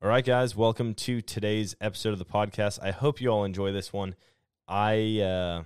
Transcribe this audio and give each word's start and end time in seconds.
All 0.00 0.08
right, 0.08 0.24
guys, 0.24 0.54
welcome 0.54 0.94
to 0.94 1.20
today's 1.20 1.74
episode 1.80 2.12
of 2.12 2.20
the 2.20 2.24
podcast. 2.24 2.78
I 2.80 2.92
hope 2.92 3.20
you 3.20 3.30
all 3.30 3.42
enjoy 3.42 3.72
this 3.72 3.92
one. 3.92 4.14
I 4.68 5.18
uh, 5.20 5.64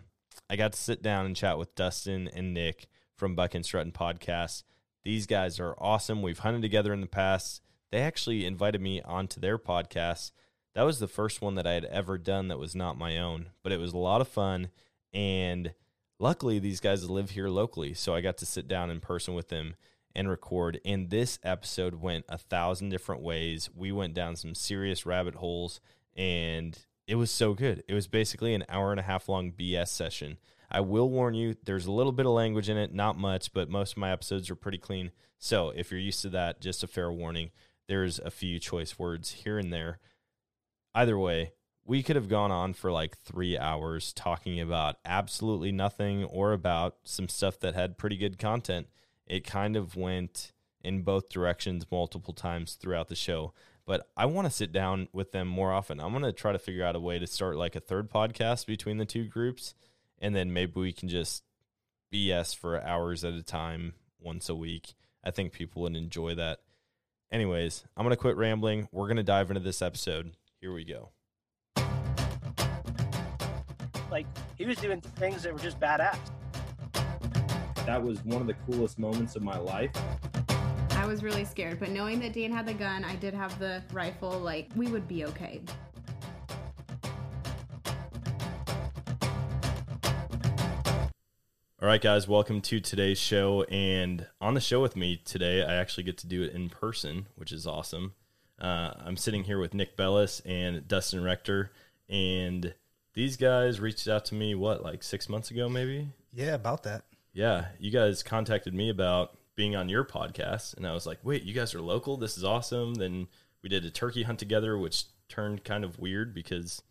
I 0.48 0.56
got 0.56 0.72
to 0.72 0.80
sit 0.80 1.02
down 1.02 1.26
and 1.26 1.36
chat 1.36 1.58
with 1.58 1.74
Dustin 1.74 2.30
and 2.34 2.54
Nick 2.54 2.86
from 3.14 3.34
Buckin' 3.34 3.60
Struttin' 3.60 3.92
podcast. 3.92 4.62
These 5.04 5.26
guys 5.26 5.60
are 5.60 5.74
awesome. 5.78 6.22
We've 6.22 6.38
hunted 6.38 6.62
together 6.62 6.94
in 6.94 7.02
the 7.02 7.06
past. 7.06 7.60
They 7.90 7.98
actually 7.98 8.46
invited 8.46 8.80
me 8.80 9.02
onto 9.02 9.38
their 9.38 9.58
podcast. 9.58 10.32
That 10.74 10.84
was 10.84 10.98
the 10.98 11.08
first 11.08 11.42
one 11.42 11.56
that 11.56 11.66
I 11.66 11.74
had 11.74 11.84
ever 11.84 12.16
done 12.16 12.48
that 12.48 12.58
was 12.58 12.74
not 12.74 12.96
my 12.96 13.18
own, 13.18 13.50
but 13.62 13.70
it 13.70 13.80
was 13.80 13.92
a 13.92 13.98
lot 13.98 14.22
of 14.22 14.28
fun. 14.28 14.70
And 15.12 15.74
luckily, 16.18 16.58
these 16.58 16.80
guys 16.80 17.10
live 17.10 17.32
here 17.32 17.48
locally, 17.48 17.92
so 17.92 18.14
I 18.14 18.22
got 18.22 18.38
to 18.38 18.46
sit 18.46 18.66
down 18.66 18.88
in 18.88 19.00
person 19.00 19.34
with 19.34 19.48
them 19.50 19.74
and 20.14 20.28
record. 20.28 20.80
And 20.84 21.10
this 21.10 21.38
episode 21.42 21.96
went 21.96 22.24
a 22.28 22.38
thousand 22.38 22.90
different 22.90 23.22
ways. 23.22 23.70
We 23.74 23.92
went 23.92 24.14
down 24.14 24.36
some 24.36 24.54
serious 24.54 25.06
rabbit 25.06 25.36
holes, 25.36 25.80
and 26.16 26.78
it 27.06 27.16
was 27.16 27.30
so 27.30 27.54
good. 27.54 27.82
It 27.88 27.94
was 27.94 28.06
basically 28.06 28.54
an 28.54 28.64
hour 28.68 28.90
and 28.90 29.00
a 29.00 29.04
half 29.04 29.28
long 29.28 29.52
BS 29.52 29.88
session. 29.88 30.38
I 30.70 30.80
will 30.80 31.10
warn 31.10 31.34
you, 31.34 31.54
there's 31.64 31.86
a 31.86 31.92
little 31.92 32.12
bit 32.12 32.26
of 32.26 32.32
language 32.32 32.70
in 32.70 32.78
it, 32.78 32.94
not 32.94 33.18
much, 33.18 33.52
but 33.52 33.68
most 33.68 33.92
of 33.92 33.98
my 33.98 34.10
episodes 34.10 34.50
are 34.50 34.54
pretty 34.54 34.78
clean. 34.78 35.10
So 35.38 35.70
if 35.70 35.90
you're 35.90 36.00
used 36.00 36.22
to 36.22 36.30
that, 36.30 36.60
just 36.60 36.82
a 36.82 36.86
fair 36.86 37.12
warning. 37.12 37.50
There's 37.88 38.18
a 38.18 38.30
few 38.30 38.58
choice 38.58 38.98
words 38.98 39.32
here 39.32 39.58
and 39.58 39.72
there. 39.72 39.98
Either 40.94 41.18
way, 41.18 41.52
we 41.84 42.02
could 42.02 42.16
have 42.16 42.28
gone 42.28 42.50
on 42.50 42.74
for 42.74 42.92
like 42.92 43.18
three 43.18 43.58
hours 43.58 44.12
talking 44.12 44.60
about 44.60 44.96
absolutely 45.04 45.72
nothing 45.72 46.24
or 46.24 46.52
about 46.52 46.96
some 47.04 47.28
stuff 47.28 47.58
that 47.60 47.74
had 47.74 47.98
pretty 47.98 48.16
good 48.16 48.38
content. 48.38 48.86
It 49.32 49.46
kind 49.46 49.76
of 49.76 49.96
went 49.96 50.52
in 50.82 51.00
both 51.00 51.30
directions 51.30 51.86
multiple 51.90 52.34
times 52.34 52.74
throughout 52.74 53.08
the 53.08 53.14
show. 53.14 53.54
But 53.86 54.06
I 54.14 54.26
want 54.26 54.46
to 54.46 54.50
sit 54.50 54.72
down 54.72 55.08
with 55.10 55.32
them 55.32 55.48
more 55.48 55.72
often. 55.72 56.00
I'm 56.00 56.10
going 56.10 56.22
to 56.22 56.34
try 56.34 56.52
to 56.52 56.58
figure 56.58 56.84
out 56.84 56.96
a 56.96 57.00
way 57.00 57.18
to 57.18 57.26
start 57.26 57.56
like 57.56 57.74
a 57.74 57.80
third 57.80 58.10
podcast 58.10 58.66
between 58.66 58.98
the 58.98 59.06
two 59.06 59.24
groups. 59.24 59.74
And 60.18 60.36
then 60.36 60.52
maybe 60.52 60.78
we 60.78 60.92
can 60.92 61.08
just 61.08 61.44
BS 62.12 62.54
for 62.54 62.78
hours 62.82 63.24
at 63.24 63.32
a 63.32 63.42
time 63.42 63.94
once 64.20 64.50
a 64.50 64.54
week. 64.54 64.92
I 65.24 65.30
think 65.30 65.54
people 65.54 65.80
would 65.80 65.96
enjoy 65.96 66.34
that. 66.34 66.58
Anyways, 67.30 67.84
I'm 67.96 68.04
going 68.04 68.10
to 68.10 68.20
quit 68.20 68.36
rambling. 68.36 68.86
We're 68.92 69.06
going 69.06 69.16
to 69.16 69.22
dive 69.22 69.50
into 69.50 69.62
this 69.62 69.80
episode. 69.80 70.32
Here 70.60 70.74
we 70.74 70.84
go. 70.84 71.08
Like 74.10 74.26
he 74.58 74.66
was 74.66 74.76
doing 74.76 75.00
things 75.00 75.44
that 75.44 75.54
were 75.54 75.58
just 75.58 75.80
badass. 75.80 76.18
That 77.86 78.00
was 78.00 78.24
one 78.24 78.40
of 78.40 78.46
the 78.46 78.54
coolest 78.54 78.98
moments 79.00 79.34
of 79.34 79.42
my 79.42 79.58
life. 79.58 79.90
I 80.92 81.04
was 81.04 81.24
really 81.24 81.44
scared, 81.44 81.80
but 81.80 81.90
knowing 81.90 82.20
that 82.20 82.32
Dan 82.32 82.52
had 82.52 82.64
the 82.64 82.74
gun, 82.74 83.04
I 83.04 83.16
did 83.16 83.34
have 83.34 83.58
the 83.58 83.82
rifle, 83.92 84.38
like, 84.38 84.68
we 84.76 84.86
would 84.86 85.08
be 85.08 85.24
okay. 85.24 85.60
All 91.80 91.88
right, 91.88 92.00
guys, 92.00 92.28
welcome 92.28 92.60
to 92.60 92.78
today's 92.78 93.18
show. 93.18 93.64
And 93.64 94.28
on 94.40 94.54
the 94.54 94.60
show 94.60 94.80
with 94.80 94.94
me 94.94 95.20
today, 95.24 95.64
I 95.64 95.74
actually 95.74 96.04
get 96.04 96.16
to 96.18 96.28
do 96.28 96.44
it 96.44 96.52
in 96.52 96.68
person, 96.68 97.26
which 97.34 97.50
is 97.50 97.66
awesome. 97.66 98.14
Uh, 98.60 98.92
I'm 99.04 99.16
sitting 99.16 99.42
here 99.42 99.58
with 99.58 99.74
Nick 99.74 99.96
Belles 99.96 100.40
and 100.46 100.86
Dustin 100.86 101.24
Rector, 101.24 101.72
and 102.08 102.74
these 103.14 103.36
guys 103.36 103.80
reached 103.80 104.06
out 104.06 104.24
to 104.26 104.36
me, 104.36 104.54
what, 104.54 104.84
like 104.84 105.02
six 105.02 105.28
months 105.28 105.50
ago, 105.50 105.68
maybe? 105.68 106.10
Yeah, 106.32 106.54
about 106.54 106.84
that. 106.84 107.02
Yeah, 107.32 107.66
you 107.78 107.90
guys 107.90 108.22
contacted 108.22 108.74
me 108.74 108.88
about 108.90 109.36
being 109.54 109.74
on 109.76 109.88
your 109.88 110.04
podcast, 110.04 110.76
and 110.76 110.86
I 110.86 110.92
was 110.92 111.06
like, 111.06 111.18
wait, 111.22 111.42
you 111.44 111.52
guys 111.54 111.74
are 111.74 111.80
local? 111.80 112.16
This 112.16 112.36
is 112.36 112.44
awesome. 112.44 112.94
Then 112.94 113.28
we 113.62 113.68
did 113.68 113.84
a 113.84 113.90
turkey 113.90 114.22
hunt 114.24 114.38
together, 114.38 114.76
which 114.78 115.04
turned 115.28 115.64
kind 115.64 115.84
of 115.84 115.98
weird 115.98 116.34
because 116.34 116.82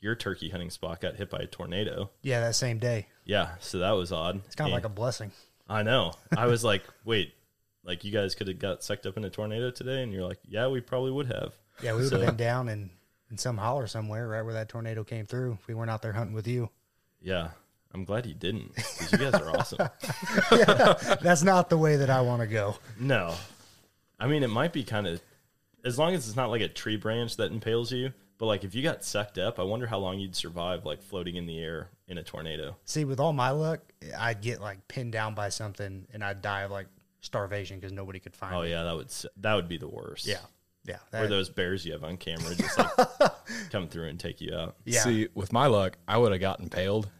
your 0.00 0.14
turkey 0.14 0.50
hunting 0.50 0.70
spot 0.70 1.00
got 1.00 1.16
hit 1.16 1.30
by 1.30 1.38
a 1.38 1.46
tornado. 1.46 2.10
Yeah, 2.22 2.40
that 2.40 2.54
same 2.54 2.78
day. 2.78 3.08
Yeah, 3.24 3.50
so 3.60 3.78
that 3.78 3.90
was 3.92 4.12
odd. 4.12 4.40
It's 4.46 4.54
kind 4.54 4.70
of 4.70 4.74
like 4.74 4.84
a 4.84 4.88
blessing. 4.88 5.32
I 5.68 5.82
know. 5.82 6.12
I 6.36 6.46
was 6.46 6.62
like, 6.64 6.82
wait, 7.04 7.34
like 7.84 8.04
you 8.04 8.12
guys 8.12 8.34
could 8.34 8.48
have 8.48 8.58
got 8.58 8.82
sucked 8.84 9.06
up 9.06 9.16
in 9.16 9.24
a 9.24 9.30
tornado 9.30 9.70
today, 9.70 10.02
and 10.02 10.12
you're 10.12 10.26
like, 10.26 10.38
yeah, 10.46 10.68
we 10.68 10.80
probably 10.80 11.10
would 11.10 11.26
have. 11.26 11.54
Yeah, 11.82 11.92
we 11.94 12.02
would 12.02 12.10
So- 12.10 12.18
have 12.20 12.26
been 12.26 12.36
down 12.36 12.68
in, 12.68 12.90
in 13.30 13.38
some 13.38 13.56
holler 13.58 13.86
somewhere 13.88 14.28
right 14.28 14.42
where 14.42 14.54
that 14.54 14.68
tornado 14.68 15.02
came 15.04 15.26
through 15.26 15.58
if 15.60 15.66
we 15.66 15.74
weren't 15.74 15.90
out 15.90 16.02
there 16.02 16.12
hunting 16.12 16.34
with 16.34 16.46
you. 16.48 16.70
Yeah, 17.20 17.50
I'm 17.94 18.04
glad 18.04 18.26
you 18.26 18.34
didn't 18.34 18.74
because 18.74 19.12
you 19.12 19.18
guys 19.18 19.34
are 19.34 19.50
awesome. 19.56 19.88
That's 21.22 21.42
not 21.42 21.70
the 21.70 21.78
way 21.78 21.96
that 21.96 22.10
I 22.10 22.20
want 22.20 22.42
to 22.42 22.46
go. 22.46 22.76
No, 22.98 23.34
I 24.20 24.26
mean 24.26 24.42
it 24.42 24.48
might 24.50 24.72
be 24.72 24.84
kind 24.84 25.06
of 25.06 25.20
as 25.84 25.98
long 25.98 26.14
as 26.14 26.26
it's 26.26 26.36
not 26.36 26.50
like 26.50 26.60
a 26.60 26.68
tree 26.68 26.96
branch 26.96 27.36
that 27.36 27.50
impales 27.50 27.90
you. 27.92 28.12
But 28.38 28.46
like 28.46 28.62
if 28.62 28.74
you 28.74 28.82
got 28.84 29.04
sucked 29.04 29.36
up, 29.38 29.58
I 29.58 29.64
wonder 29.64 29.86
how 29.86 29.98
long 29.98 30.18
you'd 30.20 30.36
survive 30.36 30.84
like 30.84 31.02
floating 31.02 31.34
in 31.36 31.46
the 31.46 31.58
air 31.58 31.88
in 32.06 32.18
a 32.18 32.22
tornado. 32.22 32.76
See, 32.84 33.04
with 33.04 33.18
all 33.18 33.32
my 33.32 33.50
luck, 33.50 33.80
I'd 34.16 34.40
get 34.42 34.60
like 34.60 34.86
pinned 34.86 35.10
down 35.12 35.34
by 35.34 35.48
something 35.48 36.06
and 36.12 36.22
I'd 36.22 36.40
die 36.40 36.60
of 36.62 36.70
like 36.70 36.86
starvation 37.20 37.78
because 37.80 37.90
nobody 37.92 38.20
could 38.20 38.36
find 38.36 38.54
Oh 38.54 38.62
me. 38.62 38.68
Oh, 38.68 38.70
yeah, 38.70 38.82
that 38.84 38.94
would 38.96 39.12
that 39.38 39.54
would 39.54 39.68
be 39.68 39.76
the 39.78 39.88
worst. 39.88 40.26
Yeah. 40.26 40.38
Yeah. 40.84 40.98
or 41.12 41.26
those 41.26 41.50
bears 41.50 41.84
you 41.84 41.92
have 41.92 42.04
on 42.04 42.16
camera 42.16 42.54
just 42.54 42.78
like 42.78 42.90
come 43.70 43.88
through 43.88 44.06
and 44.08 44.18
take 44.20 44.40
you 44.40 44.54
out. 44.54 44.76
yeah. 44.84 45.00
See, 45.00 45.28
with 45.34 45.52
my 45.52 45.66
luck, 45.66 45.98
I 46.06 46.16
would 46.16 46.32
have 46.32 46.40
gotten 46.40 46.64
impaled, 46.66 47.10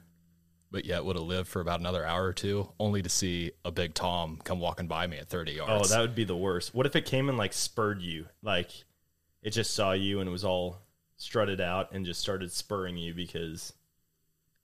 but 0.71 0.84
yet 0.84 1.05
would 1.05 1.17
have 1.17 1.25
lived 1.25 1.49
for 1.49 1.61
about 1.61 1.81
another 1.81 2.05
hour 2.05 2.25
or 2.25 2.33
two, 2.33 2.71
only 2.79 3.03
to 3.03 3.09
see 3.09 3.53
a 3.65 3.71
big 3.71 3.95
Tom 3.95 4.39
come 4.45 4.61
walking 4.61 4.87
by 4.87 5.06
me 5.06 5.17
at 5.19 5.29
30 5.29 5.53
yards. 5.53 5.91
Oh, 5.91 5.95
that 5.95 6.01
would 6.01 6.15
be 6.15 6.25
the 6.25 6.37
worst. 6.37 6.75
What 6.75 6.87
if 6.87 6.95
it 6.95 7.05
came 7.06 7.29
and 7.29 7.39
like 7.39 7.53
spurred 7.53 8.03
you? 8.03 8.27
Like 8.43 8.71
it 9.43 9.51
just 9.51 9.75
saw 9.75 9.93
you 9.93 10.21
and 10.21 10.29
it 10.29 10.33
was 10.33 10.45
all 10.45 10.79
strutted 11.17 11.61
out 11.61 11.93
and 11.93 12.05
just 12.05 12.21
started 12.21 12.53
spurring 12.53 12.97
you 12.97 13.15
because 13.15 13.73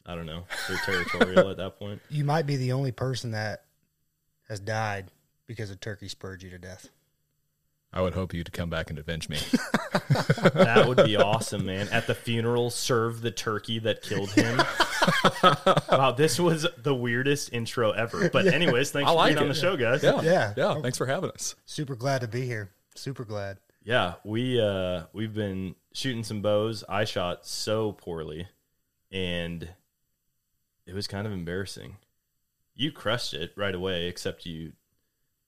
I 0.07 0.15
don't 0.15 0.27
know, 0.27 0.45
they're 0.69 0.77
territorial 0.85 1.51
at 1.51 1.57
that 1.57 1.79
point. 1.79 2.01
you 2.11 2.25
might 2.25 2.47
be 2.47 2.57
the 2.57 2.73
only 2.73 2.93
person 2.93 3.31
that 3.31 3.65
has 4.49 4.61
died 4.61 5.11
because 5.47 5.71
a 5.71 5.77
turkey 5.77 6.09
spurred 6.09 6.43
you 6.43 6.51
to 6.51 6.59
death. 6.59 6.91
I 7.95 8.01
would 8.03 8.13
hope 8.15 8.35
you'd 8.35 8.53
come 8.53 8.69
back 8.69 8.91
and 8.91 8.99
avenge 8.99 9.29
me. 9.29 9.39
That 10.55 10.85
would 10.87 11.05
be 11.05 11.17
awesome, 11.17 11.67
man. 11.67 11.89
At 11.89 12.07
the 12.07 12.15
funeral, 12.15 12.71
serve 12.71 13.21
the 13.23 13.31
turkey 13.31 13.79
that 13.81 14.03
killed 14.03 14.31
him. 14.31 14.59
wow, 15.91 16.13
this 16.13 16.39
was 16.39 16.67
the 16.77 16.95
weirdest 16.95 17.53
intro 17.53 17.91
ever. 17.93 18.29
But 18.29 18.47
anyways, 18.53 18.91
thanks 18.91 19.09
I 19.09 19.13
for 19.13 19.17
like 19.17 19.29
being 19.31 19.39
on 19.39 19.45
it. 19.45 19.49
the 19.55 19.61
show, 19.61 19.77
guys. 19.77 20.03
yeah. 20.03 20.21
Yeah. 20.23 20.53
Yeah. 20.57 20.81
Thanks 20.81 20.99
for 20.99 21.07
having 21.07 21.31
us. 21.31 21.55
Super 21.67 21.95
glad 21.97 22.21
to 22.21 22.29
be 22.29 22.43
here. 22.47 22.71
Super 22.95 23.25
glad. 23.25 23.59
Yeah, 23.83 24.15
we 24.25 24.61
uh 24.61 25.05
we've 25.13 25.35
been 25.35 25.75
shooting 25.93 26.25
some 26.25 26.43
bows. 26.43 26.85
I 26.89 27.05
shot 27.05 27.47
so 27.47 27.93
poorly 27.93 28.49
and 29.11 29.69
it 30.87 30.95
was 30.95 31.07
kind 31.07 31.27
of 31.27 31.33
embarrassing. 31.33 31.97
You 32.75 32.93
crushed 32.93 33.35
it 33.35 33.53
right 33.57 33.75
away, 33.75 34.07
except 34.07 34.47
you 34.47 34.73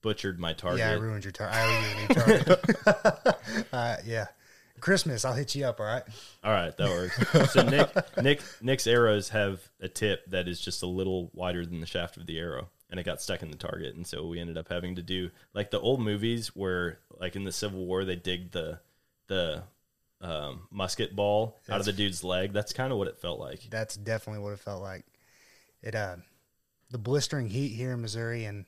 butchered 0.07 0.39
my 0.39 0.53
target. 0.53 0.79
Yeah, 0.79 0.91
I 0.91 0.95
ruined 0.95 1.25
your 1.25 1.33
target. 1.33 1.57
I 1.57 1.65
owe 1.65 1.81
you 1.81 1.89
a 1.91 2.01
new 2.01 2.15
target. 2.15 3.67
uh, 3.73 3.97
yeah. 4.05 4.27
Christmas, 4.79 5.25
I'll 5.25 5.33
hit 5.33 5.57
you 5.57 5.65
up, 5.65 5.81
all 5.81 5.87
right? 5.87 6.05
All 6.45 6.53
right, 6.53 6.77
that 6.77 6.89
works. 6.89 7.53
so 7.53 7.63
Nick 7.63 7.91
Nick 8.23 8.41
Nick's 8.63 8.87
arrows 8.87 9.31
have 9.31 9.69
a 9.81 9.89
tip 9.89 10.25
that 10.31 10.47
is 10.47 10.61
just 10.61 10.85
a 10.85 10.87
little 10.87 11.33
wider 11.35 11.67
than 11.67 11.81
the 11.81 11.89
shaft 11.89 12.19
of 12.19 12.27
the 12.27 12.39
arrow. 12.39 12.69
And 12.89 13.01
it 13.01 13.03
got 13.03 13.21
stuck 13.21 13.43
in 13.43 13.51
the 13.51 13.57
target, 13.57 13.97
and 13.97 14.07
so 14.07 14.29
we 14.29 14.39
ended 14.39 14.57
up 14.57 14.69
having 14.69 14.95
to 14.95 15.03
do 15.03 15.31
like 15.55 15.73
the 15.73 15.81
old 15.81 16.01
movies 16.01 16.55
where, 16.55 17.01
like 17.19 17.35
in 17.35 17.43
the 17.43 17.51
Civil 17.51 17.85
War, 17.85 18.05
they 18.05 18.15
dig 18.15 18.53
the 18.53 18.79
the 19.27 19.65
um, 20.21 20.69
musket 20.71 21.17
ball 21.17 21.59
out 21.69 21.81
of 21.81 21.87
the 21.87 21.93
dude's 21.93 22.23
leg. 22.23 22.53
That's 22.53 22.73
kind 22.73 22.93
of 22.93 22.99
what 22.99 23.09
it 23.09 23.19
felt 23.19 23.41
like. 23.41 23.67
That's 23.71 23.97
definitely 23.97 24.45
what 24.45 24.53
it 24.53 24.61
felt 24.61 24.83
like. 24.83 25.05
It 25.83 25.97
uh 25.97 26.17
the 26.91 26.99
blistering 26.99 27.49
heat 27.49 27.71
here 27.71 27.91
in 27.91 28.03
Missouri 28.03 28.45
and 28.45 28.67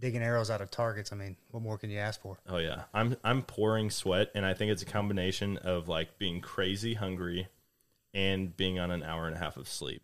digging 0.00 0.22
arrows 0.22 0.50
out 0.50 0.60
of 0.60 0.70
targets, 0.70 1.12
I 1.12 1.16
mean, 1.16 1.36
what 1.50 1.62
more 1.62 1.78
can 1.78 1.90
you 1.90 1.98
ask 1.98 2.20
for? 2.20 2.38
Oh 2.48 2.56
yeah, 2.56 2.84
I'm 2.92 3.16
I'm 3.22 3.42
pouring 3.42 3.90
sweat, 3.90 4.30
and 4.34 4.44
I 4.44 4.54
think 4.54 4.72
it's 4.72 4.82
a 4.82 4.86
combination 4.86 5.56
of 5.58 5.88
like 5.88 6.18
being 6.18 6.40
crazy 6.40 6.94
hungry 6.94 7.46
and 8.14 8.56
being 8.56 8.78
on 8.80 8.90
an 8.90 9.02
hour 9.02 9.26
and 9.26 9.36
a 9.36 9.38
half 9.38 9.56
of 9.56 9.68
sleep. 9.68 10.02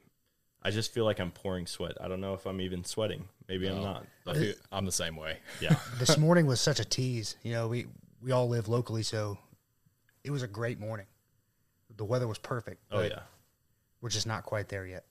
I 0.62 0.70
just 0.70 0.92
feel 0.92 1.04
like 1.04 1.18
I'm 1.20 1.30
pouring 1.30 1.66
sweat. 1.66 1.96
I 2.00 2.08
don't 2.08 2.20
know 2.20 2.34
if 2.34 2.44
I'm 2.46 2.60
even 2.60 2.84
sweating. 2.84 3.28
Maybe 3.48 3.68
I'm 3.68 3.82
not. 3.82 4.02
I 4.02 4.06
But 4.24 4.36
feel- 4.36 4.54
I'm 4.72 4.84
the 4.84 4.92
same 4.92 5.16
way. 5.16 5.38
yeah, 5.60 5.76
This 5.98 6.18
morning 6.18 6.46
was 6.46 6.60
such 6.60 6.80
a 6.80 6.84
tease. 6.84 7.36
You 7.42 7.52
know, 7.52 7.68
we 7.68 7.86
we 8.20 8.32
all 8.32 8.48
live 8.48 8.68
locally, 8.68 9.02
so 9.02 9.38
it 10.24 10.30
was 10.30 10.42
a 10.42 10.48
great 10.48 10.78
morning. 10.80 11.06
The 11.96 12.04
weather 12.04 12.28
was 12.28 12.38
perfect. 12.38 12.82
oh 12.92 13.02
yeah. 13.02 13.20
We're 14.02 14.10
just 14.10 14.26
not 14.26 14.44
quite 14.44 14.68
there 14.68 14.86
yet. 14.86 15.04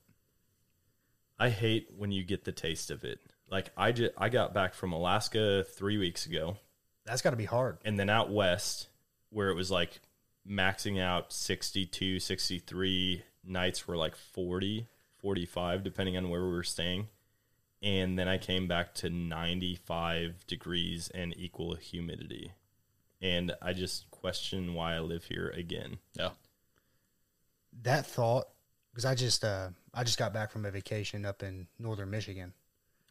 I 1.40 1.50
hate 1.50 1.88
when 1.98 2.12
you 2.12 2.24
get 2.24 2.46
the 2.46 2.52
taste 2.52 2.92
of 2.92 3.04
it. 3.04 3.20
Like 3.50 3.70
I 3.78 3.92
just 3.92 4.12
I 4.18 4.30
got 4.30 4.54
back 4.54 4.74
from 4.74 4.92
Alaska 4.94 5.64
three 5.64 5.98
weeks 5.98 6.26
ago, 6.26 6.58
That's 7.06 7.22
got 7.22 7.32
to 7.32 7.36
be 7.36 7.46
hard. 7.46 7.78
and 7.86 8.00
then 8.00 8.10
out 8.10 8.32
west 8.32 8.88
where 9.30 9.50
it 9.50 9.56
was 9.56 9.70
like 9.72 10.00
maxing 10.48 11.02
out 11.02 11.34
62 11.34 12.20
63 12.20 13.24
nights 13.44 13.88
were 13.88 13.98
like 13.98 14.16
40 14.16 14.88
45 15.18 15.84
depending 15.84 16.16
on 16.18 16.30
where 16.30 16.44
we 16.46 16.52
were 16.52 16.62
staying 16.62 17.08
and 17.82 18.18
then 18.20 18.28
i 18.28 18.38
came 18.38 18.68
back 18.68 18.94
to 18.94 19.10
95 19.10 20.46
degrees 20.46 21.10
and 21.16 21.34
equal 21.36 21.74
humidity 21.74 22.52
and 23.22 23.54
I 23.62 23.74
just 23.74 24.12
question 24.12 24.76
why 24.76 24.94
I 24.94 25.00
live 25.00 25.24
here 25.24 25.52
again. 25.56 25.98
Yeah. 26.14 26.32
That 27.84 28.06
thought, 28.06 28.46
because 28.92 29.06
I 29.06 29.16
just 29.16 29.44
uh, 29.44 29.70
I 29.94 30.04
just 30.04 30.20
got 30.20 30.34
back 30.34 30.52
from 30.52 30.66
a 30.66 30.72
vacation 30.72 31.26
up 31.26 31.42
in 31.42 31.68
northern 31.80 32.10
Michigan. 32.10 32.54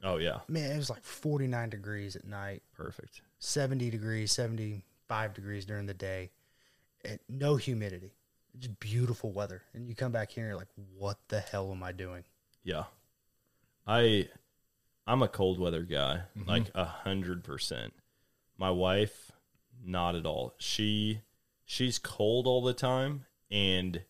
Oh 0.02 0.16
yeah, 0.16 0.40
Man, 0.48 0.70
it 0.70 0.76
was 0.76 0.90
like 0.90 1.02
49 1.02 1.70
degrees 1.70 2.16
at 2.16 2.26
night, 2.26 2.62
perfect. 2.76 3.22
70 3.38 3.90
degrees, 3.90 4.32
75 4.32 5.34
degrees 5.34 5.64
during 5.64 5.86
the 5.86 5.94
day, 5.94 6.30
and 7.04 7.18
no 7.28 7.56
humidity. 7.56 8.12
Just 8.58 8.78
beautiful 8.80 9.32
weather. 9.32 9.62
And 9.72 9.88
you 9.88 9.94
come 9.94 10.12
back 10.12 10.30
here 10.30 10.44
and 10.44 10.50
you're 10.50 10.58
like, 10.58 10.68
what 10.96 11.18
the 11.28 11.40
hell 11.40 11.72
am 11.72 11.82
I 11.82 11.92
doing? 11.92 12.24
Yeah, 12.62 12.84
I 13.86 14.28
I'm 15.06 15.22
a 15.22 15.28
cold 15.28 15.58
weather 15.58 15.82
guy, 15.82 16.22
mm-hmm. 16.38 16.48
like 16.48 16.70
a 16.74 16.84
hundred 16.84 17.44
percent. 17.44 17.92
My 18.56 18.70
wife, 18.70 19.32
not 19.84 20.14
at 20.14 20.26
all. 20.26 20.54
She 20.58 21.20
she's 21.64 21.98
cold 21.98 22.46
all 22.46 22.62
the 22.62 22.74
time, 22.74 23.26
and 23.50 24.02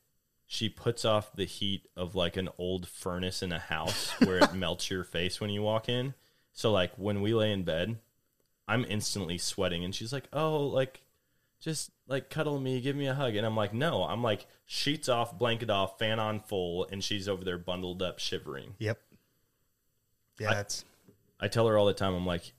she 0.54 0.68
puts 0.68 1.04
off 1.04 1.34
the 1.34 1.44
heat 1.46 1.86
of 1.96 2.14
like 2.14 2.36
an 2.36 2.48
old 2.58 2.86
furnace 2.88 3.42
in 3.42 3.50
a 3.52 3.58
house 3.58 4.10
where 4.24 4.38
it 4.38 4.54
melts 4.54 4.88
your 4.90 5.02
face 5.04 5.40
when 5.40 5.50
you 5.50 5.62
walk 5.62 5.88
in. 5.88 6.14
So 6.52 6.70
like 6.70 6.92
when 6.96 7.20
we 7.22 7.34
lay 7.34 7.50
in 7.52 7.64
bed, 7.64 7.98
I'm 8.68 8.84
instantly 8.88 9.36
sweating, 9.36 9.84
and 9.84 9.94
she's 9.94 10.12
like, 10.12 10.28
"Oh, 10.32 10.66
like." 10.66 11.00
Just 11.60 11.92
like 12.06 12.28
cuddle 12.28 12.60
me, 12.60 12.78
give 12.82 12.94
me 12.94 13.06
a 13.06 13.14
hug. 13.14 13.36
And 13.36 13.46
I'm 13.46 13.56
like, 13.56 13.72
no, 13.72 14.02
I'm 14.04 14.22
like 14.22 14.46
sheets 14.66 15.08
off, 15.08 15.38
blanket 15.38 15.70
off, 15.70 15.98
fan 15.98 16.20
on 16.20 16.40
full, 16.40 16.86
and 16.92 17.02
she's 17.02 17.26
over 17.26 17.42
there 17.42 17.56
bundled 17.56 18.02
up, 18.02 18.18
shivering. 18.18 18.74
Yep. 18.80 19.00
Yeah, 20.38 20.50
I- 20.50 20.54
that's 20.56 20.84
I 21.40 21.48
tell 21.48 21.66
her 21.68 21.78
all 21.78 21.86
the 21.86 21.94
time, 21.94 22.12
I'm 22.14 22.26
like, 22.26 22.52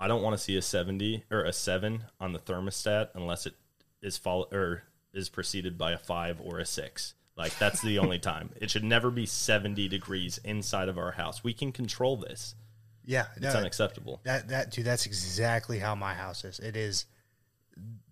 I 0.00 0.08
don't 0.08 0.22
want 0.22 0.36
to 0.36 0.42
see 0.42 0.56
a 0.56 0.62
70 0.62 1.22
or 1.30 1.44
a 1.44 1.52
7 1.52 2.02
on 2.18 2.32
the 2.32 2.40
thermostat 2.40 3.10
unless 3.14 3.46
it 3.46 3.54
is 4.02 4.16
follow 4.18 4.48
or 4.50 4.82
is 5.12 5.28
preceded 5.28 5.78
by 5.78 5.92
a 5.92 5.98
5 5.98 6.40
or 6.40 6.58
a 6.58 6.66
6. 6.66 7.14
Like 7.38 7.56
that's 7.56 7.80
the 7.80 8.00
only 8.00 8.18
time. 8.18 8.50
It 8.60 8.68
should 8.68 8.82
never 8.82 9.10
be 9.12 9.24
70 9.24 9.86
degrees 9.88 10.40
inside 10.44 10.88
of 10.88 10.98
our 10.98 11.12
house. 11.12 11.44
We 11.44 11.54
can 11.54 11.70
control 11.70 12.16
this. 12.16 12.56
yeah. 13.04 13.26
It's 13.36 13.44
no, 13.44 13.60
unacceptable. 13.60 14.20
That 14.24 14.48
that 14.48 14.72
dude, 14.72 14.84
that's 14.84 15.06
exactly 15.06 15.78
how 15.78 15.94
my 15.94 16.14
house 16.14 16.44
is. 16.44 16.58
It 16.58 16.76
is 16.76 17.06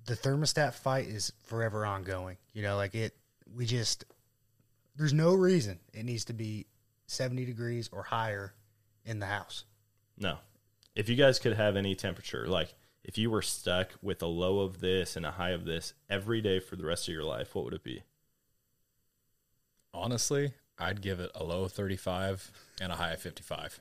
the 0.06 0.14
thermostat 0.14 0.74
fight 0.74 1.08
is 1.08 1.32
forever 1.42 1.84
ongoing. 1.84 2.36
You 2.52 2.62
know, 2.62 2.76
like 2.76 2.94
it 2.94 3.16
we 3.52 3.66
just 3.66 4.04
there's 4.94 5.12
no 5.12 5.34
reason 5.34 5.80
it 5.92 6.04
needs 6.04 6.26
to 6.26 6.32
be 6.32 6.66
70 7.08 7.44
degrees 7.44 7.90
or 7.92 8.04
higher 8.04 8.54
in 9.04 9.18
the 9.18 9.26
house. 9.26 9.64
No. 10.16 10.38
If 10.94 11.08
you 11.08 11.16
guys 11.16 11.40
could 11.40 11.54
have 11.54 11.76
any 11.76 11.96
temperature, 11.96 12.46
like 12.46 12.74
if 13.02 13.18
you 13.18 13.30
were 13.30 13.42
stuck 13.42 13.90
with 14.02 14.22
a 14.22 14.26
low 14.26 14.60
of 14.60 14.80
this 14.80 15.16
and 15.16 15.26
a 15.26 15.32
high 15.32 15.50
of 15.50 15.64
this 15.64 15.94
every 16.08 16.40
day 16.40 16.60
for 16.60 16.76
the 16.76 16.86
rest 16.86 17.08
of 17.08 17.14
your 17.14 17.24
life, 17.24 17.54
what 17.54 17.64
would 17.64 17.74
it 17.74 17.84
be? 17.84 18.02
Honestly, 19.96 20.52
I'd 20.78 21.00
give 21.00 21.20
it 21.20 21.30
a 21.34 21.42
low 21.42 21.68
35 21.68 22.50
and 22.80 22.92
a 22.92 22.96
high 22.96 23.12
of 23.12 23.20
55. 23.20 23.80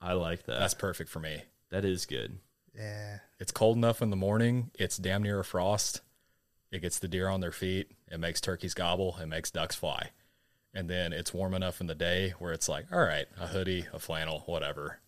I 0.00 0.12
like 0.14 0.44
that. 0.46 0.58
That's 0.58 0.74
perfect 0.74 1.10
for 1.10 1.20
me. 1.20 1.42
that 1.70 1.84
is 1.84 2.06
good. 2.06 2.38
Yeah. 2.76 3.18
It's 3.38 3.52
cold 3.52 3.76
enough 3.76 4.02
in 4.02 4.10
the 4.10 4.16
morning. 4.16 4.70
It's 4.78 4.96
damn 4.96 5.22
near 5.22 5.38
a 5.40 5.44
frost. 5.44 6.00
It 6.72 6.80
gets 6.82 6.98
the 6.98 7.06
deer 7.08 7.28
on 7.28 7.40
their 7.40 7.52
feet. 7.52 7.90
It 8.10 8.18
makes 8.18 8.40
turkeys 8.40 8.74
gobble. 8.74 9.16
It 9.20 9.26
makes 9.26 9.50
ducks 9.50 9.76
fly. 9.76 10.10
And 10.74 10.90
then 10.90 11.12
it's 11.12 11.32
warm 11.32 11.54
enough 11.54 11.80
in 11.80 11.86
the 11.86 11.94
day 11.94 12.34
where 12.40 12.52
it's 12.52 12.68
like, 12.68 12.86
all 12.92 13.04
right, 13.04 13.26
a 13.40 13.46
hoodie, 13.46 13.86
a 13.92 14.00
flannel, 14.00 14.42
whatever. 14.46 14.98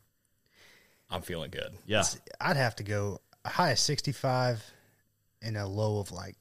I'm 1.11 1.23
feeling 1.23 1.51
good. 1.51 1.71
Yeah. 1.87 2.05
I'd 2.41 2.57
have 2.57 2.77
to 2.77 2.85
go 2.85 3.21
a 3.45 3.49
high 3.49 3.71
of 3.73 3.79
65 3.79 4.65
and 5.43 5.57
a 5.57 5.67
low 5.67 5.99
of 5.99 6.13
like 6.13 6.37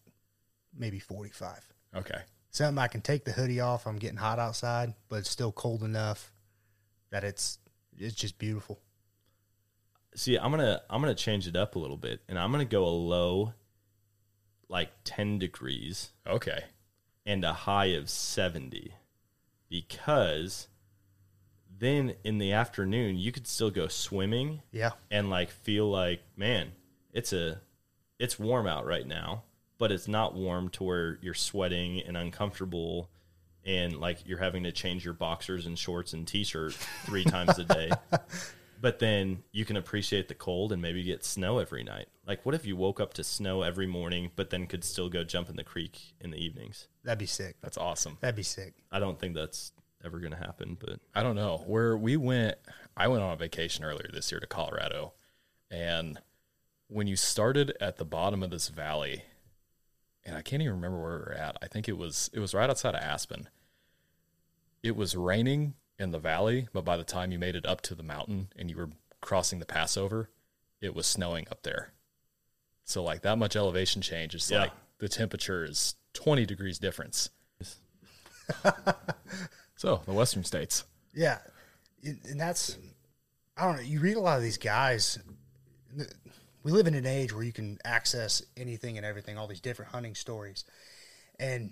maybe 0.77 0.99
45. 0.99 1.59
Okay. 1.95 2.19
Something 2.55 2.77
I 2.77 2.87
can 2.87 3.01
take 3.01 3.25
the 3.25 3.33
hoodie 3.33 3.59
off. 3.59 3.85
I'm 3.85 3.97
getting 3.97 4.15
hot 4.15 4.39
outside, 4.39 4.93
but 5.09 5.17
it's 5.17 5.29
still 5.29 5.51
cold 5.51 5.83
enough 5.83 6.31
that 7.09 7.25
it's 7.25 7.59
it's 7.97 8.15
just 8.15 8.37
beautiful. 8.39 8.79
See, 10.15 10.37
I'm 10.37 10.51
gonna 10.51 10.81
I'm 10.89 11.01
gonna 11.01 11.15
change 11.15 11.47
it 11.49 11.57
up 11.57 11.75
a 11.75 11.79
little 11.79 11.97
bit, 11.97 12.21
and 12.29 12.39
I'm 12.39 12.53
gonna 12.53 12.63
go 12.63 12.85
a 12.85 12.87
low, 12.87 13.51
like 14.69 14.89
10 15.03 15.37
degrees, 15.37 16.11
Okay. 16.25 16.63
and 17.25 17.43
a 17.43 17.51
high 17.51 17.87
of 17.87 18.09
70, 18.09 18.93
because 19.67 20.69
then 21.77 22.15
in 22.23 22.37
the 22.37 22.53
afternoon 22.53 23.17
you 23.17 23.33
could 23.33 23.47
still 23.47 23.69
go 23.69 23.89
swimming 23.89 24.61
Yeah. 24.71 24.91
and 25.11 25.29
like 25.29 25.49
feel 25.49 25.91
like 25.91 26.21
man, 26.37 26.71
it's 27.11 27.33
a 27.33 27.59
it's 28.17 28.39
warm 28.39 28.65
out 28.65 28.85
right 28.85 29.05
now, 29.05 29.43
but 29.77 29.91
it's 29.91 30.07
not 30.07 30.35
warm 30.35 30.69
to 30.69 30.83
where 30.83 31.19
you're 31.21 31.33
sweating 31.33 32.01
and 32.01 32.15
uncomfortable. 32.15 33.09
And 33.65 33.97
like 33.99 34.19
you're 34.25 34.37
having 34.37 34.63
to 34.63 34.71
change 34.71 35.03
your 35.03 35.13
boxers 35.13 35.65
and 35.65 35.77
shorts 35.77 36.13
and 36.13 36.27
t-shirt 36.27 36.73
three 37.05 37.23
times 37.25 37.57
a 37.57 37.63
day. 37.63 37.91
but 38.81 38.99
then 38.99 39.43
you 39.51 39.65
can 39.65 39.77
appreciate 39.77 40.27
the 40.27 40.35
cold 40.35 40.71
and 40.71 40.81
maybe 40.81 41.03
get 41.03 41.25
snow 41.25 41.59
every 41.59 41.83
night. 41.83 42.07
Like, 42.27 42.45
what 42.45 42.55
if 42.55 42.65
you 42.65 42.75
woke 42.75 42.99
up 42.99 43.13
to 43.15 43.23
snow 43.23 43.63
every 43.63 43.87
morning, 43.87 44.31
but 44.35 44.49
then 44.49 44.67
could 44.67 44.83
still 44.83 45.09
go 45.09 45.23
jump 45.23 45.49
in 45.49 45.55
the 45.55 45.63
creek 45.63 46.13
in 46.19 46.31
the 46.31 46.37
evenings? 46.37 46.87
That'd 47.03 47.19
be 47.19 47.25
sick. 47.25 47.55
That's 47.61 47.77
awesome. 47.77 48.17
That'd 48.21 48.35
be 48.35 48.43
sick. 48.43 48.73
I 48.91 48.99
don't 48.99 49.19
think 49.19 49.35
that's 49.35 49.71
ever 50.03 50.19
going 50.19 50.31
to 50.31 50.37
happen, 50.37 50.77
but 50.79 50.99
I 51.13 51.23
don't 51.23 51.35
know 51.35 51.63
where 51.65 51.97
we 51.97 52.17
went. 52.17 52.57
I 52.95 53.07
went 53.07 53.23
on 53.23 53.33
a 53.33 53.35
vacation 53.35 53.83
earlier 53.83 54.09
this 54.13 54.31
year 54.31 54.39
to 54.39 54.47
Colorado, 54.47 55.13
and 55.71 56.19
when 56.87 57.07
you 57.07 57.15
started 57.15 57.75
at 57.81 57.97
the 57.97 58.05
bottom 58.05 58.43
of 58.43 58.51
this 58.51 58.69
valley, 58.69 59.23
and 60.25 60.35
I 60.35 60.41
can't 60.41 60.61
even 60.61 60.75
remember 60.75 60.99
where 61.01 61.11
we 61.17 61.19
were 61.25 61.33
at. 61.33 61.57
I 61.61 61.67
think 61.67 61.87
it 61.87 61.97
was 61.97 62.29
it 62.33 62.39
was 62.39 62.53
right 62.53 62.69
outside 62.69 62.95
of 62.95 63.01
Aspen. 63.01 63.49
It 64.83 64.95
was 64.95 65.15
raining 65.15 65.73
in 65.97 66.11
the 66.11 66.19
valley, 66.19 66.67
but 66.73 66.83
by 66.85 66.97
the 66.97 67.03
time 67.03 67.31
you 67.31 67.39
made 67.39 67.55
it 67.55 67.65
up 67.65 67.81
to 67.81 67.95
the 67.95 68.03
mountain 68.03 68.49
and 68.55 68.69
you 68.69 68.77
were 68.77 68.89
crossing 69.21 69.59
the 69.59 69.65
Passover, 69.65 70.29
it 70.81 70.93
was 70.93 71.05
snowing 71.07 71.47
up 71.49 71.63
there. 71.63 71.93
So 72.83 73.01
like 73.03 73.21
that 73.23 73.37
much 73.37 73.55
elevation 73.55 74.01
change 74.01 74.35
is 74.35 74.49
Yeah. 74.51 74.61
like 74.61 74.71
the 74.99 75.09
temperature 75.09 75.63
is 75.65 75.95
20 76.13 76.45
degrees 76.45 76.77
difference. 76.79 77.29
so 79.75 80.01
the 80.05 80.13
western 80.13 80.43
states. 80.43 80.83
Yeah, 81.13 81.39
and 82.03 82.19
and 82.29 82.39
that's 82.39 82.77
I 83.57 83.65
don't 83.65 83.77
know. 83.77 83.81
You 83.81 83.99
read 83.99 84.17
a 84.17 84.19
lot 84.19 84.37
of 84.37 84.43
these 84.43 84.57
guys. 84.57 85.17
We 86.65 86.71
live 86.71 86.87
in 86.87 86.95
an 86.95 87.05
age 87.05 87.31
where 87.31 87.43
you 87.43 87.53
can 87.53 87.77
access 87.85 88.41
anything 88.57 88.97
and 88.97 89.05
everything, 89.05 89.37
all 89.37 89.45
these 89.45 89.61
different 89.61 89.91
hunting 89.91 90.15
stories, 90.15 90.65
and 91.39 91.71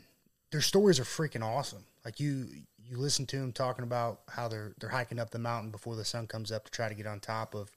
their 0.52 0.62
stories 0.62 1.00
are 1.00 1.04
freaking 1.04 1.44
awesome. 1.44 1.84
Like 2.06 2.20
you, 2.20 2.46
you 2.78 2.98
listen 2.98 3.26
to 3.26 3.38
them 3.38 3.52
talking 3.52 3.84
about 3.84 4.20
how 4.30 4.48
they're 4.48 4.76
they're 4.80 4.92
hiking 4.92 5.18
up 5.18 5.32
the 5.32 5.40
mountain 5.40 5.72
before 5.72 5.96
the 5.96 6.06
sun 6.06 6.28
comes 6.28 6.52
up 6.52 6.66
to 6.66 6.72
try 6.72 6.90
to 6.90 6.94
get 6.94 7.08
on 7.08 7.20
top 7.20 7.56
of 7.56 7.72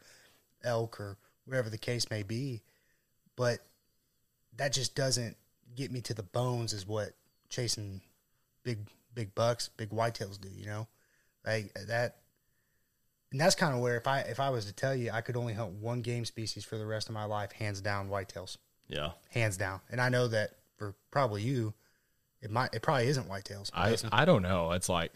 elk 0.63 1.01
or 1.01 1.17
whatever 1.47 1.71
the 1.71 1.79
case 1.79 2.11
may 2.11 2.23
be, 2.23 2.61
but 3.35 3.61
that 4.59 4.75
just 4.75 4.95
doesn't 4.95 5.39
get 5.75 5.91
me 5.91 6.03
to 6.03 6.13
the 6.13 6.23
bones. 6.23 6.75
Is 6.75 6.87
what 6.87 7.13
chasing 7.49 8.03
big 8.63 8.91
big 9.15 9.35
bucks, 9.35 9.71
big 9.79 9.89
whitetails 9.89 10.39
do. 10.39 10.51
You 10.55 10.67
know, 10.67 10.89
like 11.47 11.73
that. 11.87 12.17
And 13.37 13.41
that's 13.43 13.55
kind 13.55 13.75
of 13.75 13.83
where 13.83 13.99
if 13.99 14.07
I 14.07 14.21
if 14.21 14.41
I 14.41 14.49
was 14.49 14.65
to 14.65 14.73
tell 14.73 14.95
you 14.95 15.11
I 15.11 15.21
could 15.21 15.37
only 15.37 15.53
hunt 15.53 15.73
one 15.73 16.01
game 16.01 16.25
species 16.25 16.65
for 16.65 16.79
the 16.79 16.87
rest 16.87 17.11
of 17.11 17.15
my 17.15 17.25
life, 17.25 17.53
hands 17.53 17.83
down 17.83 18.09
whitetails, 18.09 18.57
yeah. 18.89 19.11
hands 19.29 19.59
down. 19.59 19.81
And 19.91 20.01
I 20.01 20.09
know 20.09 20.27
that 20.29 20.53
for 20.79 20.95
probably 21.11 21.43
you, 21.43 21.75
it 22.41 22.51
might 22.51 22.73
it 22.73 22.81
probably 22.81 23.09
isn't 23.09 23.29
whitetails. 23.29 23.71
I 23.75 23.95
I 24.11 24.25
don't 24.25 24.41
know. 24.41 24.73
It's 24.73 24.89
like, 24.89 25.13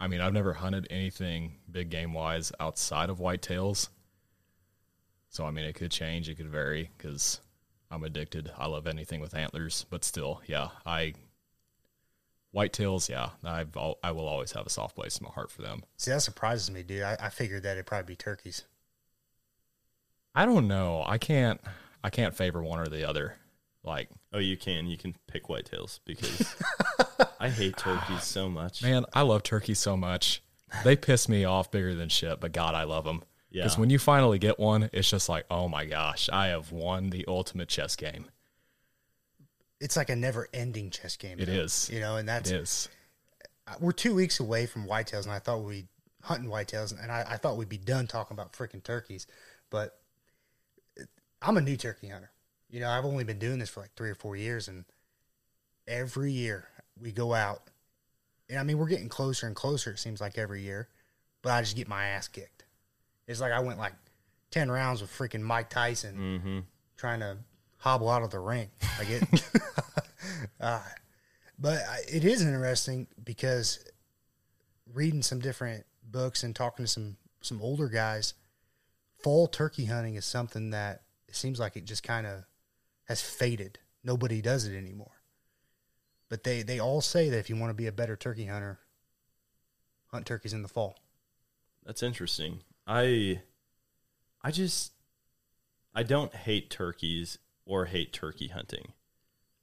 I 0.00 0.08
mean, 0.08 0.20
I've 0.20 0.32
never 0.32 0.52
hunted 0.52 0.88
anything 0.90 1.58
big 1.70 1.90
game 1.90 2.12
wise 2.12 2.50
outside 2.58 3.08
of 3.08 3.20
whitetails. 3.20 3.88
So 5.28 5.46
I 5.46 5.52
mean, 5.52 5.64
it 5.64 5.76
could 5.76 5.92
change. 5.92 6.28
It 6.28 6.34
could 6.38 6.50
vary 6.50 6.90
because 6.98 7.40
I'm 7.88 8.02
addicted. 8.02 8.50
I 8.58 8.66
love 8.66 8.88
anything 8.88 9.20
with 9.20 9.32
antlers, 9.32 9.86
but 9.90 10.02
still, 10.02 10.42
yeah, 10.44 10.70
I 10.84 11.14
whitetails. 12.54 13.08
Yeah, 13.08 13.30
I've 13.44 13.76
I 14.02 14.10
will 14.12 14.26
always 14.26 14.52
have 14.52 14.66
a 14.66 14.70
soft 14.70 14.94
place 14.96 15.18
in 15.18 15.24
my 15.24 15.30
heart 15.32 15.50
for 15.50 15.62
them. 15.62 15.82
See, 15.96 16.10
that 16.10 16.22
surprises 16.22 16.70
me, 16.70 16.82
dude. 16.82 17.02
I, 17.02 17.16
I 17.20 17.28
figured 17.30 17.62
that 17.64 17.72
it'd 17.72 17.86
probably 17.86 18.12
be 18.12 18.16
turkeys. 18.16 18.64
I 20.34 20.46
don't 20.46 20.68
know. 20.68 21.02
I 21.06 21.18
can't. 21.18 21.60
I 22.02 22.10
can't 22.10 22.34
favor 22.34 22.62
one 22.62 22.78
or 22.78 22.86
the 22.86 23.08
other. 23.08 23.34
Like, 23.82 24.08
Oh, 24.32 24.38
you 24.38 24.56
can. 24.56 24.86
You 24.86 24.96
can 24.96 25.16
pick 25.26 25.46
whitetails 25.48 26.00
because 26.04 26.54
I 27.40 27.48
hate 27.48 27.76
turkeys 27.76 28.22
so 28.24 28.48
much. 28.48 28.82
man, 28.82 29.04
I 29.12 29.22
love 29.22 29.42
turkeys 29.42 29.78
so 29.78 29.96
much. 29.96 30.42
They 30.84 30.94
piss 30.96 31.28
me 31.28 31.44
off 31.44 31.70
bigger 31.70 31.94
than 31.94 32.08
shit, 32.08 32.40
but 32.40 32.52
God, 32.52 32.74
I 32.74 32.84
love 32.84 33.04
them. 33.04 33.22
Yeah. 33.50 33.64
Because 33.64 33.76
when 33.78 33.90
you 33.90 33.98
finally 33.98 34.38
get 34.38 34.58
one, 34.60 34.88
it's 34.92 35.10
just 35.10 35.28
like, 35.28 35.44
oh 35.50 35.66
my 35.68 35.84
gosh, 35.84 36.28
I 36.32 36.48
have 36.48 36.70
won 36.70 37.10
the 37.10 37.24
ultimate 37.26 37.68
chess 37.68 37.96
game. 37.96 38.26
It's 39.80 39.96
like 39.96 40.10
a 40.10 40.16
never 40.16 40.48
ending 40.52 40.90
chess 40.90 41.16
game. 41.16 41.38
It 41.40 41.46
though, 41.46 41.52
is. 41.52 41.88
You 41.92 42.00
know, 42.00 42.16
and 42.16 42.28
that's 42.28 42.50
It 42.50 42.60
is. 42.60 42.88
we're 43.80 43.92
two 43.92 44.14
weeks 44.14 44.38
away 44.40 44.66
from 44.66 44.86
whitetails, 44.86 45.24
and 45.24 45.32
I 45.32 45.38
thought 45.38 45.62
we'd 45.62 45.82
be 45.82 45.88
hunting 46.22 46.50
whitetails, 46.50 46.92
and 47.02 47.10
I, 47.10 47.24
I 47.30 47.36
thought 47.38 47.56
we'd 47.56 47.68
be 47.68 47.78
done 47.78 48.06
talking 48.06 48.34
about 48.34 48.52
freaking 48.52 48.82
turkeys. 48.82 49.26
But 49.70 49.96
I'm 51.42 51.56
a 51.56 51.60
new 51.62 51.76
turkey 51.76 52.08
hunter. 52.08 52.30
you 52.68 52.80
know, 52.80 52.90
I've 52.90 53.04
only 53.06 53.24
been 53.24 53.38
doing 53.38 53.58
this 53.58 53.70
for 53.70 53.80
like 53.80 53.94
three 53.96 54.10
or 54.10 54.14
four 54.14 54.36
years, 54.36 54.68
and 54.68 54.84
every 55.88 56.32
year 56.32 56.68
we 57.00 57.12
go 57.12 57.32
out, 57.32 57.62
and 58.48 58.58
I 58.58 58.62
mean, 58.64 58.76
we're 58.78 58.86
getting 58.88 59.08
closer 59.08 59.46
and 59.46 59.56
closer. 59.56 59.92
It 59.92 59.98
seems 59.98 60.20
like 60.20 60.36
every 60.36 60.62
year, 60.62 60.88
but 61.42 61.52
I 61.52 61.62
just 61.62 61.76
get 61.76 61.88
my 61.88 62.04
ass 62.06 62.28
kicked. 62.28 62.64
It's 63.26 63.40
like 63.40 63.52
I 63.52 63.60
went 63.60 63.78
like 63.78 63.94
ten 64.50 64.70
rounds 64.70 65.00
with 65.00 65.10
freaking 65.10 65.40
Mike 65.40 65.70
Tyson 65.70 66.16
Mm-hmm. 66.18 66.58
trying 66.98 67.20
to 67.20 67.38
hobble 67.80 68.08
out 68.08 68.22
of 68.22 68.30
the 68.30 68.38
ring. 68.38 68.68
Like 68.98 69.10
it, 69.10 69.44
uh, 70.60 70.80
but 71.58 71.80
it 72.08 72.24
is 72.24 72.42
interesting 72.42 73.08
because 73.22 73.84
reading 74.92 75.22
some 75.22 75.40
different 75.40 75.84
books 76.04 76.42
and 76.42 76.54
talking 76.54 76.84
to 76.84 76.90
some 76.90 77.16
some 77.42 77.60
older 77.60 77.88
guys, 77.88 78.34
fall 79.22 79.46
turkey 79.46 79.86
hunting 79.86 80.14
is 80.14 80.24
something 80.24 80.70
that 80.70 81.02
it 81.26 81.34
seems 81.34 81.58
like 81.58 81.76
it 81.76 81.84
just 81.84 82.02
kind 82.02 82.26
of 82.26 82.44
has 83.08 83.20
faded. 83.20 83.78
Nobody 84.04 84.40
does 84.40 84.66
it 84.66 84.76
anymore. 84.76 85.22
But 86.28 86.44
they 86.44 86.62
they 86.62 86.78
all 86.78 87.00
say 87.00 87.28
that 87.30 87.38
if 87.38 87.50
you 87.50 87.56
want 87.56 87.70
to 87.70 87.74
be 87.74 87.86
a 87.86 87.92
better 87.92 88.16
turkey 88.16 88.46
hunter, 88.46 88.78
hunt 90.08 90.26
turkeys 90.26 90.52
in 90.52 90.62
the 90.62 90.68
fall. 90.68 90.96
That's 91.84 92.02
interesting. 92.02 92.60
I 92.86 93.40
I 94.42 94.50
just 94.50 94.92
I 95.94 96.02
don't 96.02 96.34
hate 96.34 96.70
turkeys 96.70 97.38
or 97.66 97.86
hate 97.86 98.12
turkey 98.12 98.48
hunting. 98.48 98.92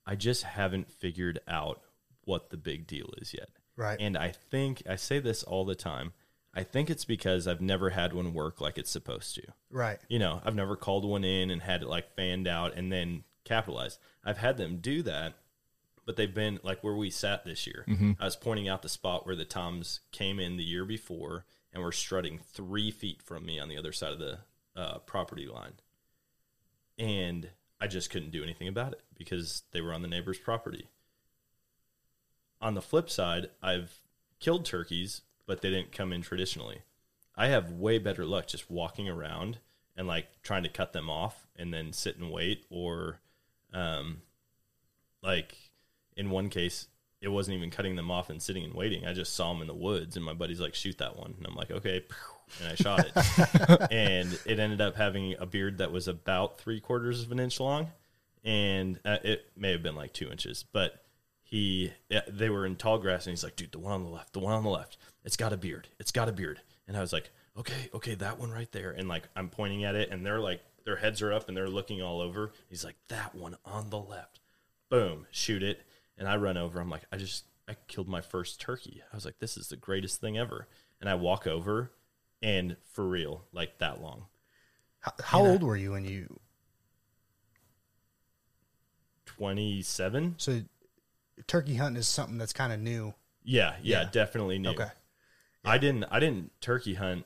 I 0.05 0.15
just 0.15 0.43
haven't 0.43 0.91
figured 0.91 1.39
out 1.47 1.81
what 2.23 2.49
the 2.49 2.57
big 2.57 2.87
deal 2.87 3.09
is 3.17 3.33
yet. 3.33 3.49
Right. 3.75 3.97
And 3.99 4.17
I 4.17 4.31
think 4.31 4.83
I 4.89 4.95
say 4.95 5.19
this 5.19 5.43
all 5.43 5.65
the 5.65 5.75
time. 5.75 6.13
I 6.53 6.63
think 6.63 6.89
it's 6.89 7.05
because 7.05 7.47
I've 7.47 7.61
never 7.61 7.91
had 7.91 8.13
one 8.13 8.33
work 8.33 8.59
like 8.59 8.77
it's 8.77 8.89
supposed 8.89 9.35
to. 9.35 9.43
right. 9.69 9.99
You 10.09 10.17
know, 10.17 10.41
I've 10.43 10.55
never 10.55 10.75
called 10.75 11.05
one 11.05 11.23
in 11.23 11.51
and 11.51 11.61
had 11.61 11.83
it 11.83 11.87
like 11.87 12.15
fanned 12.15 12.47
out 12.47 12.75
and 12.75 12.91
then 12.91 13.23
capitalized. 13.43 13.99
I've 14.25 14.39
had 14.39 14.57
them 14.57 14.77
do 14.77 15.03
that, 15.03 15.35
but 16.05 16.15
they've 16.15 16.33
been 16.33 16.59
like 16.63 16.83
where 16.83 16.95
we 16.95 17.09
sat 17.11 17.45
this 17.45 17.67
year. 17.67 17.85
I 18.19 18.25
was 18.25 18.35
pointing 18.35 18.67
out 18.67 18.81
the 18.81 18.89
spot 18.89 19.25
where 19.27 19.35
the 19.35 19.45
toms 19.45 19.99
came 20.11 20.39
in 20.39 20.57
the 20.57 20.63
year 20.63 20.83
before 20.85 21.45
and 21.71 21.83
were 21.83 21.91
strutting 21.91 22.39
three 22.39 22.89
feet 22.91 23.21
from 23.21 23.45
me 23.45 23.59
on 23.59 23.69
the 23.69 23.77
other 23.77 23.91
side 23.91 24.13
of 24.13 24.19
the 24.19 24.39
uh, 24.75 24.97
property 24.99 25.47
line. 25.47 25.73
And 26.97 27.49
I 27.79 27.87
just 27.87 28.09
couldn't 28.09 28.31
do 28.31 28.43
anything 28.43 28.67
about 28.67 28.93
it 28.93 29.01
because 29.17 29.63
they 29.71 29.81
were 29.81 29.93
on 29.93 30.01
the 30.01 30.07
neighbor's 30.07 30.39
property. 30.39 30.87
On 32.59 32.73
the 32.73 32.81
flip 32.81 33.09
side, 33.09 33.49
I've 33.61 33.99
killed 34.39 34.65
turkeys, 34.65 35.21
but 35.45 35.61
they 35.61 35.69
didn't 35.69 35.91
come 35.91 36.11
in 36.11 36.21
traditionally. 36.21 36.81
I 37.35 37.47
have 37.47 37.71
way 37.71 37.99
better 37.99 38.25
luck 38.25 38.47
just 38.47 38.69
walking 38.69 39.07
around 39.07 39.59
and 39.95 40.07
like 40.07 40.27
trying 40.41 40.63
to 40.63 40.69
cut 40.69 40.93
them 40.93 41.09
off 41.09 41.47
and 41.55 41.73
then 41.73 41.93
sit 41.93 42.17
and 42.17 42.31
wait 42.31 42.65
or 42.69 43.19
um 43.73 44.21
like 45.21 45.55
in 46.15 46.29
one 46.29 46.49
case 46.49 46.87
it 47.21 47.29
wasn't 47.29 47.55
even 47.55 47.71
cutting 47.71 47.95
them 47.95 48.11
off 48.11 48.29
and 48.29 48.41
sitting 48.41 48.63
and 48.63 48.75
waiting. 48.75 49.05
I 49.05 49.13
just 49.13 49.35
saw 49.35 49.51
them 49.51 49.61
in 49.61 49.67
the 49.67 49.73
woods 49.73 50.15
and 50.15 50.25
my 50.25 50.33
buddy's 50.33 50.59
like 50.61 50.75
shoot 50.75 50.97
that 50.99 51.17
one 51.17 51.35
and 51.37 51.45
I'm 51.45 51.55
like 51.55 51.71
okay 51.71 52.05
and 52.59 52.69
I 52.71 52.75
shot 52.75 53.05
it. 53.05 53.87
and 53.91 54.39
it 54.45 54.59
ended 54.59 54.81
up 54.81 54.95
having 54.95 55.35
a 55.39 55.45
beard 55.45 55.79
that 55.79 55.91
was 55.91 56.07
about 56.07 56.59
3 56.59 56.79
quarters 56.79 57.23
of 57.23 57.31
an 57.31 57.39
inch 57.39 57.59
long. 57.59 57.91
And 58.43 58.99
uh, 59.03 59.17
it 59.23 59.45
may 59.57 59.71
have 59.71 59.83
been 59.83 59.95
like 59.95 60.13
2 60.13 60.29
inches 60.29 60.63
but 60.71 61.03
he 61.47 61.93
they 62.29 62.49
were 62.49 62.65
in 62.65 62.75
tall 62.75 62.97
grass 62.97 63.25
and 63.25 63.31
he's 63.31 63.43
like 63.43 63.55
dude 63.55 63.71
the 63.71 63.79
one 63.79 63.93
on 63.93 64.03
the 64.03 64.09
left 64.09 64.33
the 64.33 64.39
one 64.39 64.53
on 64.53 64.63
the 64.63 64.69
left. 64.69 64.97
It's 65.23 65.37
got 65.37 65.53
a 65.53 65.57
beard. 65.57 65.87
It's 65.97 66.11
got 66.11 66.27
a 66.27 66.33
beard. 66.33 66.59
And 66.87 66.97
i 66.97 67.01
was 67.01 67.13
like 67.13 67.29
okay 67.57 67.89
okay 67.93 68.15
that 68.15 68.37
one 68.37 68.51
right 68.51 68.71
there. 68.73 68.91
And 68.91 69.07
like 69.07 69.23
i'm 69.35 69.47
pointing 69.49 69.85
at 69.85 69.95
it 69.95 70.09
and 70.11 70.25
they're 70.25 70.41
like 70.41 70.61
their 70.83 70.97
heads 70.97 71.21
are 71.21 71.31
up 71.31 71.47
and 71.47 71.55
they're 71.55 71.69
looking 71.69 72.01
all 72.01 72.19
over. 72.19 72.51
He's 72.69 72.83
like 72.83 72.97
that 73.07 73.33
one 73.33 73.55
on 73.63 73.89
the 73.89 73.99
left. 73.99 74.41
Boom 74.89 75.25
shoot 75.31 75.63
it. 75.63 75.83
And 76.17 76.27
i 76.27 76.35
run 76.35 76.57
over. 76.57 76.81
I'm 76.81 76.89
like 76.89 77.05
i 77.13 77.17
just 77.17 77.45
i 77.69 77.75
killed 77.87 78.09
my 78.09 78.21
first 78.21 78.59
turkey. 78.59 79.01
I 79.09 79.15
was 79.15 79.23
like 79.23 79.39
this 79.39 79.55
is 79.55 79.69
the 79.69 79.77
greatest 79.77 80.19
thing 80.19 80.37
ever. 80.37 80.67
And 80.99 81.09
i 81.09 81.15
walk 81.15 81.47
over 81.47 81.91
and 82.41 82.75
for 82.93 83.07
real 83.07 83.45
like 83.51 83.77
that 83.79 84.01
long 84.01 84.25
How, 84.99 85.13
how 85.23 85.39
old 85.45 85.63
were 85.63 85.77
you 85.77 85.91
when 85.91 86.05
you? 86.05 86.39
27 89.25 90.35
So, 90.37 90.61
turkey 91.47 91.75
hunting 91.75 91.99
is 91.99 92.07
something 92.07 92.37
that's 92.37 92.53
kind 92.53 92.73
of 92.73 92.79
new. 92.79 93.13
yeah 93.43 93.75
yeah, 93.81 94.01
Yeah. 94.01 94.09
definitely 94.11 94.57
new 94.59 94.69
Okay. 94.69 94.87
I 95.65 95.77
didn't 95.77 96.05
I 96.05 96.19
didn't 96.19 96.51
turkey 96.61 96.93
hunt 96.93 97.25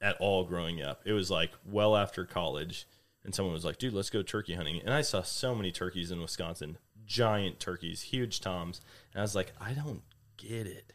at 0.00 0.16
all 0.18 0.44
growing 0.44 0.82
up. 0.82 1.02
It 1.04 1.12
was 1.12 1.30
like 1.30 1.52
well 1.64 1.96
after 1.96 2.24
college 2.24 2.86
and 3.22 3.34
someone 3.34 3.52
was 3.52 3.64
like, 3.66 3.76
"Dude, 3.78 3.92
let's 3.92 4.10
go 4.10 4.22
turkey 4.22 4.54
hunting." 4.54 4.80
And 4.80 4.92
I 4.94 5.02
saw 5.02 5.22
so 5.22 5.54
many 5.54 5.70
turkeys 5.70 6.10
in 6.10 6.20
Wisconsin, 6.22 6.78
giant 7.04 7.60
turkeys, 7.60 8.00
huge 8.00 8.40
toms, 8.40 8.80
and 9.12 9.20
I 9.20 9.22
was 9.22 9.34
like, 9.36 9.52
"I 9.60 9.72
don't 9.74 10.02
get 10.38 10.66
it." 10.66 10.92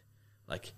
Like 0.47 0.73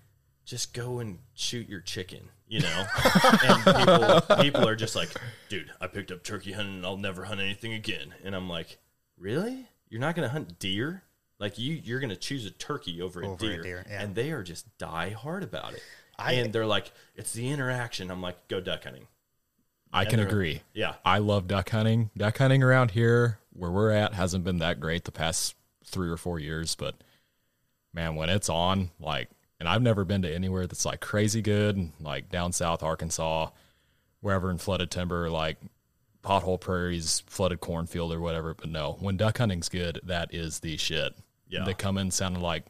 just 0.48 0.74
go 0.74 1.00
and 1.00 1.20
shoot 1.36 1.68
your 1.70 1.82
chicken, 1.82 2.30
you 2.48 2.62
know? 2.62 2.86
and 3.44 3.64
people 3.64 4.22
people 4.42 4.68
are 4.68 4.76
just 4.76 4.96
like, 4.96 5.10
"Dude, 5.50 5.70
I 5.80 5.86
picked 5.88 6.10
up 6.12 6.24
turkey 6.24 6.54
hunting 6.54 6.76
and 6.78 6.86
I'll 6.86 6.98
never 6.98 7.26
hunt 7.26 7.42
anything 7.42 7.74
again." 7.74 8.16
And 8.24 8.34
I'm 8.36 8.50
like, 8.50 8.80
"Really? 9.20 9.68
You're 9.90 10.02
not 10.02 10.16
going 10.16 10.28
to 10.28 10.32
hunt 10.32 10.58
deer?" 10.58 11.04
Like 11.40 11.60
you, 11.60 11.76
you're 11.84 12.00
going 12.00 12.10
to 12.10 12.16
choose 12.16 12.46
a 12.48 12.50
turkey 12.52 13.00
over, 13.02 13.24
Over 13.24 13.32
a 13.34 13.36
a 13.36 13.38
deer, 13.38 13.62
deer, 13.62 13.86
yeah. 13.88 14.02
and 14.02 14.16
they 14.16 14.32
are 14.32 14.42
just 14.42 14.76
die 14.80 15.10
hard 15.10 15.44
about 15.44 15.74
it. 15.74 15.84
I- 16.18 16.32
and 16.34 16.52
they're 16.52 16.66
like, 16.66 16.92
it's 17.16 17.32
the 17.34 17.48
interaction. 17.52 18.10
I'm 18.10 18.24
like, 18.24 18.48
go 18.48 18.60
duck 18.60 18.86
hunting. 18.86 19.06
I 19.94 20.06
can 20.06 20.18
they're- 20.18 20.28
agree. 20.28 20.62
Yeah, 20.74 20.96
I 21.06 21.20
love 21.20 21.48
duck 21.48 21.70
hunting. 21.70 22.10
Duck 22.18 22.38
hunting 22.40 22.64
around 22.64 22.92
here 22.92 23.38
where 23.54 23.70
we're 23.70 23.92
at 23.92 24.14
hasn't 24.16 24.44
been 24.46 24.58
that 24.60 24.80
great 24.80 25.04
the 25.04 25.12
past 25.12 25.56
three 25.86 26.10
or 26.10 26.18
four 26.18 26.40
years, 26.40 26.74
but 26.76 26.96
man, 27.94 28.16
when 28.16 28.30
it's 28.30 28.50
on, 28.50 28.90
like, 29.00 29.30
and 29.60 29.68
I've 29.68 29.82
never 29.82 30.06
been 30.06 30.22
to 30.22 30.34
anywhere 30.34 30.68
that's 30.68 30.86
like 30.86 31.02
crazy 31.02 31.42
good, 31.42 31.92
like 32.00 32.30
down 32.30 32.52
south 32.52 32.84
Arkansas, 32.84 33.50
wherever 34.22 34.52
in 34.52 34.58
flooded 34.58 34.92
timber, 34.92 35.30
like 35.30 35.58
pothole 36.24 36.60
prairies, 36.60 37.24
flooded 37.28 37.60
cornfield 37.60 38.14
or 38.14 38.20
whatever. 38.20 38.54
But 38.54 38.70
no, 38.70 38.98
when 39.00 39.18
duck 39.18 39.38
hunting's 39.38 39.70
good, 39.70 40.00
that 40.04 40.34
is 40.34 40.60
the 40.60 40.78
shit. 40.78 41.16
Yeah. 41.48 41.64
They 41.64 41.74
come 41.74 41.98
in 41.98 42.12
sounding 42.12 42.42
like 42.42 42.66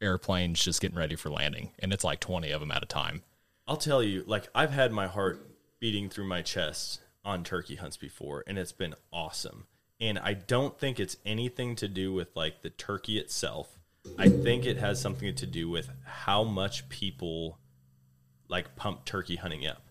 airplanes 0.00 0.62
just 0.62 0.80
getting 0.80 0.98
ready 0.98 1.14
for 1.14 1.30
landing, 1.30 1.70
and 1.78 1.92
it's 1.92 2.04
like 2.04 2.20
20 2.20 2.50
of 2.50 2.60
them 2.60 2.70
at 2.70 2.82
a 2.82 2.86
time. 2.86 3.22
I'll 3.66 3.76
tell 3.76 4.02
you, 4.02 4.24
like 4.26 4.48
I've 4.54 4.72
had 4.72 4.92
my 4.92 5.06
heart 5.06 5.46
beating 5.78 6.08
through 6.08 6.26
my 6.26 6.42
chest 6.42 7.00
on 7.24 7.44
turkey 7.44 7.76
hunts 7.76 7.96
before, 7.96 8.42
and 8.46 8.58
it's 8.58 8.72
been 8.72 8.94
awesome. 9.12 9.66
And 10.00 10.18
I 10.18 10.34
don't 10.34 10.76
think 10.78 10.98
it's 10.98 11.16
anything 11.24 11.76
to 11.76 11.86
do 11.86 12.12
with 12.12 12.34
like 12.34 12.62
the 12.62 12.70
turkey 12.70 13.18
itself. 13.18 13.78
I 14.18 14.28
think 14.28 14.66
it 14.66 14.78
has 14.78 15.00
something 15.00 15.34
to 15.34 15.46
do 15.46 15.68
with 15.68 15.90
how 16.04 16.44
much 16.44 16.88
people 16.88 17.58
like 18.48 18.76
pump 18.76 19.04
turkey 19.04 19.36
hunting 19.36 19.66
up. 19.66 19.82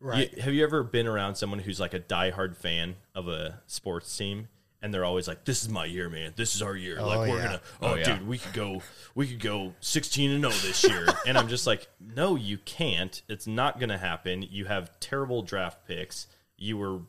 Right. 0.00 0.32
You- 0.36 0.42
have 0.42 0.54
you 0.54 0.64
ever 0.64 0.82
been 0.82 1.06
around 1.06 1.36
someone 1.36 1.60
who's 1.60 1.80
like 1.80 1.94
a 1.94 2.00
diehard 2.00 2.56
fan 2.56 2.96
of 3.14 3.28
a 3.28 3.60
sports 3.66 4.14
team? 4.16 4.48
And 4.82 4.92
they're 4.92 5.04
always 5.06 5.26
like, 5.26 5.46
"This 5.46 5.62
is 5.62 5.70
my 5.70 5.86
year, 5.86 6.10
man. 6.10 6.34
This 6.36 6.54
is 6.54 6.60
our 6.60 6.76
year. 6.76 6.98
Oh, 7.00 7.06
like 7.08 7.30
we're 7.30 7.38
yeah. 7.38 7.44
gonna, 7.46 7.60
oh, 7.80 7.88
Oh, 7.92 7.94
yeah. 7.94 8.04
dude, 8.18 8.28
we 8.28 8.36
could 8.36 8.52
go, 8.52 8.82
we 9.14 9.26
could 9.26 9.40
go 9.40 9.72
sixteen 9.80 10.30
and 10.30 10.40
zero 10.42 10.52
this 10.52 10.84
year." 10.84 11.06
and 11.26 11.38
I'm 11.38 11.48
just 11.48 11.66
like, 11.66 11.88
"No, 11.98 12.36
you 12.36 12.58
can't. 12.58 13.22
It's 13.26 13.46
not 13.46 13.80
gonna 13.80 13.96
happen. 13.96 14.42
You 14.42 14.66
have 14.66 15.00
terrible 15.00 15.40
draft 15.40 15.86
picks. 15.88 16.26
You 16.58 16.76
were 16.76 17.00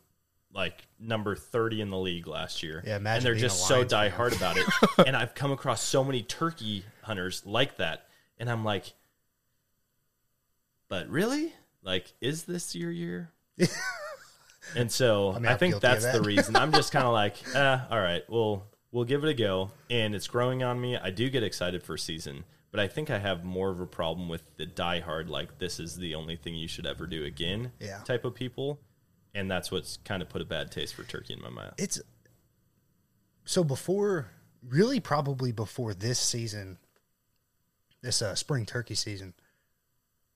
like 0.55 0.87
number 0.99 1.35
thirty 1.35 1.81
in 1.81 1.89
the 1.91 1.97
league 1.97 2.25
last 2.27 2.63
year. 2.63 2.81
Yeah, 2.87 2.95
imagine 2.95 3.27
and 3.27 3.35
they're 3.35 3.41
just 3.41 3.67
so 3.67 3.85
fan. 3.85 4.11
diehard 4.11 4.35
about 4.37 4.57
it. 4.57 4.65
and 5.05 5.15
I've 5.15 5.35
come 5.35 5.51
across 5.51 5.83
so 5.83 6.03
many 6.03 6.23
turkey 6.23 6.85
hunters 7.03 7.43
like 7.45 7.77
that, 7.77 8.07
and 8.39 8.49
I'm 8.49 8.63
like, 8.63 8.93
but 10.87 11.09
really, 11.09 11.53
like, 11.83 12.13
is 12.21 12.43
this 12.43 12.75
your 12.75 12.89
year? 12.91 13.31
and 14.75 14.91
so 14.91 15.31
I, 15.31 15.39
mean, 15.39 15.47
I'm 15.47 15.57
think 15.57 15.79
that's 15.79 16.05
the 16.11 16.21
reason. 16.21 16.55
I'm 16.55 16.71
just 16.71 16.91
kind 16.91 17.05
of 17.05 17.13
like, 17.23 17.35
eh, 17.55 17.79
all 17.89 17.99
right, 17.99 18.23
well, 18.29 18.63
we'll 18.91 19.05
give 19.05 19.23
it 19.23 19.29
a 19.29 19.33
go, 19.33 19.71
and 19.89 20.15
it's 20.15 20.27
growing 20.27 20.63
on 20.63 20.79
me. 20.79 20.97
I 20.97 21.09
do 21.09 21.29
get 21.29 21.43
excited 21.43 21.83
for 21.83 21.95
a 21.95 21.99
season, 21.99 22.43
but 22.71 22.79
I 22.79 22.87
think 22.87 23.09
I 23.09 23.19
have 23.19 23.43
more 23.43 23.69
of 23.71 23.79
a 23.79 23.85
problem 23.87 24.29
with 24.29 24.43
the 24.57 24.65
diehard, 24.65 25.27
like 25.29 25.57
this 25.59 25.79
is 25.79 25.97
the 25.97 26.15
only 26.15 26.35
thing 26.37 26.55
you 26.55 26.67
should 26.67 26.85
ever 26.85 27.07
do 27.07 27.23
again, 27.25 27.71
Yeah. 27.79 27.99
type 28.05 28.23
of 28.25 28.35
people, 28.35 28.79
and 29.35 29.51
that's 29.51 29.69
what's 29.69 29.97
kind 29.97 30.21
of 30.23 30.29
put 30.29 30.41
a 30.41 30.45
bad 30.45 30.71
taste 30.71 30.95
for 30.95 31.03
turkey 31.03 31.33
in 31.33 31.41
my 31.41 31.49
mouth. 31.49 31.73
it's 31.77 32.01
so 33.43 33.63
before 33.63 34.31
really 34.67 34.99
probably 34.99 35.51
before 35.51 35.93
this 35.93 36.17
season 36.17 36.79
this 38.01 38.21
uh, 38.21 38.33
spring 38.33 38.65
turkey 38.65 38.95
season 38.95 39.33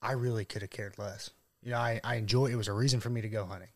i 0.02 0.12
really 0.12 0.44
could 0.44 0.62
have 0.62 0.70
cared 0.70 0.98
less. 0.98 1.30
You 1.62 1.72
know 1.72 1.78
I, 1.78 2.00
I 2.04 2.14
enjoy 2.16 2.46
it 2.46 2.56
was 2.56 2.68
a 2.68 2.72
reason 2.72 3.00
for 3.00 3.10
me 3.10 3.20
to 3.20 3.28
go 3.28 3.44
hunting. 3.44 3.68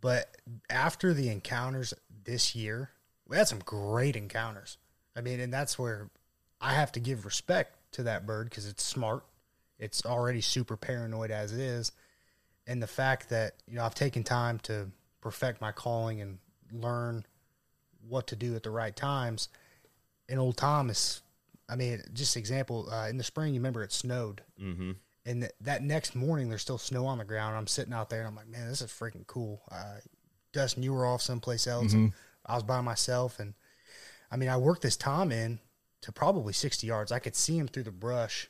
But 0.00 0.36
after 0.68 1.14
the 1.14 1.28
encounters 1.28 1.94
this 2.24 2.54
year 2.56 2.90
we 3.28 3.36
had 3.36 3.48
some 3.48 3.60
great 3.60 4.16
encounters. 4.16 4.78
I 5.14 5.20
mean 5.20 5.40
and 5.40 5.52
that's 5.52 5.78
where 5.78 6.10
i 6.60 6.74
have 6.74 6.92
to 6.92 7.00
give 7.00 7.24
respect 7.24 7.76
to 7.92 8.04
that 8.04 8.26
bird 8.26 8.48
because 8.48 8.66
it's 8.66 8.82
smart. 8.82 9.24
It's 9.78 10.06
already 10.06 10.40
super 10.40 10.76
paranoid 10.76 11.30
as 11.30 11.52
it 11.52 11.60
is 11.60 11.92
and 12.66 12.82
the 12.82 12.86
fact 12.86 13.28
that 13.30 13.54
you 13.66 13.76
know 13.76 13.84
I've 13.84 13.94
taken 13.94 14.22
time 14.24 14.58
to 14.60 14.90
perfect 15.20 15.60
my 15.60 15.72
calling 15.72 16.20
and 16.20 16.38
learn 16.72 17.24
what 18.08 18.26
to 18.28 18.36
do 18.36 18.54
at 18.56 18.62
the 18.62 18.70
right 18.70 18.94
times. 18.94 19.48
And 20.28 20.38
old 20.40 20.56
Thomas, 20.56 21.22
I 21.68 21.76
mean, 21.76 22.02
just 22.12 22.36
example. 22.36 22.88
Uh, 22.90 23.08
in 23.08 23.18
the 23.18 23.24
spring, 23.24 23.54
you 23.54 23.60
remember 23.60 23.82
it 23.82 23.92
snowed, 23.92 24.42
Mm-hmm. 24.60 24.92
and 25.26 25.40
th- 25.42 25.52
that 25.60 25.82
next 25.82 26.14
morning 26.14 26.48
there's 26.48 26.62
still 26.62 26.78
snow 26.78 27.06
on 27.06 27.18
the 27.18 27.24
ground. 27.24 27.56
I'm 27.56 27.66
sitting 27.66 27.92
out 27.92 28.10
there 28.10 28.20
and 28.20 28.28
I'm 28.28 28.34
like, 28.36 28.48
man, 28.48 28.68
this 28.68 28.80
is 28.80 28.90
freaking 28.90 29.26
cool. 29.26 29.62
Uh, 29.70 29.96
Dustin, 30.52 30.82
you 30.82 30.92
were 30.92 31.06
off 31.06 31.22
someplace 31.22 31.66
else, 31.66 31.92
and 31.92 32.12
I 32.46 32.54
was 32.54 32.62
by 32.62 32.80
myself, 32.80 33.38
and 33.40 33.54
I 34.30 34.36
mean, 34.36 34.48
I 34.48 34.56
worked 34.56 34.82
this 34.82 34.96
Tom 34.96 35.30
in 35.32 35.58
to 36.02 36.10
probably 36.12 36.52
60 36.52 36.86
yards. 36.86 37.12
I 37.12 37.18
could 37.20 37.36
see 37.36 37.56
him 37.58 37.68
through 37.68 37.84
the 37.84 37.90
brush, 37.92 38.48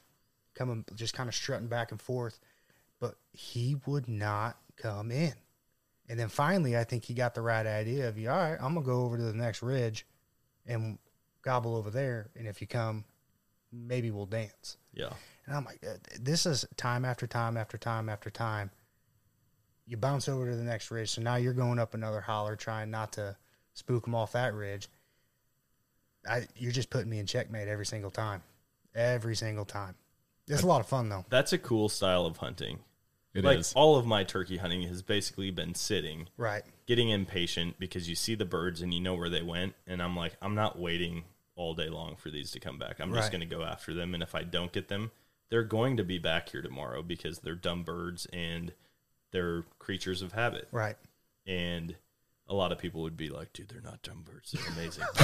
coming, 0.54 0.84
just 0.94 1.14
kind 1.14 1.28
of 1.28 1.34
strutting 1.34 1.66
back 1.68 1.90
and 1.90 2.00
forth, 2.00 2.38
but 3.02 3.16
he 3.32 3.76
would 3.84 4.06
not 4.08 4.56
come 4.76 5.10
in. 5.10 5.34
And 6.08 6.20
then 6.20 6.28
finally, 6.28 6.76
I 6.76 6.84
think 6.84 7.04
he 7.04 7.14
got 7.14 7.34
the 7.34 7.42
right 7.42 7.66
idea 7.66 8.08
of, 8.08 8.16
you, 8.16 8.30
all 8.30 8.36
right, 8.36 8.58
I'm 8.60 8.74
gonna 8.74 8.86
go 8.86 9.02
over 9.02 9.16
to 9.16 9.24
the 9.24 9.34
next 9.34 9.60
ridge, 9.60 10.06
and 10.66 11.00
gobble 11.42 11.74
over 11.74 11.90
there, 11.90 12.30
and 12.36 12.46
if 12.46 12.60
you 12.60 12.68
come, 12.68 13.04
maybe 13.72 14.12
we'll 14.12 14.26
dance. 14.26 14.76
Yeah. 14.94 15.10
And 15.46 15.56
I'm 15.56 15.64
like, 15.64 15.80
uh, 15.84 15.96
this 16.20 16.46
is 16.46 16.64
time 16.76 17.04
after 17.04 17.26
time 17.26 17.56
after 17.56 17.76
time 17.76 18.08
after 18.08 18.30
time. 18.30 18.70
You 19.84 19.96
bounce 19.96 20.28
over 20.28 20.48
to 20.48 20.54
the 20.54 20.62
next 20.62 20.92
ridge, 20.92 21.10
so 21.10 21.22
now 21.22 21.34
you're 21.34 21.54
going 21.54 21.80
up 21.80 21.94
another 21.94 22.20
holler, 22.20 22.54
trying 22.54 22.92
not 22.92 23.14
to 23.14 23.36
spook 23.74 24.04
them 24.04 24.14
off 24.14 24.30
that 24.32 24.54
ridge. 24.54 24.88
I, 26.24 26.46
you're 26.54 26.70
just 26.70 26.88
putting 26.88 27.10
me 27.10 27.18
in 27.18 27.26
checkmate 27.26 27.66
every 27.66 27.86
single 27.86 28.12
time, 28.12 28.44
every 28.94 29.34
single 29.34 29.64
time. 29.64 29.96
It's 30.46 30.62
a 30.62 30.66
lot 30.68 30.80
of 30.80 30.86
fun 30.86 31.08
though. 31.08 31.24
That's 31.30 31.52
a 31.52 31.58
cool 31.58 31.88
style 31.88 32.26
of 32.26 32.36
hunting. 32.36 32.78
It 33.34 33.44
is. 33.44 33.74
like 33.74 33.80
all 33.80 33.96
of 33.96 34.04
my 34.06 34.24
turkey 34.24 34.58
hunting 34.58 34.82
has 34.88 35.02
basically 35.02 35.50
been 35.50 35.74
sitting, 35.74 36.28
Right. 36.36 36.62
getting 36.86 37.08
impatient 37.10 37.78
because 37.78 38.08
you 38.08 38.14
see 38.14 38.34
the 38.34 38.44
birds 38.44 38.82
and 38.82 38.92
you 38.92 39.00
know 39.00 39.14
where 39.14 39.30
they 39.30 39.42
went, 39.42 39.74
and 39.86 40.02
I'm 40.02 40.14
like, 40.16 40.34
I'm 40.42 40.54
not 40.54 40.78
waiting 40.78 41.24
all 41.56 41.74
day 41.74 41.88
long 41.88 42.16
for 42.16 42.30
these 42.30 42.50
to 42.52 42.60
come 42.60 42.78
back. 42.78 42.98
I'm 43.00 43.12
just 43.14 43.30
going 43.30 43.40
to 43.40 43.46
go 43.46 43.62
after 43.62 43.94
them, 43.94 44.14
and 44.14 44.22
if 44.22 44.34
I 44.34 44.42
don't 44.42 44.72
get 44.72 44.88
them, 44.88 45.10
they're 45.50 45.62
going 45.64 45.96
to 45.98 46.04
be 46.04 46.18
back 46.18 46.48
here 46.50 46.62
tomorrow 46.62 47.02
because 47.02 47.38
they're 47.40 47.54
dumb 47.54 47.82
birds 47.84 48.26
and 48.32 48.72
they're 49.32 49.64
creatures 49.78 50.22
of 50.22 50.32
habit. 50.32 50.68
Right. 50.72 50.96
and 51.46 51.94
a 52.48 52.54
lot 52.54 52.72
of 52.72 52.78
people 52.78 53.02
would 53.02 53.16
be 53.16 53.28
like, 53.30 53.52
"Dude, 53.54 53.68
they're 53.68 53.80
not 53.80 54.02
dumb 54.02 54.24
birds. 54.24 54.50
They're 54.52 54.72
amazing." 54.72 55.04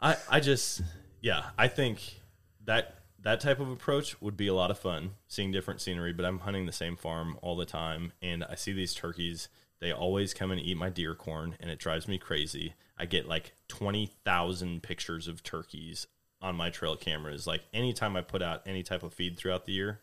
I 0.00 0.16
I 0.30 0.40
just 0.40 0.80
yeah, 1.20 1.46
I 1.58 1.68
think 1.68 2.20
that 2.64 2.94
that 3.28 3.40
type 3.40 3.60
of 3.60 3.70
approach 3.70 4.18
would 4.22 4.38
be 4.38 4.46
a 4.46 4.54
lot 4.54 4.70
of 4.70 4.78
fun, 4.78 5.10
seeing 5.26 5.52
different 5.52 5.82
scenery. 5.82 6.14
But 6.14 6.24
I'm 6.24 6.38
hunting 6.38 6.64
the 6.64 6.72
same 6.72 6.96
farm 6.96 7.36
all 7.42 7.56
the 7.56 7.66
time, 7.66 8.14
and 8.22 8.42
I 8.42 8.54
see 8.54 8.72
these 8.72 8.94
turkeys. 8.94 9.50
They 9.80 9.92
always 9.92 10.32
come 10.32 10.50
and 10.50 10.58
eat 10.58 10.78
my 10.78 10.88
deer 10.88 11.14
corn, 11.14 11.54
and 11.60 11.70
it 11.70 11.78
drives 11.78 12.08
me 12.08 12.16
crazy. 12.16 12.72
I 12.96 13.04
get 13.04 13.28
like 13.28 13.52
twenty 13.68 14.06
thousand 14.24 14.82
pictures 14.82 15.28
of 15.28 15.42
turkeys 15.42 16.06
on 16.40 16.56
my 16.56 16.70
trail 16.70 16.96
cameras. 16.96 17.46
Like 17.46 17.60
anytime 17.74 18.16
I 18.16 18.22
put 18.22 18.40
out 18.40 18.62
any 18.64 18.82
type 18.82 19.02
of 19.02 19.12
feed 19.12 19.36
throughout 19.36 19.66
the 19.66 19.72
year, 19.72 20.00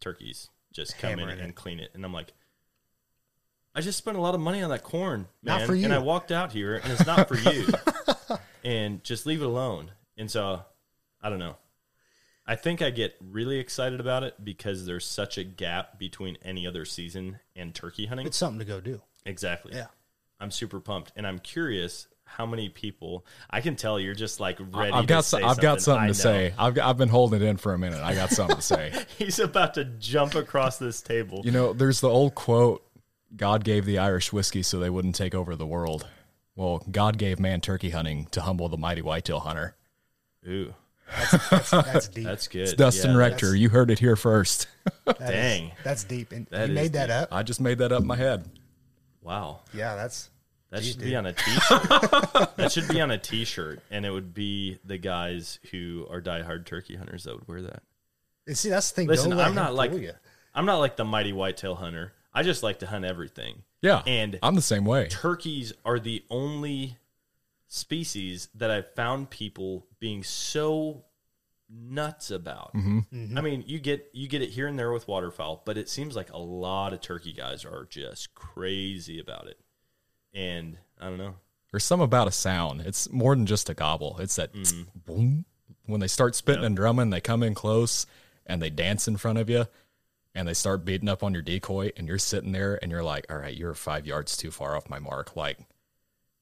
turkeys 0.00 0.48
just 0.72 0.98
come 0.98 1.20
in 1.20 1.28
and 1.28 1.50
it. 1.50 1.54
clean 1.54 1.78
it, 1.78 1.92
and 1.94 2.04
I'm 2.04 2.12
like. 2.12 2.32
I 3.76 3.82
just 3.82 3.98
spent 3.98 4.16
a 4.16 4.20
lot 4.22 4.34
of 4.34 4.40
money 4.40 4.62
on 4.62 4.70
that 4.70 4.82
corn, 4.82 5.28
man. 5.42 5.58
Not 5.58 5.66
for 5.66 5.74
And. 5.74 5.92
I 5.92 5.98
walked 5.98 6.32
out 6.32 6.50
here 6.50 6.76
and 6.76 6.90
it's 6.90 7.04
not 7.04 7.28
for 7.28 7.36
you. 7.36 7.66
and 8.64 9.04
just 9.04 9.26
leave 9.26 9.42
it 9.42 9.44
alone. 9.44 9.90
And 10.16 10.30
so 10.30 10.62
I 11.20 11.28
don't 11.28 11.38
know. 11.38 11.56
I 12.46 12.54
think 12.56 12.80
I 12.82 12.90
get 12.90 13.16
really 13.20 13.58
excited 13.58 13.98
about 14.00 14.22
it 14.22 14.42
because 14.44 14.86
there's 14.86 15.04
such 15.04 15.36
a 15.38 15.44
gap 15.44 15.98
between 15.98 16.38
any 16.44 16.66
other 16.66 16.84
season 16.84 17.40
and 17.56 17.74
turkey 17.74 18.06
hunting. 18.06 18.26
It's 18.26 18.36
something 18.36 18.58
to 18.60 18.64
go 18.64 18.80
do. 18.80 19.00
exactly. 19.24 19.74
Yeah. 19.74 19.86
I'm 20.38 20.50
super 20.50 20.80
pumped 20.80 21.12
and 21.16 21.26
I'm 21.26 21.38
curious 21.38 22.06
how 22.28 22.44
many 22.44 22.68
people 22.68 23.24
I 23.48 23.60
can 23.60 23.74
tell 23.76 23.98
you're 23.98 24.14
just 24.14 24.38
like 24.40 24.58
ready 24.60 24.92
I've 24.92 25.02
to 25.02 25.06
got 25.06 25.24
say 25.24 25.40
so- 25.40 25.46
I've 25.46 25.60
got 25.60 25.80
something 25.80 26.02
I 26.02 26.06
to 26.06 26.08
know. 26.08 26.12
say. 26.12 26.54
I've 26.58 26.78
I've 26.78 26.98
been 26.98 27.08
holding 27.08 27.40
it 27.40 27.44
in 27.46 27.56
for 27.56 27.72
a 27.72 27.78
minute. 27.78 28.00
I 28.00 28.14
got 28.14 28.30
something 28.30 28.56
to 28.56 28.62
say. 28.62 28.92
He's 29.18 29.38
about 29.38 29.74
to 29.74 29.84
jump 29.84 30.34
across 30.34 30.78
this 30.78 31.00
table. 31.00 31.40
You 31.44 31.52
know, 31.52 31.72
there's 31.72 32.00
the 32.00 32.08
old 32.10 32.34
quote: 32.34 32.84
"God 33.36 33.62
gave 33.64 33.84
the 33.86 33.98
Irish 33.98 34.32
whiskey 34.32 34.62
so 34.62 34.78
they 34.80 34.90
wouldn't 34.90 35.14
take 35.14 35.34
over 35.34 35.56
the 35.56 35.66
world." 35.66 36.06
Well, 36.56 36.82
God 36.90 37.16
gave 37.16 37.38
man 37.40 37.60
turkey 37.60 37.90
hunting 37.90 38.26
to 38.32 38.40
humble 38.42 38.68
the 38.68 38.76
mighty 38.76 39.02
whitetail 39.02 39.40
hunter. 39.40 39.76
Ooh, 40.48 40.74
That's 41.70 42.08
deep. 42.08 42.24
that's 42.24 42.48
good. 42.48 42.62
It's 42.62 42.72
Dustin 42.74 43.12
Yeah, 43.12 43.16
Rector. 43.18 43.54
You 43.54 43.68
heard 43.68 43.90
it 43.90 43.98
here 43.98 44.16
first. 44.16 44.68
That 45.04 45.20
is- 45.20 45.28
Dang. 45.30 45.72
that's 45.84 46.04
deep. 46.04 46.32
And 46.32 46.46
That 46.50 46.68
you 46.68 46.74
is 46.74 46.80
made 46.82 46.92
that 46.94 47.06
deep. 47.06 47.14
up? 47.16 47.28
I 47.32 47.42
just 47.42 47.60
made 47.60 47.78
that 47.78 47.92
up 47.92 48.02
in 48.02 48.06
my 48.06 48.16
head. 48.16 48.48
Wow. 49.22 49.60
Yeah, 49.72 49.94
that's 49.96 50.30
That 50.70 50.82
Jeez, 50.82 50.92
should 50.92 51.00
be 51.00 51.16
on 51.16 51.26
a 51.26 51.32
t-shirt. 51.32 51.88
that 52.56 52.70
should 52.72 52.88
be 52.88 53.00
on 53.00 53.10
a 53.10 53.18
t-shirt, 53.18 53.80
and 53.90 54.04
it 54.06 54.10
would 54.10 54.34
be 54.34 54.78
the 54.84 54.98
guys 54.98 55.58
who 55.70 56.06
are 56.10 56.20
diehard 56.20 56.66
turkey 56.66 56.96
hunters 56.96 57.24
that 57.24 57.34
would 57.34 57.48
wear 57.48 57.62
that. 57.62 57.82
and 58.46 58.56
see 58.58 58.68
that's 58.68 58.90
the 58.90 58.96
thing. 58.96 59.08
Listen, 59.08 59.32
I'm 59.32 59.54
not 59.54 59.74
like 59.74 59.92
you. 59.92 60.12
I'm 60.54 60.66
not 60.66 60.78
like 60.78 60.96
the 60.96 61.04
mighty 61.04 61.32
whitetail 61.32 61.74
hunter. 61.76 62.12
I 62.32 62.42
just 62.42 62.62
like 62.62 62.80
to 62.80 62.86
hunt 62.86 63.04
everything. 63.04 63.62
Yeah, 63.82 64.02
And 64.06 64.38
I'm 64.42 64.54
the 64.54 64.62
same 64.62 64.84
way. 64.84 65.08
turkeys 65.08 65.72
are 65.84 65.98
the 65.98 66.24
only 66.30 66.96
species 67.68 68.48
that 68.54 68.70
I've 68.70 68.92
found 68.94 69.30
people 69.30 69.86
being 69.98 70.22
so 70.22 71.04
nuts 71.68 72.30
about. 72.30 72.74
Mm-hmm. 72.74 73.36
I 73.36 73.40
mean, 73.40 73.64
you 73.66 73.78
get 73.78 74.08
you 74.12 74.28
get 74.28 74.42
it 74.42 74.50
here 74.50 74.66
and 74.66 74.78
there 74.78 74.92
with 74.92 75.08
waterfowl, 75.08 75.62
but 75.64 75.76
it 75.76 75.88
seems 75.88 76.14
like 76.16 76.32
a 76.32 76.38
lot 76.38 76.92
of 76.92 77.00
turkey 77.00 77.32
guys 77.32 77.64
are 77.64 77.86
just 77.88 78.34
crazy 78.34 79.18
about 79.18 79.46
it. 79.46 79.58
And 80.32 80.78
I 81.00 81.06
don't 81.06 81.18
know. 81.18 81.36
There's 81.70 81.84
some 81.84 82.00
about 82.00 82.28
a 82.28 82.32
sound. 82.32 82.82
It's 82.82 83.10
more 83.10 83.34
than 83.34 83.46
just 83.46 83.68
a 83.68 83.74
gobble. 83.74 84.16
It's 84.20 84.36
that 84.36 84.54
tsk, 84.54 84.76
boom. 84.94 85.44
When 85.86 86.00
they 86.00 86.06
start 86.06 86.34
spitting 86.34 86.64
and 86.64 86.76
drumming, 86.76 87.10
they 87.10 87.20
come 87.20 87.42
in 87.42 87.54
close 87.54 88.06
and 88.46 88.62
they 88.62 88.70
dance 88.70 89.08
in 89.08 89.16
front 89.16 89.38
of 89.38 89.50
you 89.50 89.66
and 90.34 90.46
they 90.46 90.54
start 90.54 90.84
beating 90.84 91.08
up 91.08 91.22
on 91.22 91.32
your 91.32 91.42
decoy 91.42 91.90
and 91.96 92.06
you're 92.06 92.18
sitting 92.18 92.52
there 92.52 92.78
and 92.82 92.90
you're 92.92 93.02
like, 93.02 93.26
all 93.30 93.38
right, 93.38 93.56
you're 93.56 93.74
five 93.74 94.06
yards 94.06 94.36
too 94.36 94.50
far 94.50 94.76
off 94.76 94.88
my 94.88 94.98
mark. 94.98 95.34
Like, 95.36 95.58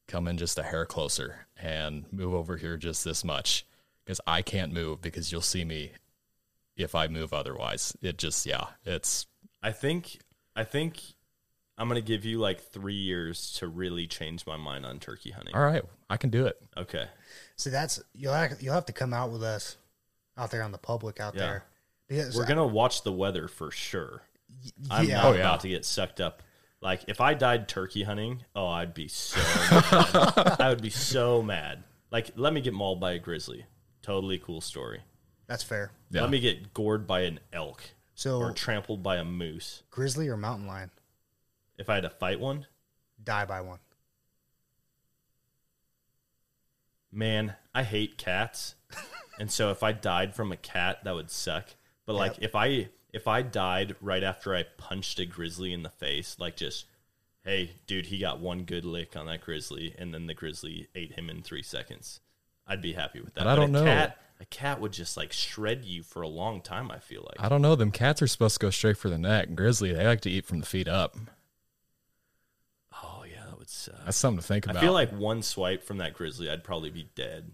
come 0.06 0.28
in 0.28 0.36
just 0.36 0.58
a 0.58 0.62
hair 0.62 0.84
closer 0.86 1.46
and 1.60 2.04
move 2.12 2.34
over 2.34 2.56
here 2.56 2.76
just 2.76 3.04
this 3.04 3.24
much 3.24 3.66
because 4.04 4.20
I 4.26 4.42
can't 4.42 4.72
move 4.72 5.00
because 5.00 5.32
you'll 5.32 5.40
see 5.40 5.64
me 5.64 5.92
if 6.76 6.94
I 6.94 7.08
move 7.08 7.32
otherwise. 7.32 7.96
It 8.02 8.18
just, 8.18 8.44
yeah, 8.46 8.66
it's 8.84 9.26
I 9.62 9.72
think 9.72 10.18
I 10.56 10.64
think 10.64 11.00
I'm 11.78 11.88
gonna 11.88 12.00
give 12.00 12.24
you 12.24 12.38
like 12.38 12.60
three 12.60 12.94
years 12.94 13.52
to 13.58 13.66
really 13.68 14.06
change 14.06 14.46
my 14.46 14.56
mind 14.56 14.84
on 14.86 14.98
turkey 14.98 15.30
hunting. 15.30 15.54
all 15.54 15.64
right. 15.64 15.82
I 16.10 16.16
can 16.16 16.30
do 16.30 16.46
it. 16.46 16.56
Okay. 16.76 17.06
See, 17.56 17.70
that's 17.70 18.02
you'll 18.14 18.34
have, 18.34 18.60
you'll 18.60 18.74
have 18.74 18.86
to 18.86 18.92
come 18.92 19.12
out 19.14 19.30
with 19.32 19.42
us 19.42 19.76
out 20.36 20.50
there 20.50 20.62
on 20.62 20.72
the 20.72 20.78
public 20.78 21.18
out 21.20 21.34
Yeah. 21.34 21.40
there. 21.40 21.64
Because 22.08 22.36
We're 22.36 22.46
gonna 22.46 22.66
watch 22.66 23.02
the 23.02 23.12
weather 23.12 23.48
for 23.48 23.70
sure. 23.70 24.22
I'm 24.90 25.08
yeah, 25.08 25.16
not 25.16 25.24
Oh, 25.24 25.32
yeah. 25.32 25.40
about 25.40 25.60
to 25.60 25.68
get 25.68 25.84
sucked 25.84 26.20
up. 26.20 26.42
Like 26.84 27.04
if 27.08 27.20
I 27.20 27.32
died 27.34 27.66
turkey 27.66 28.02
hunting, 28.04 28.44
oh, 28.54 28.68
I'd 28.68 28.92
be 28.94 29.08
so 29.08 29.40
mad. 29.40 30.56
I 30.60 30.68
would 30.68 30.82
be 30.82 30.90
so 30.90 31.42
mad. 31.42 31.82
Like 32.12 32.30
let 32.36 32.52
me 32.52 32.60
get 32.60 32.74
mauled 32.74 33.00
by 33.00 33.12
a 33.12 33.18
grizzly. 33.18 33.64
Totally 34.02 34.38
cool 34.38 34.60
story. 34.60 35.00
that's 35.46 35.62
fair. 35.64 35.90
Yeah. 36.10 36.20
Let 36.20 36.30
me 36.30 36.40
get 36.40 36.74
gored 36.74 37.06
by 37.06 37.20
an 37.22 37.40
elk 37.54 37.82
So 38.14 38.38
or 38.38 38.52
trampled 38.52 39.02
by 39.02 39.16
a 39.16 39.24
moose. 39.24 39.82
grizzly 39.90 40.28
or 40.28 40.36
mountain 40.36 40.66
lion, 40.66 40.90
If 41.78 41.88
I 41.88 41.94
had 41.94 42.02
to 42.04 42.10
fight 42.10 42.38
one, 42.38 42.66
die 43.22 43.46
by 43.46 43.62
one. 43.62 43.78
man, 47.10 47.54
I 47.74 47.82
hate 47.84 48.18
cats. 48.18 48.74
and 49.38 49.50
so 49.50 49.70
if 49.70 49.82
I 49.82 49.92
died 49.92 50.34
from 50.34 50.52
a 50.52 50.56
cat, 50.56 51.02
that 51.04 51.14
would 51.14 51.30
suck. 51.30 51.70
But 52.06 52.14
like 52.14 52.36
if 52.42 52.54
I 52.54 52.88
if 53.14 53.28
I 53.28 53.42
died 53.42 53.94
right 54.00 54.24
after 54.24 54.54
I 54.54 54.64
punched 54.76 55.20
a 55.20 55.24
grizzly 55.24 55.72
in 55.72 55.84
the 55.84 55.88
face, 55.88 56.36
like 56.38 56.56
just 56.56 56.86
hey, 57.44 57.70
dude, 57.86 58.06
he 58.06 58.18
got 58.18 58.40
one 58.40 58.64
good 58.64 58.84
lick 58.84 59.16
on 59.16 59.26
that 59.26 59.40
grizzly 59.40 59.94
and 59.98 60.12
then 60.12 60.26
the 60.26 60.34
grizzly 60.34 60.88
ate 60.94 61.12
him 61.12 61.30
in 61.30 61.42
3 61.42 61.62
seconds. 61.62 62.20
I'd 62.66 62.82
be 62.82 62.94
happy 62.94 63.20
with 63.20 63.34
that. 63.34 63.44
But 63.44 63.46
I 63.46 63.56
don't 63.56 63.68
a 63.76 63.80
know. 63.80 63.84
Cat, 63.84 64.18
a 64.40 64.46
cat 64.46 64.80
would 64.80 64.92
just 64.92 65.16
like 65.16 65.32
shred 65.32 65.84
you 65.84 66.02
for 66.02 66.22
a 66.22 66.28
long 66.28 66.60
time, 66.60 66.90
I 66.90 66.98
feel 66.98 67.22
like. 67.22 67.36
I 67.38 67.48
don't 67.48 67.62
know. 67.62 67.76
Them 67.76 67.92
cats 67.92 68.22
are 68.22 68.26
supposed 68.26 68.56
to 68.56 68.66
go 68.66 68.70
straight 68.70 68.96
for 68.96 69.10
the 69.10 69.18
neck. 69.18 69.54
Grizzly, 69.54 69.92
they 69.92 70.06
like 70.06 70.22
to 70.22 70.30
eat 70.30 70.46
from 70.46 70.60
the 70.60 70.66
feet 70.66 70.88
up. 70.88 71.16
oh, 73.04 73.24
yeah, 73.30 73.44
that 73.46 73.58
would 73.58 73.68
suck. 73.68 74.04
That's 74.04 74.16
something 74.16 74.40
to 74.40 74.46
think 74.46 74.64
about. 74.64 74.78
I 74.78 74.80
feel 74.80 74.94
like 74.94 75.12
one 75.12 75.42
swipe 75.42 75.84
from 75.84 75.98
that 75.98 76.14
grizzly, 76.14 76.50
I'd 76.50 76.64
probably 76.64 76.90
be 76.90 77.10
dead. 77.14 77.52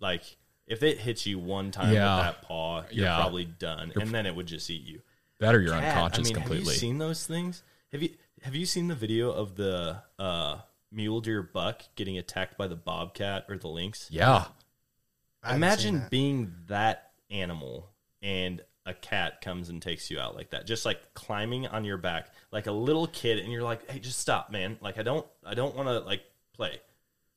Like 0.00 0.36
if 0.66 0.82
it 0.82 0.98
hits 0.98 1.26
you 1.26 1.38
one 1.38 1.70
time 1.70 1.92
Yeah. 1.92 2.16
with 2.16 2.24
that 2.26 2.42
paw, 2.42 2.84
you're 2.90 3.06
Yeah. 3.06 3.16
probably 3.16 3.44
done, 3.44 3.92
and 4.00 4.10
then 4.14 4.26
it 4.26 4.34
would 4.34 4.46
just 4.46 4.68
eat 4.70 4.82
you. 4.82 5.02
that 5.40 5.54
or 5.54 5.60
you're 5.60 5.72
Cat, 5.72 5.94
unconscious 5.96 6.18
I 6.20 6.22
mean, 6.22 6.34
completely. 6.34 6.64
Have 6.66 6.74
you 6.74 6.78
seen 6.78 6.98
those 6.98 7.26
things? 7.26 7.62
Have 7.92 8.02
you 8.02 8.16
have 8.42 8.54
you 8.54 8.64
seen 8.66 8.88
the 8.88 8.94
video 8.94 9.30
of 9.32 9.56
the 9.56 10.02
uh, 10.18 10.58
mule 10.92 11.20
deer 11.20 11.42
buck 11.42 11.82
getting 11.96 12.16
attacked 12.18 12.56
by 12.56 12.66
the 12.68 12.76
bobcat 12.76 13.44
or 13.48 13.56
the 13.58 13.68
lynx? 13.68 14.08
yeah. 14.10 14.46
I 15.42 15.52
haven't 15.52 15.52
seen 15.52 15.56
Imagine 15.56 15.94
that. 16.00 16.10
being 16.10 16.54
that 16.68 17.10
animal 17.30 17.90
and 18.22 18.62
a 18.86 18.94
cat 18.94 19.40
comes 19.42 19.68
and 19.68 19.82
takes 19.82 20.10
you 20.10 20.18
out 20.20 20.34
like 20.34 20.50
that, 20.50 20.66
just 20.66 20.86
like 20.86 21.12
climbing 21.14 21.66
on 21.66 21.84
your 21.84 21.96
back 21.98 22.32
like 22.50 22.66
a 22.66 22.72
little 22.72 23.06
kid, 23.06 23.38
and 23.40 23.52
you're 23.52 23.62
like, 23.62 23.90
"Hey, 23.90 23.98
just 23.98 24.18
stop, 24.20 24.50
man! 24.50 24.78
Like 24.80 24.98
I 24.98 25.02
don't, 25.02 25.26
I 25.44 25.54
don't 25.54 25.74
want 25.74 25.88
to 25.88 25.98
like 26.00 26.22
play." 26.54 26.80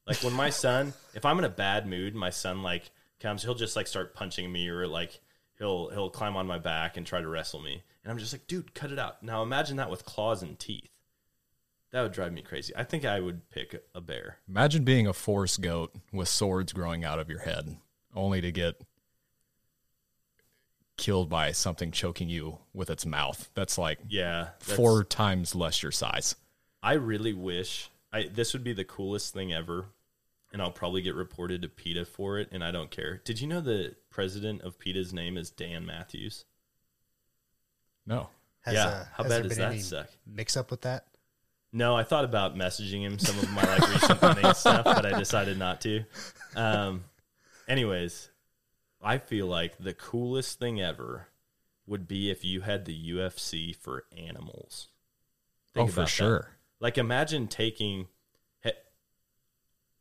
Like 0.06 0.24
when 0.24 0.34
my 0.34 0.50
son, 0.66 0.94
if 1.14 1.26
I'm 1.26 1.38
in 1.40 1.46
a 1.46 1.50
bad 1.50 1.88
mood, 1.88 2.16
my 2.16 2.30
son 2.30 2.64
like 2.64 2.90
comes, 3.20 3.44
he'll 3.44 3.56
just 3.56 3.76
like 3.76 3.88
start 3.88 4.14
punching 4.14 4.52
me 4.52 4.68
or 4.70 4.88
like 4.88 5.22
he'll 5.58 5.90
he'll 5.90 6.10
climb 6.10 6.36
on 6.36 6.48
my 6.48 6.60
back 6.60 6.98
and 6.98 7.06
try 7.06 7.22
to 7.22 7.28
wrestle 7.28 7.62
me, 7.62 7.84
and 8.04 8.12
I'm 8.12 8.18
just 8.18 8.34
like, 8.34 8.48
"Dude, 8.48 8.74
cut 8.74 8.92
it 8.92 9.00
out!" 9.00 9.24
Now 9.24 9.42
imagine 9.44 9.78
that 9.78 9.90
with 9.90 10.06
claws 10.06 10.42
and 10.44 10.58
teeth. 10.60 10.90
That 11.92 12.02
would 12.02 12.12
drive 12.12 12.34
me 12.34 12.42
crazy. 12.42 12.74
I 12.76 12.84
think 12.84 13.06
I 13.06 13.20
would 13.22 13.50
pick 13.50 13.82
a 13.96 14.02
bear. 14.02 14.38
Imagine 14.48 14.84
being 14.84 15.08
a 15.08 15.14
forest 15.14 15.62
goat 15.62 15.96
with 16.12 16.28
swords 16.28 16.74
growing 16.74 17.06
out 17.06 17.18
of 17.20 17.30
your 17.30 17.40
head, 17.40 17.78
only 18.14 18.42
to 18.42 18.52
get 18.52 18.82
killed 20.98 21.30
by 21.30 21.52
something 21.52 21.92
choking 21.92 22.28
you 22.30 22.58
with 22.74 22.90
its 22.90 23.06
mouth. 23.06 23.50
That's 23.54 23.78
like 23.78 24.00
Yeah, 24.10 24.50
that's- 24.60 24.76
four 24.76 25.04
times 25.04 25.56
less 25.56 25.82
your 25.84 25.92
size. 25.92 26.36
I 26.84 26.94
really 26.94 27.34
wish 27.34 27.90
I 28.12 28.24
this 28.24 28.54
would 28.54 28.64
be 28.64 28.74
the 28.74 28.86
coolest 28.86 29.34
thing 29.34 29.54
ever, 29.54 29.88
and 30.58 30.64
I'll 30.64 30.72
probably 30.72 31.04
get 31.04 31.14
reported 31.14 31.62
to 31.62 31.70
PETA 31.70 32.06
for 32.06 32.40
it, 32.40 32.50
and 32.52 32.64
I 32.64 32.72
don't 32.72 32.90
care. 32.90 33.22
Did 33.24 33.40
you 33.40 33.46
know 33.46 33.62
the 33.62 33.94
president 34.10 34.64
of 34.64 34.80
PETA's 34.80 35.14
name 35.14 35.38
is 35.38 35.52
Dan 35.52 35.86
Mathews? 35.86 36.46
No. 38.08 38.30
Has, 38.62 38.74
Yeah, 38.74 38.88
uh, 38.88 39.06
how 39.16 39.24
has 39.24 39.30
bad 39.30 39.32
there 39.32 39.44
does 39.44 39.50
been 39.52 39.60
that 39.60 39.72
any 39.74 39.82
suck? 39.82 40.10
Mix 40.26 40.58
up 40.58 40.72
with 40.72 40.82
that. 40.82 41.06
No, 41.72 41.96
I 41.96 42.02
thought 42.02 42.24
about 42.24 42.56
messaging 42.56 43.02
him 43.02 43.20
some 43.20 43.38
of 43.38 43.52
my 43.52 43.62
like 43.62 43.88
recent 43.88 44.20
hunting 44.20 44.54
stuff, 44.56 44.84
but 44.84 45.06
I 45.06 45.20
decided 45.20 45.60
not 45.60 45.80
to. 45.82 46.06
Um, 46.56 47.04
anyways, 47.68 48.32
I 49.00 49.20
feel 49.20 49.46
like 49.46 49.78
the 49.78 49.94
coolest 49.94 50.58
thing 50.58 50.82
ever 50.82 51.28
would 51.86 52.08
be 52.08 52.32
if 52.32 52.44
you 52.44 52.62
had 52.62 52.86
the 52.86 53.12
UFC 53.12 53.76
for 53.76 54.06
animals. 54.18 54.88
Think 55.76 55.90
oh, 55.90 55.92
for 55.92 56.00
about 56.00 56.06
that. 56.08 56.12
sure. 56.12 56.48
Like 56.80 56.98
imagine 56.98 57.48
taking 57.48 58.00
he- 58.00 58.08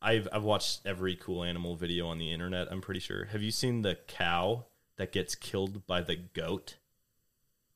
I've 0.07 0.29
I've 0.33 0.45
watched 0.45 0.83
every 0.87 1.17
cool 1.17 1.43
animal 1.43 1.75
video 1.75 2.07
on 2.07 2.19
the 2.19 2.33
internet, 2.33 2.69
I'm 2.71 2.81
pretty 2.81 3.01
sure. 3.01 3.25
Have 3.27 3.43
you 3.43 3.51
seen 3.51 3.83
the 3.83 3.99
cow 4.07 4.67
that 4.97 5.11
gets 5.11 5.35
killed 5.35 5.85
by 5.87 6.01
the 6.01 6.15
goat 6.15 6.77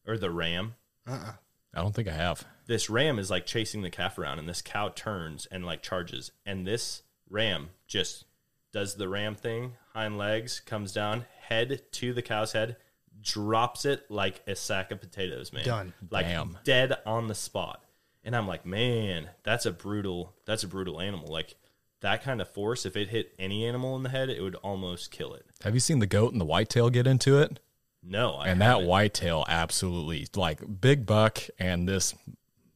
or 0.06 0.16
the 0.16 0.30
ram? 0.30 0.76
Uh-uh. 1.08 1.32
I 1.74 1.82
don't 1.82 1.94
think 1.94 2.06
I 2.06 2.12
have. 2.12 2.44
This 2.66 2.88
ram 2.88 3.18
is 3.18 3.30
like 3.30 3.46
chasing 3.46 3.82
the 3.82 3.90
calf 3.90 4.16
around 4.16 4.38
and 4.38 4.48
this 4.48 4.62
cow 4.62 4.90
turns 4.90 5.46
and 5.46 5.66
like 5.66 5.82
charges 5.82 6.30
and 6.46 6.64
this 6.64 7.02
ram 7.28 7.70
just 7.88 8.24
does 8.72 8.94
the 8.94 9.08
ram 9.08 9.34
thing, 9.34 9.72
hind 9.92 10.16
legs, 10.16 10.60
comes 10.60 10.92
down, 10.92 11.26
head 11.48 11.82
to 11.90 12.12
the 12.12 12.22
cow's 12.22 12.52
head, 12.52 12.76
drops 13.20 13.84
it 13.84 14.08
like 14.08 14.40
a 14.46 14.54
sack 14.54 14.92
of 14.92 15.00
potatoes, 15.00 15.52
man. 15.52 15.64
Done. 15.64 15.94
Like 16.10 16.26
Damn. 16.26 16.58
dead 16.62 16.94
on 17.04 17.26
the 17.26 17.34
spot. 17.34 17.84
And 18.22 18.36
I'm 18.36 18.46
like, 18.46 18.64
man, 18.64 19.30
that's 19.42 19.66
a 19.66 19.72
brutal 19.72 20.34
that's 20.46 20.62
a 20.62 20.68
brutal 20.68 21.00
animal. 21.00 21.26
Like 21.26 21.56
that 22.00 22.22
kind 22.22 22.40
of 22.40 22.48
force, 22.48 22.86
if 22.86 22.96
it 22.96 23.08
hit 23.08 23.32
any 23.38 23.64
animal 23.66 23.96
in 23.96 24.02
the 24.02 24.08
head, 24.08 24.30
it 24.30 24.40
would 24.42 24.54
almost 24.56 25.10
kill 25.10 25.34
it. 25.34 25.44
Have 25.62 25.74
you 25.74 25.80
seen 25.80 25.98
the 25.98 26.06
goat 26.06 26.32
and 26.32 26.40
the 26.40 26.44
whitetail 26.46 26.90
get 26.90 27.06
into 27.06 27.38
it? 27.38 27.60
No, 28.02 28.34
I 28.36 28.48
and 28.48 28.60
that 28.62 28.66
haven't. 28.66 28.86
whitetail 28.86 29.44
absolutely 29.48 30.26
like 30.34 30.80
big 30.80 31.04
buck 31.04 31.40
and 31.58 31.86
this 31.86 32.14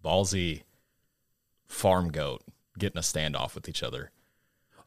ballsy 0.04 0.62
farm 1.66 2.10
goat 2.10 2.42
getting 2.78 2.98
a 2.98 3.02
standoff 3.02 3.54
with 3.54 3.68
each 3.68 3.82
other. 3.82 4.10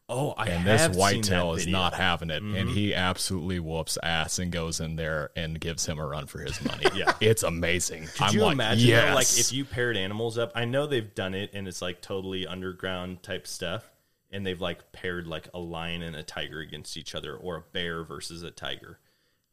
Oh, 0.10 0.32
I 0.38 0.48
and 0.50 0.66
this 0.66 0.96
whitetail 0.96 1.56
is. 1.56 1.64
Mm-hmm. 1.64 1.72
not 1.72 1.94
having 1.94 2.30
it, 2.30 2.42
and 2.42 2.70
he 2.70 2.94
absolutely 2.94 3.60
whoops 3.60 3.98
ass 4.02 4.40
and 4.40 4.54
goes 4.54 4.80
in 4.80 4.96
there 4.96 5.32
and 5.36 5.60
gives 5.60 5.86
him 5.86 6.00
a 6.00 6.06
run 6.06 6.28
for 6.28 6.40
his 6.40 6.64
money. 6.64 6.86
Yeah. 6.96 7.12
it's 7.20 7.44
amazing. 7.44 8.04
Could 8.16 8.22
I'm 8.22 8.34
you 8.36 8.42
like, 8.44 8.54
imagine 8.54 8.88
though, 8.88 8.94
yes. 8.94 9.16
like 9.16 9.40
if 9.40 9.52
you 9.52 9.66
paired 9.66 9.98
animals 9.98 10.38
up? 10.38 10.54
I 10.56 10.64
know 10.66 10.88
they've 10.88 11.14
done 11.14 11.34
it 11.36 11.50
and 11.54 11.68
it's 11.68 11.82
like 11.82 12.00
totally 12.02 12.48
underground 12.48 13.22
type 13.22 13.46
stuff. 13.48 13.84
And 14.32 14.46
they've 14.46 14.60
like 14.60 14.92
paired 14.92 15.26
like 15.28 15.48
a 15.54 15.60
lion 15.60 16.02
and 16.02 16.16
a 16.16 16.24
tiger 16.24 16.60
against 16.60 16.98
each 16.98 17.16
other 17.16 17.36
or 17.36 17.56
a 17.56 17.62
bear 17.62 18.04
versus 18.04 18.44
a 18.44 18.52
tiger. 18.52 19.00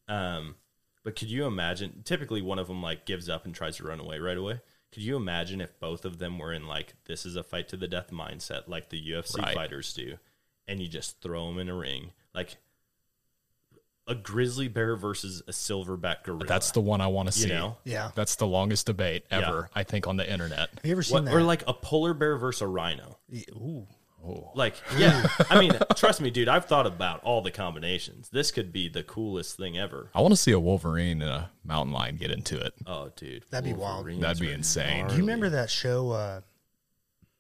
Um, 0.09 0.57
but 1.05 1.15
could 1.17 1.31
you 1.31 1.47
imagine 1.47 2.03
typically 2.05 2.43
one 2.43 2.59
of 2.59 2.67
them 2.67 2.83
like 2.83 3.05
gives 3.07 3.29
up 3.29 3.45
and 3.45 3.55
tries 3.55 3.77
to 3.77 3.85
run 3.85 4.01
away 4.01 4.19
right 4.19 4.37
away? 4.37 4.61
Could 4.93 5.03
you 5.03 5.17
imagine 5.17 5.61
if 5.61 5.79
both 5.81 6.05
of 6.05 6.19
them 6.19 6.39
were 6.39 6.53
in 6.53 6.67
like 6.67 6.95
this 7.07 7.25
is 7.27 7.37
a 7.37 7.43
fight 7.43 7.69
to 7.69 7.77
the 7.77 7.87
death 7.89 8.11
mindset 8.11 8.67
like 8.69 8.89
the 8.91 9.01
UFC 9.11 9.39
Right. 9.43 9.55
fighters 9.55 9.93
do 9.93 10.19
and 10.67 10.81
you 10.81 10.89
just 10.89 11.21
throw 11.21 11.47
them 11.49 11.59
in 11.59 11.69
a 11.69 11.75
ring 11.75 12.11
like 12.35 12.57
a 14.07 14.15
grizzly 14.15 14.69
bear 14.69 14.97
versus 14.97 15.43
a 15.49 15.53
silverback 15.53 16.25
gorilla. 16.25 16.45
That's 16.47 16.73
the 16.73 16.81
one 16.81 17.01
I 17.01 17.07
want 17.07 17.27
to 17.29 17.33
see. 17.33 17.43
you 17.43 17.49
see. 17.49 17.55
know. 17.55 17.77
Yeah. 17.85 18.11
That's 18.15 18.37
the 18.37 18.47
longest 18.47 18.87
debate 18.87 19.25
Yeah. 19.31 19.39
ever, 19.49 19.71
I 19.75 19.83
think, 19.83 20.07
on 20.07 20.17
the 20.19 20.31
internet. 20.31 20.69
Have 20.75 20.85
you 20.85 20.93
ever 20.93 21.03
seen 21.03 21.15
What, 21.15 21.25
that? 21.27 21.35
or 21.35 21.43
like 21.43 21.63
a 21.67 21.73
polar 21.73 22.13
bear 22.13 22.37
versus 22.37 22.61
a 22.63 22.67
rhino. 22.67 23.17
Yeah, 23.31 23.45
Ooh. 23.53 23.87
Like, 24.55 24.75
yeah, 24.97 25.27
I 25.51 25.61
mean, 25.61 25.73
trust 25.97 26.21
me, 26.21 26.31
dude. 26.31 26.49
I've 26.49 26.65
thought 26.65 26.87
about 26.87 27.23
all 27.25 27.43
the 27.43 27.51
combinations. 27.51 28.29
This 28.31 28.51
could 28.51 28.73
be 28.73 28.89
the 28.89 29.03
coolest 29.03 29.57
thing 29.57 29.77
ever. 29.79 30.11
I 30.15 30.21
want 30.21 30.33
to 30.33 30.37
see 30.37 30.53
a 30.53 30.61
Wolverine 30.61 31.23
and 31.23 31.31
a 31.31 31.51
mountain 31.65 31.93
lion 31.93 32.17
get 32.17 32.31
into 32.31 32.59
it. 32.59 32.75
Oh, 32.87 33.11
dude, 33.17 33.45
That'd 33.51 33.65
be 33.65 33.73
wild. 33.73 33.97
Wolverines 33.97 34.21
That'd 34.21 34.41
be 34.41 34.51
are 34.51 34.55
insane. 34.55 35.07
Do 35.09 35.15
you 35.15 35.21
remember 35.21 35.51
that 35.51 35.71
show? 35.71 36.11
Uh, 36.13 36.41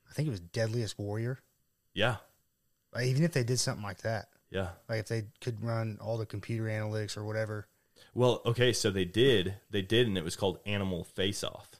I 0.08 0.12
think 0.14 0.28
it 0.28 0.30
was 0.30 0.40
Deadliest 0.40 0.98
Warrior. 0.98 1.38
Yeah, 1.94 2.16
Like, 2.94 3.06
even 3.06 3.22
if 3.22 3.32
they 3.32 3.44
did 3.44 3.58
something 3.60 3.84
like 3.84 3.98
that, 4.02 4.26
yeah. 4.50 4.70
like 4.88 5.00
if 5.00 5.06
they 5.06 5.24
could 5.40 5.62
run 5.62 5.98
all 6.00 6.18
the 6.18 6.26
computer 6.26 6.64
analytics 6.64 7.16
or 7.16 7.24
whatever. 7.24 7.66
Well, 8.14 8.42
okay, 8.46 8.72
so 8.72 8.90
they 8.90 9.04
did, 9.04 9.56
they 9.70 9.82
did, 9.82 10.06
and 10.06 10.18
it 10.18 10.24
was 10.24 10.36
called 10.36 10.58
Animal 10.66 11.04
Face 11.04 11.42
Off. 11.44 11.70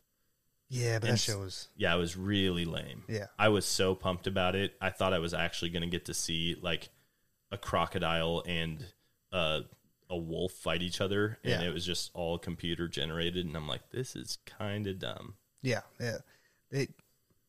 Yeah, 0.69 0.99
but 0.99 1.09
And 1.11 1.19
that 1.19 1.21
show 1.21 1.41
was. 1.41 1.69
Yeah, 1.77 1.95
it 1.95 1.99
was 1.99 2.17
really 2.17 2.65
lame. 2.65 3.05
Yeah. 3.09 3.27
I 3.39 3.49
was 3.49 3.65
so 3.67 3.95
pumped 3.95 4.27
about 4.27 4.55
it. 4.57 4.75
I 4.81 4.91
thought 4.91 5.13
I 5.13 5.19
was 5.19 5.35
actually 5.35 5.71
going 5.71 5.83
to 5.83 5.89
get 5.89 6.07
to 6.07 6.15
see 6.15 6.57
like 6.61 6.89
a 7.53 7.59
crocodile 7.59 8.43
and 8.47 8.85
uh, 9.33 9.61
a 10.11 10.17
wolf 10.17 10.53
fight 10.53 10.83
each 10.83 11.01
other, 11.01 11.39
and 11.45 11.63
Yeah. 11.63 11.69
it 11.69 11.73
was 11.75 11.85
just 11.87 12.11
all 12.15 12.39
computer 12.39 12.89
generated. 12.89 13.47
And 13.47 13.57
I'm 13.57 13.69
like, 13.69 13.91
this 13.91 14.17
is 14.17 14.39
kind 14.47 14.87
of 14.87 14.99
dumb. 14.99 15.35
Yeah, 15.63 15.81
yeah. 16.01 16.19
They 16.71 16.89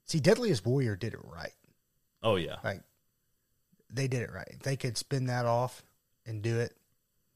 see 0.06 0.20
Deadliest 0.20 0.66
Warrior 0.66 0.96
did 0.96 1.14
it 1.14 1.20
right. 1.24 1.54
Oh 2.22 2.36
yeah, 2.38 2.56
Like 2.64 2.82
they 3.90 4.08
did 4.08 4.22
it 4.24 4.32
right. 4.34 4.48
If 4.52 4.60
they 4.60 4.76
could 4.76 4.98
spin 4.98 5.28
that 5.28 5.46
off 5.46 5.84
and 6.26 6.42
do 6.42 6.60
it 6.60 6.76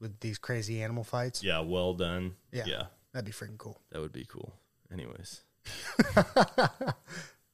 with 0.00 0.18
these 0.20 0.36
crazy 0.38 0.82
animal 0.82 1.04
fights, 1.04 1.42
yeah, 1.44 1.60
well 1.60 1.94
done. 1.94 2.34
Yeah. 2.52 2.64
yeah. 2.66 2.82
that'd 3.12 3.24
be 3.24 3.32
freaking 3.32 3.58
cool. 3.58 3.80
That 3.90 4.00
would 4.00 4.12
be 4.12 4.24
cool. 4.24 4.54
Anyways, 4.92 5.42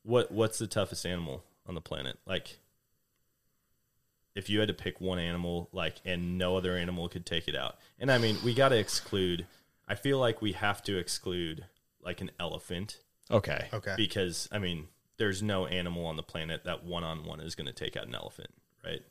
what 0.02 0.30
what's 0.32 0.58
the 0.58 0.66
toughest 0.66 1.04
animal 1.06 1.44
on 1.66 1.74
the 1.74 1.80
planet? 1.80 2.18
Like, 2.26 2.58
if 4.34 4.48
you 4.50 4.60
had 4.60 4.68
to 4.68 4.74
pick 4.74 5.00
one 5.00 5.18
animal, 5.18 5.68
like, 5.72 5.96
and 6.04 6.38
no 6.38 6.56
other 6.56 6.76
animal 6.76 7.08
could 7.08 7.26
take 7.26 7.48
it 7.48 7.56
out, 7.56 7.76
and 7.98 8.10
I 8.10 8.18
mean, 8.18 8.36
we 8.44 8.54
got 8.54 8.68
to 8.70 8.78
exclude. 8.78 9.46
I 9.88 9.94
feel 9.94 10.18
like 10.18 10.42
we 10.42 10.52
have 10.52 10.82
to 10.84 10.96
exclude 10.98 11.64
like 12.02 12.20
an 12.20 12.30
elephant 12.40 12.98
Okay. 13.30 13.66
Okay. 13.72 13.94
because 13.96 14.48
I 14.52 14.58
mean, 14.58 14.88
there's 15.16 15.42
no 15.42 15.66
animal 15.66 16.06
on 16.06 16.16
the 16.16 16.22
planet 16.22 16.64
that 16.64 16.84
one 16.84 17.02
on 17.04 17.24
one 17.24 17.40
is 17.40 17.54
going 17.54 17.66
to 17.66 17.72
take 17.72 17.96
out 17.96 18.06
an 18.06 18.14
elephant, 18.14 18.50
right? 18.84 19.02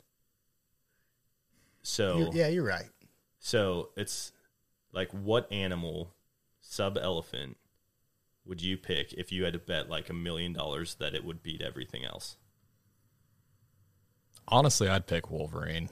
So 1.84 2.17
You're- 2.17 2.31
yeah, 2.34 2.47
you're 2.47 2.63
right. 2.65 2.89
so 3.39 3.89
it's 3.95 4.31
like 4.91 5.12
what 5.12 5.51
animal 5.51 6.13
sub 6.62 6.97
elephant 6.97 7.58
would 8.45 8.62
you 8.62 8.77
pick 8.77 9.13
if 9.13 9.31
you 9.31 9.43
had 9.43 9.53
to 9.53 9.60
bet 9.60 9.89
like 9.89 10.10
a 10.10 10.13
million 10.13 10.53
dollars 10.53 10.95
that 10.95 11.15
it 11.15 11.25
would 11.25 11.41
beat 11.43 11.62
everything 11.62 12.05
else? 12.05 12.38
Honestly, 14.47 14.88
I'd 14.88 15.08
pick 15.08 15.31
Wolverine. 15.31 15.89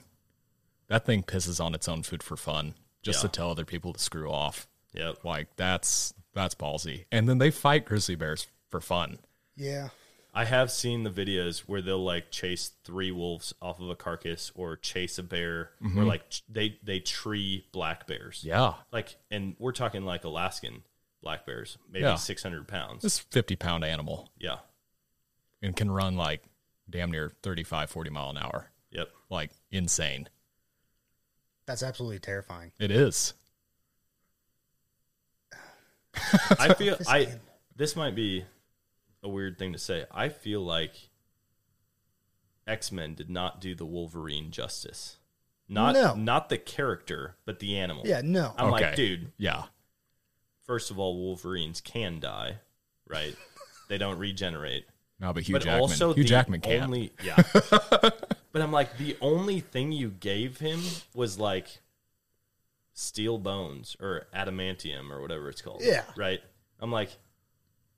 That 0.88 1.04
thing 1.04 1.22
pisses 1.22 1.64
on 1.64 1.74
its 1.74 1.88
own 1.88 2.02
food 2.02 2.22
for 2.22 2.36
fun, 2.36 2.74
just 3.02 3.18
Yeah. 3.18 3.28
to 3.28 3.36
tell 3.36 3.50
other 3.50 3.64
people 3.64 3.92
to 3.92 3.98
screw 3.98 4.30
off. 4.30 4.68
Yep. 4.92 5.24
Like 5.24 5.56
that's 5.56 6.14
that's 6.34 6.54
ballsy. 6.54 7.06
And 7.10 7.28
then 7.28 7.38
they 7.38 7.50
fight 7.50 7.84
grizzly 7.84 8.14
bears 8.14 8.46
for 8.70 8.80
fun. 8.80 9.18
Yeah, 9.56 9.88
I 10.32 10.44
have 10.44 10.70
seen 10.70 11.04
the 11.04 11.10
videos 11.10 11.60
where 11.60 11.80
they'll 11.80 12.02
like 12.02 12.30
chase 12.32 12.72
three 12.84 13.12
wolves 13.12 13.54
off 13.62 13.80
of 13.80 13.88
a 13.88 13.94
carcass 13.94 14.50
or 14.56 14.76
chase 14.76 15.16
a 15.18 15.22
bear 15.22 15.60
or 15.60 15.70
mm-hmm. 15.82 16.04
like 16.04 16.28
ch- 16.28 16.42
they 16.48 16.78
they 16.82 16.98
tree 16.98 17.66
black 17.72 18.06
bears. 18.06 18.42
Yeah. 18.44 18.74
Like 18.92 19.16
and 19.30 19.54
we're 19.58 19.72
talking 19.72 20.04
like 20.04 20.24
Alaskan 20.24 20.82
black 21.24 21.44
bears, 21.46 21.76
maybe 21.90 22.04
Yeah. 22.04 22.14
600 22.14 22.68
pounds. 22.68 23.02
This 23.02 23.18
50 23.18 23.56
pound 23.56 23.82
animal 23.84 24.28
yeah. 24.38 24.58
and 25.62 25.74
can 25.74 25.90
run 25.90 26.14
like 26.16 26.44
damn 26.88 27.10
near 27.10 27.32
35, 27.42 27.90
40 27.90 28.10
mile 28.10 28.30
an 28.30 28.36
hour. 28.38 28.70
Yep. 28.92 29.08
Like 29.30 29.50
insane. 29.72 30.28
that's 31.66 31.82
absolutely 31.82 32.20
terrifying. 32.20 32.70
It 32.78 32.92
is. 32.92 33.34
I 36.58 36.74
feel 36.74 36.96
This 36.98 37.08
I 37.08 37.24
man. 37.24 37.40
this 37.76 37.96
might 37.96 38.14
be 38.14 38.44
a 39.22 39.28
weird 39.28 39.58
thing 39.58 39.72
to 39.72 39.78
say. 39.78 40.04
I 40.12 40.28
feel 40.28 40.60
like 40.60 40.92
X 42.66 42.92
Men 42.92 43.14
did 43.14 43.30
not 43.30 43.60
do 43.60 43.74
the 43.74 43.86
Wolverine 43.86 44.50
justice. 44.50 45.16
Not 45.68 45.94
No. 45.94 46.14
not 46.14 46.48
the 46.50 46.58
character, 46.58 47.36
but 47.46 47.58
the 47.58 47.78
animal. 47.78 48.02
Yeah, 48.06 48.20
no. 48.22 48.54
I'm 48.56 48.70
like, 48.70 48.84
Okay. 48.84 48.94
dude, 48.96 49.32
Yeah. 49.38 49.64
First 50.66 50.90
of 50.90 50.98
all, 50.98 51.16
Wolverines 51.18 51.80
can 51.80 52.20
die, 52.20 52.58
right? 53.08 53.36
they 53.88 53.98
don't 53.98 54.18
regenerate. 54.18 54.86
No, 55.20 55.32
but 55.32 55.44
Hugh 55.44 55.54
but 55.54 55.62
Jackman. 55.62 55.80
also 55.80 56.12
Hugh 56.12 56.22
the 56.24 56.28
Jackman 56.28 56.60
can't. 56.60 56.84
only 56.84 57.12
yeah. 57.24 57.40
but 57.70 58.62
I'm 58.62 58.72
like 58.72 58.98
the 58.98 59.16
only 59.20 59.60
thing 59.60 59.92
you 59.92 60.10
gave 60.10 60.58
him 60.58 60.80
was 61.14 61.38
like 61.38 61.68
steel 62.92 63.38
bones 63.38 63.96
or 64.00 64.26
adamantium 64.34 65.10
or 65.10 65.20
whatever 65.20 65.48
it's 65.48 65.62
called. 65.62 65.82
Yeah. 65.84 66.02
Right. 66.16 66.40
I'm 66.80 66.92
like, 66.92 67.10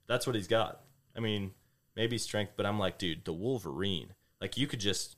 that's 0.07 0.25
what 0.27 0.35
he's 0.35 0.47
got. 0.47 0.81
I 1.15 1.19
mean, 1.19 1.51
maybe 1.95 2.17
strength, 2.17 2.53
but 2.55 2.65
I'm 2.65 2.79
like, 2.79 2.97
dude, 2.97 3.25
the 3.25 3.33
Wolverine. 3.33 4.13
Like 4.39 4.57
you 4.57 4.67
could 4.67 4.79
just 4.79 5.15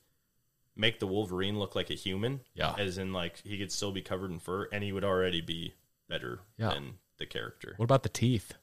make 0.76 0.98
the 1.00 1.06
Wolverine 1.06 1.58
look 1.58 1.74
like 1.76 1.90
a 1.90 1.94
human. 1.94 2.40
Yeah. 2.54 2.74
As 2.78 2.98
in 2.98 3.12
like 3.12 3.40
he 3.44 3.58
could 3.58 3.70
still 3.72 3.92
be 3.92 4.00
covered 4.02 4.30
in 4.30 4.38
fur 4.38 4.68
and 4.72 4.82
he 4.82 4.92
would 4.92 5.04
already 5.04 5.40
be 5.42 5.74
better 6.08 6.40
Yeah. 6.56 6.70
than 6.70 6.94
the 7.20 7.26
character. 7.26 7.74
What 7.76 7.84
about 7.84 8.02
the 8.02 8.08
teeth? 8.08 8.54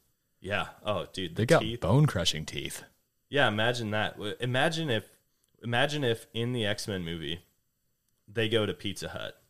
Yeah. 0.41 0.67
Oh, 0.85 1.05
dude, 1.13 1.35
the 1.35 1.43
They 1.43 1.45
got 1.45 1.61
teeth. 1.61 1.79
bone 1.79 2.05
crushing 2.05 2.45
teeth. 2.45 2.83
Yeah, 3.29 3.47
imagine 3.47 3.91
that. 3.91 4.17
Imagine 4.41 4.89
if 4.89 5.09
imagine 5.63 6.03
if 6.03 6.27
in 6.33 6.51
the 6.53 6.65
X-Men 6.65 7.03
movie 7.05 7.41
they 8.27 8.47
go 8.49 8.65
to 8.65 8.73
Pizza 8.73 9.09
Hut 9.09 9.41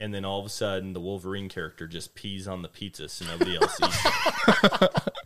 and 0.00 0.12
then 0.14 0.24
all 0.24 0.40
of 0.40 0.46
a 0.46 0.50
sudden 0.50 0.92
the 0.94 1.00
Wolverine 1.00 1.48
character 1.48 1.86
just 1.86 2.14
pees 2.14 2.46
on 2.48 2.62
the 2.62 2.68
pizza 2.68 3.08
so 3.08 3.24
nobody 3.26 3.56
else 3.56 3.78
eats 3.82 4.04
it. 4.04 4.92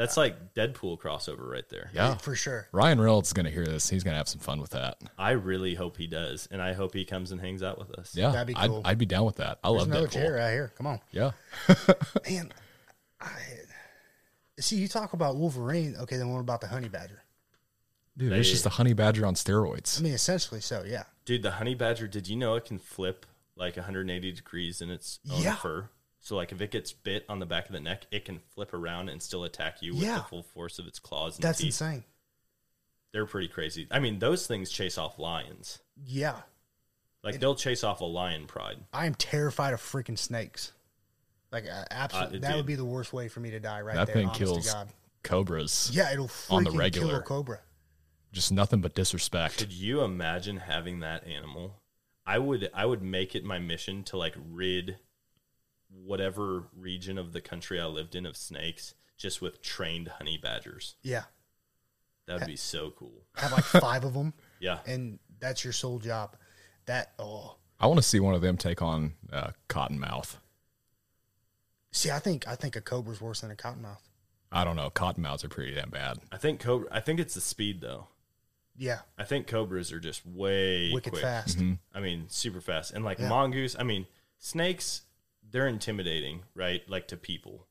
That's 0.00 0.16
like 0.16 0.54
Deadpool 0.54 0.98
crossover 0.98 1.46
right 1.46 1.68
there. 1.68 1.90
Yeah. 1.92 2.14
for 2.14 2.34
sure. 2.34 2.68
Ryan 2.72 2.98
Reynolds 3.00 3.28
is 3.28 3.32
going 3.34 3.44
to 3.44 3.52
hear 3.52 3.66
this. 3.66 3.90
He's 3.90 4.02
going 4.02 4.14
to 4.14 4.16
have 4.18 4.28
some 4.28 4.40
fun 4.40 4.58
with 4.58 4.70
that. 4.70 4.96
I 5.18 5.32
really 5.32 5.74
hope 5.74 5.98
he 5.98 6.06
does, 6.06 6.48
and 6.50 6.62
I 6.62 6.72
hope 6.72 6.94
he 6.94 7.04
comes 7.04 7.32
and 7.32 7.40
hangs 7.40 7.62
out 7.62 7.78
with 7.78 7.90
us. 7.98 8.14
Yeah. 8.16 8.30
That'd 8.30 8.46
be 8.46 8.54
I'd, 8.56 8.70
cool. 8.70 8.80
I'd 8.82 8.96
be 8.96 9.04
down 9.04 9.26
with 9.26 9.36
that. 9.36 9.58
I 9.62 9.68
There's 9.68 9.80
love 9.80 9.88
another 9.88 10.06
Deadpool. 10.06 10.12
chair 10.12 10.32
right 10.36 10.52
here. 10.52 10.72
Come 10.78 10.86
on, 10.86 11.00
Yeah. 11.12 11.32
man. 12.30 12.50
I 13.20 13.28
see 14.58 14.76
you 14.76 14.88
talk 14.88 15.12
about 15.12 15.36
Wolverine. 15.36 15.96
Okay, 16.00 16.16
then 16.16 16.32
what 16.32 16.40
about 16.40 16.60
the 16.62 16.68
honey 16.68 16.88
badger? 16.88 17.22
Dude, 18.16 18.32
it's 18.32 18.48
They- 18.48 18.52
just 18.52 18.66
a 18.66 18.70
honey 18.70 18.92
badger 18.94 19.26
on 19.26 19.34
steroids. 19.34 20.00
I 20.00 20.02
mean, 20.02 20.12
essentially, 20.14 20.60
so 20.60 20.82
yeah. 20.86 21.04
Dude, 21.24 21.42
the 21.42 21.52
honey 21.52 21.74
badger, 21.74 22.08
did 22.08 22.26
you 22.28 22.36
know 22.36 22.54
it 22.54 22.64
can 22.64 22.78
flip 22.78 23.26
like 23.56 23.76
180 23.76 24.32
degrees 24.32 24.80
in 24.80 24.90
its 24.90 25.20
own 25.30 25.42
Yeah. 25.42 25.56
fur? 25.56 25.90
So 26.20 26.36
like 26.36 26.52
if 26.52 26.60
it 26.60 26.70
gets 26.70 26.92
bit 26.92 27.24
on 27.28 27.38
the 27.38 27.46
back 27.46 27.66
of 27.66 27.72
the 27.72 27.80
neck, 27.80 28.06
it 28.10 28.24
can 28.24 28.38
flip 28.54 28.74
around 28.74 29.08
and 29.08 29.22
still 29.22 29.44
attack 29.44 29.80
you 29.82 29.94
with 29.94 30.02
Yeah. 30.04 30.18
the 30.18 30.24
full 30.24 30.42
force 30.42 30.78
of 30.78 30.86
its 30.86 30.98
claws 30.98 31.36
and 31.36 31.42
That's 31.44 31.58
teeth. 31.58 31.68
insane. 31.68 32.04
They're 33.12 33.26
pretty 33.26 33.48
crazy. 33.48 33.88
I 33.90 33.98
mean, 33.98 34.18
those 34.18 34.46
things 34.46 34.70
chase 34.70 34.96
off 34.98 35.18
lions. 35.18 35.80
Yeah, 36.06 36.42
Like 37.24 37.40
they'll 37.40 37.54
chase 37.54 37.82
off 37.84 38.00
a 38.00 38.04
lion 38.04 38.46
pride. 38.46 38.78
I 38.92 39.06
am 39.06 39.14
terrified 39.14 39.74
of 39.74 39.80
freaking 39.82 40.16
snakes. 40.18 40.72
Like, 41.52 41.64
uh, 41.66 41.84
absolutely, 41.90 42.38
Uh, 42.38 42.40
that 42.42 42.48
dude. 42.48 42.56
would 42.58 42.66
be 42.66 42.76
the 42.76 42.84
worst 42.84 43.12
way 43.12 43.28
for 43.28 43.40
me 43.40 43.50
to 43.50 43.60
die. 43.60 43.80
Right 43.80 43.94
that 43.96 44.06
there. 44.06 44.14
thing 44.14 44.26
honest 44.26 44.38
to 44.38 44.44
kills 44.46 44.72
God. 44.72 44.88
cobras. 45.22 45.90
Yeah, 45.92 46.12
it'll 46.12 46.30
on 46.48 46.64
the 46.64 46.70
regular. 46.70 47.08
kill 47.08 47.16
a 47.16 47.22
cobra. 47.22 47.60
Just 48.32 48.52
nothing 48.52 48.80
but 48.80 48.94
disrespect. 48.94 49.58
Could 49.58 49.72
you 49.72 50.02
imagine 50.02 50.58
having 50.58 51.00
that 51.00 51.26
animal? 51.26 51.80
I 52.24 52.38
would 52.38 52.70
I 52.72 52.86
would 52.86 53.02
make 53.02 53.34
it 53.34 53.42
my 53.44 53.58
mission 53.58 54.04
to 54.04 54.16
like 54.16 54.34
rid 54.36 54.98
whatever 55.92 56.64
region 56.76 57.18
of 57.18 57.32
the 57.32 57.40
country 57.40 57.80
I 57.80 57.86
lived 57.86 58.14
in 58.14 58.26
of 58.26 58.36
snakes 58.36 58.94
just 59.16 59.42
with 59.42 59.60
trained 59.62 60.08
honey 60.08 60.38
badgers. 60.38 60.94
Yeah, 61.02 61.24
That 62.26 62.40
would 62.40 62.46
be 62.48 62.56
so 62.56 62.90
cool. 62.90 63.24
have 63.36 63.52
like 63.52 63.64
five 63.64 64.04
of 64.04 64.14
them, 64.14 64.32
Yeah. 64.60 64.78
and 64.86 65.18
that's 65.38 65.62
your 65.64 65.72
sole 65.72 65.98
job. 65.98 66.36
That 66.86 67.12
oh, 67.18 67.56
I 67.78 67.86
want 67.86 67.98
to 67.98 68.02
see 68.06 68.20
one 68.20 68.34
of 68.34 68.40
them 68.40 68.56
take 68.56 68.82
on 68.82 69.12
uh, 69.32 69.50
Cottonmouth. 69.68 70.36
see, 71.92 72.10
I 72.10 72.18
think 72.18 72.46
I 72.48 72.54
think 72.54 72.76
a 72.76 72.80
cobra's 72.80 73.20
worse 73.20 73.40
than 73.40 73.50
a 73.50 73.54
cottonmouth. 73.56 74.00
I 74.52 74.64
don't 74.64 74.76
know. 74.76 74.90
Cottonmouths 74.90 75.44
are 75.44 75.48
pretty 75.48 75.74
damn 75.74 75.90
bad. 75.90 76.18
I 76.32 76.36
think 76.36 76.60
cobra 76.60 76.88
I 76.90 77.00
think 77.00 77.20
it's 77.20 77.34
the 77.34 77.40
speed 77.40 77.80
though. 77.80 78.08
Yeah, 78.76 79.00
I 79.18 79.24
think 79.24 79.46
cobras 79.46 79.92
are 79.92 80.00
just 80.00 80.24
way 80.26 80.90
wicked 80.92 81.12
quick. 81.12 81.22
fast. 81.22 81.58
I 81.94 82.00
mean, 82.00 82.24
super 82.28 82.60
fast. 82.60 82.92
And 82.92 83.04
like 83.04 83.18
Yeah. 83.18 83.28
mongoose, 83.28 83.76
I 83.78 83.82
mean, 83.82 84.06
snakes, 84.38 85.02
they're 85.50 85.68
intimidating, 85.68 86.42
right? 86.54 86.88
Like 86.88 87.08
to 87.08 87.16
people. 87.16 87.66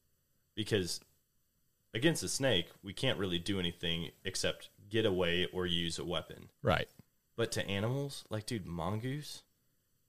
Because 0.55 0.99
against 1.93 2.23
a 2.23 2.29
snake, 2.29 2.67
we 2.83 2.93
can't 2.93 3.17
really 3.17 3.39
do 3.39 3.59
anything 3.59 4.11
except 4.23 4.69
get 4.89 5.05
away 5.05 5.47
or 5.53 5.65
use 5.65 5.99
a 5.99 6.05
weapon. 6.05 6.49
Right. 6.61 6.87
But 7.35 7.51
to 7.53 7.67
animals, 7.67 8.25
like 8.29 8.45
dude, 8.45 8.65
mongoose, 8.65 9.43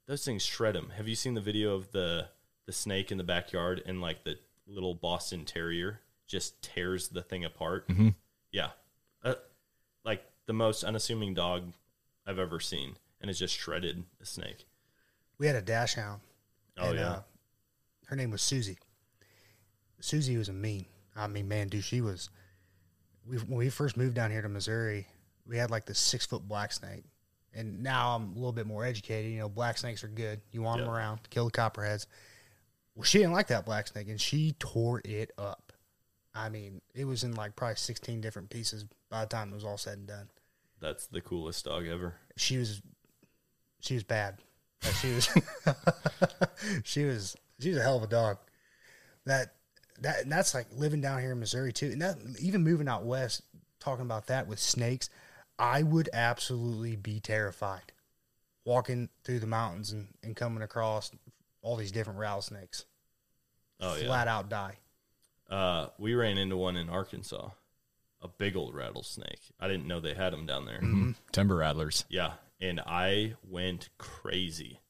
those 0.06 0.24
things 0.24 0.44
shred 0.44 0.74
them. 0.74 0.92
Have 0.96 1.06
you 1.06 1.14
seen 1.14 1.34
the 1.34 1.40
video 1.40 1.74
of 1.74 1.92
the 1.92 2.28
the 2.66 2.72
snake 2.72 3.10
in 3.10 3.18
the 3.18 3.24
backyard 3.24 3.82
and 3.86 4.00
like 4.00 4.24
the 4.24 4.38
little 4.66 4.94
Boston 4.94 5.44
Terrier 5.44 6.00
just 6.26 6.60
tears 6.62 7.08
the 7.08 7.22
thing 7.22 7.44
apart? 7.44 7.86
Mhm. 7.88 8.14
Yeah, 8.50 8.70
uh, 9.22 9.34
like 10.04 10.24
the 10.46 10.52
most 10.52 10.82
unassuming 10.82 11.34
dog 11.34 11.72
I've 12.26 12.40
ever 12.40 12.58
seen, 12.58 12.96
and 13.20 13.30
it's 13.30 13.38
just 13.38 13.54
shredded 13.54 14.02
a 14.20 14.26
snake. 14.26 14.66
We 15.38 15.46
had 15.46 15.54
a 15.54 15.62
dachshund. 15.62 16.20
Oh 16.76 16.90
and, 16.90 16.98
yeah, 16.98 17.10
uh, 17.10 17.22
her 18.10 18.16
name 18.16 18.32
was 18.32 18.42
Susie. 18.42 18.78
Susie 20.00 20.36
was 20.36 20.48
a 20.48 20.52
mean. 20.52 20.84
I 21.14 21.28
mean, 21.28 21.46
man, 21.46 21.68
dude, 21.68 21.84
she 21.84 22.00
was. 22.00 22.28
We 23.24 23.36
when 23.36 23.58
we 23.58 23.70
first 23.70 23.96
moved 23.96 24.16
down 24.16 24.32
here 24.32 24.42
to 24.42 24.48
Missouri, 24.48 25.06
we 25.46 25.56
had 25.56 25.70
like 25.70 25.86
this 25.86 26.00
six 26.00 26.26
foot 26.26 26.46
black 26.48 26.72
snake, 26.72 27.04
and 27.54 27.84
now 27.84 28.16
I'm 28.16 28.32
a 28.32 28.34
little 28.34 28.52
bit 28.52 28.66
more 28.66 28.84
educated. 28.84 29.30
You 29.30 29.38
know, 29.38 29.48
black 29.48 29.78
snakes 29.78 30.02
are 30.02 30.08
good. 30.08 30.40
You 30.50 30.60
want 30.60 30.80
them 30.80 30.90
around 30.90 31.22
to 31.22 31.30
kill 31.30 31.44
the 31.44 31.52
copperheads. 31.52 32.08
Well, 32.96 33.04
she 33.04 33.18
didn't 33.18 33.32
like 33.32 33.46
that 33.46 33.64
black 33.64 33.86
snake, 33.86 34.08
and 34.08 34.20
she 34.20 34.56
tore 34.58 35.00
it 35.04 35.30
up. 35.38 35.72
I 36.34 36.48
mean, 36.48 36.80
it 36.92 37.04
was 37.04 37.22
in 37.22 37.34
like 37.34 37.54
probably 37.54 37.76
16 37.76 38.20
different 38.20 38.50
pieces 38.50 38.86
by 39.08 39.20
the 39.20 39.28
time 39.28 39.50
it 39.50 39.54
was 39.54 39.64
all 39.64 39.78
said 39.78 39.98
and 39.98 40.08
done. 40.08 40.28
that's 40.80 41.06
the 41.06 41.20
coolest 41.20 41.64
dog 41.64 41.86
ever. 41.86 42.14
She 42.36 42.56
was, 42.56 42.82
she 43.78 43.94
was 43.94 44.02
bad. 44.02 44.38
She 45.00 45.14
was, 45.14 45.28
she 46.84 47.04
was, 47.04 47.36
she 47.60 47.70
was 47.70 47.78
a 47.78 47.82
hell 47.82 47.96
of 47.96 48.02
a 48.02 48.06
dog. 48.06 48.38
That 49.26 49.54
that 50.00 50.22
and 50.22 50.32
that's 50.32 50.54
like 50.54 50.66
living 50.74 51.00
down 51.00 51.20
here 51.20 51.32
in 51.32 51.40
Missouri 51.40 51.72
too, 51.72 51.90
and 51.90 52.02
that 52.02 52.16
even 52.40 52.62
moving 52.62 52.88
out 52.88 53.04
west. 53.04 53.42
Talking 53.78 54.04
about 54.04 54.26
that 54.26 54.46
with 54.46 54.58
snakes, 54.58 55.08
I 55.58 55.82
would 55.82 56.10
absolutely 56.12 56.96
be 56.96 57.18
terrified 57.18 57.92
walking 58.66 59.08
through 59.24 59.40
the 59.40 59.46
mountains 59.46 59.90
and, 59.90 60.08
and 60.22 60.36
coming 60.36 60.62
across 60.62 61.10
all 61.62 61.76
these 61.76 61.90
different 61.92 62.18
rattlesnakes. 62.18 62.84
Oh 63.80 63.96
yeah, 63.96 64.06
Flat 64.06 64.28
out 64.28 64.50
die. 64.50 64.76
Uh, 65.48 65.88
we 65.98 66.14
ran 66.14 66.38
into 66.38 66.56
one 66.56 66.76
in 66.76 66.88
Arkansas, 66.88 67.48
a 68.22 68.28
big 68.28 68.54
old 68.54 68.74
rattlesnake. 68.74 69.40
I 69.58 69.66
didn't 69.66 69.86
know 69.86 69.98
they 69.98 70.14
had 70.14 70.32
them 70.32 70.46
down 70.46 70.66
there. 70.66 70.80
Timber 71.32 71.56
rattlers. 71.56 72.04
Yeah, 72.08 72.34
and 72.60 72.80
I 72.80 73.34
went 73.48 73.88
crazy. 73.98 74.80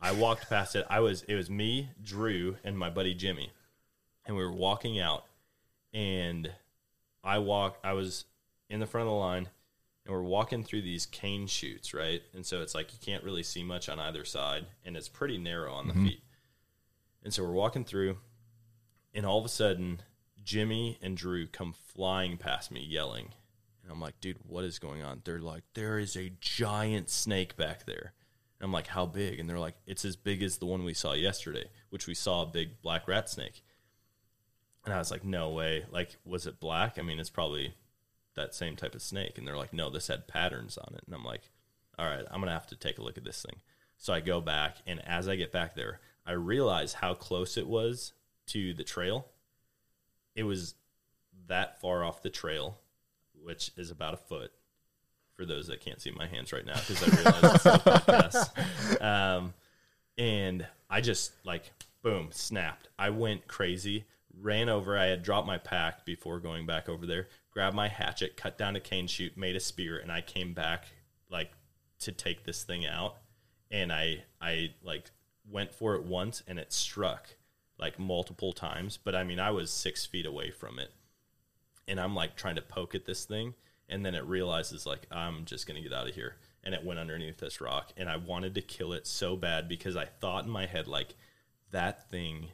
I 0.00 0.12
walked 0.12 0.48
past 0.48 0.76
it. 0.76 0.84
I 0.90 1.00
was 1.00 1.22
it 1.22 1.34
was 1.34 1.48
me, 1.48 1.90
Drew, 2.02 2.56
and 2.64 2.78
my 2.78 2.90
buddy 2.90 3.14
Jimmy, 3.14 3.52
and 4.26 4.36
we 4.36 4.42
were 4.42 4.52
walking 4.52 4.98
out, 4.98 5.24
and 5.92 6.50
I 7.22 7.38
walked. 7.38 7.84
I 7.84 7.92
was 7.94 8.24
in 8.68 8.80
the 8.80 8.86
front 8.86 9.06
of 9.06 9.12
the 9.12 9.18
line, 9.18 9.48
and 10.04 10.14
we're 10.14 10.22
walking 10.22 10.62
through 10.62 10.82
these 10.82 11.06
cane 11.06 11.46
shoots, 11.46 11.94
right? 11.94 12.22
And 12.34 12.44
so 12.44 12.60
it's 12.60 12.74
like 12.74 12.92
you 12.92 12.98
can't 13.00 13.24
really 13.24 13.42
see 13.42 13.62
much 13.62 13.88
on 13.88 13.98
either 13.98 14.24
side, 14.24 14.66
and 14.84 14.96
it's 14.96 15.08
pretty 15.08 15.38
narrow 15.38 15.72
on 15.72 15.88
the 15.88 15.94
mm-hmm. 15.94 16.06
feet. 16.06 16.22
And 17.22 17.32
so 17.32 17.42
we're 17.42 17.52
walking 17.52 17.84
through, 17.84 18.18
and 19.14 19.24
all 19.24 19.38
of 19.38 19.44
a 19.46 19.48
sudden, 19.48 20.02
Jimmy 20.44 20.98
and 21.00 21.16
Drew 21.16 21.46
come 21.46 21.72
flying 21.72 22.36
past 22.36 22.70
me, 22.70 22.84
yelling. 22.84 23.30
And 23.82 23.90
I'm 23.90 24.00
like, 24.00 24.20
dude, 24.20 24.38
what 24.46 24.64
is 24.64 24.78
going 24.78 25.02
on? 25.02 25.22
They're 25.24 25.40
like, 25.40 25.64
there 25.74 25.98
is 25.98 26.16
a 26.16 26.32
giant 26.40 27.10
snake 27.10 27.56
back 27.56 27.86
there. 27.86 28.12
I'm 28.64 28.72
like, 28.72 28.86
how 28.86 29.06
big? 29.06 29.38
And 29.38 29.48
they're 29.48 29.58
like, 29.58 29.76
it's 29.86 30.04
as 30.04 30.16
big 30.16 30.42
as 30.42 30.58
the 30.58 30.66
one 30.66 30.84
we 30.84 30.94
saw 30.94 31.12
yesterday, 31.12 31.64
which 31.90 32.06
we 32.06 32.14
saw 32.14 32.42
a 32.42 32.46
big 32.46 32.80
black 32.82 33.06
rat 33.06 33.28
snake. 33.28 33.62
And 34.84 34.94
I 34.94 34.98
was 34.98 35.10
like, 35.10 35.24
no 35.24 35.50
way. 35.50 35.84
Like, 35.90 36.16
was 36.24 36.46
it 36.46 36.60
black? 36.60 36.98
I 36.98 37.02
mean, 37.02 37.18
it's 37.18 37.30
probably 37.30 37.74
that 38.34 38.54
same 38.54 38.76
type 38.76 38.94
of 38.94 39.02
snake. 39.02 39.38
And 39.38 39.46
they're 39.46 39.56
like, 39.56 39.72
no, 39.72 39.90
this 39.90 40.08
had 40.08 40.28
patterns 40.28 40.78
on 40.78 40.94
it. 40.94 41.02
And 41.06 41.14
I'm 41.14 41.24
like, 41.24 41.50
all 41.98 42.06
right, 42.06 42.24
I'm 42.30 42.40
going 42.40 42.48
to 42.48 42.52
have 42.52 42.66
to 42.68 42.76
take 42.76 42.98
a 42.98 43.02
look 43.02 43.18
at 43.18 43.24
this 43.24 43.42
thing. 43.42 43.60
So 43.96 44.12
I 44.12 44.20
go 44.20 44.40
back, 44.40 44.78
and 44.86 45.00
as 45.06 45.28
I 45.28 45.36
get 45.36 45.52
back 45.52 45.74
there, 45.74 46.00
I 46.26 46.32
realize 46.32 46.94
how 46.94 47.14
close 47.14 47.56
it 47.56 47.66
was 47.66 48.12
to 48.48 48.74
the 48.74 48.84
trail. 48.84 49.28
It 50.34 50.42
was 50.42 50.74
that 51.46 51.80
far 51.80 52.02
off 52.02 52.22
the 52.22 52.30
trail, 52.30 52.78
which 53.40 53.70
is 53.76 53.90
about 53.90 54.14
a 54.14 54.18
foot 54.18 54.52
for 55.36 55.44
those 55.44 55.66
that 55.66 55.80
can't 55.80 56.00
see 56.00 56.10
my 56.12 56.26
hands 56.26 56.52
right 56.52 56.64
now 56.64 56.74
because 56.74 57.02
I 57.02 57.16
realize 57.16 57.54
it's 57.54 57.66
a 57.66 57.78
podcast. 57.78 58.50
Um, 59.00 59.54
and 60.16 60.66
I 60.88 61.00
just 61.00 61.32
like 61.44 61.72
boom 62.02 62.28
snapped. 62.30 62.88
I 62.98 63.10
went 63.10 63.48
crazy, 63.48 64.04
ran 64.40 64.68
over. 64.68 64.96
I 64.96 65.06
had 65.06 65.22
dropped 65.22 65.46
my 65.46 65.58
pack 65.58 66.04
before 66.04 66.38
going 66.38 66.66
back 66.66 66.88
over 66.88 67.06
there. 67.06 67.28
Grabbed 67.50 67.74
my 67.74 67.88
hatchet, 67.88 68.36
cut 68.36 68.58
down 68.58 68.76
a 68.76 68.80
cane 68.80 69.06
shoot, 69.06 69.36
made 69.36 69.56
a 69.56 69.60
spear, 69.60 69.98
and 69.98 70.12
I 70.12 70.20
came 70.20 70.52
back 70.52 70.86
like 71.30 71.50
to 72.00 72.12
take 72.12 72.44
this 72.44 72.62
thing 72.62 72.86
out. 72.86 73.16
And 73.70 73.92
I 73.92 74.24
I 74.40 74.74
like 74.82 75.10
went 75.50 75.72
for 75.72 75.94
it 75.96 76.04
once, 76.04 76.42
and 76.46 76.58
it 76.58 76.72
struck 76.72 77.36
like 77.78 77.98
multiple 77.98 78.52
times. 78.52 78.98
But 79.02 79.14
I 79.14 79.24
mean, 79.24 79.40
I 79.40 79.50
was 79.50 79.70
six 79.70 80.06
feet 80.06 80.26
away 80.26 80.50
from 80.50 80.78
it, 80.78 80.92
and 81.88 81.98
I'm 81.98 82.14
like 82.14 82.36
trying 82.36 82.56
to 82.56 82.62
poke 82.62 82.94
at 82.94 83.06
this 83.06 83.24
thing, 83.24 83.54
and 83.88 84.04
then 84.04 84.14
it 84.14 84.24
realizes 84.24 84.86
like 84.86 85.06
I'm 85.10 85.44
just 85.44 85.66
gonna 85.66 85.82
get 85.82 85.92
out 85.92 86.08
of 86.08 86.14
here, 86.14 86.36
and 86.62 86.74
it 86.74 86.84
went 86.84 86.98
underneath 86.98 87.38
this 87.38 87.60
rock, 87.60 87.92
and 87.96 88.08
I 88.08 88.16
wanted 88.16 88.54
to 88.56 88.62
kill 88.62 88.92
it 88.92 89.06
so 89.06 89.36
bad 89.36 89.68
because 89.68 89.96
I 89.96 90.06
thought 90.06 90.44
in 90.44 90.50
my 90.50 90.66
head 90.66 90.86
like 90.86 91.14
that 91.70 92.10
thing 92.10 92.48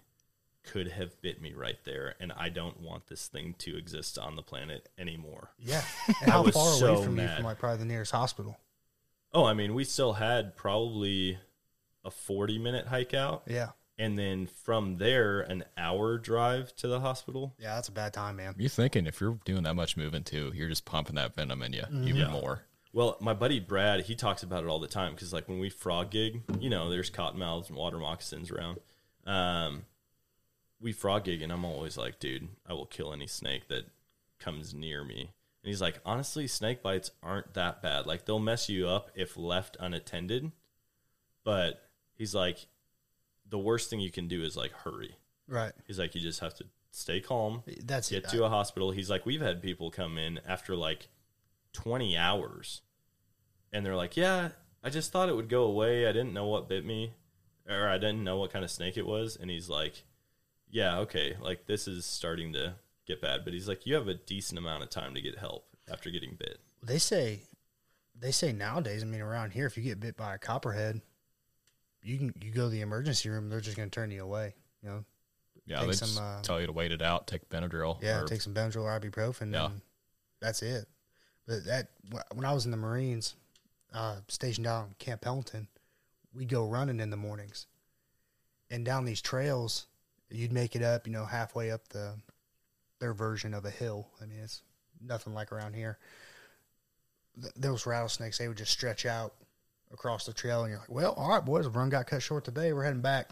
could 0.63 0.89
have 0.89 1.21
bit 1.23 1.41
me 1.41 1.55
right 1.55 1.79
there, 1.85 2.15
and 2.21 2.33
I 2.33 2.49
don't 2.49 2.81
want 2.81 3.07
this 3.07 3.27
thing 3.27 3.55
to 3.59 3.77
exist 3.77 4.19
on 4.19 4.37
the 4.37 4.43
planet 4.43 4.89
anymore. 4.99 5.51
Yeah. 5.59 5.83
And 6.23 6.31
how 6.31 6.43
far 6.45 6.75
so 6.75 6.95
away 6.95 7.05
from 7.05 7.19
you 7.19 7.29
from 7.29 7.45
like 7.45 7.59
probably 7.59 7.79
the 7.79 7.85
nearest 7.87 8.13
hospital? 8.13 8.59
Oh, 9.33 9.45
I 9.45 9.55
mean, 9.55 9.75
we 9.75 9.85
still 9.85 10.15
had 10.15 10.57
probably 10.57 11.39
a 12.05 12.11
40 12.11 12.59
minute 12.59 12.87
hike 12.87 13.15
out. 13.15 13.43
Yeah. 13.47 13.71
And 14.01 14.19
then 14.19 14.47
from 14.47 14.97
there, 14.97 15.43
an 15.43 15.63
hour 15.77 16.17
drive 16.17 16.75
to 16.77 16.89
the 16.89 17.01
hospital. 17.01 17.55
Yeah, 17.59 17.75
that's 17.75 17.89
a 17.89 17.93
bad 17.93 18.15
time, 18.15 18.37
man. 18.37 18.55
You're 18.57 18.71
thinking 18.71 19.07
if 19.07 19.21
you're 19.21 19.39
doing 19.45 19.65
that 19.65 19.75
much 19.75 19.95
moving 19.95 20.25
too, 20.25 20.53
you're 20.55 20.71
just 20.71 20.87
pumping 20.87 21.17
that 21.17 21.35
venom 21.35 21.61
in 21.61 21.75
you 21.75 21.83
even 21.91 22.17
Yeah. 22.17 22.31
more. 22.31 22.63
Well, 22.95 23.19
my 23.21 23.35
buddy 23.35 23.61
Brad, 23.61 24.01
he 24.07 24.15
talks 24.15 24.43
about 24.43 24.65
it 24.65 24.69
all 24.69 24.81
the 24.81 24.89
time 24.89 25.13
because, 25.15 25.35
like, 25.35 25.49
when 25.51 25.59
we 25.59 25.69
frog 25.69 26.11
gig, 26.11 26.43
you 26.59 26.71
know, 26.71 26.89
there's 26.89 27.11
cottonmouths 27.11 27.69
and 27.69 27.77
water 27.77 27.99
moccasins 27.99 28.51
around. 28.51 28.81
Um, 29.27 29.85
we 30.81 30.93
frog 30.93 31.25
gig, 31.25 31.43
and 31.43 31.53
I'm 31.53 31.67
always 31.67 31.99
like, 31.99 32.19
dude, 32.19 32.49
I 32.67 32.73
will 32.73 32.87
kill 32.87 33.13
any 33.13 33.27
snake 33.27 33.69
that 33.69 33.85
comes 34.39 34.73
near 34.73 35.05
me. 35.05 35.21
And 35.63 35.69
he's 35.69 35.83
like, 35.83 36.01
honestly, 36.07 36.47
snake 36.49 36.83
bites 36.83 37.11
aren't 37.23 37.53
that 37.53 37.83
bad. 37.83 38.07
Like, 38.07 38.25
they'll 38.25 38.39
mess 38.39 38.71
you 38.71 38.89
up 38.89 39.11
if 39.15 39.37
left 39.37 39.77
unattended. 39.79 40.51
But 41.45 41.91
he's 42.15 42.35
like, 42.35 42.67
the 43.51 43.59
worst 43.59 43.91
thing 43.91 44.01
you 44.01 44.11
can 44.11 44.29
do 44.29 44.43
is 44.43 44.57
like 44.57 44.73
hurry. 44.73 45.17
Right. 45.49 45.73
He's 45.87 45.99
like, 45.99 46.15
you 46.15 46.21
just 46.21 46.41
have 46.41 46.55
to 46.55 46.65
stay 46.93 47.21
calm, 47.21 47.63
That's 47.85 48.11
get 48.11 48.25
it. 48.25 48.31
to 48.31 48.45
a 48.45 48.49
hospital. 48.49 48.91
He's 48.91 49.11
like, 49.11 49.27
we've 49.27 49.41
had 49.41 49.63
people 49.63 49.91
come 49.91 50.19
in 50.19 50.41
after 50.47 50.75
like 50.75 51.09
20 51.73 52.17
hours 52.17 52.83
and 53.73 53.85
they're 53.85 53.97
like, 53.97 54.17
yeah, 54.17 54.51
I 54.83 54.91
just 54.91 55.13
thought 55.13 55.29
it 55.29 55.37
would 55.37 55.49
go 55.49 55.65
away. 55.65 56.07
I 56.07 56.13
didn't 56.13 56.33
know 56.33 56.47
what 56.47 56.69
bit 56.69 56.85
me 56.85 57.13
or 57.69 57.89
I 57.89 57.99
didn't 57.99 58.25
know 58.25 58.39
what 58.39 58.53
kind 58.53 58.65
of 58.65 58.71
snake 58.71 58.97
it 58.97 59.07
was. 59.07 59.37
And 59.37 59.51
he's 59.51 59.69
like, 59.69 60.05
yeah, 60.69 60.99
okay, 61.01 61.37
like 61.41 61.67
this 61.67 61.87
is 61.89 62.05
starting 62.05 62.53
to 62.55 62.75
get 63.07 63.21
bad. 63.21 63.45
But 63.45 63.53
he's 63.53 63.69
like, 63.69 63.87
you 63.87 63.95
have 63.95 64.09
a 64.09 64.15
decent 64.15 64.59
amount 64.59 64.83
of 64.83 64.91
time 64.91 65.15
to 65.15 65.21
get 65.21 65.39
help 65.39 65.67
after 65.91 66.11
getting 66.11 66.37
bit. 66.39 66.59
They 66.83 66.99
say, 66.99 67.43
they 68.19 68.31
say 68.31 68.53
nowadays. 68.53 69.03
I 69.03 69.07
mean, 69.07 69.21
around 69.21 69.53
here, 69.53 69.67
if 69.67 69.77
you 69.77 69.83
get 69.83 70.01
bit 70.01 70.17
by 70.17 70.35
a 70.35 70.39
copperhead, 70.39 71.01
you 72.03 72.19
can 72.19 72.35
you 72.41 72.51
go 72.51 72.65
to 72.65 72.69
the 72.69 72.81
emergency 72.81 73.29
room. 73.29 73.49
They're 73.49 73.61
just 73.61 73.77
going 73.77 73.91
to 73.91 73.95
turn 73.95 74.11
you 74.11 74.23
away. 74.23 74.55
You 74.83 74.89
know. 74.89 75.05
Yeah, 75.67 75.81
Take 75.81 75.91
they 75.91 75.93
some, 75.95 76.09
just 76.09 76.21
uh, 76.21 76.43
tell 76.43 76.61
you 76.61 76.67
to 76.67 76.73
wait 76.73 76.91
it 76.91 77.03
out, 77.03 77.27
take 77.29 77.49
Benadryl. 77.49 78.03
Yeah, 78.03 78.23
or- 78.23 78.27
take 78.27 78.41
some 78.41 78.55
Benadryl 78.55 78.83
or 78.83 78.99
ibuprofen. 78.99 79.53
Yeah. 79.53 79.67
And 79.67 79.81
that's 80.41 80.63
it. 80.63 80.89
But 81.47 81.65
that 81.67 81.89
when 82.35 82.45
I 82.45 82.53
was 82.53 82.65
in 82.65 82.71
the 82.71 82.77
Marines, 82.77 83.37
uh, 83.93 84.17
stationed 84.29 84.65
down 84.65 84.89
in 84.89 84.95
Camp 84.99 85.21
Pendleton, 85.21 85.69
we'd 86.35 86.49
go 86.49 86.67
running 86.67 86.99
in 86.99 87.11
the 87.11 87.17
mornings, 87.17 87.67
and 88.71 88.85
down 88.85 89.05
these 89.05 89.21
trails, 89.21 89.87
you'd 90.31 90.53
make 90.53 90.75
it 90.75 90.83
up. 90.83 91.07
You 91.07 91.13
know, 91.13 91.25
halfway 91.25 91.71
up 91.71 91.89
the 91.89 92.15
their 92.99 93.15
version 93.15 93.55
of 93.55 93.65
a 93.65 93.71
hill. 93.71 94.09
I 94.21 94.27
mean, 94.27 94.41
it's 94.43 94.63
nothing 95.01 95.35
like 95.35 95.53
around 95.53 95.75
here. 95.75 95.99
Th- 97.41 97.53
those 97.57 97.87
rattlesnakes, 97.87 98.39
they 98.39 98.49
would 98.49 98.59
just 98.59 98.73
stretch 98.73 99.07
out 99.07 99.35
across 99.93 100.25
the 100.27 100.33
trail, 100.33 100.63
and 100.63 100.71
you're 100.71 100.81
like, 100.81 100.91
"Well, 100.91 101.13
all 101.15 101.29
right, 101.31 101.45
boys, 101.45 101.65
the 101.65 101.71
run 101.71 101.89
got 101.91 102.07
cut 102.07 102.23
short 102.23 102.45
today. 102.45 102.73
We're 102.73 102.85
heading 102.85 103.01
back." 103.03 103.31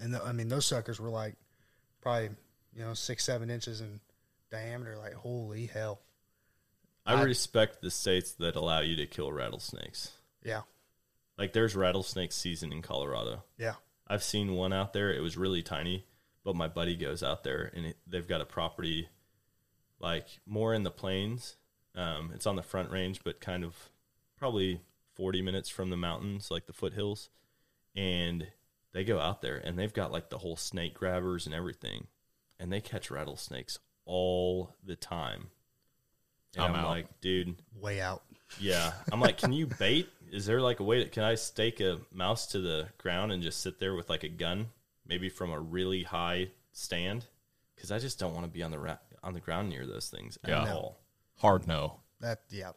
And 0.00 0.12
the, 0.14 0.22
I 0.22 0.32
mean, 0.32 0.48
those 0.48 0.66
suckers 0.66 1.00
were 1.00 1.08
like 1.10 1.34
probably 2.00 2.30
you 2.74 2.82
know 2.82 2.94
six, 2.94 3.24
seven 3.24 3.50
inches 3.50 3.80
in 3.80 4.00
diameter. 4.50 4.96
Like, 4.96 5.14
holy 5.14 5.66
hell! 5.66 6.00
I 7.04 7.14
I- 7.14 7.22
respect 7.22 7.80
the 7.82 7.90
states 7.90 8.32
that 8.34 8.56
allow 8.56 8.80
you 8.80 8.96
to 8.96 9.06
kill 9.06 9.32
rattlesnakes. 9.32 10.12
Yeah, 10.44 10.62
Like 11.38 11.52
there's 11.52 11.74
rattlesnake 11.74 12.30
season 12.32 12.72
in 12.72 12.80
Colorado. 12.82 13.42
yeah, 13.58 13.74
I've 14.06 14.22
seen 14.22 14.52
one 14.52 14.72
out 14.72 14.92
there. 14.92 15.12
It 15.12 15.20
was 15.20 15.36
really 15.36 15.62
tiny, 15.62 16.06
but 16.44 16.54
my 16.54 16.68
buddy 16.68 16.94
goes 16.96 17.22
out 17.24 17.42
there 17.42 17.70
and 17.74 17.86
it, 17.86 17.96
they've 18.06 18.28
got 18.28 18.40
a 18.40 18.44
property 18.44 19.08
like 19.98 20.26
more 20.46 20.72
in 20.72 20.84
the 20.84 20.90
plains. 20.92 21.56
Um, 21.96 22.30
it's 22.34 22.46
on 22.46 22.54
the 22.56 22.62
front 22.62 22.90
range, 22.92 23.22
but 23.24 23.40
kind 23.40 23.64
of 23.64 23.74
probably 24.36 24.82
40 25.16 25.42
minutes 25.42 25.68
from 25.68 25.90
the 25.90 25.96
mountains, 25.96 26.50
like 26.50 26.66
the 26.66 26.72
foothills. 26.72 27.30
And 27.94 28.46
they 28.92 29.04
go 29.04 29.18
out 29.18 29.42
there 29.42 29.56
and 29.56 29.78
they've 29.78 29.92
got 29.92 30.12
like 30.12 30.30
the 30.30 30.38
whole 30.38 30.56
snake 30.56 30.94
grabbers 30.94 31.46
and 31.46 31.54
everything. 31.54 32.06
And 32.60 32.72
they 32.72 32.80
catch 32.80 33.10
rattlesnakes 33.10 33.78
all 34.04 34.74
the 34.84 34.96
time. 34.96 35.48
And 36.54 36.64
I'm 36.64 36.74
I'm, 36.74 36.80
out. 36.80 36.88
like, 36.88 37.20
dude, 37.20 37.56
way 37.74 38.00
out. 38.00 38.22
yeah. 38.60 38.92
I'm 39.12 39.20
like, 39.20 39.38
can 39.38 39.52
you 39.52 39.66
bait? 39.78 40.08
Is 40.30 40.46
there 40.46 40.60
like 40.60 40.80
a 40.80 40.84
way 40.84 40.98
that 41.00 41.12
can 41.12 41.22
I 41.22 41.34
stake 41.34 41.80
a 41.80 41.98
mouse 42.12 42.46
to 42.48 42.60
the 42.60 42.88
ground 42.98 43.32
and 43.32 43.42
just 43.42 43.60
sit 43.60 43.78
there 43.78 43.94
with 43.94 44.08
like 44.08 44.24
a 44.24 44.28
gun, 44.28 44.68
maybe 45.06 45.28
from 45.28 45.50
a 45.50 45.60
really 45.60 46.02
high 46.02 46.48
stand? 46.72 47.26
Because 47.74 47.90
I 47.92 47.98
just 47.98 48.18
don't 48.18 48.32
want 48.34 48.44
to 48.44 48.50
be 48.50 48.62
on 48.62 48.70
the 48.70 48.78
ra- 48.78 48.98
on 49.22 49.34
the 49.34 49.40
ground 49.40 49.68
near 49.68 49.86
those 49.86 50.08
things 50.08 50.38
at 50.44 50.50
Yeah. 50.50 50.72
all. 50.72 50.98
Hard 51.36 51.66
no. 51.66 52.00
That 52.20 52.40
yeah. 52.50 52.72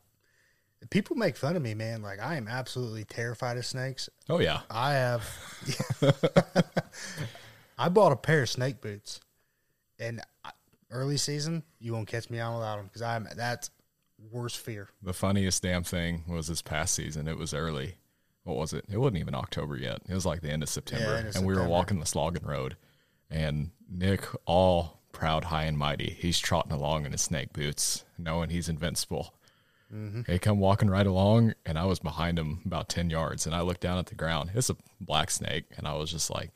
People 0.90 1.16
make 1.16 1.36
fun 1.36 1.56
of 1.56 1.62
me, 1.62 1.74
man. 1.74 2.02
Like 2.02 2.20
I 2.20 2.36
am 2.36 2.48
absolutely 2.48 3.04
terrified 3.04 3.58
of 3.58 3.66
snakes. 3.66 4.10
Oh 4.30 4.40
yeah. 4.40 4.62
I 4.70 4.94
have. 4.94 5.30
I 7.78 7.90
bought 7.90 8.12
a 8.12 8.16
pair 8.16 8.44
of 8.44 8.50
snake 8.50 8.82
boots, 8.82 9.20
and 10.00 10.22
early 10.92 11.18
season 11.18 11.64
you 11.80 11.94
won't 11.94 12.08
catch 12.08 12.30
me 12.30 12.40
out 12.40 12.56
without 12.56 12.78
them 12.78 12.86
because 12.86 13.02
I'm 13.02 13.28
that's 13.36 13.70
worst 14.32 14.58
fear. 14.58 14.90
The 15.02 15.14
funniest 15.14 15.64
damn 15.64 15.84
thing 15.84 16.24
was 16.28 16.48
this 16.48 16.62
past 16.62 16.96
season. 16.96 17.28
It 17.28 17.38
was 17.38 17.54
early. 17.54 17.96
What 18.44 18.58
was 18.58 18.74
it? 18.74 18.86
It 18.92 18.98
wasn't 18.98 19.18
even 19.18 19.36
October 19.36 19.78
yet. 19.78 20.02
It 20.08 20.14
was 20.14 20.26
like 20.26 20.42
the 20.42 20.50
end 20.50 20.64
of 20.64 20.70
September. 20.70 21.16
end 21.16 21.28
of 21.28 21.36
and 21.36 21.46
we 21.46 21.54
were 21.54 21.68
walking 21.68 22.00
the 22.00 22.06
Slogan 22.06 22.46
Road. 22.46 22.78
And 23.30 23.72
Nick, 23.90 24.26
all 24.46 25.02
proud, 25.12 25.46
high, 25.46 25.66
and 25.66 25.78
mighty, 25.78 26.18
he's 26.20 26.40
trotting 26.40 26.72
along 26.72 27.06
in 27.06 27.12
his 27.12 27.22
snake 27.22 27.54
boots, 27.54 28.06
knowing 28.18 28.50
he's 28.50 28.70
invincible. 28.70 29.36
Mm-hmm. 29.94 30.32
He 30.32 30.38
come 30.40 30.60
walking 30.60 30.90
right 30.90 31.08
along, 31.08 31.54
and 31.66 31.78
I 31.80 31.86
was 31.86 32.00
behind 32.00 32.38
him 32.38 32.62
about 32.66 32.90
10 32.90 33.10
yards. 33.10 33.46
And 33.46 33.56
I 33.56 33.62
looked 33.62 33.82
down 33.82 33.98
at 33.98 34.06
the 34.06 34.16
ground. 34.16 34.52
It's 34.54 34.70
a 34.70 34.76
black 35.02 35.32
snake. 35.32 35.66
And 35.78 35.88
I 35.88 35.94
was 35.96 36.12
just 36.12 36.30
like, 36.30 36.52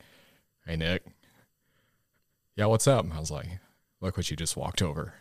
hey, 0.66 0.76
Nick. 0.76 1.02
Yeah, 2.56 2.66
what's 2.66 2.86
up? 2.86 3.04
I 3.12 3.18
was 3.18 3.30
like, 3.32 3.48
look 4.00 4.16
what 4.16 4.30
you 4.30 4.36
just 4.36 4.56
walked 4.56 4.82
over. 4.82 5.14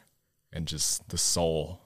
And 0.52 0.68
just 0.68 1.10
the 1.10 1.18
soul 1.18 1.80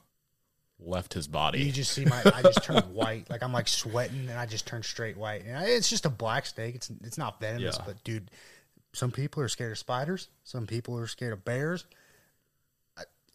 left 0.79 1.13
his 1.13 1.27
body. 1.27 1.63
You 1.63 1.71
just 1.71 1.91
see 1.93 2.03
my 2.05 2.21
I 2.35 2.41
just 2.41 2.61
turned 2.63 2.83
white, 2.93 3.29
like 3.29 3.41
I'm 3.41 3.53
like 3.53 3.67
sweating, 3.69 4.27
and 4.29 4.37
I 4.37 4.45
just 4.45 4.67
turned 4.67 4.83
straight 4.83 5.15
white. 5.17 5.45
And 5.45 5.57
I, 5.57 5.63
it's 5.67 5.89
just 5.89 6.05
a 6.05 6.09
black 6.09 6.45
snake. 6.45 6.75
It's 6.75 6.91
it's 7.03 7.17
not 7.17 7.39
venomous, 7.39 7.77
Yeah. 7.79 7.85
but 7.85 8.03
dude, 8.03 8.29
some 8.93 9.09
people 9.11 9.41
are 9.41 9.47
scared 9.47 9.71
of 9.71 9.77
spiders. 9.77 10.27
Some 10.43 10.67
people 10.67 10.97
are 10.99 11.07
scared 11.07 11.31
of 11.33 11.45
bears. 11.45 11.85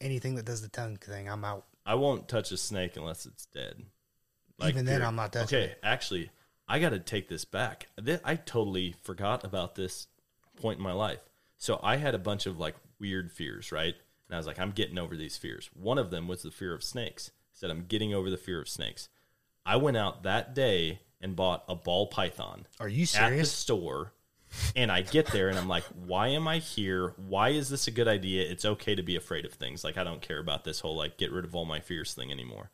Anything 0.01 0.35
that 0.35 0.45
does 0.45 0.61
the 0.61 0.69
tongue 0.69 0.97
thing, 0.97 1.29
I'm 1.31 1.45
out. 1.45 1.65
I 1.85 1.95
won't 1.97 2.29
touch 2.29 2.53
a 2.53 2.57
snake 2.57 2.97
unless 2.97 3.27
it's 3.27 3.47
dead. 3.47 3.83
Like 4.59 4.75
Even 4.75 4.85
then. 4.87 5.03
I'm 5.03 5.17
not 5.17 5.33
touching 5.33 5.59
Okay, 5.59 5.71
it. 5.73 5.79
actually, 5.83 6.31
I 6.69 6.79
got 6.79 6.91
to 6.91 6.99
take 6.99 7.29
this 7.29 7.45
back. 7.45 7.89
I 8.25 8.37
totally 8.37 8.95
forgot 9.03 9.45
about 9.45 9.75
this 9.75 10.07
point 10.61 10.79
in 10.79 10.85
my 10.85 10.93
life. 10.93 11.19
So 11.59 11.81
I 11.83 11.97
had 11.97 12.15
a 12.15 12.19
bunch 12.19 12.47
of 12.47 12.59
like 12.59 12.77
weird 13.01 13.33
fears, 13.33 13.73
right? 13.73 13.95
And 14.29 14.35
I 14.35 14.37
was 14.37 14.47
like, 14.47 14.61
I'm 14.61 14.71
getting 14.71 14.99
over 14.99 15.17
these 15.17 15.37
fears. 15.37 15.71
One 15.75 15.99
of 15.99 16.11
them 16.11 16.29
was 16.29 16.43
the 16.43 16.51
fear 16.51 16.75
of 16.75 16.85
snakes. 16.85 17.31
I 17.35 17.55
said, 17.55 17.71
I'm 17.71 17.87
getting 17.87 18.15
over 18.15 18.31
the 18.31 18.37
fear 18.37 18.61
of 18.61 18.69
snakes. 18.69 19.09
I 19.67 19.77
went 19.77 19.97
out 19.97 20.23
that 20.23 20.55
day 20.55 21.01
and 21.21 21.37
bought 21.37 21.65
a 21.69 21.75
ball 21.77 22.07
python 22.09 22.67
Are 22.81 22.89
you 22.89 23.03
at 23.03 23.09
the 23.09 23.19
serious? 23.19 23.53
store. 23.53 24.13
And 24.77 24.93
I 24.93 25.03
get 25.03 25.29
there 25.29 25.49
and 25.49 25.59
I'm 25.59 25.69
like, 25.69 25.85
why 26.07 26.29
am 26.29 26.47
I 26.47 26.59
here? 26.59 27.15
Why 27.17 27.51
is 27.51 27.69
this 27.69 27.87
a 27.87 27.91
good 27.91 28.09
idea? 28.09 28.51
It's 28.51 28.65
okay 28.65 28.95
to 28.95 29.03
be 29.03 29.17
afraid 29.17 29.45
of 29.45 29.53
things. 29.53 29.85
Like, 29.85 29.97
I 29.97 30.05
don't 30.05 30.21
care 30.21 30.39
about 30.39 30.65
this 30.65 30.81
whole, 30.81 30.97
like, 30.97 31.17
get 31.17 31.33
rid 31.33 31.45
of 31.45 31.55
all 31.55 31.65
my 31.65 31.81
fears 31.81 32.15
thing 32.15 32.31
anymore. 32.31 32.71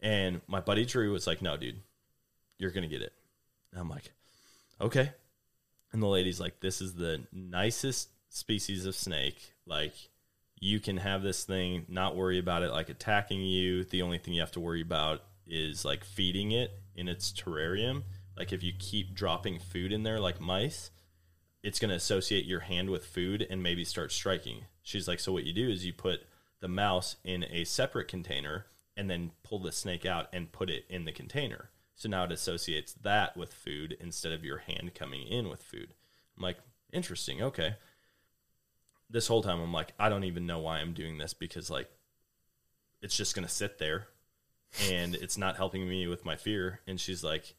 And 0.00 0.40
my 0.46 0.60
buddy 0.60 0.84
Drew 0.84 1.12
was 1.12 1.26
like, 1.26 1.42
no, 1.42 1.56
dude, 1.56 1.80
you're 2.58 2.70
going 2.70 2.88
to 2.88 2.94
get 2.94 3.02
it. 3.02 3.12
And 3.72 3.80
I'm 3.80 3.88
like, 3.88 4.12
okay. 4.80 5.12
And 5.92 6.02
the 6.02 6.06
lady's 6.06 6.40
like, 6.40 6.60
this 6.60 6.80
is 6.80 6.94
the 6.94 7.22
nicest 7.32 8.08
species 8.28 8.86
of 8.86 8.94
snake. 8.94 9.54
Like, 9.66 9.94
you 10.58 10.78
can 10.78 10.98
have 10.98 11.22
this 11.22 11.44
thing, 11.44 11.86
not 11.88 12.16
worry 12.16 12.38
about 12.38 12.62
it 12.62 12.70
like 12.70 12.90
attacking 12.90 13.40
you. 13.40 13.84
The 13.84 14.02
only 14.02 14.18
thing 14.18 14.34
you 14.34 14.40
have 14.40 14.52
to 14.52 14.60
worry 14.60 14.82
about 14.82 15.22
is 15.46 15.84
like 15.84 16.04
feeding 16.04 16.52
it 16.52 16.70
in 16.94 17.08
its 17.08 17.32
terrarium. 17.32 18.02
Like, 18.40 18.54
if 18.54 18.62
you 18.62 18.72
keep 18.78 19.12
dropping 19.14 19.58
food 19.58 19.92
in 19.92 20.02
there 20.02 20.18
like 20.18 20.40
mice, 20.40 20.90
it's 21.62 21.78
going 21.78 21.90
to 21.90 21.96
associate 21.96 22.46
your 22.46 22.60
hand 22.60 22.88
with 22.88 23.04
food 23.04 23.46
and 23.50 23.62
maybe 23.62 23.84
start 23.84 24.12
striking. 24.12 24.64
She's 24.82 25.06
like, 25.06 25.20
so 25.20 25.30
what 25.30 25.44
you 25.44 25.52
do 25.52 25.68
is 25.68 25.84
you 25.84 25.92
put 25.92 26.22
the 26.60 26.66
mouse 26.66 27.16
in 27.22 27.44
a 27.44 27.64
separate 27.64 28.08
container 28.08 28.64
and 28.96 29.10
then 29.10 29.32
pull 29.42 29.58
the 29.58 29.70
snake 29.70 30.06
out 30.06 30.28
and 30.32 30.52
put 30.52 30.70
it 30.70 30.86
in 30.88 31.04
the 31.04 31.12
container. 31.12 31.68
So 31.94 32.08
now 32.08 32.24
it 32.24 32.32
associates 32.32 32.94
that 33.02 33.36
with 33.36 33.52
food 33.52 33.94
instead 34.00 34.32
of 34.32 34.42
your 34.42 34.56
hand 34.56 34.94
coming 34.94 35.26
in 35.26 35.50
with 35.50 35.62
food. 35.62 35.92
I'm 36.34 36.42
like, 36.42 36.56
interesting. 36.94 37.42
Okay. 37.42 37.74
This 39.10 39.26
whole 39.26 39.42
time, 39.42 39.60
I'm 39.60 39.74
like, 39.74 39.92
I 39.98 40.08
don't 40.08 40.24
even 40.24 40.46
know 40.46 40.60
why 40.60 40.78
I'm 40.78 40.94
doing 40.94 41.18
this 41.18 41.34
because, 41.34 41.68
like, 41.68 41.90
it's 43.02 43.18
just 43.18 43.34
going 43.34 43.46
to 43.46 43.52
sit 43.52 43.76
there 43.76 44.06
and 44.90 45.14
it's 45.14 45.36
not 45.36 45.58
helping 45.58 45.86
me 45.86 46.06
with 46.06 46.24
my 46.24 46.36
fear. 46.36 46.80
And 46.86 46.98
she's 46.98 47.22
like, 47.22 47.54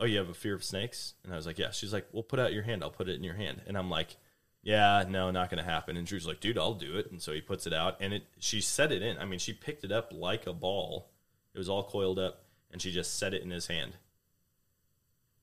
Oh, 0.00 0.06
you 0.06 0.18
have 0.18 0.30
a 0.30 0.34
fear 0.34 0.54
of 0.54 0.64
snakes? 0.64 1.14
And 1.22 1.32
I 1.32 1.36
was 1.36 1.46
like, 1.46 1.58
Yeah. 1.58 1.70
She's 1.70 1.92
like, 1.92 2.08
Well, 2.12 2.22
put 2.22 2.40
out 2.40 2.52
your 2.52 2.62
hand. 2.62 2.82
I'll 2.82 2.90
put 2.90 3.08
it 3.08 3.16
in 3.16 3.24
your 3.24 3.34
hand. 3.34 3.60
And 3.66 3.76
I'm 3.76 3.90
like, 3.90 4.16
Yeah, 4.62 5.04
no, 5.08 5.30
not 5.30 5.50
going 5.50 5.62
to 5.62 5.70
happen. 5.70 5.96
And 5.96 6.06
Drew's 6.06 6.26
like, 6.26 6.40
Dude, 6.40 6.58
I'll 6.58 6.74
do 6.74 6.96
it. 6.96 7.10
And 7.10 7.20
so 7.20 7.32
he 7.32 7.40
puts 7.40 7.66
it 7.66 7.72
out 7.74 7.96
and 8.00 8.14
it, 8.14 8.24
she 8.38 8.60
set 8.60 8.92
it 8.92 9.02
in. 9.02 9.18
I 9.18 9.24
mean, 9.26 9.38
she 9.38 9.52
picked 9.52 9.84
it 9.84 9.92
up 9.92 10.12
like 10.12 10.46
a 10.46 10.52
ball. 10.52 11.10
It 11.54 11.58
was 11.58 11.68
all 11.68 11.84
coiled 11.84 12.18
up 12.18 12.44
and 12.72 12.80
she 12.80 12.90
just 12.92 13.18
set 13.18 13.34
it 13.34 13.42
in 13.42 13.50
his 13.50 13.66
hand. 13.66 13.96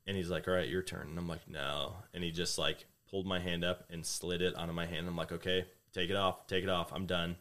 And 0.08 0.18
he's 0.18 0.30
like, 0.30 0.48
All 0.48 0.54
right, 0.54 0.68
your 0.70 0.82
turn. 0.82 1.08
And 1.10 1.18
I'm 1.20 1.28
like, 1.28 1.48
No. 1.48 1.98
And 2.14 2.24
he 2.24 2.32
just 2.32 2.58
like 2.58 2.86
pulled 3.10 3.28
my 3.28 3.40
hand 3.40 3.64
up 3.64 3.86
and 3.90 4.06
slid 4.06 4.42
it 4.42 4.56
onto 4.56 4.74
my 4.74 4.86
hand. 4.86 5.08
I'm 5.08 5.16
like, 5.16 5.32
Okay, 5.32 5.66
take 5.94 6.10
it 6.10 6.16
off, 6.16 6.48
take 6.48 6.64
it 6.64 6.70
off. 6.70 6.92
I'm 6.94 7.06
done. 7.06 7.36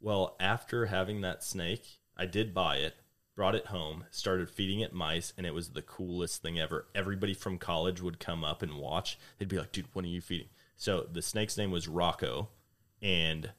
Well, 0.00 0.36
after 0.40 0.86
having 0.86 1.20
that 1.22 1.44
snake, 1.44 1.98
I 2.16 2.24
did 2.26 2.54
buy 2.54 2.76
it, 2.76 2.94
brought 3.40 3.54
it 3.54 3.68
home, 3.68 4.04
started 4.10 4.50
feeding 4.50 4.80
it 4.80 4.92
mice, 4.92 5.32
and 5.38 5.46
it 5.46 5.54
was 5.54 5.70
the 5.70 5.80
coolest 5.80 6.42
thing 6.42 6.60
ever. 6.60 6.84
Everybody 6.94 7.32
from 7.32 7.56
college 7.56 8.02
would 8.02 8.20
come 8.20 8.44
up 8.44 8.60
and 8.60 8.74
watch. 8.74 9.18
They'd 9.38 9.48
be 9.48 9.56
like, 9.56 9.72
dude, 9.72 9.86
what 9.94 10.04
are 10.04 10.08
you 10.08 10.20
feeding? 10.20 10.48
So 10.76 11.06
the 11.10 11.22
snake's 11.22 11.56
name 11.56 11.70
was 11.70 11.88
Rocco. 11.88 12.50
And 13.00 13.50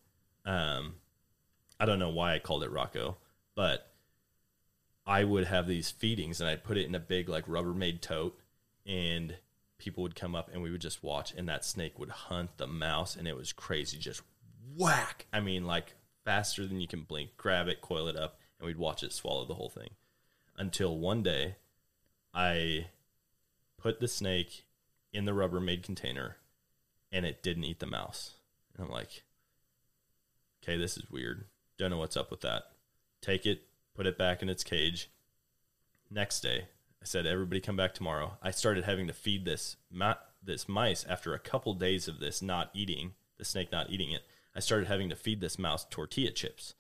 um, 0.46 0.98
I 1.80 1.88
don't 1.88 1.98
know 1.98 2.12
why 2.12 2.36
I 2.36 2.38
called 2.38 2.62
it 2.64 2.70
Rocco, 2.70 3.18
but 3.56 3.92
I 5.08 5.24
would 5.24 5.46
have 5.46 5.66
these 5.66 5.90
feedings 5.90 6.40
and 6.40 6.48
I'd 6.48 6.64
put 6.64 6.78
it 6.78 6.86
in 6.86 6.94
a 6.94 7.00
big, 7.00 7.28
like, 7.28 7.48
Rubbermaid 7.48 8.02
tote, 8.02 8.38
and 8.86 9.38
people 9.80 10.04
would 10.04 10.14
come 10.14 10.36
up 10.36 10.52
and 10.54 10.62
we 10.62 10.70
would 10.70 10.82
just 10.82 11.04
watch, 11.04 11.34
and 11.36 11.50
that 11.50 11.66
snake 11.66 11.98
would 11.98 12.12
hunt 12.12 12.58
the 12.58 12.68
mouse, 12.68 13.16
and 13.16 13.28
it 13.28 13.36
was 13.36 13.52
crazy. 13.52 13.98
Just 13.98 14.22
whack. 14.78 15.26
I 15.34 15.40
mean, 15.40 15.66
like, 15.66 15.96
faster 16.24 16.68
than 16.68 16.80
you 16.80 16.88
can 16.88 17.02
blink, 17.02 17.32
grab 17.36 17.68
it, 17.68 17.82
coil 17.82 18.08
it 18.08 18.16
up, 18.16 18.38
and 18.62 18.68
we'd 18.68 18.78
watch 18.78 19.01
it 19.01 19.12
swallow 19.12 19.43
the 19.43 19.55
whole 19.55 19.70
thing. 19.70 19.89
Until 20.55 20.97
one 20.97 21.24
day, 21.24 21.55
I 22.34 22.88
put 23.78 23.99
the 23.99 24.07
snake 24.07 24.66
in 25.12 25.26
the 25.26 25.32
Rubbermaid 25.32 25.82
container 25.82 26.38
and 27.12 27.26
it 27.26 27.41
didn't 27.41 27.64
eat 27.64 27.80
the 27.80 27.88
mouse. 27.88 28.36
And 28.76 28.86
I'm 28.86 28.91
like, 28.91 29.24
okay, 30.64 30.78
this 30.78 30.95
is 30.95 31.09
weird. 31.09 31.45
Don't 31.78 31.89
know 31.89 31.97
what's 31.97 32.16
up 32.16 32.30
with 32.30 32.41
that. 32.41 32.66
Take 33.20 33.47
it, 33.47 33.64
put 33.95 34.05
it 34.05 34.18
back 34.18 34.43
in 34.43 34.49
its 34.49 34.64
cage. 34.64 35.09
Next 36.09 36.41
day, 36.41 36.66
I 37.01 37.05
said, 37.05 37.26
everybody 37.26 37.59
come 37.59 37.76
back 37.76 37.95
tomorrow. 37.95 38.34
I 38.43 38.51
started 38.51 38.84
having 38.84 39.07
to 39.07 39.14
feed 39.14 39.43
this 39.43 39.78
ma- 39.91 40.16
this 40.43 40.70
mice 40.70 41.03
after 41.07 41.34
a 41.34 41.39
couple 41.39 41.74
days 41.74 42.07
of 42.07 42.20
this 42.20 42.41
not 42.41 42.70
eating, 42.74 43.14
the 43.38 43.45
snake 43.45 43.72
not 43.72 43.89
eating 43.89 44.12
it. 44.12 44.24
I 44.55 44.59
started 44.59 44.88
having 44.88 45.09
to 45.09 45.16
feed 45.16 45.41
this 45.41 45.57
mouse 45.57 45.86
tortilla 45.89 46.32
chips. 46.32 46.76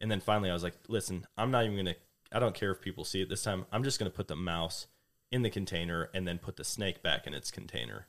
And 0.00 0.10
then 0.10 0.20
finally 0.20 0.50
I 0.50 0.52
was 0.52 0.62
like, 0.62 0.76
listen, 0.88 1.26
I'm 1.36 1.50
not 1.50 1.64
even 1.64 1.76
going 1.76 1.86
to, 1.86 1.96
I 2.32 2.38
don't 2.38 2.54
care 2.54 2.70
if 2.70 2.80
people 2.80 3.04
see 3.04 3.22
it 3.22 3.28
this 3.28 3.42
time. 3.42 3.66
I'm 3.72 3.84
just 3.84 3.98
going 3.98 4.10
to 4.10 4.16
put 4.16 4.28
the 4.28 4.36
mouse 4.36 4.86
in 5.30 5.42
the 5.42 5.50
container 5.50 6.10
and 6.14 6.26
then 6.26 6.38
put 6.38 6.56
the 6.56 6.64
snake 6.64 7.02
back 7.02 7.26
in 7.26 7.34
its 7.34 7.50
container. 7.50 8.06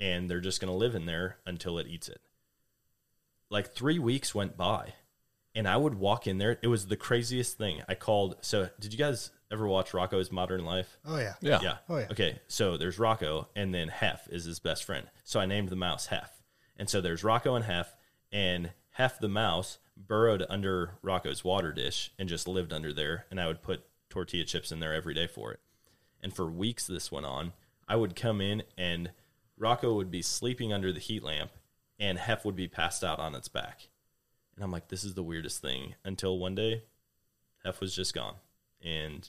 And 0.00 0.28
they're 0.28 0.40
just 0.40 0.60
going 0.60 0.72
to 0.72 0.76
live 0.76 0.94
in 0.94 1.06
there 1.06 1.38
until 1.46 1.78
it 1.78 1.86
eats 1.86 2.08
it. 2.08 2.20
Like 3.50 3.72
three 3.72 3.98
weeks 3.98 4.34
went 4.34 4.56
by 4.56 4.94
and 5.54 5.68
I 5.68 5.76
would 5.76 5.94
walk 5.94 6.26
in 6.26 6.38
there. 6.38 6.58
It 6.62 6.66
was 6.66 6.86
the 6.86 6.96
craziest 6.96 7.56
thing. 7.56 7.82
I 7.88 7.94
called. 7.94 8.36
So, 8.40 8.68
did 8.80 8.92
you 8.92 8.98
guys 8.98 9.30
ever 9.50 9.66
watch 9.68 9.94
Rocco's 9.94 10.32
Modern 10.32 10.64
Life? 10.64 10.98
Oh 11.04 11.18
yeah. 11.18 11.34
Yeah. 11.40 11.60
Yeah. 11.62 11.76
Oh, 11.88 11.98
yeah. 11.98 12.06
Okay. 12.10 12.40
So 12.48 12.76
there's 12.76 12.98
Rocco, 12.98 13.48
and 13.54 13.72
then 13.72 13.88
Hef 13.88 14.26
is 14.28 14.44
his 14.44 14.58
best 14.58 14.84
friend. 14.84 15.06
So 15.22 15.38
I 15.38 15.46
named 15.46 15.68
the 15.68 15.76
mouse 15.76 16.06
Hef. 16.06 16.42
And 16.76 16.90
so 16.90 17.00
there's 17.00 17.22
Rocco 17.22 17.54
and 17.54 17.64
Hef, 17.64 17.94
and 18.32 18.72
Hef 18.90 19.20
the 19.20 19.28
mouse 19.28 19.78
burrowed 19.96 20.44
under 20.48 20.98
Rocco's 21.02 21.44
water 21.44 21.72
dish 21.72 22.12
and 22.18 22.28
just 22.28 22.48
lived 22.48 22.72
under 22.72 22.92
there. 22.92 23.26
And 23.30 23.40
I 23.40 23.46
would 23.46 23.62
put 23.62 23.84
tortilla 24.10 24.44
chips 24.44 24.72
in 24.72 24.80
there 24.80 24.94
every 24.94 25.14
day 25.14 25.26
for 25.26 25.52
it. 25.52 25.60
And 26.22 26.34
for 26.34 26.46
weeks 26.46 26.86
this 26.86 27.12
went 27.12 27.26
on. 27.26 27.52
I 27.86 27.96
would 27.96 28.16
come 28.16 28.40
in, 28.40 28.62
and 28.78 29.10
Rocco 29.58 29.94
would 29.94 30.10
be 30.10 30.22
sleeping 30.22 30.72
under 30.72 30.90
the 30.90 31.00
heat 31.00 31.22
lamp, 31.22 31.50
and 31.98 32.18
Hef 32.18 32.44
would 32.44 32.56
be 32.56 32.66
passed 32.66 33.04
out 33.04 33.18
on 33.18 33.34
its 33.34 33.48
back. 33.48 33.88
And 34.56 34.64
I'm 34.64 34.72
like, 34.72 34.88
this 34.88 35.04
is 35.04 35.14
the 35.14 35.22
weirdest 35.22 35.60
thing. 35.60 35.94
Until 36.04 36.38
one 36.38 36.54
day, 36.54 36.84
Hef 37.62 37.80
was 37.80 37.94
just 37.94 38.14
gone. 38.14 38.36
And 38.82 39.28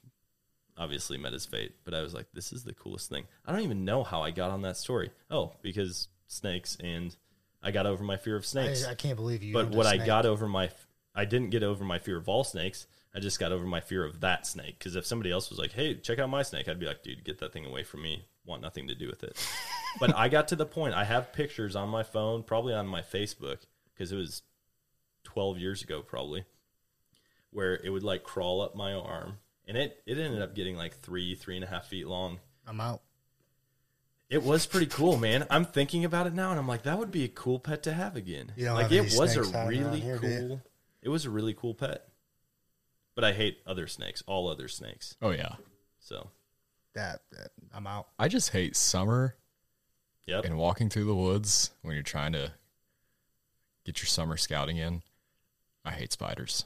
obviously 0.78 1.18
met 1.18 1.34
his 1.34 1.45
fate. 1.45 1.76
But 1.84 1.93
I 1.93 2.01
was 2.01 2.13
like, 2.13 2.28
this 2.34 2.51
is 2.51 2.63
the 2.63 2.74
coolest 2.74 3.09
thing. 3.09 3.26
I 3.45 3.51
don't 3.51 3.61
even 3.61 3.86
know 3.86 4.03
how 4.03 4.22
I 4.22 4.32
got 4.32 4.51
on 4.51 4.61
that 4.63 4.78
story. 4.78 5.11
Oh, 5.30 5.53
because 5.61 6.07
snakes 6.28 6.78
and 6.82 7.16
I 7.66 7.72
got 7.72 7.88
over 7.88 8.03
my 8.03 8.16
fear 8.16 8.36
of 8.36 8.45
snakes. 8.45 8.86
I, 8.86 8.91
I 8.91 8.95
can't 8.95 9.16
believe 9.16 9.41
you. 9.41 9.51
but 9.51 9.72
what 9.72 9.88
I 9.88 9.97
got 9.97 10.28
over 10.28 10.47
my, 10.47 10.70
I 11.16 11.26
didn't 11.26 11.49
get 11.49 11.63
over 11.63 11.84
my 11.84 11.97
fear 11.97 12.16
of 12.16 12.30
all 12.30 12.43
snakes. 12.43 12.86
I 13.13 13.20
just 13.20 13.39
got 13.39 13.51
over 13.51 13.66
my 13.66 13.80
fear 13.80 14.05
of 14.05 14.20
that 14.20 14.45
snake. 14.45 14.78
Because 14.78 14.95
if 14.95 15.05
somebody 15.05 15.32
else 15.32 15.49
was 15.49 15.57
like, 15.57 15.72
hey, 15.72 15.95
check 15.95 16.20
out 16.20 16.30
my 16.30 16.43
snake, 16.43 16.70
I'd 16.70 16.80
be 16.80 16.86
like, 16.86 17.01
dude, 17.01 17.24
get 17.24 17.39
that 17.39 17.53
thing 17.53 17.66
away 17.66 17.84
from 17.84 18.03
me. 18.03 18.28
Want 18.45 18.61
nothing 18.61 18.88
to 18.89 18.93
do 18.93 19.07
with 19.07 19.24
it. 19.24 19.36
but 19.99 20.16
I 20.16 20.30
got 20.30 20.47
to 20.49 20.55
the 20.55 20.66
point, 20.66 20.93
I 20.93 21.05
have 21.05 21.34
pictures 21.34 21.76
on 21.76 21.89
my 21.89 22.03
phone, 22.03 22.43
probably 22.43 22.76
on 22.76 22.86
my 22.86 23.01
Facebook, 23.01 23.59
because 23.93 24.11
it 24.11 24.18
was 24.18 24.43
12 25.24 25.57
years 25.57 25.82
ago, 25.82 26.03
probably, 26.03 26.45
where 27.49 27.80
it 27.84 27.89
would 27.89 28.03
like 28.03 28.24
crawl 28.24 28.61
up 28.61 28.76
my 28.76 28.93
arm. 28.93 29.39
And 29.68 29.76
it, 29.76 30.03
it 30.05 30.20
ended 30.20 30.43
up 30.43 30.53
getting 30.53 30.76
like 30.78 30.99
three, 30.99 31.34
three 31.34 31.55
and 31.55 31.63
a 31.63 31.68
half 31.68 31.88
feet 31.88 32.05
long. 32.05 32.39
I'm 32.68 32.80
out. 32.80 33.01
It 34.30 34.41
was 34.43 34.65
pretty 34.65 34.88
cool, 34.88 35.17
man. 35.17 35.45
I'm 35.49 35.65
thinking 35.65 36.03
about 36.03 36.26
it 36.26 36.34
now, 36.34 36.49
and 36.49 36.59
I'm 36.59 36.67
like, 36.67 36.84
that 36.84 36.97
would 36.97 37.11
be 37.11 37.23
a 37.23 37.28
cool 37.28 37.59
pet 37.59 37.84
to 37.84 37.93
have 37.93 38.15
again. 38.15 38.51
You 38.55 38.71
like 38.71 38.91
it 38.91 39.15
was 39.17 39.36
a 39.36 39.43
really 39.67 39.99
here, 39.99 40.17
cool. 40.17 40.61
It 41.01 41.09
was 41.09 41.26
a 41.26 41.30
really 41.30 41.53
cool 41.53 41.76
pet. 41.76 42.07
But 43.13 43.23
I 43.23 43.34
hate 43.34 43.59
other 43.65 43.88
snakes, 43.88 44.23
all 44.28 44.49
other 44.49 44.67
snakes. 44.67 45.15
Oh 45.21 45.30
yeah. 45.30 45.55
So, 45.99 46.32
That, 46.95 47.21
that 47.32 47.51
I'm 47.73 47.88
out. 47.88 48.07
I 48.19 48.28
just 48.28 48.49
hate 48.49 48.76
summer 48.76 49.36
yep. 50.26 50.43
and 50.45 50.57
walking 50.57 50.89
through 50.89 51.05
the 51.05 51.15
woods 51.15 51.71
when 51.82 51.93
you're 51.93 52.03
trying 52.03 52.34
to 52.34 52.51
get 53.86 53.99
your 54.01 54.07
summer 54.07 54.38
scouting 54.38 54.78
in. 54.78 55.01
I 55.86 55.91
hate 55.91 56.11
spiders. 56.11 56.65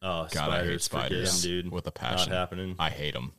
Oh, 0.00 0.26
God, 0.30 0.50
I 0.50 0.64
hate 0.64 0.80
spiders, 0.80 1.42
forget 1.42 1.64
dude. 1.64 1.72
with 1.72 1.86
a 1.86 1.92
passion, 1.92 2.10
Not 2.10 2.16
passion. 2.16 2.32
happening. 2.32 2.76
I 2.78 2.90
hate 2.90 3.14
them. 3.14 3.32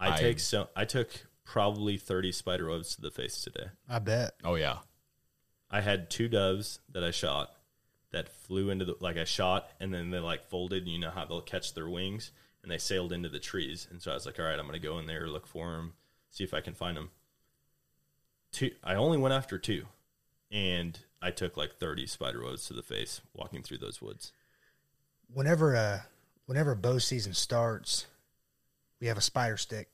I 0.00 0.14
I- 0.14 0.18
take 0.18 0.40
so 0.40 0.68
I 0.74 0.84
took 0.84 1.10
probably 1.44 1.96
30 1.96 2.32
spider 2.32 2.70
webs 2.70 2.94
to 2.94 3.00
the 3.00 3.10
face 3.10 3.42
today. 3.42 3.66
I 3.88 3.98
bet. 3.98 4.34
Oh 4.44 4.54
yeah. 4.54 4.78
I 5.70 5.80
had 5.80 6.10
two 6.10 6.28
doves 6.28 6.80
that 6.90 7.02
I 7.02 7.10
shot 7.10 7.50
that 8.12 8.28
flew 8.28 8.68
into 8.70 8.84
the 8.84 8.94
like 9.00 9.16
I 9.16 9.24
shot 9.24 9.70
and 9.80 9.92
then 9.92 10.10
they 10.10 10.18
like 10.18 10.48
folded. 10.48 10.82
And 10.82 10.92
you 10.92 10.98
know 10.98 11.10
how 11.10 11.24
they'll 11.24 11.40
catch 11.40 11.74
their 11.74 11.88
wings 11.88 12.30
and 12.62 12.70
they 12.70 12.78
sailed 12.78 13.12
into 13.12 13.28
the 13.28 13.38
trees. 13.38 13.86
And 13.90 14.00
so 14.00 14.10
I 14.10 14.14
was 14.14 14.26
like, 14.26 14.38
all 14.38 14.46
right, 14.46 14.58
I'm 14.58 14.66
gonna 14.66 14.78
go 14.78 14.98
in 14.98 15.06
there 15.06 15.28
look 15.28 15.46
for 15.46 15.72
them, 15.72 15.94
see 16.30 16.44
if 16.44 16.54
I 16.54 16.60
can 16.60 16.74
find 16.74 16.96
them. 16.96 17.10
Two. 18.52 18.70
I 18.84 18.94
only 18.94 19.18
went 19.18 19.34
after 19.34 19.58
two, 19.58 19.86
and 20.50 20.98
I 21.20 21.30
took 21.30 21.56
like 21.56 21.78
30 21.78 22.06
spider 22.06 22.44
webs 22.44 22.66
to 22.66 22.74
the 22.74 22.82
face 22.82 23.22
walking 23.34 23.62
through 23.62 23.78
those 23.78 24.02
woods. 24.02 24.32
Whenever 25.32 25.74
uh, 25.74 26.00
whenever 26.46 26.74
bow 26.74 26.98
season 26.98 27.32
starts, 27.34 28.06
we 29.00 29.06
have 29.06 29.16
a 29.16 29.22
spider 29.22 29.56
stick, 29.56 29.88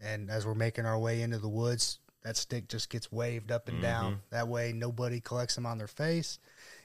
and 0.00 0.30
as 0.30 0.46
we're 0.46 0.54
making 0.54 0.86
our 0.86 0.98
way 0.98 1.22
into 1.22 1.38
the 1.38 1.48
woods, 1.48 1.98
that 2.22 2.36
stick 2.36 2.68
just 2.68 2.90
gets 2.90 3.10
waved 3.12 3.50
up 3.52 3.68
and 3.68 3.76
Mm-hmm. 3.78 3.82
down. 3.82 4.20
That 4.30 4.48
way, 4.48 4.72
nobody 4.72 5.20
collects 5.20 5.54
them 5.54 5.66
on 5.66 5.78
their 5.78 5.86
face. 5.86 6.38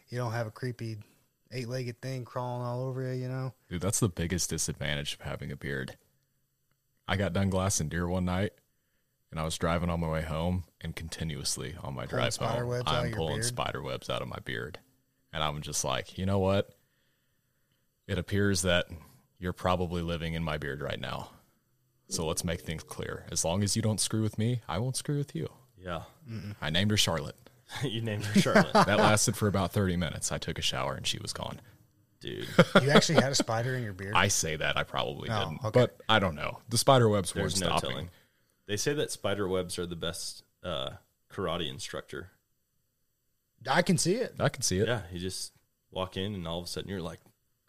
You 0.10 0.18
don't 0.18 0.32
have 0.34 0.48
a 0.48 0.52
creepy 0.52 0.98
eight-legged 1.52 2.02
thing 2.02 2.26
crawling 2.26 2.66
all 2.66 2.84
over 2.84 3.02
you. 3.14 3.22
You 3.22 3.28
know. 3.30 3.54
Dude, 3.70 3.82
that's 3.82 4.00
the 4.00 4.10
biggest 4.10 4.50
disadvantage 4.50 5.14
of 5.16 5.22
having 5.22 5.52
a 5.52 5.56
beard. 5.56 5.98
I 7.08 7.16
got 7.18 7.34
done 7.34 7.50
glassing 7.50 7.90
deer 7.90 8.08
one 8.08 8.26
night 8.26 8.54
and 9.30 9.40
I 9.40 9.44
was 9.44 9.58
driving 9.58 9.90
on 9.90 10.00
my 10.00 10.08
way 10.10 10.22
home 10.22 10.64
and 10.82 10.96
continuously 10.96 11.76
on 11.84 11.94
my 11.96 12.06
Pulling 12.06 12.22
drive 12.22 12.34
spider 12.34 12.62
home, 12.62 12.70
webs 12.70 12.88
out 12.88 12.96
of 13.00 13.04
I'm 13.06 13.12
pulling 13.14 13.36
beard? 13.36 13.46
spider 13.46 13.82
webs 13.82 14.10
out 14.10 14.22
of 14.22 14.28
my 14.30 14.40
beard. 14.46 14.80
And 15.34 15.44
I'm 15.44 15.62
just 15.62 15.84
like, 15.84 16.18
you 16.18 16.26
know 16.26 16.40
what? 16.40 16.70
It 18.08 18.18
appears 18.18 18.62
that 18.62 18.86
you're 19.40 19.54
probably 19.54 20.02
living 20.02 20.34
in 20.34 20.44
my 20.44 20.58
beard 20.58 20.82
right 20.82 21.00
now. 21.00 21.30
So 22.10 22.26
let's 22.28 22.44
make 22.44 22.62
things 22.62 22.84
clear. 22.84 23.26
As 23.32 23.44
long 23.46 23.64
as 23.64 23.76
you 23.76 23.82
don't 23.82 24.00
screw 24.00 24.22
with 24.22 24.38
me, 24.38 24.62
I 24.68 24.78
won't 24.80 24.96
screw 24.98 25.18
with 25.18 25.34
you. 25.36 25.50
Yeah, 25.82 26.04
I 26.62 26.70
named 26.70 26.92
her 26.92 26.98
Charlotte. 26.98 27.36
you 27.84 28.02
named 28.02 28.24
her 28.26 28.40
Charlotte, 28.42 28.74
That 28.86 29.00
lasted 29.00 29.36
for 29.36 29.48
about 29.48 29.72
30 29.72 29.98
minutes. 29.98 30.32
I 30.32 30.38
took 30.38 30.60
a 30.60 30.62
shower 30.62 30.94
and 30.94 31.06
she 31.08 31.18
was 31.20 31.34
gone. 31.34 31.60
dude. 32.20 32.48
You 32.82 32.90
actually 32.92 33.22
had 33.22 33.32
a 33.32 33.36
spider 33.36 33.76
in 33.76 33.84
your 33.84 33.94
beard. 33.94 34.14
I 34.16 34.28
say 34.28 34.56
that 34.58 34.78
I 34.78 34.84
probably 34.84 35.30
Oh, 35.30 35.40
didn't, 35.40 35.66
okay. 35.66 35.70
but 35.82 35.98
I 36.08 36.20
don't 36.20 36.36
know. 36.36 36.60
The 36.70 36.78
spider 36.78 37.10
webs 37.10 37.34
weren't 37.36 37.60
no 37.60 37.68
stopping. 37.68 37.90
telling. 37.90 38.10
They 38.68 38.78
say 38.78 38.94
that 38.94 39.12
spider 39.12 39.48
webs 39.48 39.78
are 39.80 39.86
the 39.86 39.96
best 39.96 40.44
uh, 40.64 40.92
karate 41.32 41.70
instructor. 41.70 42.30
I 43.70 43.82
can 43.82 43.98
see 43.98 44.16
it. 44.16 44.36
I 44.40 44.50
can 44.50 44.62
see 44.62 44.78
it. 44.80 44.88
Yeah, 44.88 45.02
you 45.12 45.20
just 45.20 45.52
walk 45.92 46.16
in 46.18 46.34
and 46.36 46.48
all 46.48 46.60
of 46.60 46.66
a 46.66 46.68
sudden 46.68 46.90
you're 46.90 47.02
like 47.02 47.20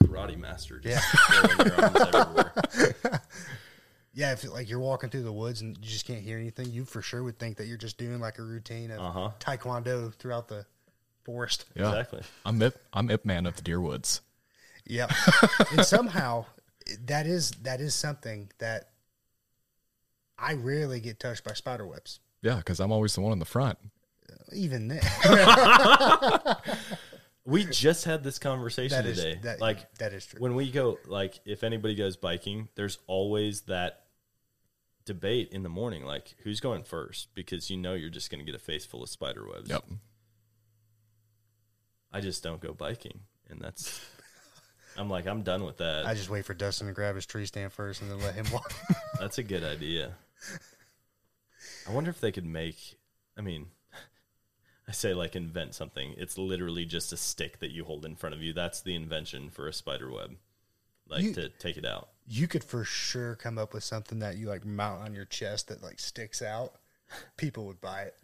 karate 0.04 0.36
master. 0.38 0.78
Just 0.80 1.02
Yeah. 1.34 3.18
Yeah, 4.14 4.32
if 4.32 4.48
like 4.50 4.68
you're 4.70 4.78
walking 4.78 5.10
through 5.10 5.24
the 5.24 5.32
woods 5.32 5.60
and 5.60 5.76
you 5.76 5.90
just 5.90 6.06
can't 6.06 6.20
hear 6.22 6.38
anything, 6.38 6.70
you 6.70 6.84
for 6.84 7.02
sure 7.02 7.22
would 7.24 7.38
think 7.38 7.56
that 7.56 7.66
you're 7.66 7.76
just 7.76 7.98
doing 7.98 8.20
like 8.20 8.38
a 8.38 8.42
routine 8.42 8.90
of 8.92 9.00
Uh 9.00 9.10
huh. 9.10 9.30
taekwondo 9.40 10.14
throughout 10.14 10.46
the 10.48 10.64
forest. 11.24 11.64
Yeah. 11.74 11.88
Exactly. 11.88 12.20
I'm 12.46 12.62
Ip, 12.62 12.76
I'm 12.92 13.10
Ip 13.10 13.24
Man 13.24 13.44
of 13.46 13.56
the 13.56 13.62
Deer 13.62 13.80
Woods. 13.80 14.20
Yep. 14.86 15.10
and 15.72 15.84
somehow 15.84 16.44
that 17.06 17.26
is 17.26 17.50
that 17.62 17.80
is 17.80 17.94
something 17.94 18.50
that 18.58 18.90
I 20.38 20.54
rarely 20.54 21.00
get 21.00 21.18
touched 21.18 21.42
by 21.44 21.54
spider 21.54 21.86
webs. 21.86 22.20
Yeah, 22.42 22.56
because 22.56 22.78
I'm 22.80 22.92
always 22.92 23.14
the 23.14 23.20
one 23.20 23.32
in 23.32 23.38
the 23.40 23.44
front. 23.46 23.78
Even 24.52 24.88
then, 24.88 25.00
We 27.46 27.64
just 27.66 28.04
had 28.04 28.22
this 28.24 28.38
conversation 28.38 28.96
that 28.96 29.06
is 29.06 29.18
today. 29.18 29.38
that, 29.42 29.60
like 29.60 29.92
that 29.98 30.12
is 30.12 30.24
true. 30.26 30.40
when 30.40 30.54
we 30.54 30.70
go, 30.70 30.98
like 31.06 31.40
if 31.44 31.62
anybody 31.64 31.94
goes 31.94 32.16
biking, 32.16 32.68
there's 32.74 32.98
always 33.06 33.62
that 33.62 34.03
debate 35.04 35.50
in 35.52 35.62
the 35.62 35.68
morning, 35.68 36.04
like 36.04 36.34
who's 36.44 36.60
going 36.60 36.82
first, 36.84 37.28
because 37.34 37.70
you 37.70 37.76
know 37.76 37.94
you're 37.94 38.10
just 38.10 38.30
going 38.30 38.38
to 38.38 38.44
get 38.50 38.54
a 38.58 38.62
face 38.62 38.84
full 38.86 39.02
of 39.02 39.08
spider 39.08 39.46
webs. 39.46 39.70
Yep. 39.70 39.84
I 42.12 42.20
just 42.20 42.42
don't 42.42 42.60
go 42.60 42.72
biking, 42.72 43.20
and 43.50 43.60
that's. 43.60 44.00
I'm 44.96 45.10
like, 45.10 45.26
I'm 45.26 45.42
done 45.42 45.64
with 45.64 45.78
that. 45.78 46.06
I 46.06 46.14
just 46.14 46.30
wait 46.30 46.44
for 46.44 46.54
Dustin 46.54 46.86
to 46.86 46.92
grab 46.92 47.16
his 47.16 47.26
tree 47.26 47.46
stand 47.46 47.72
first 47.72 48.00
and 48.00 48.08
then 48.10 48.20
let 48.20 48.34
him 48.36 48.46
walk. 48.52 48.72
That's 49.18 49.38
a 49.38 49.42
good 49.42 49.64
idea. 49.64 50.12
I 51.88 51.92
wonder 51.92 52.10
if 52.10 52.20
they 52.20 52.30
could 52.30 52.46
make. 52.46 52.76
I 53.36 53.40
mean, 53.40 53.66
I 54.88 54.92
say 54.92 55.12
like 55.12 55.34
invent 55.34 55.74
something. 55.74 56.14
It's 56.16 56.38
literally 56.38 56.84
just 56.84 57.12
a 57.12 57.16
stick 57.16 57.58
that 57.58 57.72
you 57.72 57.82
hold 57.82 58.04
in 58.04 58.14
front 58.14 58.36
of 58.36 58.42
you. 58.42 58.52
That's 58.52 58.82
the 58.82 58.94
invention 58.94 59.50
for 59.50 59.66
a 59.66 59.72
spider 59.72 60.08
web, 60.12 60.36
like 61.08 61.22
You- 61.24 61.34
to 61.34 61.48
take 61.48 61.76
it 61.76 61.84
out. 61.84 62.10
You 62.26 62.48
could 62.48 62.64
for 62.64 62.84
sure 62.84 63.34
come 63.36 63.58
up 63.58 63.74
with 63.74 63.84
something 63.84 64.18
that 64.20 64.36
you 64.36 64.48
like 64.48 64.64
mount 64.64 65.02
on 65.02 65.14
your 65.14 65.24
chest 65.26 65.68
that 65.68 65.82
like 65.82 65.98
sticks 66.00 66.40
out. 66.42 66.72
People 67.36 67.66
would 67.66 67.80
buy 67.80 68.02
it. 68.02 68.14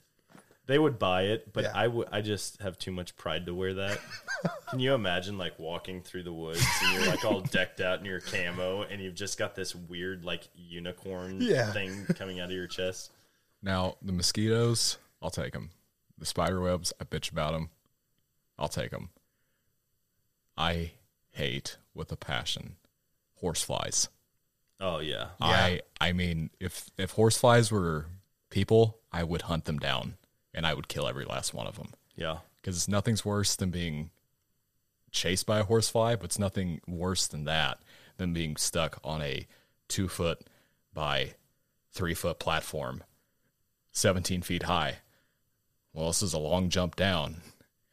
They 0.66 0.78
would 0.78 0.98
buy 0.98 1.22
it, 1.24 1.52
but 1.52 1.64
Yeah. 1.64 1.72
I 1.74 1.88
would. 1.88 2.08
I 2.12 2.20
just 2.20 2.60
have 2.62 2.78
too 2.78 2.92
much 2.92 3.16
pride 3.16 3.44
to 3.46 3.54
wear 3.54 3.74
that. 3.74 3.98
Can 4.70 4.78
you 4.78 4.94
imagine 4.94 5.36
like 5.36 5.58
walking 5.58 6.00
through 6.00 6.22
the 6.22 6.32
woods 6.32 6.64
and 6.84 6.94
you're 6.94 7.06
like 7.10 7.24
all 7.24 7.40
decked 7.40 7.80
out 7.80 7.98
in 7.98 8.04
your 8.04 8.20
camo 8.20 8.82
and 8.82 9.02
you've 9.02 9.14
just 9.16 9.36
got 9.38 9.54
this 9.54 9.74
weird 9.74 10.24
like 10.24 10.48
unicorn 10.54 11.38
Yeah. 11.40 11.72
thing 11.72 12.06
coming 12.14 12.38
out 12.40 12.46
of 12.50 12.56
your 12.56 12.68
chest? 12.68 13.10
Now 13.62 13.96
the 14.00 14.12
mosquitoes, 14.12 14.96
I'll 15.20 15.30
take 15.30 15.52
them. 15.52 15.70
The 16.16 16.26
spider 16.26 16.60
webs, 16.60 16.92
I 17.00 17.04
bitch 17.04 17.30
about 17.32 17.52
them. 17.52 17.70
I'll 18.58 18.68
take 18.68 18.90
them. 18.92 19.10
I 20.56 20.92
hate 21.30 21.76
with 21.94 22.12
a 22.12 22.16
passion 22.16 22.76
horseflies. 23.40 24.08
Oh 24.80 24.98
yeah, 25.00 25.28
I 25.40 25.82
I 26.00 26.12
mean, 26.12 26.50
if 26.58 26.90
if 26.96 27.12
horseflies 27.12 27.70
were 27.70 28.06
people, 28.48 28.98
I 29.12 29.24
would 29.24 29.42
hunt 29.42 29.66
them 29.66 29.78
down 29.78 30.14
and 30.54 30.66
I 30.66 30.74
would 30.74 30.88
kill 30.88 31.06
every 31.06 31.24
last 31.24 31.54
one 31.54 31.66
of 31.66 31.76
them 31.76 31.92
yeah. 32.16 32.38
because 32.60 32.88
nothing's 32.88 33.24
worse 33.24 33.54
than 33.56 33.70
being 33.70 34.10
chased 35.12 35.46
by 35.46 35.60
a 35.60 35.64
horsefly, 35.64 36.16
but 36.16 36.24
it's 36.24 36.38
nothing 36.38 36.80
worse 36.88 37.26
than 37.26 37.44
that 37.44 37.78
than 38.16 38.32
being 38.32 38.56
stuck 38.56 38.98
on 39.04 39.22
a 39.22 39.46
two 39.88 40.08
foot 40.08 40.40
by 40.92 41.34
three 41.92 42.14
foot 42.14 42.38
platform, 42.38 43.02
17 43.92 44.42
feet 44.42 44.64
high. 44.64 44.98
Well, 45.92 46.08
this 46.08 46.22
is 46.22 46.32
a 46.32 46.38
long 46.38 46.68
jump 46.68 46.96
down, 46.96 47.42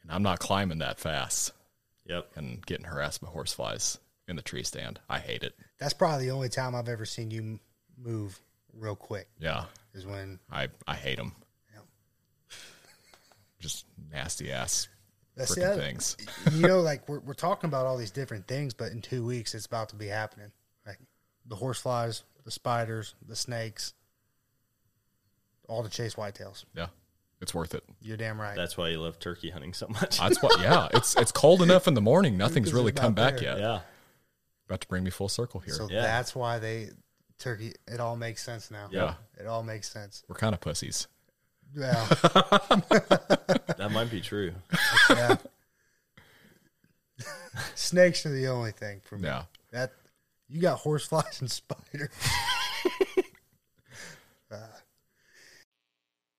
and 0.02 0.10
I'm 0.10 0.22
not 0.22 0.38
climbing 0.38 0.78
that 0.78 1.00
fast 1.00 1.52
Yep. 2.06 2.30
and 2.36 2.64
getting 2.64 2.86
harassed 2.86 3.20
by 3.20 3.28
horseflies 3.28 3.98
in 4.28 4.36
the 4.36 4.42
tree 4.42 4.62
stand. 4.62 5.00
I 5.08 5.18
hate 5.18 5.42
it. 5.42 5.54
That's 5.80 5.94
probably 5.94 6.26
the 6.26 6.32
only 6.32 6.48
time 6.48 6.74
I've 6.74 6.88
ever 6.88 7.04
seen 7.04 7.30
you 7.30 7.58
move 8.00 8.40
real 8.74 8.94
quick 8.94 9.28
Yeah, 9.40 9.64
is 9.94 10.06
when 10.06 10.38
I, 10.52 10.68
I 10.86 10.94
hate 10.94 11.16
them. 11.16 11.32
Yep. 11.74 11.84
Just 13.58 13.86
nasty 14.12 14.52
ass 14.52 14.88
that's 15.38 15.54
the 15.54 15.60
freaking 15.60 15.72
other, 15.72 15.80
things. 15.80 16.16
you 16.52 16.66
know, 16.66 16.80
like 16.80 17.08
we're, 17.08 17.20
we're 17.20 17.34
talking 17.34 17.68
about 17.68 17.86
all 17.86 17.96
these 17.96 18.10
different 18.10 18.46
things, 18.46 18.74
but 18.74 18.92
in 18.92 19.00
two 19.00 19.24
weeks 19.24 19.54
it's 19.54 19.66
about 19.66 19.88
to 19.90 19.96
be 19.96 20.08
happening. 20.08 20.50
Like 20.86 20.98
the 21.46 21.56
horseflies, 21.56 22.24
the 22.44 22.50
spiders, 22.50 23.14
the 23.26 23.36
snakes, 23.36 23.94
all 25.68 25.82
to 25.82 25.88
chase 25.88 26.14
whitetails. 26.16 26.64
Yeah, 26.74 26.88
it's 27.40 27.54
worth 27.54 27.74
it. 27.74 27.84
You're 28.02 28.16
damn 28.16 28.40
right. 28.40 28.56
That's 28.56 28.76
why 28.76 28.88
you 28.88 28.98
love 28.98 29.18
turkey 29.18 29.50
hunting 29.50 29.72
so 29.74 29.86
much. 29.88 30.18
That's 30.18 30.42
what. 30.42 30.60
Yeah, 30.60 30.88
it's 30.92 31.16
it's 31.16 31.32
cold 31.32 31.62
enough 31.62 31.86
in 31.86 31.94
the 31.94 32.00
morning. 32.00 32.36
Nothing's 32.36 32.72
really 32.72 32.92
come 32.92 33.14
back 33.14 33.34
there. 33.34 33.44
yet. 33.44 33.60
yeah. 33.60 33.80
About 34.68 34.80
to 34.82 34.88
bring 34.88 35.02
me 35.02 35.10
full 35.10 35.28
circle 35.28 35.60
here. 35.60 35.74
so 35.74 35.88
Yeah. 35.90 36.02
that's 36.02 36.34
why 36.34 36.58
they 36.58 36.90
turkey. 37.38 37.72
It 37.86 38.00
all 38.00 38.16
makes 38.16 38.42
sense 38.42 38.70
now. 38.70 38.88
Yeah. 38.90 39.14
it 39.40 39.46
all 39.46 39.62
makes 39.62 39.90
sense. 39.90 40.22
We're 40.28 40.36
kind 40.36 40.54
of 40.54 40.60
pussies. 40.60 41.06
Well, 41.76 42.06
That 43.78 43.90
might 43.92 44.10
be 44.10 44.20
true. 44.20 44.52
yeah. 45.10 45.36
Snakes 47.74 48.24
are 48.26 48.30
the 48.30 48.48
only 48.48 48.72
thing 48.72 49.00
for 49.04 49.16
me. 49.16 49.24
Yeah. 49.28 49.42
That 49.72 49.92
you 50.48 50.60
got 50.60 50.78
horseflies 50.80 51.40
and 51.40 51.50
spiders. 51.50 52.10
Uh. 54.50 54.56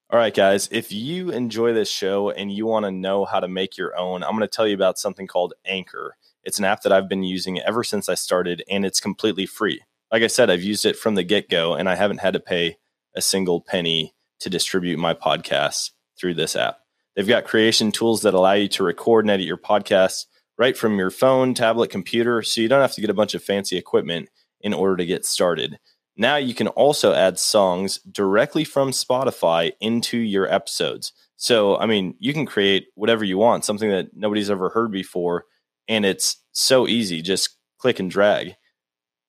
All 0.10 0.18
right, 0.18 0.34
guys, 0.34 0.68
if 0.72 0.92
you 0.92 1.30
enjoy 1.30 1.74
this 1.74 1.92
show 1.92 2.32
and 2.32 2.52
you 2.52 2.66
want 2.66 2.86
to 2.86 2.92
know 2.92 3.24
how 3.26 3.40
to 3.40 3.48
make 3.48 3.78
your 3.78 3.96
own, 3.96 4.24
I'm 4.24 4.32
going 4.32 4.42
to 4.42 4.48
tell 4.48 4.68
you 4.68 4.74
about 4.74 4.98
something 4.98 5.28
called 5.28 5.54
Anchor. 5.64 6.16
It's 6.50 6.58
an 6.58 6.66
app 6.66 6.82
that 6.82 6.92
I've 6.92 7.08
been 7.08 7.22
using 7.22 7.60
ever 7.60 7.84
since 7.84 8.10
I 8.10 8.16
started, 8.16 8.64
and 8.68 8.84
it's 8.84 9.00
completely 9.00 9.46
free. 9.46 9.84
Like 10.12 10.24
I 10.24 10.28
said, 10.28 10.50
I've 10.50 10.64
used 10.64 10.84
it 10.84 10.98
from 10.98 11.14
the 11.14 11.22
get 11.22 11.48
go, 11.48 11.76
and 11.76 11.88
I 11.88 11.94
haven't 11.94 12.22
had 12.22 12.34
to 12.34 12.40
pay 12.40 12.78
a 13.16 13.22
single 13.22 13.62
penny 13.62 14.16
to 14.40 14.50
distribute 14.50 14.98
my 14.98 15.14
podcasts 15.14 15.92
through 16.20 16.34
this 16.34 16.56
app. 16.56 16.80
They've 17.16 17.28
got 17.28 17.46
creation 17.46 17.92
tools 17.92 18.24
that 18.24 18.34
allow 18.34 18.54
you 18.54 18.68
to 18.70 18.84
record 18.84 19.26
and 19.26 19.30
edit 19.30 19.46
your 19.46 19.58
podcast 19.58 20.26
right 20.58 20.76
from 20.76 20.98
your 20.98 21.12
phone, 21.12 21.54
tablet, 21.54 21.92
computer, 21.92 22.42
so 22.42 22.62
you 22.62 22.68
don't 22.68 22.82
have 22.82 22.96
to 22.96 23.02
get 23.02 23.12
a 23.12 23.14
bunch 23.14 23.36
of 23.36 23.44
fancy 23.44 23.78
equipment 23.78 24.30
in 24.60 24.74
order 24.74 24.98
to 24.98 25.06
get 25.06 25.28
started. 25.28 25.78
Now 26.18 26.38
you 26.38 26.56
can 26.56 26.70
also 26.70 27.14
add 27.14 27.38
songs 27.38 28.00
directly 28.12 28.64
from 28.64 28.90
Spotify 28.90 29.74
into 29.80 30.18
your 30.18 30.52
episodes. 30.52 31.14
So, 31.36 31.78
I 31.78 31.86
mean, 31.86 32.16
you 32.18 32.34
can 32.34 32.48
create 32.48 32.88
whatever 32.96 33.24
you 33.24 33.38
want, 33.38 33.66
something 33.66 33.92
that 33.92 34.16
nobody's 34.16 34.50
ever 34.50 34.70
heard 34.70 34.92
before, 34.92 35.46
and 35.90 36.06
it's 36.06 36.38
so 36.54 36.88
easy. 36.88 37.22
Just 37.22 37.58
click 37.80 38.00
and 38.00 38.10
drag. 38.10 38.56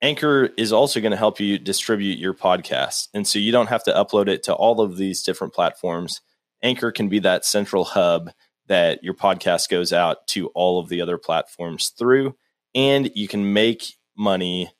Anchor 0.02 0.50
is 0.56 0.72
also 0.72 1.00
going 1.00 1.10
to 1.10 1.16
help 1.16 1.40
you 1.40 1.58
distribute 1.58 2.18
your 2.18 2.34
podcast. 2.34 3.08
And 3.12 3.26
so 3.26 3.38
you 3.38 3.50
don't 3.50 3.68
have 3.68 3.84
to 3.84 3.92
upload 3.92 4.28
it 4.28 4.44
to 4.44 4.54
all 4.54 4.80
of 4.80 4.96
these 4.96 5.22
different 5.22 5.52
platforms. 5.52 6.20
Anchor 6.62 6.92
can 6.92 7.08
be 7.08 7.18
that 7.20 7.44
central 7.44 7.84
hub 7.84 8.30
that 8.66 9.02
your 9.02 9.14
podcast 9.14 9.68
goes 9.68 9.92
out 9.92 10.26
to 10.28 10.46
all 10.48 10.78
of 10.78 10.88
the 10.88 11.00
other 11.00 11.18
platforms 11.18 11.88
through, 11.88 12.36
and 12.74 13.10
you 13.16 13.26
can 13.26 13.52
make 13.52 13.96
money 14.16 14.70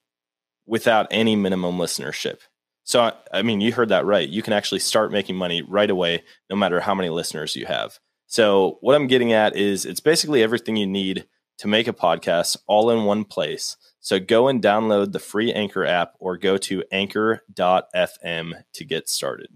without 0.65 1.09
any 1.11 1.35
minimum 1.35 1.77
listenership. 1.77 2.39
So, 2.85 3.13
I- 3.33 3.43
mean, 3.43 3.61
you 3.61 3.73
heard 3.73 3.89
that 3.89 4.05
right. 4.07 4.29
You 4.29 4.43
can 4.43 4.53
actually 4.53 4.79
start 4.79 5.11
making 5.11 5.37
money 5.37 5.63
right 5.63 5.91
away, 5.91 6.23
no 6.49 6.57
matter 6.57 6.81
how 6.81 6.95
many 6.95 7.09
listeners 7.09 7.57
you 7.57 7.67
have. 7.67 7.99
So, 8.27 8.79
what 8.81 8.95
I'm 8.95 9.09
getting 9.09 9.33
at 9.33 9.57
is 9.57 9.85
it's 9.85 10.01
basically 10.01 10.43
everything 10.43 10.77
you 10.77 10.87
need 10.87 11.27
to 11.61 11.69
make 11.69 11.89
a 11.89 11.93
podcast 11.93 12.57
all 12.67 12.91
in 12.91 13.05
one 13.05 13.25
place. 13.25 13.77
So, 14.01 14.19
go 14.19 14.49
and 14.49 14.63
download 14.63 15.13
the 15.13 15.19
free 15.19 15.53
Anchor 15.53 15.85
app 15.85 16.15
or 16.19 16.37
go 16.37 16.57
to 16.59 16.83
anchor.fm 16.91 18.63
to 18.73 18.85
get 18.85 19.09
started. 19.09 19.49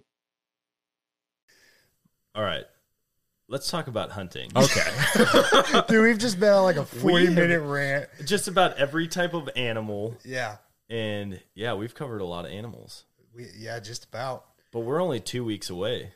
All 2.35 2.43
right. 2.43 2.65
Let's 3.49 3.71
talk 3.71 3.87
about 3.87 4.11
hunting. 4.11 4.51
Okay. 4.57 5.83
Dude, 5.89 6.03
we've 6.03 6.19
just 6.19 6.41
been 6.41 6.53
on 6.53 6.65
like 6.65 6.77
a 6.77 6.85
40 6.85 7.27
have- 7.27 7.35
minute 7.35 7.61
rant. 7.61 8.09
Just 8.25 8.49
about 8.49 8.77
every 8.79 9.07
type 9.07 9.35
of 9.35 9.49
animal. 9.55 10.17
Yeah. 10.25 10.57
And 10.89 11.41
yeah, 11.55 11.75
we've 11.75 11.95
covered 11.95 12.21
a 12.21 12.25
lot 12.25 12.45
of 12.47 12.51
animals. 12.53 13.05
We, 13.35 13.49
yeah, 13.57 13.81
just 13.81 14.05
about. 14.05 14.47
But 14.73 14.81
we're 14.81 15.01
only 15.01 15.21
two 15.21 15.45
weeks 15.45 15.71
away. 15.71 16.13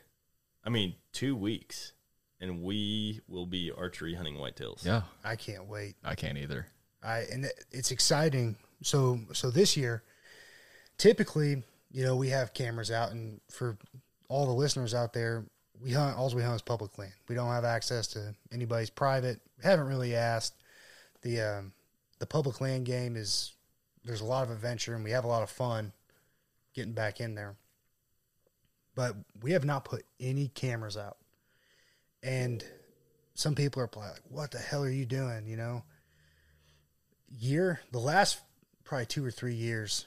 I 0.63 0.69
mean, 0.69 0.95
two 1.13 1.35
weeks, 1.35 1.93
and 2.41 2.63
we 2.63 3.19
will 3.27 3.45
be 3.45 3.71
archery 3.71 4.13
hunting 4.15 4.35
whitetails. 4.35 4.85
yeah. 4.85 5.01
I 5.23 5.35
can't 5.35 5.67
wait. 5.67 5.95
I 6.03 6.15
can't 6.15 6.37
either. 6.37 6.67
I 7.03 7.19
and 7.31 7.45
it- 7.45 7.65
it's 7.71 7.91
exciting. 7.91 8.55
So 8.83 9.19
so 9.33 9.49
this 9.51 9.75
year, 9.77 10.03
typically, 10.97 11.63
you 11.91 12.03
know, 12.03 12.15
we 12.15 12.29
have 12.29 12.53
cameras 12.53 12.91
out, 12.91 13.11
and 13.11 13.41
for 13.49 13.77
all 14.27 14.45
the 14.45 14.53
listeners 14.53 14.93
out 14.93 15.13
there, 15.13 15.45
we 15.81 15.91
hunt. 15.91 16.17
All 16.17 16.29
we 16.33 16.41
hunt 16.43 16.55
is 16.55 16.61
public 16.61 16.97
land. 16.97 17.13
We 17.27 17.35
don't 17.35 17.49
have 17.51 17.65
access 17.65 18.07
to 18.09 18.35
anybody's 18.51 18.89
private. 18.89 19.39
We 19.57 19.63
haven't 19.63 19.87
really 19.87 20.15
asked. 20.15 20.55
the 21.21 21.41
um, 21.41 21.73
The 22.19 22.25
public 22.25 22.61
land 22.61 22.85
game 22.85 23.15
is 23.15 23.53
there's 24.05 24.21
a 24.21 24.25
lot 24.25 24.43
of 24.43 24.51
adventure, 24.51 24.95
and 24.95 25.03
we 25.03 25.11
have 25.11 25.23
a 25.25 25.27
lot 25.27 25.43
of 25.43 25.49
fun 25.49 25.91
getting 26.73 26.93
back 26.93 27.19
in 27.19 27.35
there. 27.35 27.55
But 28.95 29.15
we 29.41 29.51
have 29.53 29.63
not 29.65 29.85
put 29.85 30.05
any 30.19 30.49
cameras 30.49 30.97
out, 30.97 31.17
and 32.23 32.63
some 33.33 33.55
people 33.55 33.81
are 33.81 33.87
probably 33.87 34.11
like, 34.11 34.21
"What 34.29 34.51
the 34.51 34.59
hell 34.59 34.83
are 34.83 34.89
you 34.89 35.05
doing?" 35.05 35.47
You 35.47 35.57
know 35.57 35.83
year, 37.37 37.79
the 37.91 37.99
last 37.99 38.41
probably 38.83 39.05
two 39.05 39.25
or 39.25 39.31
three 39.31 39.53
years, 39.53 40.05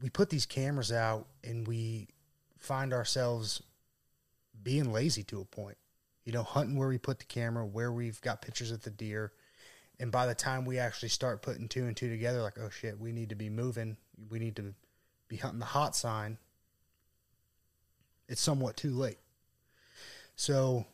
we 0.00 0.08
put 0.08 0.30
these 0.30 0.46
cameras 0.46 0.92
out 0.92 1.26
and 1.44 1.66
we 1.66 2.08
find 2.58 2.92
ourselves 2.92 3.62
being 4.62 4.92
lazy 4.92 5.22
to 5.24 5.40
a 5.40 5.44
point. 5.44 5.76
You 6.24 6.32
know, 6.32 6.42
hunting 6.42 6.76
where 6.76 6.88
we 6.88 6.98
put 6.98 7.18
the 7.18 7.24
camera, 7.24 7.64
where 7.64 7.90
we've 7.90 8.20
got 8.20 8.42
pictures 8.42 8.70
of 8.70 8.82
the 8.82 8.90
deer. 8.90 9.32
And 9.98 10.12
by 10.12 10.26
the 10.26 10.34
time 10.34 10.64
we 10.64 10.78
actually 10.78 11.08
start 11.08 11.42
putting 11.42 11.68
two 11.68 11.86
and 11.86 11.96
two 11.96 12.10
together, 12.10 12.42
like, 12.42 12.58
oh 12.58 12.70
shit, 12.70 12.98
we 12.98 13.12
need 13.12 13.30
to 13.30 13.34
be 13.34 13.48
moving. 13.48 13.96
We 14.28 14.38
need 14.38 14.56
to 14.56 14.74
be 15.26 15.36
hunting 15.36 15.58
the 15.58 15.66
hot 15.66 15.96
sign. 15.96 16.38
It's 18.28 18.42
somewhat 18.42 18.76
too 18.76 18.90
late. 18.90 19.18
So 20.38 20.86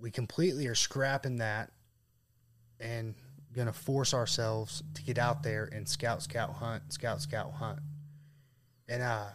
we 0.00 0.10
completely 0.10 0.66
are 0.66 0.74
scrapping 0.74 1.36
that 1.36 1.70
and 2.80 3.14
going 3.54 3.68
to 3.68 3.72
force 3.72 4.12
ourselves 4.12 4.82
to 4.94 5.02
get 5.04 5.16
out 5.16 5.44
there 5.44 5.68
and 5.72 5.88
scout, 5.88 6.22
scout, 6.24 6.50
hunt, 6.54 6.92
scout, 6.92 7.22
scout, 7.22 7.52
hunt. 7.52 7.78
And 8.88 9.00
uh, 9.00 9.26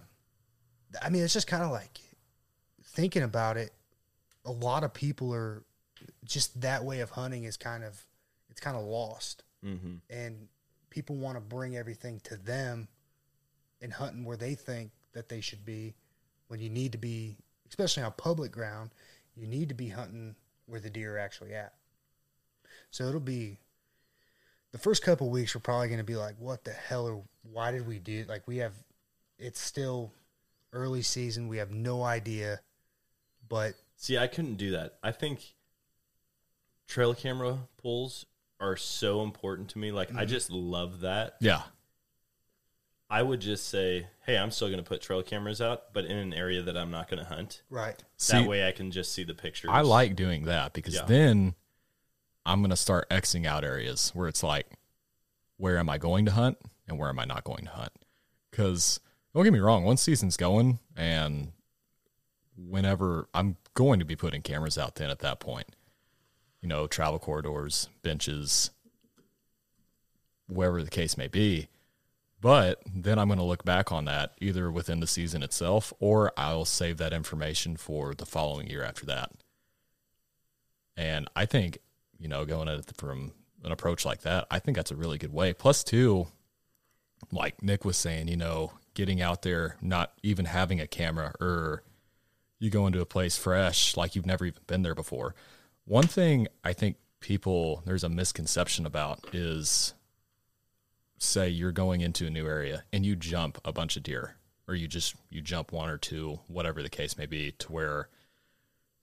I 1.01 1.10
mean, 1.10 1.24
it's 1.24 1.34
just 1.34 1.47
kind 1.47 1.64
of 1.64 1.72
like 1.72 1.99
thinking 2.84 3.24
about 3.24 3.56
it. 3.56 3.72
A 4.43 4.51
lot 4.51 4.84
of 4.84 4.93
people 4.93 5.34
are 5.34 5.64
just 6.26 6.60
that 6.60 6.84
way 6.84 6.99
of 6.99 7.12
hunting 7.12 7.45
is 7.45 7.56
kind 7.56 7.84
of 7.86 8.06
it's 8.49 8.60
kind 8.60 8.76
of 8.78 8.84
lost, 8.84 9.41
Mm-hmm. 9.66 9.95
and 10.12 10.47
people 10.91 11.16
want 11.16 11.38
to 11.38 11.41
bring 11.41 11.76
everything 11.76 12.20
to 12.26 12.36
them 12.36 12.88
and 13.82 13.91
hunting 13.91 14.24
where 14.26 14.38
they 14.38 14.53
think 14.53 14.91
that 15.14 15.30
they 15.30 15.39
should 15.41 15.66
be. 15.66 15.95
When 16.49 16.60
you 16.60 16.70
need 16.70 16.91
to 16.91 16.97
be, 16.99 17.38
especially 17.70 18.03
on 18.03 18.12
public 18.18 18.51
ground, 18.51 18.91
you 19.36 19.48
need 19.48 19.70
to 19.70 19.76
be 19.76 19.90
hunting 19.90 20.36
where 20.66 20.80
the 20.80 20.90
deer 20.90 21.16
are 21.16 21.20
actually 21.20 21.54
at. 21.54 21.74
So 22.92 23.06
it'll 23.06 23.20
be 23.20 23.60
the 24.72 24.78
first 24.78 25.04
couple 25.04 25.30
weeks. 25.30 25.54
We're 25.54 25.62
probably 25.62 25.88
going 25.88 26.00
to 26.00 26.04
be 26.04 26.16
like, 26.16 26.36
"What 26.40 26.64
the 26.64 26.72
hell? 26.72 27.08
Or 27.08 27.24
why 27.44 27.72
did 27.72 27.88
we 27.88 28.00
do?" 28.00 28.26
Like 28.28 28.48
we 28.48 28.58
have, 28.58 28.74
it's 29.38 29.60
still 29.60 30.14
early 30.74 31.02
season. 31.02 31.48
We 31.48 31.58
have 31.58 31.72
no 31.72 32.04
idea, 32.04 32.62
but 33.48 33.76
See, 33.98 34.18
I 34.18 34.28
couldn't 34.28 34.56
do 34.56 34.72
that. 34.72 34.98
I 35.02 35.12
think 35.12 35.56
trail 36.88 37.14
camera 37.14 37.60
pulls 37.78 38.26
are 38.60 38.76
so 38.76 39.22
important 39.22 39.70
to 39.70 39.78
me. 39.78 39.92
Like, 39.92 40.12
I 40.12 40.20
mm-hmm. 40.22 40.28
just 40.28 40.52
love 40.52 41.02
that. 41.02 41.36
Yeah. 41.40 41.64
I 43.16 43.24
would 43.24 43.39
just 43.39 43.70
say, 43.70 44.07
hey, 44.26 44.38
I'm 44.38 44.51
still 44.51 44.68
going 44.68 44.84
to 44.84 44.88
put 44.88 45.01
trail 45.01 45.24
cameras 45.24 45.61
out, 45.61 45.93
but 45.93 46.03
in 46.03 46.18
an 46.18 46.34
area 46.34 46.61
that 46.61 46.76
I'm 46.76 46.91
not 46.91 47.09
going 47.09 47.24
to 47.24 47.30
hunt. 47.30 47.61
right, 47.70 47.95
See, 48.18 48.34
that 48.34 48.45
way 48.45 48.68
I 48.68 48.74
can 48.74 48.91
just 48.91 49.13
see 49.13 49.24
the 49.24 49.34
pictures. 49.34 49.70
I 49.72 49.82
like 49.82 50.18
doing 50.18 50.43
that 50.45 50.74
because 50.74 50.95
Yeah. 50.95 51.05
then 51.05 51.55
I'm 52.45 52.59
going 52.59 52.72
to 52.72 52.76
start 52.76 53.09
Xing 53.09 53.45
out 53.45 53.63
areas 53.63 54.11
where 54.13 54.28
it's 54.28 54.43
like, 54.43 54.68
where 55.55 55.78
am 55.78 55.89
I 55.89 55.97
going 55.97 56.26
to 56.26 56.32
hunt 56.34 56.57
and 56.89 56.99
where 56.99 57.07
am 57.07 57.18
I 57.18 57.24
not 57.24 57.45
going 57.45 57.63
to 57.63 57.72
hunt? 57.72 57.93
Because 58.51 58.99
don't 59.34 59.45
get 59.45 59.53
me 59.53 59.59
wrong, 59.59 59.86
one 59.86 59.95
season's 59.95 60.36
going 60.36 60.80
and 60.97 61.53
whenever 62.57 63.30
I'm 63.34 63.55
going 63.76 63.99
to 63.99 64.05
be 64.05 64.18
putting 64.18 64.41
cameras 64.41 64.78
out 64.78 64.95
then 64.95 65.09
at 65.09 65.20
that 65.20 65.39
point, 65.39 65.74
you 66.59 66.68
know, 66.68 66.86
travel 66.86 67.20
corridors, 67.20 67.88
benches, 68.03 68.72
wherever 70.47 70.84
the 70.84 70.89
case 70.91 71.18
may 71.18 71.30
be. 71.30 71.70
But 72.46 72.84
then 72.93 73.18
I'm 73.18 73.28
going 73.28 73.39
to 73.39 73.43
look 73.43 73.66
back 73.66 73.91
on 73.91 74.06
that 74.06 74.36
either 74.39 74.70
within 74.70 75.00
the 75.00 75.08
season 75.08 75.41
itself 75.41 75.91
or 76.00 76.32
I'll 76.38 76.64
save 76.64 76.98
that 76.98 77.12
information 77.12 77.76
for 77.76 78.14
the 78.14 78.28
following 78.28 78.68
year 78.68 78.84
after 78.84 79.04
that. 79.08 79.32
And 80.96 81.28
I 81.36 81.48
think, 81.48 81.80
you 82.20 82.28
know, 82.28 82.46
going 82.46 82.70
at 82.70 82.78
it 82.78 82.91
from 82.98 83.32
an 83.64 83.72
approach 83.72 84.06
like 84.06 84.22
that, 84.22 84.46
I 84.52 84.60
think 84.60 84.78
that's 84.78 84.91
a 84.91 84.96
really 84.96 85.18
good 85.18 85.34
way. 85.34 85.54
Plus, 85.54 85.84
too, 85.84 86.28
like 87.32 87.64
Nick 87.64 87.84
was 87.84 87.98
saying, 87.98 88.28
you 88.28 88.38
know, 88.38 88.74
getting 88.93 89.24
out 89.24 89.41
there, 89.41 89.78
not 89.82 90.14
even 90.22 90.46
having 90.46 90.80
a 90.80 90.86
camera, 90.86 91.34
or 91.41 91.82
you 92.60 92.70
go 92.70 92.86
into 92.86 93.02
a 93.02 93.08
place 93.08 93.36
fresh, 93.39 93.98
like 93.98 94.16
you've 94.16 94.28
never 94.28 94.46
even 94.46 94.62
been 94.68 94.84
there 94.84 94.93
before. 94.93 95.34
One 95.86 96.06
thing 96.06 96.48
I 96.64 96.74
think 96.74 96.98
people, 97.22 97.82
there's 97.88 98.04
a 98.04 98.10
misconception 98.10 98.86
about 98.86 99.34
is 99.34 99.95
say 101.18 101.49
you're 101.49 101.72
going 101.72 102.01
into 102.01 102.28
a 102.28 102.30
new 102.30 102.47
area 102.47 102.84
and 102.91 103.05
you 103.05 103.16
jump 103.16 103.59
a 103.63 103.72
bunch 103.72 103.95
of 103.95 104.03
deer 104.03 104.36
or 104.68 104.76
you 104.76 104.88
just 104.88 105.16
you 105.30 105.41
jump 105.41 105.72
one 105.72 105.89
or 105.89 105.97
two 105.97 106.39
whatever 106.47 106.82
the 106.84 106.89
case 106.89 107.18
may 107.18 107.26
be 107.26 107.51
to 107.53 107.72
where 107.72 108.09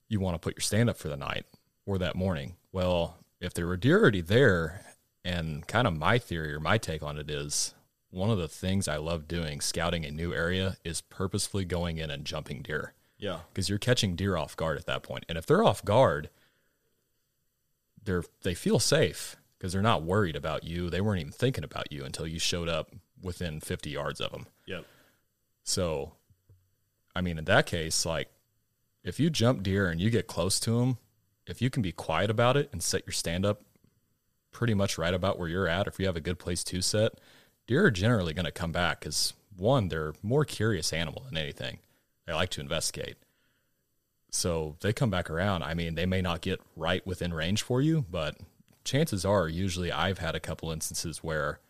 you 0.09 0.21
want 0.21 0.35
to 0.35 0.39
put 0.39 0.55
your 0.57 0.63
stand 0.63 0.91
up 0.91 0.97
for 0.97 1.09
the 1.09 1.17
night 1.17 1.47
or 1.87 1.99
that 1.99 2.15
morning. 2.17 2.57
Well 2.73 3.17
if 3.41 3.55
there 3.55 3.67
were 3.67 3.77
deer 3.77 4.01
already 4.01 4.21
there 4.21 4.85
and 5.25 5.67
kind 5.67 5.87
of 5.87 5.97
my 5.99 6.19
theory 6.19 6.53
or 6.53 6.61
my 6.61 6.79
take 6.79 7.03
on 7.03 7.19
it 7.19 7.31
is 7.31 7.75
one 8.11 8.31
of 8.31 8.39
the 8.39 8.49
things 8.49 8.89
i 8.89 8.97
love 8.97 9.27
doing 9.27 9.61
scouting 9.61 10.05
a 10.05 10.11
new 10.11 10.35
area 10.35 10.77
is 10.85 11.01
purposefully 11.01 11.65
going 11.65 11.97
in 11.99 12.11
and 12.11 12.25
jumping 12.25 12.63
deer. 12.63 12.93
Yeah. 13.19 13.41
because 13.53 13.69
you're 13.69 13.79
catching 13.79 14.17
deer 14.17 14.37
off 14.37 14.57
guard 14.57 14.79
at 14.79 14.87
that 14.87 15.05
point. 15.05 15.25
And 15.29 15.39
if 15.39 15.47
they're 15.47 15.65
off 15.65 15.85
guard 15.85 16.29
they're 18.05 18.25
they 18.43 18.55
feel 18.55 18.79
safe 18.79 19.37
because 19.63 19.73
they're 19.73 19.81
not 19.81 20.03
worried 20.03 20.35
about 20.35 20.65
you 20.65 20.91
they 20.91 21.01
weren't 21.01 21.21
even 21.21 21.31
thinking 21.33 21.63
about 21.63 21.93
you 21.93 22.05
until 22.05 22.27
you 22.27 22.37
showed 22.41 22.69
up 22.69 22.91
within 23.23 23.61
50 23.61 23.91
yards 23.91 24.21
of 24.21 24.33
them 24.33 24.47
Yep. 24.67 24.85
so 25.63 26.15
i 27.15 27.21
mean 27.21 27.39
in 27.39 27.45
that 27.45 27.65
case 27.67 28.05
like 28.05 28.29
if 29.05 29.21
you 29.21 29.31
jump 29.31 29.63
deer 29.63 29.89
and 29.89 30.01
you 30.01 30.11
get 30.11 30.27
close 30.27 30.59
to 30.59 30.81
them 30.81 30.99
if 31.47 31.63
you 31.63 31.71
can 31.71 31.81
be 31.81 31.93
quiet 31.93 32.29
about 32.29 32.57
it 32.57 32.71
and 32.73 32.83
set 32.83 33.07
your 33.07 33.13
stand 33.13 33.47
up 33.47 33.61
pretty 34.51 34.75
much 34.75 34.99
right 34.99 35.15
about 35.15 35.39
where 35.39 35.49
you're 35.49 35.69
at 35.69 35.87
if 35.87 36.01
you 36.01 36.07
have 36.07 36.17
a 36.17 36.21
good 36.21 36.41
place 36.41 36.65
to 36.65 36.83
set 36.83 37.13
deer 37.69 37.87
are 37.87 37.91
generally 37.93 38.35
going 38.35 38.45
to 38.45 38.51
come 38.51 38.73
back 38.73 38.99
because 38.99 39.33
one 39.57 39.87
they're 39.87 40.13
more 40.25 40.45
curious 40.45 40.93
animal 40.93 41.23
than 41.29 41.39
anything 41.39 41.79
they 42.27 42.33
like 42.33 42.51
to 42.51 42.61
investigate 42.61 43.15
so 44.35 44.77
they 44.81 44.95
come 44.95 45.11
back 45.11 45.29
around. 45.29 45.63
I 45.63 45.75
mean, 45.75 45.95
they 45.95 46.07
may 46.07 46.23
not 46.23 46.41
get 46.41 46.59
right 46.75 47.07
within 47.07 47.35
range 47.35 47.61
for 47.61 47.83
you, 47.83 48.07
but 48.11 48.35
chances 48.85 49.25
are, 49.25 49.49
usually 49.49 49.91
I've 49.93 50.19
had 50.19 50.35
a 50.35 50.41
couple 50.41 50.71
instances 50.71 51.23
where 51.23 51.61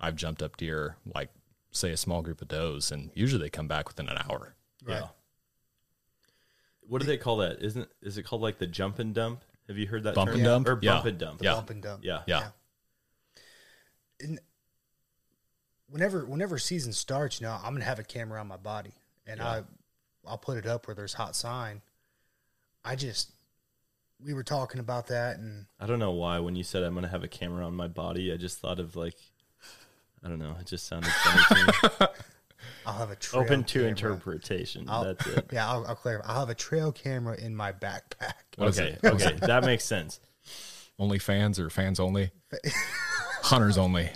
I've 0.00 0.16
jumped 0.16 0.42
up 0.42 0.56
deer, 0.56 0.96
like 1.14 1.30
say 1.72 1.90
a 1.90 1.96
small 1.96 2.22
group 2.22 2.40
of 2.42 2.48
does, 2.48 2.90
and 2.90 3.10
usually 3.14 3.42
they 3.42 3.50
come 3.50 3.68
back 3.68 3.88
within 3.88 4.08
an 4.08 4.16
hour. 4.28 4.54
Yeah. 4.86 5.08
What 6.80 7.00
do 7.00 7.06
they 7.06 7.16
call 7.18 7.36
that? 7.38 7.62
Isn't 7.62 7.88
is 8.02 8.18
it 8.18 8.24
called 8.24 8.42
like 8.42 8.58
the 8.58 8.66
jump 8.66 8.98
and 8.98 9.14
dump? 9.14 9.42
Have 9.68 9.78
you 9.78 9.86
heard 9.86 10.02
that 10.04 10.14
Bump 10.16 10.30
term? 10.30 10.36
and 10.36 10.44
dump? 10.44 10.68
or 10.68 10.78
Yeah. 10.82 10.94
bump 10.94 11.06
and 11.06 11.18
dump? 11.18 11.42
Yeah. 11.42 11.52
bump 11.54 11.70
and 11.70 11.82
dump. 11.82 12.04
Yeah. 12.04 12.22
Yeah. 12.26 12.48
And 14.20 14.40
whenever 15.88 16.24
whenever 16.24 16.58
season 16.58 16.92
starts, 16.92 17.40
you 17.40 17.46
know, 17.46 17.52
I'm 17.62 17.72
gonna 17.74 17.84
have 17.84 17.98
a 17.98 18.04
camera 18.04 18.40
on 18.40 18.48
my 18.48 18.56
body, 18.56 18.94
and 19.26 19.38
Yeah. 19.38 19.48
I 19.48 19.62
I'll 20.26 20.38
put 20.38 20.58
it 20.58 20.66
up 20.66 20.86
where 20.86 20.94
there's 20.94 21.14
hot 21.14 21.34
sign. 21.36 21.82
I 22.84 22.96
just 22.96 23.30
we 24.24 24.34
were 24.34 24.42
talking 24.44 24.80
about 24.80 25.06
that, 25.08 25.38
and 25.38 25.66
I 25.78 25.86
don't 25.86 25.98
know 25.98 26.12
why 26.12 26.38
when 26.38 26.54
you 26.56 26.62
said 26.64 26.82
I'm 26.82 26.94
gonna 26.94 27.08
have 27.08 27.24
a 27.24 27.28
camera 27.28 27.64
on 27.66 27.74
my 27.74 27.88
body, 27.88 28.32
I 28.32 28.36
just 28.36 28.58
thought 28.58 28.78
of 28.80 28.96
like 28.96 29.16
I 30.24 30.28
don't 30.28 30.38
know. 30.38 30.54
It 30.60 30.66
just 30.66 30.86
sounded 30.86 31.10
funny 31.10 31.42
to 31.48 31.90
me. 32.00 32.06
I'll 32.86 32.92
have 32.98 33.10
a 33.10 33.16
trail 33.16 33.42
Open 33.42 33.64
to 33.64 33.72
camera. 33.72 33.88
interpretation. 33.88 34.84
I'll- 34.88 35.04
That's 35.04 35.26
it. 35.26 35.46
Yeah, 35.52 35.66
I'll, 35.70 35.86
I'll 35.86 35.94
clarify. 35.94 36.28
I'll 36.28 36.40
have 36.40 36.50
a 36.50 36.54
trail 36.54 36.92
camera 36.92 37.36
in 37.38 37.54
my 37.56 37.72
backpack. 37.72 38.32
Okay. 38.58 38.98
Okay. 39.02 39.36
That 39.40 39.64
makes 39.64 39.84
sense. 39.84 40.20
Only 40.98 41.18
fans 41.18 41.58
or 41.58 41.70
fans 41.70 41.98
only? 41.98 42.30
Hunters 43.42 43.78
only. 43.78 44.10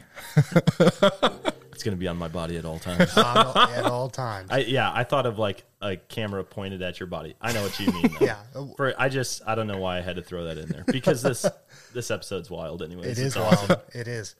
It's 1.74 1.82
gonna 1.82 1.96
be 1.96 2.08
on 2.08 2.16
my 2.16 2.28
body 2.28 2.56
at 2.56 2.64
all 2.64 2.78
times. 2.78 3.16
at 3.16 3.84
all 3.84 4.08
times. 4.08 4.50
I 4.50 4.58
yeah, 4.58 4.90
I 4.92 5.04
thought 5.04 5.26
of 5.26 5.38
like 5.38 5.64
a 5.82 5.96
camera 5.96 6.44
pointed 6.44 6.82
at 6.82 7.00
your 7.00 7.06
body. 7.06 7.34
I 7.40 7.52
know 7.52 7.62
what 7.62 7.78
you 7.78 7.92
mean. 7.92 8.02
Though. 8.18 8.26
Yeah. 8.26 8.42
For 8.76 8.94
I 8.98 9.08
just 9.08 9.42
I 9.46 9.54
don't 9.54 9.66
know 9.66 9.78
why 9.78 9.98
I 9.98 10.00
had 10.00 10.16
to 10.16 10.22
throw 10.22 10.44
that 10.44 10.58
in 10.58 10.68
there 10.68 10.84
because 10.86 11.22
this 11.22 11.44
this 11.92 12.10
episode's 12.10 12.50
wild. 12.50 12.82
Anyways, 12.82 13.18
It 13.18 13.36
awesome. 13.36 13.68
wild. 13.68 13.82
It 13.92 14.08
is. 14.08 14.34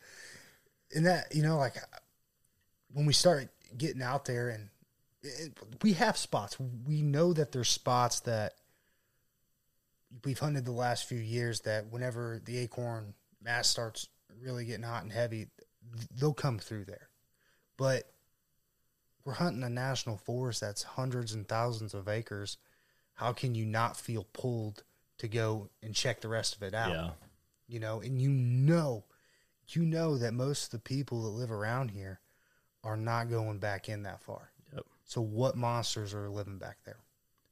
And 0.95 1.07
that, 1.07 1.35
you 1.35 1.43
know, 1.43 1.57
like 1.59 1.74
when 2.93 3.05
we 3.07 3.12
start 3.12 3.49
getting 3.76 4.03
out 4.03 4.24
there 4.24 4.51
and 4.51 4.68
it, 5.22 5.59
we 5.82 5.95
have 5.95 6.16
spots, 6.16 6.57
we 6.87 7.03
know 7.03 7.32
that 7.32 7.51
there's 7.51 7.68
spots 7.68 8.20
that 8.20 8.55
we've 10.24 10.39
hunted 10.39 10.64
the 10.64 10.72
last 10.72 11.09
few 11.09 11.18
years 11.18 11.61
that 11.62 11.91
whenever 11.91 12.41
the 12.45 12.59
acorn 12.59 13.14
mass 13.43 13.68
starts 13.68 14.09
really 14.41 14.64
getting 14.64 14.85
hot 14.85 15.03
and 15.03 15.12
heavy, 15.12 15.49
they'll 16.16 16.32
come 16.35 16.59
through 16.59 16.85
there. 16.85 17.09
But 17.77 18.11
we're 19.25 19.35
hunting 19.35 19.62
a 19.62 19.68
national 19.70 20.18
forest 20.18 20.61
that's 20.61 20.83
hundreds 20.83 21.33
and 21.33 21.47
thousands 21.49 21.95
of 21.95 22.09
acres. 22.09 22.59
How 23.14 23.33
can 23.33 23.55
you 23.55 23.64
not 23.64 23.97
feel 23.97 24.27
pulled 24.33 24.83
to 25.18 25.29
go 25.29 25.70
and 25.83 25.95
check 25.95 26.20
the 26.20 26.29
rest 26.29 26.57
of 26.57 26.62
it 26.62 26.75
out? 26.75 26.91
Yeah. 26.91 27.11
you 27.66 27.81
know, 27.81 28.01
and 28.01 28.20
you 28.20 28.29
know, 28.29 29.05
you 29.68 29.85
know 29.85 30.18
that 30.18 30.35
most 30.35 30.66
of 30.66 30.70
the 30.70 30.79
people 30.79 31.22
that 31.22 31.31
live 31.31 31.51
around 31.51 31.91
here 31.91 32.20
are 32.83 32.97
not 32.97 33.31
going 33.31 33.59
back 33.59 33.89
in 33.89 34.03
that 34.03 34.20
far. 34.20 34.51
Yep. 34.75 34.85
So 35.05 35.20
what 35.20 35.57
monsters 35.57 36.12
are 36.14 36.29
living 36.29 36.59
back 36.59 36.79
there? 36.85 36.99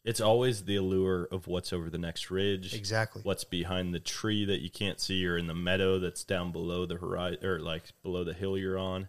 It's 0.05 0.21
always 0.21 0.65
the 0.65 0.77
allure 0.77 1.29
of 1.31 1.47
what's 1.47 1.73
over 1.73 1.89
the 1.89 1.99
next 1.99 2.31
ridge. 2.31 2.75
Exactly. 2.75 3.23
What's 3.23 3.45
behind 3.45 3.95
the 3.95 4.01
tree 4.01 4.45
that 4.45 4.61
you 4.61 4.69
can't 4.69 5.01
see, 5.01 5.25
or 5.27 5.39
in 5.39 5.47
the 5.47 5.55
meadow 5.55 6.01
that's 6.01 6.25
down 6.25 6.51
below 6.51 6.87
the 6.87 6.97
horizon, 6.97 7.45
or 7.45 7.61
like 7.61 7.85
below 8.03 8.25
the 8.25 8.35
hill 8.35 8.59
you're 8.59 8.79
on. 8.79 9.09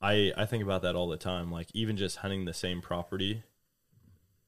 I 0.00 0.32
I 0.36 0.46
think 0.46 0.62
about 0.62 0.82
that 0.82 0.94
all 0.94 1.08
the 1.08 1.16
time. 1.16 1.50
Like 1.50 1.68
even 1.74 1.96
just 1.96 2.16
hunting 2.18 2.44
the 2.44 2.54
same 2.54 2.80
property, 2.80 3.42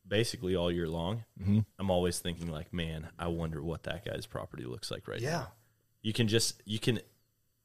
basically 0.06 0.54
all 0.56 0.70
year 0.70 0.88
long. 0.88 1.24
Mhm. 1.40 1.64
I'm 1.78 1.90
always 1.90 2.18
thinking 2.18 2.50
like, 2.50 2.72
man, 2.72 3.08
I 3.18 3.28
wonder 3.28 3.62
what 3.62 3.82
that 3.84 4.04
guy's 4.04 4.26
property 4.26 4.64
looks 4.64 4.90
like 4.90 5.08
right 5.08 5.20
Yeah. 5.20 5.30
now. 5.30 5.52
You 6.02 6.12
can 6.12 6.28
just 6.28 6.62
you 6.64 6.78
can 6.78 7.00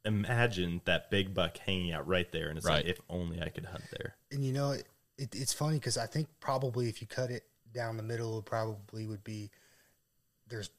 imagine 0.04 0.82
that 0.86 1.10
big 1.10 1.34
buck 1.34 1.58
hanging 1.58 1.92
out 1.92 2.08
right 2.08 2.32
there, 2.32 2.50
and 2.50 2.58
it's 2.58 2.66
Right. 2.68 2.78
like 2.78 2.86
if 2.86 3.02
only 3.10 3.42
I 3.42 3.50
could 3.50 3.66
hunt 3.66 3.86
there. 3.92 4.16
And 4.32 4.44
you 4.46 4.52
know, 4.54 4.72
it, 4.72 4.88
it, 5.18 5.34
it's 5.36 5.54
funny 5.54 5.78
because 5.78 5.98
I 5.98 6.06
think 6.06 6.28
probably 6.40 6.90
if 6.90 7.02
you 7.02 7.08
cut 7.08 7.32
it 7.32 7.44
down 7.72 7.98
the 7.98 8.04
middle, 8.04 8.38
it 8.40 8.46
probably 8.46 9.06
would 9.08 9.24
be 9.24 9.50
there's 10.48 10.70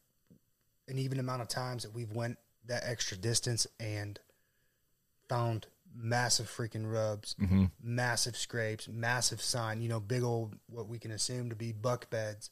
an 0.88 0.98
even 0.98 1.18
amount 1.18 1.42
of 1.42 1.48
times 1.48 1.82
that 1.82 1.92
we've 1.92 2.12
went 2.12 2.38
that 2.66 2.84
extra 2.84 3.16
distance 3.16 3.66
and 3.80 4.20
found 5.28 5.66
massive 5.99 6.47
freaking 6.47 6.90
rubs, 6.92 7.34
Mm-hmm. 7.40 7.64
massive 7.82 8.36
scrapes, 8.36 8.86
massive 8.88 9.40
sign, 9.40 9.80
you 9.80 9.88
know, 9.88 10.01
big 10.01 10.22
old 10.22 10.55
what 10.68 10.88
we 10.88 10.99
can 10.99 11.11
assume 11.11 11.49
to 11.51 11.57
be 11.57 11.72
buck 11.72 12.11
beds. 12.11 12.51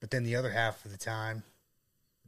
But 0.00 0.10
then 0.10 0.24
the 0.24 0.36
other 0.36 0.50
half 0.50 0.84
of 0.84 0.90
the 0.92 0.98
time, 0.98 1.42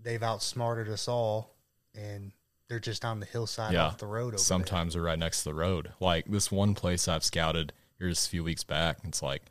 they've 0.01 0.23
outsmarted 0.23 0.89
us 0.89 1.09
all, 1.09 1.55
and 1.95 2.33
they're 2.69 2.79
just 2.79 3.05
on 3.05 3.21
the 3.21 3.27
hillside 3.27 3.73
Yeah. 3.73 3.87
off 3.87 3.99
the 3.99 4.07
road. 4.07 4.33
There. 4.35 4.39
Sometimes 4.39 4.93
they're 4.95 5.03
right 5.03 5.19
next 5.19 5.43
to 5.43 5.51
the 5.51 5.55
road. 5.55 5.93
Like 6.01 6.27
this 6.27 6.53
one 6.53 6.75
place 6.75 7.09
I've 7.09 7.25
scouted 7.25 7.73
here 7.99 8.09
just 8.11 8.27
a 8.27 8.31
few 8.31 8.45
weeks 8.45 8.65
back. 8.65 8.99
It's 9.05 9.23
like, 9.23 9.43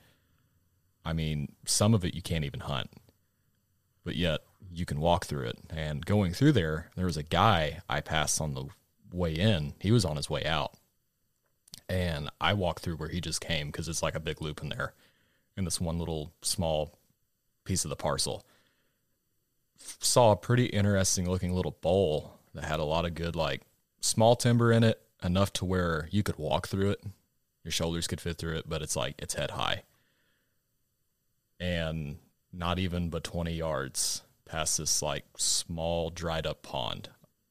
I 1.03 1.13
mean, 1.13 1.51
some 1.65 1.93
of 1.93 2.05
it 2.05 2.13
you 2.13 2.21
can't 2.21 2.45
even 2.45 2.59
hunt, 2.61 2.91
but 4.03 4.15
yet 4.15 4.41
you 4.71 4.85
can 4.85 4.99
walk 4.99 5.25
through 5.25 5.47
it. 5.47 5.57
And 5.69 6.05
going 6.05 6.33
through 6.33 6.51
there, 6.51 6.91
there 6.95 7.05
was 7.05 7.17
a 7.17 7.23
guy 7.23 7.79
I 7.89 8.01
passed 8.01 8.39
on 8.41 8.53
the 8.53 8.65
way 9.11 9.33
in. 9.33 9.73
He 9.79 9.91
was 9.91 10.05
on 10.05 10.15
his 10.15 10.29
way 10.29 10.45
out. 10.45 10.73
And 11.89 12.29
I 12.41 12.53
walked 12.53 12.83
through 12.83 12.97
where 12.97 13.09
he 13.09 13.21
just 13.21 13.41
came 13.41 13.67
because 13.67 13.87
it's 13.87 14.03
like 14.03 14.15
a 14.15 14.19
big 14.19 14.41
loop 14.41 14.61
in 14.61 14.69
there 14.69 14.93
in 15.55 15.65
this 15.65 15.79
one 15.79 15.99
little 15.99 16.33
small 16.41 16.97
piece 17.63 17.85
of 17.85 17.89
the 17.89 17.95
parcel. 17.95 18.45
Saw 19.77 20.31
a 20.31 20.37
pretty 20.37 20.65
interesting 20.65 21.29
looking 21.29 21.53
little 21.53 21.77
bowl 21.81 22.39
that 22.53 22.65
had 22.65 22.79
a 22.79 22.83
lot 22.83 23.05
of 23.05 23.13
good, 23.13 23.35
like, 23.35 23.61
small 24.01 24.35
timber 24.35 24.71
in 24.71 24.83
it, 24.83 25.01
enough 25.23 25.53
to 25.53 25.65
where 25.65 26.07
you 26.11 26.23
could 26.23 26.37
walk 26.37 26.67
through 26.67 26.91
it. 26.91 27.03
Your 27.63 27.71
shoulders 27.71 28.07
could 28.07 28.21
fit 28.21 28.37
through 28.37 28.57
it, 28.57 28.69
but 28.69 28.81
it's 28.81 28.95
like 28.95 29.15
it's 29.19 29.33
head 29.33 29.51
high. 29.51 29.83
And 31.59 32.17
not 32.53 32.79
even 32.79 33.09
but 33.09 33.23
20 33.23 33.53
yards 33.53 34.23
past 34.45 34.77
this 34.77 35.01
like 35.01 35.25
small 35.35 36.09
dried 36.09 36.47
up 36.47 36.61
pond 36.61 37.09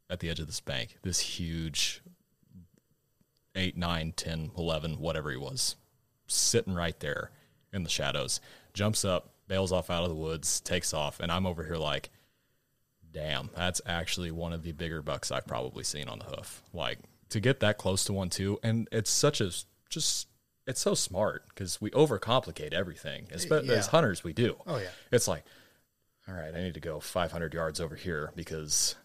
at 0.09 0.20
the 0.20 0.30
edge 0.30 0.40
of 0.40 0.46
this 0.46 0.61
bank, 0.61 0.98
this 1.02 1.18
huge 1.20 2.00
8, 3.54 3.76
9, 3.76 4.12
10, 4.16 4.50
11, 4.57 4.98
whatever 5.00 5.30
he 5.30 5.36
was, 5.36 5.76
sitting 6.26 6.74
right 6.74 6.98
there 7.00 7.30
in 7.72 7.82
the 7.82 7.88
shadows, 7.90 8.40
jumps 8.74 9.04
up, 9.04 9.30
bails 9.48 9.72
off 9.72 9.90
out 9.90 10.02
of 10.02 10.09
the 10.09 10.14
woods, 10.14 10.61
takes 10.61 10.92
off, 10.92 11.20
and 11.20 11.32
I'm 11.32 11.46
over 11.46 11.64
here 11.64 11.76
like, 11.76 12.11
damn, 13.12 13.50
that's 13.57 13.80
actually 13.86 14.30
one 14.30 14.52
of 14.52 14.62
the 14.62 14.72
bigger 14.72 15.00
bucks 15.02 15.30
I've 15.30 15.46
probably 15.46 15.84
seen 15.84 16.09
on 16.09 16.18
the 16.18 16.26
hoof. 16.26 16.62
Like 16.72 16.98
to 17.30 17.40
get 17.40 17.61
that 17.61 17.78
close 17.78 18.04
to 18.04 18.12
one 18.12 18.28
too, 18.30 18.59
and 18.62 18.88
it's 18.92 19.11
such 19.11 19.40
a 19.40 19.50
just 19.88 20.28
it's 20.66 20.80
so 20.80 20.94
smart 20.94 21.44
because 21.48 21.80
we 21.80 21.90
overcomplicate 21.92 22.72
everything. 22.74 23.28
As, 23.30 23.46
Yeah. 23.46 23.61
as 23.72 23.86
hunters, 23.86 24.22
we 24.24 24.32
do. 24.32 24.57
Oh 24.66 24.78
yeah. 24.78 24.88
It's 25.12 25.28
like, 25.28 25.44
all 26.28 26.34
right, 26.34 26.52
I 26.54 26.61
need 26.61 26.74
to 26.74 26.80
go 26.80 26.98
500 27.00 27.54
yards 27.54 27.80
over 27.80 27.94
here 27.94 28.32
because 28.34 28.96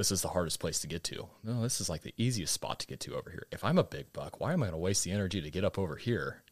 this 0.00 0.10
is 0.10 0.22
the 0.22 0.28
hardest 0.28 0.60
place 0.60 0.78
to 0.80 0.86
get 0.86 1.04
to. 1.04 1.28
No, 1.44 1.60
this 1.60 1.78
is 1.78 1.90
like 1.90 2.00
the 2.00 2.14
easiest 2.16 2.54
spot 2.54 2.78
to 2.80 2.86
get 2.86 3.00
to 3.00 3.14
over 3.16 3.28
here. 3.30 3.44
If 3.52 3.62
I'm 3.64 3.76
a 3.76 3.84
big 3.84 4.10
buck, 4.14 4.40
why 4.40 4.54
am 4.54 4.62
I 4.62 4.66
going 4.66 4.72
to 4.72 4.78
waste 4.78 5.04
the 5.04 5.10
energy 5.12 5.42
to 5.42 5.50
get 5.50 5.62
up 5.62 5.78
over 5.78 5.96
here 5.96 6.42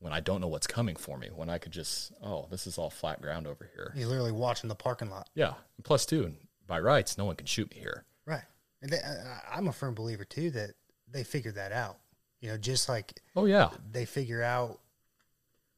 when 0.00 0.12
I 0.12 0.18
don't 0.18 0.40
know 0.40 0.48
what's 0.48 0.66
coming 0.66 0.96
for 0.96 1.16
me? 1.16 1.28
When 1.32 1.48
I 1.48 1.58
could 1.58 1.70
just, 1.70 2.10
oh, 2.20 2.48
this 2.50 2.66
is 2.66 2.78
all 2.78 2.90
flat 2.90 3.22
ground 3.22 3.46
over 3.46 3.70
here. 3.76 3.92
You're 3.94 4.08
literally 4.08 4.32
watching 4.32 4.66
the 4.66 4.74
parking 4.74 5.08
lot. 5.08 5.28
Yeah. 5.36 5.54
Plus, 5.84 6.04
two, 6.04 6.32
by 6.66 6.80
rights, 6.80 7.16
no 7.16 7.24
one 7.26 7.36
can 7.36 7.46
shoot 7.46 7.70
me 7.70 7.78
here. 7.80 8.04
Right. 8.26 8.42
And 8.82 8.90
they, 8.90 8.98
I, 8.98 9.56
I'm 9.56 9.68
a 9.68 9.72
firm 9.72 9.94
believer 9.94 10.24
too 10.24 10.50
that 10.50 10.70
they 11.08 11.22
figured 11.22 11.54
that 11.54 11.70
out. 11.70 11.98
You 12.40 12.48
know, 12.48 12.56
just 12.56 12.88
like 12.88 13.12
Oh, 13.36 13.44
yeah. 13.44 13.70
they 13.92 14.04
figure 14.04 14.42
out, 14.42 14.80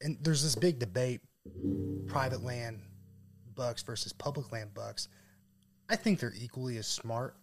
and 0.00 0.16
there's 0.22 0.42
this 0.42 0.54
big 0.54 0.78
debate: 0.78 1.20
private 2.06 2.42
land 2.42 2.80
bucks 3.54 3.82
versus 3.82 4.12
public 4.12 4.50
land 4.50 4.72
bucks. 4.72 5.08
I 5.92 5.96
think 5.96 6.20
they're 6.20 6.32
equally 6.34 6.78
as 6.78 6.86
smart, 6.86 7.36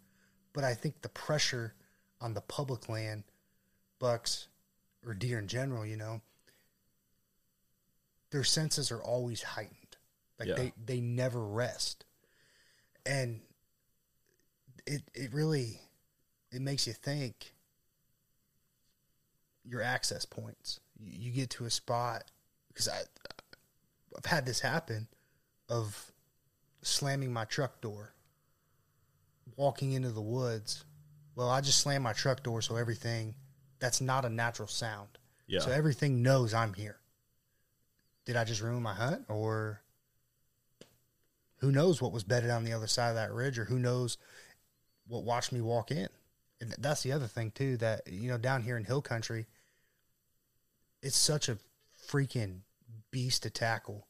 but 0.53 0.63
I 0.63 0.73
think 0.73 1.03
the 1.03 1.09
pressure 1.09 1.75
on 2.19 2.33
the 2.33 2.41
public 2.41 2.89
land 2.89 3.23
bucks 3.99 4.47
or 5.05 5.13
deer 5.13 5.37
in 5.37 5.47
general, 5.47 5.85
you 5.85 5.95
know, 5.95 6.21
their 8.31 8.43
senses 8.43 8.91
are 8.91 9.03
always 9.03 9.43
heightened. 9.43 9.97
Like 10.39 10.49
Yeah. 10.49 10.55
they 10.55 10.73
they 10.83 10.99
never 10.99 11.45
rest, 11.45 12.05
and 13.05 13.41
it 14.87 15.03
it 15.13 15.31
really 15.31 15.81
it 16.51 16.61
makes 16.61 16.87
you 16.87 16.93
think 16.93 17.53
your 19.63 19.83
access 19.83 20.25
points. 20.25 20.79
You, 20.97 21.11
you 21.27 21.31
get 21.31 21.51
to 21.51 21.65
a 21.65 21.69
spot 21.69 22.23
because 22.69 22.87
I 22.87 23.01
I've 24.17 24.25
had 24.25 24.47
this 24.47 24.61
happen 24.61 25.07
of 25.67 26.11
slamming 26.81 27.31
my 27.31 27.45
truck 27.45 27.79
door, 27.81 28.13
walking 29.55 29.93
into 29.93 30.09
the 30.09 30.21
woods. 30.21 30.83
Well, 31.35 31.49
I 31.49 31.61
just 31.61 31.79
slam 31.79 32.03
my 32.03 32.13
truck 32.13 32.43
door 32.43 32.61
so 32.61 32.75
everything 32.75 33.35
that's 33.79 34.01
not 34.01 34.25
a 34.25 34.29
natural 34.29 34.67
sound. 34.67 35.09
Yeah. 35.47 35.59
So 35.59 35.71
everything 35.71 36.21
knows 36.21 36.53
I'm 36.53 36.73
here. 36.73 36.99
Did 38.25 38.35
I 38.35 38.43
just 38.43 38.61
ruin 38.61 38.83
my 38.83 38.93
hunt 38.93 39.25
or 39.27 39.81
who 41.57 41.71
knows 41.71 42.01
what 42.01 42.11
was 42.11 42.23
bedded 42.23 42.49
on 42.49 42.63
the 42.63 42.73
other 42.73 42.87
side 42.87 43.09
of 43.09 43.15
that 43.15 43.33
ridge 43.33 43.57
or 43.57 43.65
who 43.65 43.79
knows 43.79 44.17
what 45.07 45.23
watched 45.23 45.51
me 45.51 45.61
walk 45.61 45.91
in? 45.91 46.09
And 46.61 46.75
that's 46.77 47.03
the 47.03 47.13
other 47.13 47.27
thing 47.27 47.51
too 47.51 47.77
that 47.77 48.01
you 48.07 48.29
know 48.29 48.37
down 48.37 48.63
here 48.63 48.77
in 48.77 48.83
hill 48.83 49.01
country 49.01 49.47
it's 51.01 51.17
such 51.17 51.49
a 51.49 51.57
freaking 52.07 52.59
beast 53.11 53.43
to 53.43 53.49
tackle 53.49 54.07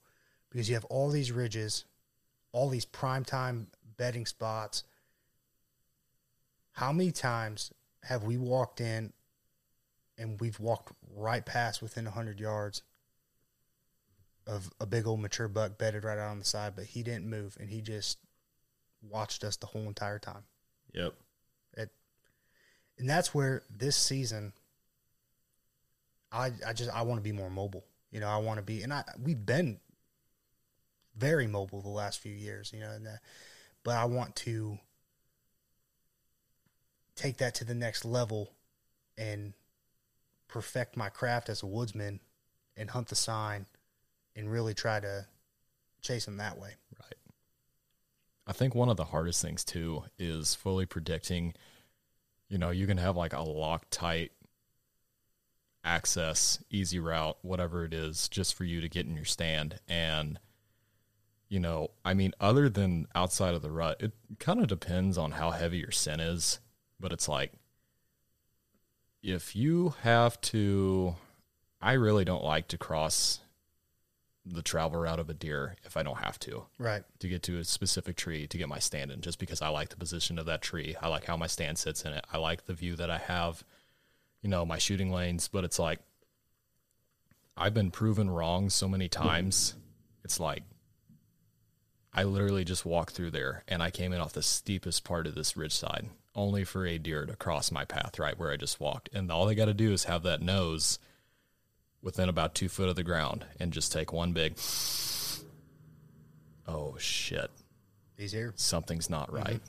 because 0.49 0.69
you 0.69 0.75
have 0.75 0.85
all 0.85 1.09
these 1.09 1.31
ridges, 1.31 1.85
all 2.51 2.69
these 2.69 2.85
prime 2.85 3.23
time 3.23 3.67
bedding 3.97 4.25
spots. 4.25 4.83
How 6.79 6.93
many 6.93 7.11
times 7.11 7.73
have 8.03 8.23
we 8.23 8.37
walked 8.37 8.79
in 8.79 9.11
and 10.17 10.39
we've 10.39 10.61
walked 10.61 10.93
right 11.13 11.45
past 11.45 11.81
within 11.81 12.05
100 12.05 12.39
yards 12.39 12.83
of 14.47 14.71
a 14.79 14.85
big 14.85 15.05
old 15.05 15.19
mature 15.19 15.49
buck 15.49 15.77
bedded 15.77 16.05
right 16.05 16.17
out 16.17 16.29
on 16.29 16.39
the 16.39 16.45
side, 16.45 16.77
but 16.77 16.85
he 16.85 17.03
didn't 17.03 17.29
move 17.29 17.57
and 17.59 17.69
he 17.69 17.81
just 17.81 18.17
watched 19.01 19.43
us 19.43 19.57
the 19.57 19.65
whole 19.65 19.81
entire 19.89 20.19
time. 20.19 20.45
Yep. 20.93 21.15
It, 21.73 21.89
and 22.97 23.09
that's 23.09 23.35
where 23.35 23.63
this 23.69 23.97
season, 23.97 24.53
I 26.31 26.53
I 26.65 26.71
just 26.71 26.91
I 26.91 27.01
want 27.01 27.17
to 27.17 27.23
be 27.23 27.33
more 27.33 27.49
mobile. 27.49 27.83
You 28.09 28.21
know, 28.21 28.29
I 28.29 28.37
want 28.37 28.57
to 28.57 28.63
be, 28.63 28.83
and 28.83 28.93
I 28.93 29.03
we've 29.21 29.45
been 29.45 29.81
very 31.17 31.45
mobile 31.45 31.81
the 31.81 31.89
last 31.89 32.19
few 32.19 32.33
years. 32.33 32.71
You 32.73 32.79
know, 32.79 32.91
and 32.91 33.05
that, 33.05 33.19
but 33.83 33.97
I 33.97 34.05
want 34.05 34.37
to 34.37 34.79
take 37.19 37.37
that 37.37 37.53
to 37.55 37.65
the 37.65 37.75
next 37.75 38.05
level 38.05 38.53
and 39.17 39.53
perfect 40.47 40.95
my 40.95 41.09
craft 41.09 41.49
as 41.49 41.61
a 41.61 41.65
woodsman 41.65 42.21
and 42.77 42.89
hunt 42.89 43.09
the 43.09 43.15
sign 43.15 43.65
and 44.35 44.49
really 44.49 44.73
try 44.73 45.01
to 45.01 45.25
chase 46.01 46.25
them 46.25 46.37
that 46.37 46.57
way. 46.57 46.75
Right. 46.97 47.13
I 48.47 48.53
think 48.53 48.73
one 48.73 48.87
of 48.87 48.95
the 48.95 49.05
hardest 49.05 49.41
things 49.41 49.65
too 49.65 50.03
is 50.17 50.55
fully 50.55 50.85
predicting. 50.85 51.53
You 52.47 52.57
know, 52.57 52.69
you 52.69 52.87
can 52.87 52.97
have 52.97 53.17
like 53.17 53.33
a 53.33 53.37
Loctite 53.37 54.29
access, 55.83 56.63
easy 56.69 56.99
route, 56.99 57.37
whatever 57.41 57.83
it 57.83 57.93
is, 57.93 58.29
just 58.29 58.55
for 58.55 58.63
you 58.63 58.79
to 58.79 58.87
get 58.87 59.05
in 59.05 59.15
your 59.15 59.25
stand. 59.25 59.79
And, 59.89 60.39
you 61.49 61.59
know, 61.59 61.91
I 62.05 62.13
mean, 62.13 62.33
other 62.39 62.69
than 62.69 63.07
outside 63.13 63.55
of 63.55 63.61
the 63.61 63.71
rut, 63.71 64.01
it 64.01 64.13
kind 64.39 64.61
of 64.61 64.67
depends 64.67 65.17
on 65.17 65.31
how 65.31 65.51
heavy 65.51 65.79
your 65.79 65.91
scent 65.91 66.21
is. 66.21 66.59
But 66.99 67.13
it's 67.13 67.27
like, 67.27 67.51
if 69.21 69.55
you 69.55 69.93
have 70.01 70.39
to, 70.41 71.15
I 71.81 71.93
really 71.93 72.25
don't 72.25 72.43
like 72.43 72.67
to 72.69 72.77
cross 72.77 73.39
the 74.45 74.61
travel 74.61 75.01
route 75.01 75.19
of 75.19 75.29
a 75.29 75.33
deer 75.33 75.75
if 75.85 75.95
I 75.95 76.01
don't 76.03 76.17
have 76.19 76.39
to 76.39 76.63
Right. 76.77 77.03
to 77.19 77.27
get 77.27 77.43
to 77.43 77.59
a 77.59 77.63
specific 77.63 78.15
tree 78.15 78.47
to 78.47 78.57
get 78.57 78.67
my 78.69 78.79
stand 78.79 79.11
in 79.11 79.21
just 79.21 79.37
because 79.37 79.61
I 79.61 79.67
like 79.67 79.89
the 79.89 79.97
position 79.97 80.39
of 80.39 80.45
that 80.47 80.61
tree. 80.61 80.95
I 81.01 81.07
like 81.07 81.25
how 81.25 81.37
my 81.37 81.47
stand 81.47 81.77
sits 81.77 82.03
in 82.03 82.13
it. 82.13 82.25
I 82.31 82.37
like 82.37 82.65
the 82.65 82.73
view 82.73 82.95
that 82.95 83.09
I 83.11 83.17
have, 83.19 83.63
you 84.41 84.49
know, 84.49 84.65
my 84.65 84.77
shooting 84.77 85.11
lanes, 85.11 85.47
but 85.49 85.63
it's 85.63 85.77
like 85.77 85.99
I've 87.55 87.73
been 87.73 87.91
proven 87.91 88.29
wrong 88.29 88.69
so 88.69 88.87
many 88.87 89.09
times. 89.09 89.75
It's 90.23 90.39
like 90.39 90.63
I 92.13 92.23
literally 92.23 92.63
just 92.63 92.85
walked 92.85 93.13
through 93.13 93.31
there 93.31 93.63
and 93.67 93.83
I 93.83 93.91
came 93.91 94.13
in 94.13 94.21
off 94.21 94.33
the 94.33 94.41
steepest 94.41 95.03
part 95.03 95.27
of 95.27 95.35
this 95.35 95.55
ridge 95.55 95.75
side 95.75 96.07
only 96.39 96.63
for 96.63 96.85
a 96.85 96.97
deer 96.97 97.25
to 97.25 97.35
cross 97.35 97.71
my 97.71 97.85
path 97.85 98.17
right 98.17 98.37
where 98.39 98.51
I 98.51 98.57
just 98.57 98.79
walked. 98.79 99.09
And 99.13 99.31
all 99.31 99.45
they 99.45 99.55
got 99.55 99.65
to 99.65 99.73
do 99.73 99.91
is 99.91 100.05
have 100.05 100.23
that 100.23 100.41
nose 100.41 100.97
within 102.01 102.29
about 102.29 102.55
two 102.55 102.69
foot 102.69 102.87
of 102.89 102.95
the 102.95 103.03
ground 103.03 103.45
and 103.59 103.73
just 103.73 103.91
take 103.91 104.13
one 104.13 104.31
big. 104.31 104.55
Oh 106.67 106.95
shit, 106.97 107.49
He's 108.17 108.31
here. 108.31 108.53
something's 108.55 109.09
not 109.09 109.31
right. 109.31 109.61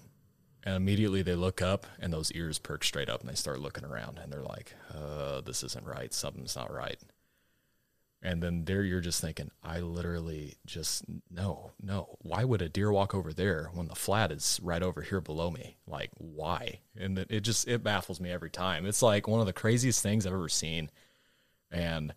And 0.62 0.76
immediately 0.76 1.22
they 1.22 1.34
look 1.34 1.62
up 1.62 1.86
and 1.98 2.12
those 2.12 2.30
ears 2.32 2.58
perk 2.58 2.84
straight 2.84 3.08
up 3.08 3.20
and 3.20 3.28
they 3.30 3.34
start 3.34 3.60
looking 3.60 3.84
around 3.84 4.18
and 4.18 4.30
they're 4.30 4.42
like, 4.42 4.74
uh, 4.94 5.40
this 5.40 5.62
isn't 5.64 5.86
right. 5.86 6.12
Something's 6.12 6.54
not 6.54 6.70
right. 6.72 6.98
And 8.22 8.42
then 8.42 8.66
there 8.66 8.82
you're 8.82 9.00
just 9.00 9.22
thinking, 9.22 9.50
I 9.62 9.80
literally 9.80 10.56
just, 10.66 11.04
no, 11.30 11.70
no. 11.82 12.18
Why 12.20 12.44
would 12.44 12.60
a 12.60 12.68
deer 12.68 12.92
walk 12.92 13.14
over 13.14 13.32
there 13.32 13.70
when 13.72 13.88
the 13.88 13.94
flat 13.94 14.30
is 14.30 14.60
right 14.62 14.82
over 14.82 15.00
here 15.00 15.22
below 15.22 15.50
me? 15.50 15.78
Like, 15.86 16.10
why? 16.18 16.80
And 16.94 17.18
it 17.18 17.40
just, 17.40 17.66
it 17.66 17.82
baffles 17.82 18.20
me 18.20 18.30
every 18.30 18.50
time. 18.50 18.84
It's 18.84 19.00
like 19.00 19.26
one 19.26 19.40
of 19.40 19.46
the 19.46 19.54
craziest 19.54 20.02
things 20.02 20.26
I've 20.26 20.34
ever 20.34 20.50
seen. 20.50 20.90
And 21.70 22.12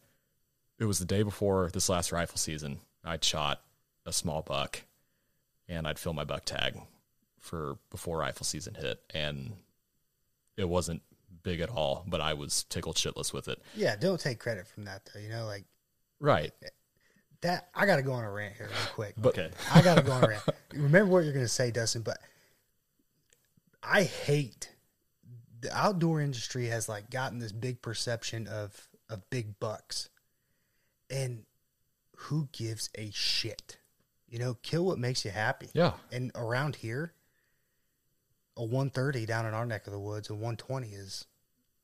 it 0.77 0.85
was 0.85 0.99
the 0.99 1.05
day 1.05 1.23
before 1.23 1.69
this 1.71 1.87
last 1.87 2.11
rifle 2.11 2.37
season. 2.37 2.79
I'd 3.05 3.23
shot 3.23 3.61
a 4.05 4.11
small 4.11 4.41
buck 4.41 4.81
and 5.69 5.87
I'd 5.87 5.99
fill 5.99 6.13
my 6.13 6.25
buck 6.25 6.43
tag 6.43 6.81
for 7.39 7.77
before 7.89 8.17
rifle 8.17 8.45
season 8.45 8.75
hit. 8.75 8.99
And 9.13 9.53
it 10.57 10.67
wasn't 10.67 11.01
big 11.43 11.61
at 11.61 11.69
all, 11.69 12.03
but 12.07 12.19
I 12.19 12.33
was 12.33 12.65
tickled 12.65 12.97
shitless 12.97 13.31
with 13.31 13.47
it. 13.47 13.61
Yeah, 13.75 13.95
don't 13.95 14.19
take 14.19 14.39
credit 14.39 14.67
from 14.67 14.83
that 14.85 15.07
though. 15.13 15.19
You 15.21 15.29
know, 15.29 15.45
like 15.45 15.63
Right. 16.19 16.51
that. 17.41 17.69
I 17.75 17.85
got 17.85 17.97
to 17.97 18.01
go 18.01 18.13
on 18.13 18.23
a 18.23 18.31
rant 18.31 18.55
here 18.55 18.67
real 18.67 18.93
quick. 18.93 19.15
But 19.17 19.37
Okay. 19.37 19.51
I 19.73 19.81
got 19.81 19.95
to 19.97 20.03
go 20.03 20.11
on 20.13 20.23
a 20.23 20.27
rant. 20.27 20.43
Remember 20.73 21.11
what 21.11 21.23
you're 21.25 21.33
going 21.33 21.45
to 21.45 21.49
say, 21.49 21.71
Dustin, 21.71 22.01
but 22.01 22.17
I 23.81 24.03
hate 24.03 24.69
the 25.59 25.75
outdoor 25.77 26.21
industry 26.21 26.67
has 26.67 26.87
like 26.89 27.09
gotten 27.09 27.39
this 27.39 27.51
big 27.51 27.81
perception 27.81 28.47
of 28.47 28.87
of 29.09 29.29
big 29.29 29.59
bucks. 29.59 30.09
And 31.09 31.43
who 32.15 32.47
gives 32.51 32.89
a 32.97 33.11
shit? 33.11 33.77
You 34.27 34.39
know, 34.39 34.55
kill 34.55 34.85
what 34.85 34.97
makes 34.97 35.23
you 35.25 35.31
happy. 35.31 35.67
Yeah. 35.73 35.93
And 36.11 36.31
around 36.35 36.77
here, 36.77 37.13
a 38.57 38.61
130 38.63 39.25
down 39.25 39.45
in 39.45 39.53
our 39.53 39.65
neck 39.65 39.85
of 39.85 39.93
the 39.93 39.99
woods, 39.99 40.29
a 40.29 40.33
120 40.33 40.87
is 40.89 41.25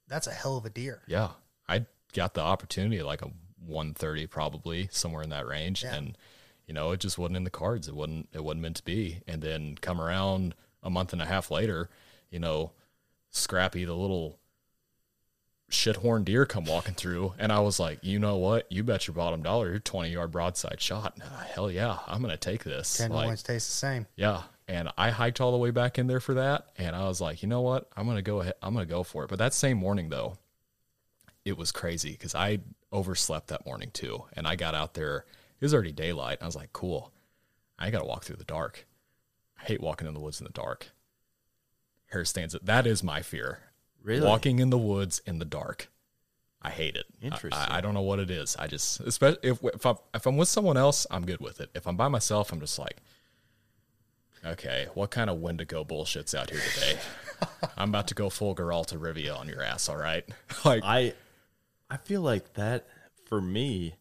that's 0.07 0.25
a 0.27 0.31
hell 0.31 0.57
of 0.57 0.65
a 0.65 0.69
deer. 0.69 1.01
Yeah. 1.07 1.31
I 1.67 1.85
got 2.13 2.33
the 2.33 2.41
opportunity 2.41 3.03
like 3.03 3.21
a 3.21 3.29
130 3.65 4.27
probably 4.27 4.87
somewhere 4.91 5.23
in 5.23 5.29
that 5.29 5.47
range 5.47 5.83
Yeah. 5.83 5.95
and 5.95 6.17
you 6.65 6.73
know, 6.73 6.91
it 6.91 6.99
just 6.99 7.17
wasn't 7.17 7.37
in 7.37 7.43
the 7.45 7.49
cards. 7.49 7.87
It 7.87 7.95
wasn't 7.95 8.29
it 8.31 8.43
wasn't 8.43 8.61
meant 8.61 8.75
to 8.77 8.83
be. 8.83 9.21
And 9.27 9.41
then 9.41 9.75
come 9.81 9.99
around 9.99 10.53
a 10.83 10.89
month 10.91 11.13
and 11.13 11.21
a 11.21 11.25
half 11.25 11.49
later, 11.49 11.89
you 12.29 12.37
know, 12.39 12.71
Scrappy 13.31 13.85
the 13.85 13.93
little 13.95 14.39
shithorn 15.71 16.25
deer 16.25 16.45
come 16.47 16.65
walking 16.65 16.95
through 16.95 17.33
and 17.37 17.51
I 17.51 17.59
was 17.59 17.79
like, 17.79 17.99
"You 18.03 18.17
know 18.17 18.37
what? 18.37 18.71
You 18.71 18.83
bet 18.83 19.07
your 19.07 19.13
bottom 19.13 19.43
dollar 19.43 19.69
your 19.69 19.79
20 19.79 20.09
yard 20.09 20.31
broadside 20.31 20.81
shot. 20.81 21.17
Ah, 21.23 21.45
hell 21.53 21.69
yeah, 21.69 21.99
I'm 22.07 22.21
to 22.23 22.37
take 22.37 22.63
this." 22.63 22.97
Ten 22.97 23.11
Like, 23.11 23.27
points 23.27 23.43
taste 23.43 23.67
the 23.67 23.73
same. 23.75 24.07
Yeah. 24.15 24.43
And 24.67 24.89
I 24.97 25.09
hiked 25.09 25.41
all 25.41 25.51
the 25.51 25.57
way 25.57 25.71
back 25.71 25.97
in 25.97 26.05
there 26.07 26.19
for 26.19 26.35
that. 26.35 26.67
And 26.77 26.95
I 26.95 27.07
was 27.07 27.19
like, 27.19 27.41
you 27.41 27.49
know 27.49 27.61
what? 27.61 27.89
I'm 27.97 28.05
to 28.17 28.21
go 28.21 28.41
ahead. 28.41 28.53
I'm 28.61 28.75
to 28.75 28.85
go 28.85 29.01
for 29.01 29.23
it. 29.23 29.27
But 29.29 29.39
that 29.39 29.55
same 29.55 29.77
morning, 29.79 30.09
though, 30.09 30.37
it 31.49 31.57
was 31.57 31.71
crazy 31.71 32.11
because 32.11 32.33
I 32.35 32.59
overslept 32.93 33.47
that 33.47 33.65
morning 33.65 33.91
too. 33.91 34.25
And 34.33 34.47
I 34.47 34.55
got 34.55 34.73
out 34.75 34.93
there. 34.93 35.25
It 35.59 35.65
was 35.65 35.73
already 35.73 35.91
daylight. 35.91 36.37
I 36.41 36.45
was 36.45 36.55
like, 36.55 36.71
cool. 36.71 37.11
I 37.77 37.89
got 37.89 37.99
to 37.99 38.05
walk 38.05 38.23
through 38.23 38.37
the 38.37 38.43
dark. 38.45 38.85
I 39.59 39.65
hate 39.65 39.81
walking 39.81 40.07
in 40.07 40.13
the 40.13 40.19
woods 40.19 40.39
in 40.39 40.45
the 40.45 40.53
dark. 40.53 40.91
Hair 42.07 42.25
stands. 42.25 42.55
Up. 42.55 42.65
That 42.65 42.87
is 42.87 43.03
my 43.03 43.21
fear. 43.21 43.59
Really? 44.03 44.25
Walking 44.25 44.59
in 44.59 44.69
the 44.69 44.77
woods 44.77 45.21
in 45.25 45.39
the 45.39 45.45
dark. 45.45 45.89
I 46.61 46.69
hate 46.69 46.95
it. 46.95 47.05
I- 47.21 47.25
Interesting. 47.25 47.61
I, 47.69 47.77
I 47.77 47.81
don't 47.81 47.93
know 47.93 48.01
what 48.01 48.19
it 48.19 48.31
is. 48.31 48.55
I 48.57 48.67
just, 48.67 48.99
especially 49.01 49.39
if 49.43 49.63
if 49.63 49.85
I'm, 49.85 49.95
if 50.13 50.25
I'm 50.25 50.37
with 50.37 50.47
someone 50.47 50.77
else, 50.77 51.05
I'm 51.11 51.25
good 51.25 51.39
with 51.41 51.59
it. 51.61 51.69
If 51.75 51.87
I'm 51.87 51.95
by 51.97 52.07
myself, 52.07 52.51
I'm 52.51 52.59
just 52.59 52.77
like, 52.79 52.97
okay, 54.45 54.87
what 54.93 55.11
kind 55.11 55.29
of 55.29 55.39
Wendigo 55.39 55.83
bullshit's 55.83 56.33
out 56.33 56.49
here 56.49 56.61
today? 56.73 56.99
I'm 57.77 57.89
about 57.89 58.07
to 58.09 58.15
go 58.15 58.29
full 58.29 58.55
Geralt 58.55 58.93
of 58.93 59.01
Rivia 59.01 59.37
on 59.37 59.47
your 59.47 59.61
ass. 59.61 59.87
All 59.89 59.97
right, 59.97 60.25
like 60.65 60.83
I 60.83 61.13
I 61.89 61.97
feel 61.97 62.21
like 62.21 62.53
that 62.53 62.87
for 63.25 63.41
me, 63.41 63.95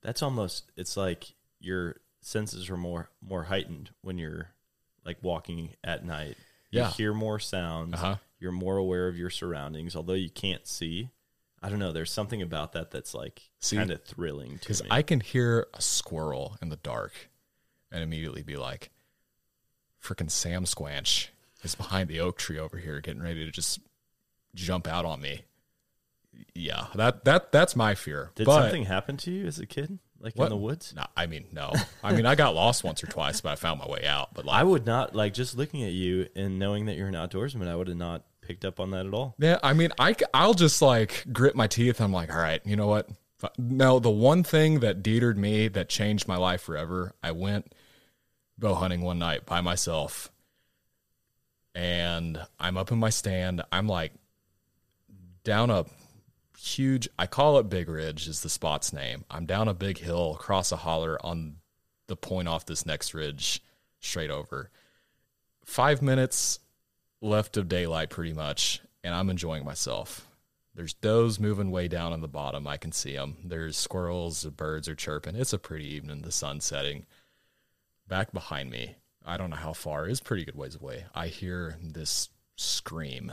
that's 0.00 0.22
almost 0.22 0.70
it's 0.76 0.96
like 0.96 1.34
your 1.60 1.96
senses 2.20 2.70
are 2.70 2.76
more 2.76 3.10
more 3.20 3.44
heightened 3.44 3.90
when 4.02 4.18
you're 4.18 4.50
like 5.04 5.18
walking 5.22 5.70
at 5.82 6.04
night. 6.04 6.36
Yeah. 6.70 6.88
You 6.88 6.94
hear 6.94 7.14
more 7.14 7.38
sounds. 7.38 7.94
Uh-huh. 7.94 8.16
You're 8.38 8.52
more 8.52 8.76
aware 8.76 9.08
of 9.08 9.16
your 9.16 9.30
surroundings, 9.30 9.94
although 9.94 10.14
you 10.14 10.30
can't 10.30 10.66
see. 10.66 11.10
I 11.62 11.68
don't 11.68 11.78
know. 11.78 11.92
There's 11.92 12.10
something 12.10 12.42
about 12.42 12.72
that 12.72 12.90
that's 12.90 13.14
like 13.14 13.42
kind 13.70 13.90
of 13.90 14.02
thrilling 14.02 14.54
to 14.54 14.58
because 14.58 14.82
me. 14.82 14.88
I 14.90 15.02
can 15.02 15.20
hear 15.20 15.68
a 15.74 15.80
squirrel 15.80 16.56
in 16.60 16.70
the 16.70 16.76
dark 16.76 17.12
and 17.92 18.02
immediately 18.02 18.42
be 18.42 18.56
like, 18.56 18.90
freaking 20.02 20.30
Sam 20.30 20.64
Squanch 20.64 21.28
is 21.62 21.76
behind 21.76 22.08
the 22.08 22.18
oak 22.18 22.38
tree 22.38 22.58
over 22.58 22.78
here, 22.78 23.00
getting 23.00 23.22
ready 23.22 23.44
to 23.44 23.52
just 23.52 23.78
jump 24.54 24.88
out 24.88 25.04
on 25.04 25.20
me. 25.20 25.42
Yeah, 26.54 26.86
that 26.94 27.24
that 27.24 27.52
that's 27.52 27.74
my 27.76 27.94
fear. 27.94 28.30
Did 28.34 28.46
But- 28.46 28.62
something 28.62 28.84
happen 28.84 29.16
to 29.18 29.30
you 29.30 29.46
as 29.46 29.58
a 29.58 29.66
kid, 29.66 29.98
like 30.20 30.34
What? 30.34 30.44
in 30.44 30.50
the 30.50 30.56
woods? 30.56 30.92
No, 30.94 31.04
I 31.16 31.26
mean 31.26 31.46
no. 31.52 31.72
I 32.02 32.12
mean 32.14 32.26
I 32.26 32.34
got 32.34 32.54
lost 32.54 32.84
once 32.84 33.02
or 33.02 33.06
twice, 33.06 33.40
but 33.40 33.50
I 33.50 33.56
found 33.56 33.80
my 33.80 33.88
way 33.88 34.04
out. 34.06 34.34
But 34.34 34.44
like, 34.46 34.56
I 34.60 34.62
would 34.62 34.86
not 34.86 35.14
like 35.14 35.34
just 35.34 35.56
looking 35.56 35.82
at 35.82 35.92
you 35.92 36.28
and 36.36 36.58
knowing 36.58 36.86
that 36.86 36.96
you're 36.96 37.08
an 37.08 37.14
outdoorsman. 37.14 37.68
I 37.68 37.76
would 37.76 37.88
have 37.88 37.96
not 37.96 38.24
picked 38.42 38.64
up 38.64 38.80
on 38.80 38.90
that 38.90 39.06
at 39.06 39.14
all. 39.14 39.34
Yeah, 39.38 39.58
I 39.62 39.72
mean, 39.72 39.90
I, 39.98 40.14
I'll 40.34 40.54
just 40.54 40.82
like 40.82 41.24
grit 41.32 41.54
my 41.54 41.66
teeth. 41.68 42.00
I'm 42.00 42.12
like, 42.12 42.30
all 42.32 42.40
right, 42.40 42.60
you 42.64 42.76
know 42.76 42.86
what? 42.88 43.08
No, 43.58 43.98
the 43.98 44.10
one 44.10 44.42
thing 44.44 44.80
that 44.80 45.02
detered 45.02 45.36
me 45.36 45.68
that 45.68 45.88
changed 45.88 46.28
my 46.28 46.36
life 46.36 46.60
forever, 46.62 47.12
I 47.22 47.32
went 47.32 47.74
bow 48.58 48.74
hunting 48.74 49.00
one 49.02 49.18
night 49.18 49.46
by 49.46 49.60
myself 49.60 50.30
and 51.74 52.40
I'm 52.60 52.76
up 52.76 52.92
in 52.92 52.98
my 52.98 53.10
stand. 53.10 53.62
I'm 53.72 53.86
like 53.88 54.12
down 55.44 55.70
a 55.70 55.84
huge, 56.62 57.08
I 57.18 57.26
call 57.26 57.58
it 57.58 57.68
Big 57.68 57.88
Ridge, 57.88 58.28
is 58.28 58.42
the 58.42 58.48
spot's 58.48 58.92
name. 58.92 59.24
I'm 59.30 59.46
down 59.46 59.68
a 59.68 59.74
big 59.74 59.98
hill 59.98 60.34
across 60.34 60.72
a 60.72 60.76
holler 60.76 61.18
on 61.24 61.56
the 62.06 62.16
point 62.16 62.48
off 62.48 62.66
this 62.66 62.86
next 62.86 63.14
ridge 63.14 63.62
straight 64.00 64.30
over. 64.30 64.70
Five 65.64 66.02
minutes 66.02 66.58
left 67.20 67.56
of 67.56 67.68
daylight 67.68 68.10
pretty 68.10 68.32
much 68.32 68.80
and 69.04 69.14
i'm 69.14 69.30
enjoying 69.30 69.64
myself. 69.64 70.28
There's 70.74 70.94
does 70.94 71.38
moving 71.38 71.70
way 71.70 71.86
down 71.86 72.12
on 72.12 72.20
the 72.20 72.28
bottom. 72.28 72.66
I 72.66 72.76
can 72.76 72.92
see 72.92 73.14
them 73.14 73.36
there's 73.44 73.76
squirrels 73.76 74.42
the 74.42 74.50
birds 74.50 74.88
are 74.88 74.94
chirping. 74.94 75.36
It's 75.36 75.52
a 75.52 75.58
pretty 75.58 75.86
evening 75.86 76.22
the 76.22 76.32
sun 76.32 76.60
setting. 76.60 77.06
Back 78.08 78.32
behind 78.32 78.70
me 78.70 78.96
i 79.24 79.36
don't 79.36 79.50
know 79.50 79.56
how 79.56 79.72
far 79.72 80.08
it's 80.08 80.20
pretty 80.20 80.44
good 80.44 80.56
ways 80.56 80.76
away. 80.76 81.04
I 81.14 81.28
hear 81.28 81.78
this 81.80 82.28
scream. 82.56 83.32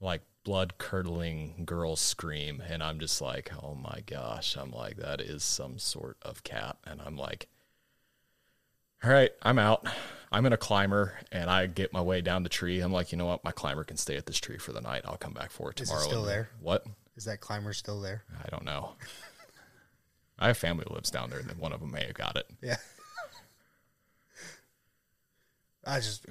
Like 0.00 0.22
blood 0.44 0.76
curdling 0.78 1.62
girl 1.64 1.94
scream 1.96 2.62
and 2.68 2.82
i'm 2.82 2.98
just 2.98 3.20
like 3.20 3.50
oh 3.62 3.74
my 3.74 4.02
gosh 4.06 4.56
i'm 4.56 4.70
like 4.72 4.96
that 4.96 5.20
is 5.20 5.44
some 5.44 5.78
sort 5.78 6.16
of 6.22 6.42
cat 6.42 6.76
and 6.84 7.00
i'm 7.04 7.16
like 7.16 7.46
all 9.04 9.10
right, 9.10 9.32
I'm 9.42 9.58
out. 9.58 9.84
I'm 10.30 10.46
in 10.46 10.52
a 10.52 10.56
climber 10.56 11.18
and 11.32 11.50
I 11.50 11.66
get 11.66 11.92
my 11.92 12.00
way 12.00 12.20
down 12.20 12.44
the 12.44 12.48
tree. 12.48 12.78
I'm 12.78 12.92
like, 12.92 13.10
you 13.10 13.18
know 13.18 13.26
what? 13.26 13.42
My 13.42 13.50
climber 13.50 13.82
can 13.82 13.96
stay 13.96 14.16
at 14.16 14.26
this 14.26 14.38
tree 14.38 14.58
for 14.58 14.72
the 14.72 14.80
night. 14.80 15.02
I'll 15.04 15.16
come 15.16 15.32
back 15.32 15.50
for 15.50 15.70
it 15.72 15.76
tomorrow. 15.78 15.98
is 15.98 16.04
it 16.06 16.08
still 16.08 16.20
And- 16.20 16.28
there? 16.30 16.50
What? 16.60 16.86
Is 17.16 17.24
that 17.24 17.40
climber 17.40 17.72
still 17.72 18.00
there? 18.00 18.22
I 18.44 18.48
don't 18.48 18.64
know. 18.64 18.92
I 20.38 20.46
have 20.46 20.56
family 20.56 20.84
who 20.86 20.94
lives 20.94 21.10
down 21.10 21.30
there, 21.30 21.40
and 21.40 21.50
one 21.58 21.72
of 21.72 21.80
them 21.80 21.90
may 21.90 22.04
have 22.04 22.14
got 22.14 22.36
it. 22.36 22.46
Yeah. 22.62 22.76
I 25.84 25.98
just 25.98 26.24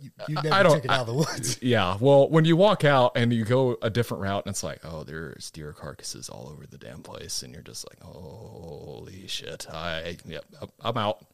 you, 0.00 0.10
you 0.28 0.36
I 0.50 0.62
don't- 0.62 0.74
took 0.74 0.84
it 0.84 0.90
out 0.90 1.00
of 1.00 1.06
the 1.06 1.14
woods. 1.14 1.58
Yeah. 1.62 1.96
Well, 2.00 2.28
when 2.28 2.44
you 2.44 2.56
walk 2.56 2.84
out 2.84 3.12
and 3.16 3.32
you 3.32 3.44
go 3.44 3.76
a 3.82 3.90
different 3.90 4.22
route, 4.22 4.44
and 4.46 4.52
it's 4.52 4.62
like, 4.62 4.80
oh, 4.84 5.04
there's 5.04 5.50
deer 5.50 5.72
carcasses 5.72 6.28
all 6.28 6.48
over 6.48 6.66
the 6.66 6.78
damn 6.78 7.02
place, 7.02 7.42
and 7.42 7.52
you're 7.52 7.62
just 7.62 7.86
like, 7.88 8.00
holy 8.00 9.26
shit! 9.26 9.66
I 9.72 10.16
yep, 10.26 10.44
I'm 10.80 10.96
out. 10.96 11.24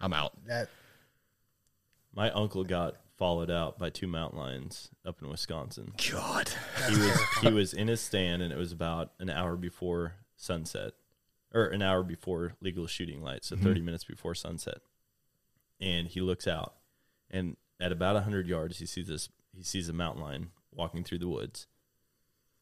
I'm 0.00 0.12
out. 0.12 0.32
That 0.46 0.68
My 2.14 2.30
uncle 2.32 2.64
got 2.64 2.96
followed 3.16 3.50
out 3.52 3.78
by 3.78 3.88
two 3.88 4.08
mountain 4.08 4.38
lions 4.38 4.90
up 5.06 5.22
in 5.22 5.28
Wisconsin. 5.28 5.92
God. 6.10 6.50
He 6.88 6.96
was 6.96 7.20
he 7.42 7.52
was 7.52 7.72
in 7.72 7.88
his 7.88 8.00
stand, 8.00 8.42
and 8.42 8.52
it 8.52 8.58
was 8.58 8.72
about 8.72 9.12
an 9.20 9.30
hour 9.30 9.56
before 9.56 10.14
sunset, 10.36 10.92
or 11.54 11.66
an 11.66 11.82
hour 11.82 12.02
before 12.02 12.54
legal 12.60 12.86
shooting 12.86 13.22
light, 13.22 13.44
so 13.44 13.54
mm-hmm. 13.54 13.64
thirty 13.64 13.80
minutes 13.80 14.04
before 14.04 14.34
sunset. 14.34 14.78
And 15.80 16.08
he 16.08 16.20
looks 16.20 16.48
out, 16.48 16.74
and 17.30 17.56
at 17.82 17.92
about 17.92 18.22
hundred 18.22 18.46
yards, 18.46 18.78
he 18.78 18.86
sees 18.86 19.08
this. 19.08 19.28
He 19.54 19.62
sees 19.62 19.88
a 19.88 19.92
mountain 19.92 20.22
lion 20.22 20.50
walking 20.72 21.04
through 21.04 21.18
the 21.18 21.28
woods, 21.28 21.66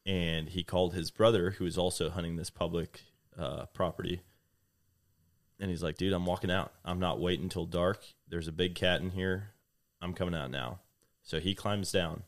and 0.07 0.49
he 0.49 0.65
called 0.65 0.95
his 0.95 1.11
brother, 1.11 1.53
who 1.53 1.65
was 1.65 1.79
also 1.79 2.11
hunting 2.11 2.37
this 2.37 2.51
public 2.51 3.03
uh, 3.39 3.67
property. 3.67 4.23
And 5.61 5.71
he's 5.71 5.83
like, 5.83 5.99
"Dude, 5.99 6.15
I'm 6.15 6.27
walking 6.27 6.51
out. 6.51 6.73
I'm 6.85 6.99
not 6.99 7.21
waiting 7.21 7.45
until 7.45 7.67
dark. 7.67 8.03
There's 8.27 8.49
a 8.49 8.53
big 8.53 8.75
cat 8.75 9.03
in 9.03 9.11
here. 9.11 9.51
I'm 10.01 10.15
coming 10.15 10.35
out 10.35 10.51
now." 10.51 10.81
So 11.23 11.39
he 11.39 11.55
climbs 11.55 11.93
down 11.93 12.25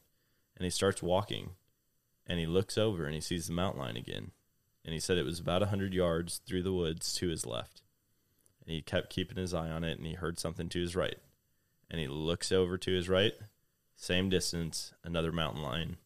and 0.56 0.64
he 0.64 0.70
starts 0.70 1.02
walking 1.02 1.52
and 2.26 2.38
he 2.38 2.46
looks 2.46 2.78
over 2.78 3.04
and 3.06 3.14
he 3.14 3.20
sees 3.20 3.46
the 3.46 3.52
mountain 3.52 3.80
lion 3.80 3.96
again. 3.96 4.30
And 4.84 4.92
he 4.92 5.00
said 5.00 5.16
it 5.16 5.24
was 5.24 5.40
about 5.40 5.62
100 5.62 5.94
yards 5.94 6.40
through 6.46 6.62
the 6.62 6.72
woods 6.72 7.12
to 7.14 7.28
his 7.28 7.46
left. 7.46 7.82
And 8.60 8.74
he 8.74 8.82
kept 8.82 9.10
keeping 9.10 9.38
his 9.38 9.54
eye 9.54 9.70
on 9.70 9.82
it 9.82 9.98
and 9.98 10.06
he 10.06 10.14
heard 10.14 10.38
something 10.38 10.68
to 10.68 10.80
his 10.80 10.94
right. 10.94 11.18
And 11.92 12.00
he 12.00 12.08
looks 12.08 12.50
over 12.50 12.78
to 12.78 12.90
his 12.90 13.08
right, 13.08 13.34
same 13.94 14.30
distance, 14.30 14.94
another 15.04 15.30
mountain 15.30 15.62
line. 15.62 15.98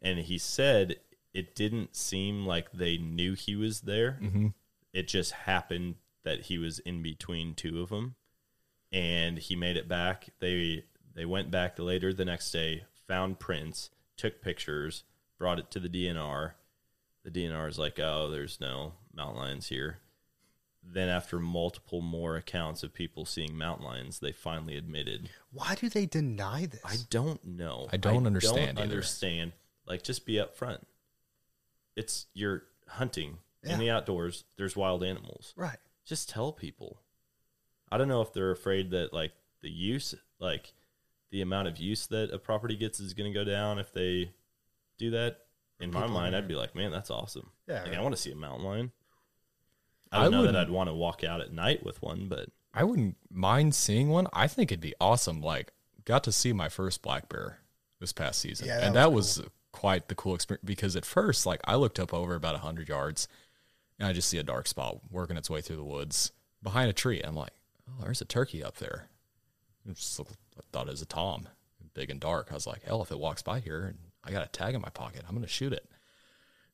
And 0.00 0.20
he 0.20 0.38
said 0.38 0.96
it 1.34 1.54
didn't 1.56 1.96
seem 1.96 2.46
like 2.46 2.70
they 2.72 2.96
knew 2.96 3.34
he 3.34 3.56
was 3.56 3.82
there. 3.82 4.18
Mm-hmm. 4.22 4.48
It 4.92 5.08
just 5.08 5.32
happened 5.32 5.96
that 6.24 6.42
he 6.42 6.58
was 6.58 6.78
in 6.78 7.02
between 7.02 7.54
two 7.54 7.82
of 7.82 7.88
them. 7.88 8.14
And 8.92 9.38
he 9.38 9.56
made 9.56 9.76
it 9.76 9.88
back. 9.88 10.28
They 10.38 10.84
they 11.14 11.24
went 11.24 11.50
back 11.50 11.78
later 11.78 12.12
the 12.12 12.24
next 12.24 12.50
day, 12.52 12.84
found 13.06 13.38
prints, 13.38 13.90
took 14.16 14.40
pictures, 14.40 15.04
brought 15.38 15.58
it 15.58 15.70
to 15.72 15.80
the 15.80 15.88
DNR. 15.88 16.52
The 17.24 17.30
DNR 17.30 17.68
is 17.68 17.78
like, 17.78 17.98
"Oh, 17.98 18.30
there's 18.30 18.60
no 18.60 18.92
mountain 19.14 19.38
lions 19.38 19.68
here." 19.68 19.98
Then, 20.84 21.08
after 21.08 21.38
multiple 21.38 22.00
more 22.00 22.36
accounts 22.36 22.82
of 22.82 22.92
people 22.92 23.24
seeing 23.24 23.56
mountain 23.56 23.86
lions, 23.86 24.18
they 24.18 24.32
finally 24.32 24.76
admitted 24.76 25.30
Why 25.52 25.74
do 25.76 25.88
they 25.88 26.06
deny 26.06 26.66
this? 26.66 26.80
I 26.84 26.96
don't 27.08 27.44
know. 27.44 27.88
I 27.92 27.96
don't 27.96 28.26
understand 28.26 28.76
Don't 28.76 28.82
understand. 28.84 29.52
Like, 29.86 30.02
just 30.02 30.26
be 30.26 30.34
upfront. 30.34 30.80
It's 31.96 32.26
you're 32.34 32.64
hunting 32.88 33.38
Yeah. 33.64 33.74
in 33.74 33.78
the 33.80 33.90
outdoors. 33.90 34.44
There's 34.56 34.76
wild 34.76 35.02
animals. 35.04 35.52
right. 35.56 35.78
Just 36.04 36.28
tell 36.28 36.52
people. 36.52 36.98
I 37.90 37.96
don't 37.96 38.08
know 38.08 38.22
if 38.22 38.32
they're 38.32 38.50
afraid 38.50 38.90
that 38.90 39.12
like 39.12 39.32
the 39.60 39.70
use, 39.70 40.14
like 40.40 40.72
the 41.30 41.42
amount 41.42 41.68
of 41.68 41.78
use 41.78 42.06
that 42.08 42.32
a 42.32 42.38
property 42.38 42.74
gets 42.76 42.98
is 42.98 43.14
going 43.14 43.32
to 43.32 43.38
go 43.38 43.44
down 43.44 43.78
if 43.78 43.92
they 43.92 44.32
do 44.98 45.10
that. 45.10 45.38
In 45.78 45.92
my 45.92 46.06
mind, 46.06 46.34
I'd 46.36 46.48
be 46.48 46.54
like, 46.56 46.74
man, 46.74 46.90
that's 46.90 47.10
awesome. 47.10 47.50
Yeah, 47.68 47.82
Like, 47.82 47.90
right. 47.90 47.98
I 47.98 48.02
want 48.02 48.14
to 48.16 48.20
see 48.20 48.30
a 48.32 48.36
mountain 48.36 48.64
lion. 48.64 48.92
I 50.12 50.18
I 50.20 50.22
don't 50.24 50.32
know 50.32 50.36
that 50.42 50.48
wouldn't- 50.48 50.68
I'd 50.68 50.70
want 50.70 50.88
to 50.88 50.94
walk 50.94 51.24
out 51.24 51.40
at 51.40 51.52
night 51.52 51.82
with 51.84 52.00
one, 52.02 52.28
but 52.28 52.48
I 52.74 52.84
wouldn't 52.84 53.16
mind 53.30 53.74
seeing 53.74 54.08
one. 54.08 54.28
I 54.32 54.46
think 54.46 54.70
it'd 54.70 54.80
be 54.80 54.94
awesome. 55.00 55.40
Like, 55.40 55.72
got 56.04 56.24
to 56.24 56.32
see 56.32 56.52
my 56.52 56.68
first 56.68 57.02
black 57.02 57.28
bear 57.28 57.58
this 58.00 58.12
past 58.12 58.40
season, 58.40 58.66
Yeah, 58.66 58.78
that 58.80 58.84
and 58.86 58.94
was 59.14 59.36
that 59.36 59.42
was 59.44 59.50
quite 59.72 60.08
the 60.08 60.14
cool 60.14 60.34
experience. 60.34 60.64
Because 60.64 60.96
at 60.96 61.04
first, 61.04 61.46
like, 61.46 61.60
I 61.64 61.74
looked 61.76 61.98
up 62.00 62.12
over 62.14 62.34
about 62.34 62.56
hundred 62.60 62.88
yards, 62.88 63.28
and 63.98 64.06
I 64.08 64.12
just 64.12 64.28
see 64.28 64.38
a 64.38 64.42
dark 64.42 64.66
spot 64.66 65.00
working 65.10 65.36
its 65.36 65.48
way 65.50 65.60
through 65.60 65.76
the 65.76 65.84
woods 65.84 66.32
behind 66.62 66.88
a 66.90 66.92
tree. 66.94 67.20
I'm 67.22 67.36
like, 67.36 67.52
oh, 67.88 68.04
there's 68.04 68.20
a 68.20 68.24
turkey 68.26 68.62
up 68.64 68.76
there. 68.78 69.08
It 69.88 69.96
just 69.96 70.18
looked, 70.18 70.36
I 70.58 70.62
thought 70.72 70.88
it 70.88 70.92
was 70.92 71.02
a 71.02 71.06
tom, 71.06 71.48
big 71.94 72.10
and 72.10 72.20
dark. 72.20 72.48
I 72.50 72.54
was 72.54 72.66
like, 72.66 72.82
hell, 72.84 73.02
if 73.02 73.10
it 73.10 73.18
walks 73.18 73.42
by 73.42 73.60
here 73.60 73.84
and 73.84 73.98
I 74.24 74.30
got 74.30 74.44
a 74.44 74.48
tag 74.48 74.74
in 74.74 74.80
my 74.80 74.88
pocket, 74.90 75.24
I'm 75.28 75.34
gonna 75.34 75.46
shoot 75.46 75.72
it. 75.72 75.88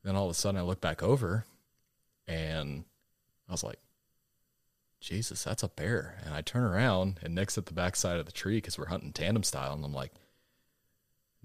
Then 0.04 0.14
all 0.14 0.26
of 0.26 0.30
a 0.30 0.34
sudden, 0.34 0.60
I 0.60 0.62
look 0.64 0.80
back 0.80 1.02
over, 1.02 1.44
and 2.26 2.84
I 3.48 3.52
was 3.52 3.64
like. 3.64 3.78
Jesus, 5.00 5.44
that's 5.44 5.62
a 5.62 5.68
bear. 5.68 6.16
And 6.24 6.34
I 6.34 6.40
turn 6.40 6.64
around 6.64 7.20
and 7.22 7.32
Nick's 7.32 7.56
at 7.56 7.66
the 7.66 7.72
backside 7.72 8.18
of 8.18 8.26
the 8.26 8.32
tree 8.32 8.56
because 8.56 8.76
we're 8.76 8.86
hunting 8.86 9.12
tandem 9.12 9.44
style. 9.44 9.72
And 9.72 9.84
I'm 9.84 9.94
like, 9.94 10.12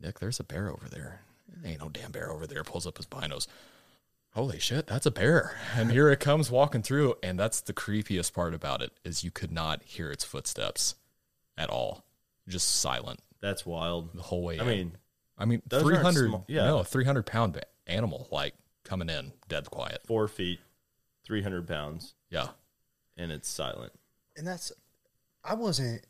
Nick, 0.01 0.19
there's 0.19 0.39
a 0.39 0.43
bear 0.43 0.69
over 0.69 0.89
there. 0.89 1.21
Ain't 1.63 1.79
no 1.79 1.89
damn 1.89 2.11
bear 2.11 2.31
over 2.31 2.47
there. 2.47 2.63
Pulls 2.63 2.87
up 2.87 2.97
his 2.97 3.05
binos. 3.05 3.45
Holy 4.33 4.57
shit, 4.57 4.87
that's 4.87 5.05
a 5.05 5.11
bear. 5.11 5.55
And 5.75 5.91
here 5.91 6.09
it 6.09 6.19
comes 6.19 6.49
walking 6.49 6.81
through. 6.81 7.13
And 7.21 7.39
that's 7.39 7.61
the 7.61 7.73
creepiest 7.73 8.33
part 8.33 8.55
about 8.55 8.81
it 8.81 8.91
is 9.05 9.23
you 9.23 9.29
could 9.29 9.51
not 9.51 9.83
hear 9.83 10.09
its 10.11 10.23
footsteps 10.23 10.95
at 11.55 11.69
all. 11.69 12.03
Just 12.47 12.79
silent 12.79 13.19
that's 13.43 13.65
wild. 13.65 14.13
the 14.15 14.23
whole 14.23 14.41
way. 14.41 14.57
I 14.57 14.63
in. 14.63 14.67
mean, 14.67 14.97
I 15.37 15.45
mean, 15.45 15.61
300, 15.69 16.31
yeah. 16.47 16.65
no, 16.65 16.83
300 16.83 17.25
pound 17.25 17.61
animal, 17.85 18.27
like 18.31 18.55
coming 18.83 19.09
in 19.09 19.33
dead 19.47 19.69
quiet. 19.69 20.01
four 20.07 20.27
feet, 20.27 20.59
300 21.25 21.67
pounds, 21.67 22.13
Yeah. 22.29 22.49
and 23.17 23.31
it's 23.31 23.47
silent. 23.49 23.93
and 24.35 24.45
that's 24.47 24.71
I 25.43 25.53
wasn't 25.55 26.05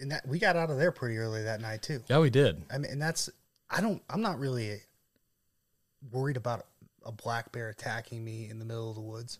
and 0.00 0.10
that 0.10 0.26
we 0.26 0.38
got 0.38 0.56
out 0.56 0.70
of 0.70 0.76
there 0.78 0.90
pretty 0.92 1.16
early 1.18 1.42
that 1.44 1.60
night 1.60 1.82
too. 1.82 2.02
Yeah, 2.08 2.18
we 2.18 2.30
did. 2.30 2.62
I 2.72 2.78
mean, 2.78 2.90
and 2.90 3.00
that's 3.00 3.30
I 3.70 3.80
don't 3.80 4.02
I'm 4.10 4.20
not 4.20 4.38
really 4.38 4.80
worried 6.10 6.36
about 6.36 6.66
a 7.04 7.12
black 7.12 7.52
bear 7.52 7.68
attacking 7.68 8.24
me 8.24 8.48
in 8.50 8.58
the 8.58 8.64
middle 8.64 8.88
of 8.90 8.96
the 8.96 9.00
woods. 9.02 9.38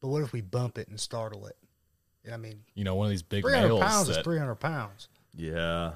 But 0.00 0.08
what 0.08 0.22
if 0.22 0.32
we 0.32 0.40
bump 0.40 0.78
it 0.78 0.88
and 0.88 0.98
startle 0.98 1.46
it? 1.46 1.56
I 2.32 2.36
mean, 2.36 2.62
You 2.74 2.84
know, 2.84 2.94
one 2.94 3.06
of 3.06 3.10
these 3.10 3.22
big 3.22 3.42
300 3.44 3.80
pounds 3.80 4.08
is 4.08 4.18
three 4.18 4.38
hundred 4.38 4.56
pounds. 4.56 5.08
Yeah. 5.34 5.92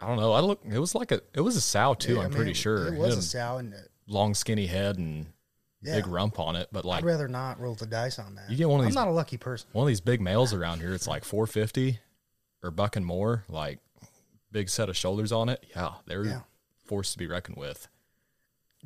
I 0.00 0.06
don't 0.06 0.16
know. 0.18 0.32
I 0.32 0.40
look. 0.40 0.60
It 0.68 0.78
was 0.78 0.94
like 0.94 1.12
a. 1.12 1.20
It 1.32 1.40
was 1.42 1.54
a 1.56 1.60
sow 1.60 1.94
too. 1.94 2.14
Yeah, 2.14 2.20
I 2.20 2.24
I'm 2.24 2.30
mean, 2.30 2.36
pretty 2.36 2.54
sure. 2.54 2.88
it 2.88 2.94
It 2.94 2.98
was 2.98 3.10
had 3.14 3.18
a 3.18 3.22
sow, 3.22 3.58
and 3.58 3.74
long, 4.08 4.34
skinny 4.34 4.66
head 4.66 4.98
and 4.98 5.26
yeah, 5.82 5.96
big 5.96 6.06
rump 6.06 6.38
on 6.38 6.56
it. 6.56 6.68
But 6.72 6.84
like 6.84 6.98
I'd 7.02 7.06
rather 7.06 7.28
not 7.28 7.58
roll 7.60 7.74
the 7.74 7.86
dice 7.86 8.18
on 8.18 8.34
that. 8.36 8.50
You 8.50 8.56
get 8.56 8.68
one 8.68 8.80
of 8.80 8.86
these. 8.86 8.96
I'm 8.96 9.04
not 9.06 9.10
a 9.10 9.14
lucky 9.14 9.36
person. 9.36 9.68
one 9.72 9.84
of 9.84 9.88
these 9.88 10.00
big 10.00 10.20
males 10.20 10.52
around 10.52 10.80
here, 10.80 10.92
it's 10.94 11.06
like 11.06 11.24
450 11.24 11.98
or 12.62 12.70
buck 12.70 12.96
and 12.96 13.04
more. 13.06 13.44
Like 13.48 13.78
big 14.50 14.68
set 14.68 14.88
of 14.88 14.96
shoulders 14.96 15.32
on 15.32 15.48
it. 15.48 15.64
Yeah, 15.74 15.94
they're 16.06 16.24
Yeah. 16.24 16.40
forced 16.84 17.12
to 17.12 17.18
be 17.18 17.26
reckoned 17.26 17.56
with. 17.56 17.88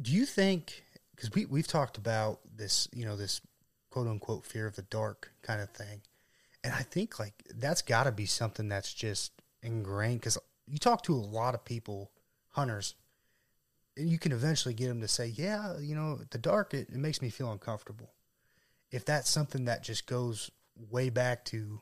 Do 0.01 0.13
you 0.13 0.27
think 0.27 0.85
because 1.15 1.31
we 1.33 1.47
we've 1.47 1.67
talked 1.67 1.97
about 1.99 2.41
this, 2.55 2.89
you 2.93 3.05
know, 3.05 3.17
this 3.17 3.41
quote 3.91 4.07
unquote 4.07 4.45
fear 4.45 4.67
of 4.67 4.77
the 4.77 4.83
dark 4.83 5.33
kind 5.43 5.61
of 5.61 5.71
thing, 5.71 6.03
and 6.63 6.75
I 6.75 6.83
think 6.83 7.19
like 7.19 7.33
that's 7.55 7.83
got 7.83 8.05
to 8.05 8.13
be 8.13 8.27
something 8.27 8.69
that's 8.69 8.93
just 8.93 9.33
ingrained 9.63 10.21
because 10.21 10.37
you 10.67 10.79
talk 10.79 11.03
to 11.05 11.15
a 11.15 11.17
lot 11.17 11.55
of 11.55 11.65
people, 11.65 12.11
hunters, 12.51 12.95
and 13.97 14.09
you 14.09 14.19
can 14.19 14.33
eventually 14.33 14.75
get 14.75 14.89
them 14.89 15.01
to 15.01 15.09
say, 15.09 15.27
yeah, 15.27 15.79
you 15.79 15.95
know, 15.95 16.21
the 16.31 16.39
dark 16.39 16.75
it, 16.75 16.89
it 16.89 16.97
makes 16.97 17.23
me 17.23 17.31
feel 17.31 17.51
uncomfortable. 17.53 18.13
If 18.91 19.05
that's 19.05 19.31
something 19.31 19.65
that 19.65 19.83
just 19.83 20.07
goes 20.07 20.51
way 20.91 21.11
back 21.11 21.45
to 21.47 21.81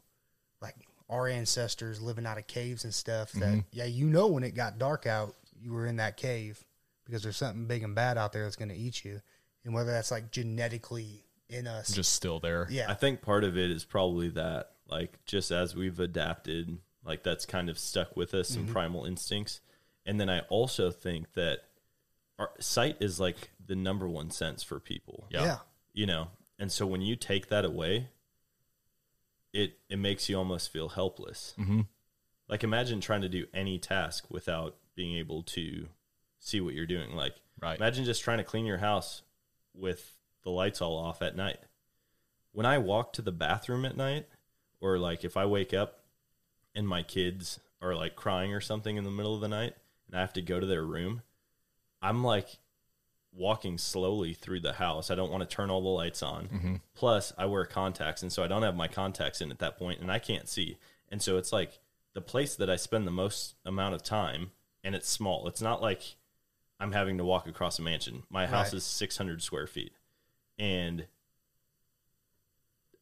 like 0.62 0.76
our 1.10 1.28
ancestors 1.28 2.00
living 2.00 2.26
out 2.26 2.38
of 2.38 2.46
caves 2.46 2.84
and 2.84 2.94
stuff, 2.94 3.32
that 3.32 3.44
mm-hmm. 3.44 3.58
yeah, 3.72 3.84
you 3.84 4.06
know, 4.06 4.28
when 4.28 4.44
it 4.44 4.54
got 4.54 4.78
dark 4.78 5.06
out, 5.06 5.34
you 5.60 5.72
were 5.72 5.86
in 5.86 5.96
that 5.96 6.16
cave 6.16 6.64
because 7.04 7.22
there's 7.22 7.36
something 7.36 7.66
big 7.66 7.82
and 7.82 7.94
bad 7.94 8.16
out 8.16 8.32
there 8.32 8.44
that's 8.44 8.56
going 8.56 8.70
to 8.70 8.74
eat 8.74 9.04
you, 9.04 9.20
and 9.64 9.74
whether 9.74 9.92
that's 9.92 10.10
like 10.10 10.30
genetically 10.30 11.24
in 11.48 11.66
us, 11.66 11.92
Just 11.92 12.14
still 12.14 12.40
there. 12.40 12.66
yeah, 12.70 12.86
I 12.88 12.94
think 12.94 13.22
part 13.22 13.44
of 13.44 13.56
it 13.56 13.70
is 13.70 13.84
probably 13.84 14.30
that, 14.30 14.70
like, 14.88 15.24
just 15.26 15.50
as 15.50 15.74
we've 15.74 16.00
adapted, 16.00 16.78
like, 17.04 17.22
that's 17.22 17.44
kind 17.46 17.68
of 17.68 17.78
stuck 17.78 18.16
with 18.16 18.34
us, 18.34 18.48
some 18.48 18.64
mm-hmm. 18.64 18.72
primal 18.72 19.04
instincts. 19.04 19.60
And 20.06 20.18
then 20.18 20.30
I 20.30 20.40
also 20.48 20.90
think 20.90 21.34
that 21.34 21.60
our 22.38 22.50
sight 22.60 22.96
is 23.00 23.20
like 23.20 23.50
the 23.64 23.76
number 23.76 24.08
one 24.08 24.30
sense 24.30 24.62
for 24.62 24.80
people. 24.80 25.26
Yeah. 25.30 25.44
yeah, 25.44 25.58
You 25.92 26.06
know, 26.06 26.28
and 26.58 26.70
so 26.72 26.86
when 26.86 27.00
you 27.00 27.16
take 27.16 27.48
that 27.48 27.64
away, 27.64 28.08
it 29.52 29.78
it 29.88 29.98
makes 29.98 30.28
you 30.28 30.36
almost 30.36 30.72
feel 30.72 30.90
helpless. 30.90 31.54
Mm-hmm. 31.58 31.82
Like 32.48 32.64
imagine 32.64 33.00
trying 33.00 33.22
to 33.22 33.28
do 33.28 33.46
any 33.54 33.78
task 33.78 34.26
without 34.30 34.76
being 34.94 35.16
able 35.16 35.42
to 35.42 35.88
see 36.38 36.60
what 36.60 36.74
you're 36.74 36.86
doing. 36.86 37.14
Like 37.14 37.34
Right. 37.60 37.78
imagine 37.78 38.04
just 38.04 38.22
trying 38.22 38.38
to 38.38 38.44
clean 38.44 38.66
your 38.66 38.78
house 38.78 39.22
with 39.74 40.16
the 40.42 40.50
lights 40.50 40.82
all 40.82 40.96
off 40.96 41.22
at 41.22 41.36
night. 41.36 41.58
When 42.52 42.66
I 42.66 42.78
walk 42.78 43.12
to 43.14 43.22
the 43.22 43.32
bathroom 43.32 43.84
at 43.84 43.96
night, 43.96 44.26
or 44.80 44.98
like 44.98 45.24
if 45.24 45.36
I 45.36 45.46
wake 45.46 45.72
up 45.72 46.00
and 46.74 46.86
my 46.86 47.02
kids 47.02 47.60
are 47.80 47.94
like 47.94 48.16
crying 48.16 48.52
or 48.52 48.60
something 48.60 48.96
in 48.96 49.04
the 49.04 49.10
middle 49.10 49.34
of 49.34 49.40
the 49.40 49.48
night 49.48 49.74
and 50.06 50.16
I 50.16 50.20
have 50.20 50.32
to 50.34 50.42
go 50.42 50.60
to 50.60 50.66
their 50.66 50.84
room, 50.84 51.22
I'm 52.04 52.22
like 52.22 52.58
walking 53.32 53.78
slowly 53.78 54.34
through 54.34 54.60
the 54.60 54.74
house. 54.74 55.10
I 55.10 55.14
don't 55.16 55.30
want 55.32 55.48
to 55.48 55.56
turn 55.56 55.70
all 55.70 55.80
the 55.82 55.88
lights 55.88 56.22
on. 56.22 56.44
Mm-hmm. 56.48 56.74
Plus, 56.94 57.32
I 57.36 57.46
wear 57.46 57.64
contacts, 57.64 58.22
and 58.22 58.32
so 58.32 58.44
I 58.44 58.46
don't 58.46 58.62
have 58.62 58.76
my 58.76 58.86
contacts 58.88 59.40
in 59.40 59.50
at 59.50 59.58
that 59.58 59.76
point, 59.78 60.00
and 60.00 60.10
I 60.12 60.18
can't 60.20 60.48
see. 60.48 60.78
And 61.10 61.20
so 61.20 61.36
it's 61.36 61.52
like 61.52 61.80
the 62.12 62.20
place 62.20 62.54
that 62.56 62.70
I 62.70 62.76
spend 62.76 63.06
the 63.06 63.10
most 63.10 63.54
amount 63.64 63.94
of 63.94 64.02
time, 64.04 64.52
and 64.84 64.94
it's 64.94 65.08
small. 65.08 65.48
It's 65.48 65.62
not 65.62 65.82
like 65.82 66.16
I'm 66.78 66.92
having 66.92 67.18
to 67.18 67.24
walk 67.24 67.48
across 67.48 67.78
a 67.78 67.82
mansion. 67.82 68.22
My 68.30 68.46
house 68.46 68.66
Right. 68.72 68.74
is 68.78 68.84
600 68.84 69.42
square 69.42 69.66
feet, 69.66 69.94
and 70.58 71.06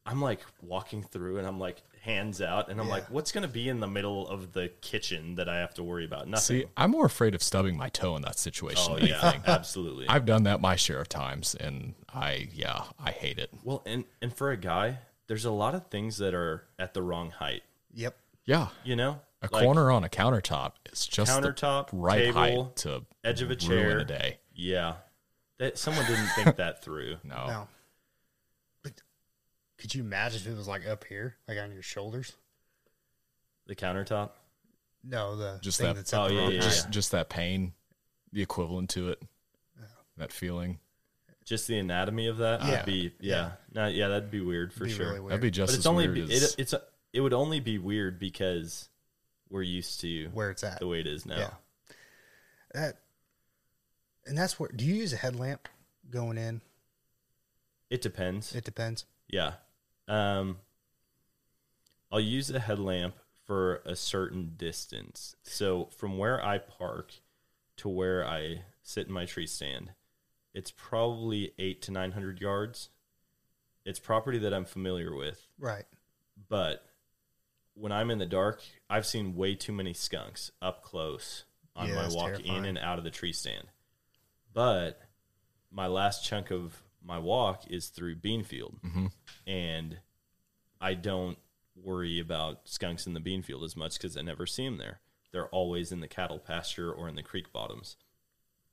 I'm 0.05 0.21
like 0.21 0.41
walking 0.63 1.03
through, 1.03 1.39
and 1.39 1.47
I'm 1.47 1.59
like 1.61 1.83
hands 2.01 2.41
out, 2.43 2.69
and 2.69 2.81
I'm 2.81 2.87
Yeah. 2.89 2.93
like, 2.95 3.11
what's 3.11 3.31
going 3.31 3.43
to 3.47 3.53
be 3.53 3.69
in 3.69 3.79
the 3.79 3.87
middle 3.87 4.27
of 4.29 4.53
the 4.53 4.69
kitchen 4.81 5.37
that 5.37 5.49
I 5.49 5.59
have 5.59 5.75
to 5.75 5.83
worry 5.85 6.05
about? 6.05 6.27
Nothing. 6.27 6.63
See, 6.63 6.67
I'm 6.77 6.91
more 6.91 7.07
afraid 7.07 7.35
of 7.37 7.43
stubbing 7.43 7.77
my 7.77 7.89
toe 7.89 8.17
in 8.17 8.23
that 8.23 8.39
situation 8.39 8.93
oh 8.93 8.97
than 8.99 9.07
yeah, 9.09 9.21
anything. 9.23 9.43
absolutely. 9.47 10.09
I've 10.09 10.27
done 10.27 10.43
that 10.43 10.61
my 10.61 10.75
share 10.75 11.01
of 11.01 11.09
times, 11.09 11.55
and 11.55 11.95
I 12.13 12.49
yeah, 12.53 12.85
I 12.99 13.13
hate 13.13 13.39
it. 13.39 13.51
Well, 13.63 13.83
and 13.87 14.05
and 14.21 14.35
for 14.35 14.51
a 14.51 14.57
guy, 14.57 14.99
there's 15.29 15.45
a 15.45 15.53
lot 15.53 15.75
of 15.77 15.87
things 15.87 16.19
that 16.19 16.35
are 16.35 16.65
at 16.79 16.95
the 16.95 17.03
wrong 17.03 17.31
height. 17.31 17.63
yep. 17.95 18.17
Yeah, 18.45 18.69
You 18.83 18.97
know, 18.97 19.21
a 19.41 19.49
Like, 19.53 19.63
corner 19.63 19.93
on 19.93 20.03
a 20.03 20.09
countertop 20.09 20.73
is 20.93 21.07
just 21.07 21.31
Countertop, 21.31 21.91
the 21.91 21.97
right 21.97 22.25
table, 22.25 22.65
height 22.65 22.77
to 22.79 23.05
edge 23.23 23.41
of 23.41 23.53
a 23.53 23.55
ruin 23.55 23.59
chair. 23.61 23.99
a 24.01 24.05
day. 24.05 24.39
Yeah, 24.53 24.95
that 25.59 25.79
someone 25.79 26.05
didn't 26.07 26.27
think 26.35 26.57
that 26.57 26.83
through. 26.83 27.19
No, 27.25 27.47
No. 27.47 27.69
But 29.93 29.99
could 29.99 29.99
you 29.99 30.05
imagine 30.05 30.41
if 30.41 30.47
it 30.47 30.57
was 30.57 30.69
like 30.69 30.87
up 30.87 31.05
here, 31.05 31.37
like 31.47 31.59
on 31.59 31.73
your 31.73 31.83
shoulders? 31.83 32.33
The 33.67 33.77
countertop. 33.77 34.31
No, 35.05 35.37
the 35.37 35.59
Just 35.61 35.79
thing 35.79 35.89
that- 35.89 35.97
that's 35.97 36.15
at 36.15 36.21
oh, 36.21 36.29
the 36.29 36.35
yeah, 36.35 36.41
wrong 36.41 36.53
yeah, 36.53 36.61
just 36.61 36.91
just 36.91 37.11
that 37.13 37.29
pain, 37.29 37.75
the 38.33 38.41
equivalent 38.41 38.91
to 38.91 39.11
it, 39.11 39.23
oh. 39.81 39.85
that 40.17 40.33
feeling. 40.33 40.79
Just 41.45 41.67
the 41.67 41.79
anatomy 41.79 42.29
of 42.29 42.39
that 42.39 42.63
Yeah. 42.63 42.71
would 42.71 42.87
be 42.87 43.13
yeah, 43.21 43.53
No, 43.75 43.89
yeah, 43.89 44.09
that'd 44.09 44.31
be 44.31 44.41
weird 44.41 44.73
for 44.73 44.85
Be 44.85 44.93
sure. 44.93 45.09
really 45.09 45.21
weird. 45.21 45.33
That'd 45.33 45.43
be 45.43 45.51
just 45.51 45.69
but 45.69 45.73
as 45.73 45.79
it's 45.79 45.87
only 45.87 46.09
weird 46.09 46.29
be, 46.29 46.35
as 46.35 46.55
it, 46.55 46.61
it's 46.61 46.73
a, 46.73 46.83
it 47.13 47.21
would 47.21 47.35
only 47.35 47.61
be 47.61 47.79
weird 47.79 48.19
because 48.19 48.89
we're 49.51 49.63
used 49.63 50.01
to 50.01 50.29
where 50.29 50.51
it's 50.51 50.63
at. 50.65 50.79
the 50.79 50.87
way 50.87 51.01
it 51.01 51.07
is 51.07 51.27
now. 51.27 51.37
Yeah. 51.37 51.51
That, 52.75 52.99
and 54.25 54.39
that's 54.39 54.59
where. 54.59 54.71
Do 54.75 54.85
you 54.87 54.95
use 54.95 55.13
a 55.13 55.17
headlamp 55.17 55.69
going 56.09 56.39
in? 56.39 56.63
It 57.91 58.01
depends. 58.01 58.55
It 58.55 58.65
depends. 58.65 59.05
Yeah. 59.29 59.55
Um, 60.09 60.59
I'll 62.11 62.21
use 62.21 62.51
a 62.51 62.59
headlamp 62.61 63.15
for 63.45 63.83
a 63.87 63.97
certain 63.97 64.53
distance. 64.57 65.35
So 65.43 65.87
from 65.97 66.19
where 66.19 66.45
I 66.45 66.59
park 66.59 67.13
to 67.79 67.89
where 67.89 68.27
I 68.27 68.63
sit 68.83 69.07
in 69.07 69.13
my 69.13 69.25
tree 69.25 69.47
stand, 69.47 69.93
it's 70.55 70.71
probably 70.71 71.53
eight 71.59 71.81
to 71.83 71.91
900 71.93 72.41
yards. 72.41 72.91
It's 73.85 73.99
property 73.99 74.39
that 74.39 74.55
I'm 74.55 74.65
familiar 74.67 75.15
with, 75.15 75.49
Right. 75.59 75.87
but 76.49 76.85
when 77.75 77.91
I'm 77.91 78.11
in 78.11 78.19
the 78.19 78.27
dark, 78.27 78.63
I've 78.91 79.07
seen 79.07 79.35
way 79.35 79.55
too 79.55 79.73
many 79.73 79.93
skunks 79.95 80.53
up 80.61 80.83
close 80.83 81.45
on 81.75 81.89
Yeah, 81.89 81.95
my 81.95 82.09
walk 82.09 82.39
in 82.41 82.65
and 82.67 82.77
out 82.79 82.99
of 82.99 83.05
the 83.05 83.11
tree 83.11 83.33
stand. 83.33 83.67
But 84.53 85.01
my 85.71 85.87
last 85.87 86.23
chunk 86.25 86.51
of 86.51 86.83
my 87.05 87.19
walk 87.19 87.67
is 87.69 87.89
through 87.89 88.17
Beanfield, 88.17 88.81
Mhm. 88.81 89.13
and 89.47 89.99
I 90.81 90.95
don't 90.95 91.39
worry 91.75 92.19
about 92.19 92.69
skunks 92.69 93.07
in 93.07 93.15
the 93.15 93.21
beanfield 93.21 93.65
as 93.65 93.77
much 93.77 93.95
because 93.95 94.17
I 94.17 94.23
never 94.23 94.47
see 94.47 94.65
them 94.65 94.77
there. 94.77 95.01
They're 95.31 95.49
always 95.49 95.91
in 95.91 96.01
the 96.01 96.09
cattle 96.09 96.39
pasture 96.39 96.93
or 96.93 97.09
in 97.09 97.15
the 97.15 97.23
creek 97.23 97.53
bottoms, 97.53 97.97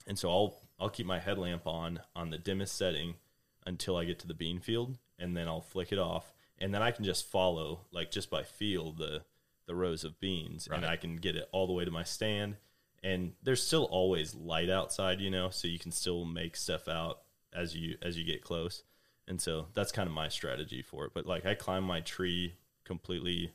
and 0.06 0.18
so 0.20 0.30
I'll 0.30 0.62
I'll 0.80 0.90
keep 0.90 1.06
my 1.06 1.20
headlamp 1.20 1.68
on 1.68 2.02
on 2.16 2.30
the 2.30 2.38
dimmest 2.38 2.76
setting 2.76 3.18
until 3.66 3.96
I 3.98 4.06
get 4.06 4.20
to 4.20 4.28
the 4.28 4.34
bean 4.34 4.60
field, 4.60 4.98
and 5.18 5.36
then 5.36 5.48
I'll 5.48 5.62
flick 5.62 5.92
it 5.92 6.00
off, 6.00 6.34
and 6.58 6.74
then 6.74 6.82
I 6.82 6.92
can 6.92 7.04
just 7.06 7.26
follow 7.26 7.86
like 7.92 8.12
just 8.12 8.30
by 8.30 8.44
feel 8.44 8.92
the 8.92 9.26
the 9.66 9.76
rows 9.76 10.04
of 10.04 10.20
beans, 10.20 10.68
and 10.68 10.84
I 10.86 10.96
can 10.98 11.18
get 11.18 11.36
it 11.36 11.48
all 11.52 11.68
the 11.68 11.74
way 11.74 11.86
to 11.86 11.92
my 11.92 12.04
stand. 12.04 12.58
And 13.04 13.36
there's 13.44 13.66
still 13.66 13.86
always 13.86 14.34
light 14.36 14.70
outside, 14.70 15.22
you 15.22 15.30
know, 15.30 15.52
so 15.52 15.68
you 15.70 15.80
can 15.80 15.92
still 15.92 16.26
make 16.26 16.56
stuff 16.58 16.88
out 16.90 17.22
as 17.54 17.76
you 17.76 17.98
as 18.02 18.18
you 18.18 18.24
get 18.24 18.44
close. 18.44 18.84
And 19.28 19.40
so 19.40 19.68
that's 19.74 19.92
kind 19.92 20.08
of 20.08 20.14
my 20.14 20.28
strategy 20.30 20.82
for 20.82 21.06
it. 21.06 21.12
But 21.14 21.26
like 21.26 21.46
I 21.46 21.54
climb 21.54 21.84
my 21.84 22.02
tree 22.02 22.56
completely 22.84 23.54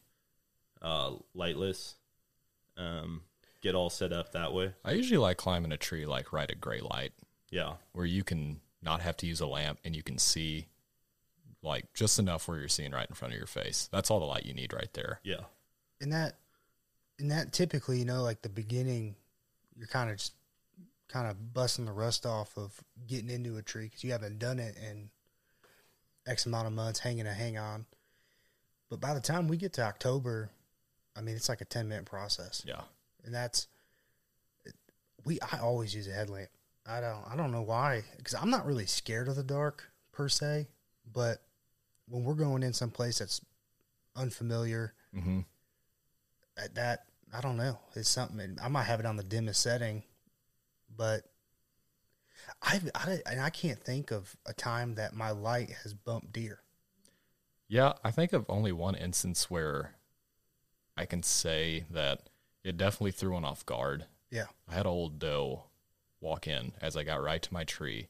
uh, 0.81 1.15
lightless, 1.35 1.95
um, 2.77 3.23
get 3.61 3.75
all 3.75 3.91
set 3.91 4.13
up 4.13 4.33
that 4.33 4.53
way. 4.53 4.75
I 4.85 4.93
usually 4.93 5.19
like 5.19 5.37
climbing 5.37 5.73
a 5.73 5.77
tree 5.77 6.07
like 6.07 6.33
right 6.33 6.49
at 6.51 6.61
gray 6.61 6.81
light, 6.81 7.13
Yeah, 7.51 7.75
where 7.93 8.07
you 8.07 8.23
can 8.23 8.61
not 8.83 9.01
have 9.01 9.17
to 9.19 9.27
use 9.27 9.41
a 9.41 9.47
lamp 9.47 9.81
and 9.85 9.97
you 9.97 10.03
can 10.03 10.19
see 10.19 10.69
like 11.63 11.93
just 11.95 12.19
enough 12.19 12.47
where 12.47 12.59
you're 12.59 12.69
seeing 12.69 12.93
right 12.93 13.09
in 13.09 13.15
front 13.15 13.33
of 13.33 13.39
your 13.39 13.47
face. 13.47 13.89
That's 13.91 14.11
all 14.11 14.21
the 14.21 14.27
light 14.27 14.45
you 14.45 14.53
need 14.55 14.73
right 14.75 14.93
there. 14.93 15.21
yeah, 15.25 15.45
And 16.01 16.13
that, 16.13 16.35
and 17.19 17.31
that 17.31 17.53
typically, 17.55 17.99
you 17.99 18.05
know, 18.05 18.23
like 18.23 18.43
the 18.43 18.51
beginning, 18.51 19.17
you're 19.75 19.87
kind 19.89 20.11
of 20.11 20.19
just 20.19 20.35
kind 21.09 21.29
of 21.29 21.53
busting 21.55 21.85
the 21.85 21.93
rust 21.93 22.25
off 22.27 22.57
of 22.57 22.73
getting 23.07 23.31
into 23.31 23.57
a 23.57 23.63
tree 23.63 23.85
because 23.85 24.03
you 24.05 24.13
haven't 24.13 24.39
done 24.39 24.59
it 24.59 24.77
in 24.77 25.11
X 26.27 26.47
amount 26.47 26.67
of 26.67 26.73
months, 26.73 27.01
hanging 27.01 27.27
a 27.27 27.33
hang 27.35 27.59
on. 27.59 27.87
But 28.91 29.01
by 29.01 29.15
the 29.15 29.21
time 29.21 29.49
we 29.49 29.57
get 29.57 29.73
to 29.75 29.83
October, 29.83 30.51
I 31.17 31.21
mean, 31.21 31.37
it's 31.37 31.49
like 31.49 31.61
a 31.61 31.65
10 31.67 31.89
minute 31.89 32.05
process. 32.07 32.63
Yeah. 32.67 32.81
and 33.25 33.35
that's 33.35 33.67
we 35.25 35.39
I 35.53 35.59
always 35.61 35.95
use 35.95 36.07
a 36.09 36.13
headlamp. 36.13 36.51
I 36.87 37.01
don't 37.01 37.25
I 37.31 37.37
don't 37.37 37.53
know 37.53 37.63
why 37.63 38.03
because 38.17 38.35
I'm 38.35 38.51
not 38.51 38.67
really 38.67 38.87
scared 38.87 39.29
of 39.29 39.37
the 39.37 39.43
dark 39.43 39.91
per 40.13 40.29
se, 40.29 40.69
but 41.13 41.39
when 42.09 42.25
we're 42.25 42.35
going 42.35 42.63
in 42.63 42.73
someplace 42.73 43.19
that's 43.19 43.41
unfamiliar, 44.17 44.93
Mm-hmm. 45.17 45.41
that, 46.57 46.75
that 46.75 47.05
I 47.33 47.41
don't 47.41 47.57
know, 47.57 47.79
it's 47.95 48.09
something. 48.09 48.59
I 48.63 48.69
might 48.69 48.83
have 48.85 49.01
it 49.01 49.07
on 49.07 49.17
the 49.17 49.23
dimmest 49.23 49.61
setting, 49.61 50.03
but 50.97 51.25
I 52.63 52.81
I 52.95 53.21
and 53.27 53.41
I 53.41 53.51
can't 53.51 53.83
think 53.83 54.11
of 54.11 54.37
a 54.47 54.53
time 54.53 54.95
that 54.95 55.15
my 55.15 55.31
light 55.31 55.71
has 55.83 55.95
bumped 55.95 56.33
deer. 56.33 56.61
Yeah, 57.69 57.95
I 58.05 58.11
think 58.11 58.33
of 58.33 58.45
only 58.49 58.73
one 58.73 58.95
instance 58.95 59.51
where 59.51 59.97
I 60.97 61.07
can 61.07 61.23
say 61.23 61.85
that 61.91 62.29
it 62.63 62.77
definitely 62.77 63.13
threw 63.13 63.33
one 63.33 63.45
off 63.45 63.65
guard. 63.67 64.07
Yeah, 64.31 64.47
I 64.69 64.75
had 64.75 64.87
an 64.87 64.93
old 64.93 65.19
doe 65.19 65.65
walk 66.21 66.47
in 66.47 66.73
as 66.81 66.97
I 66.97 67.05
got 67.05 67.23
right 67.23 67.43
to 67.43 67.55
my 67.55 67.65
tree, 67.65 68.09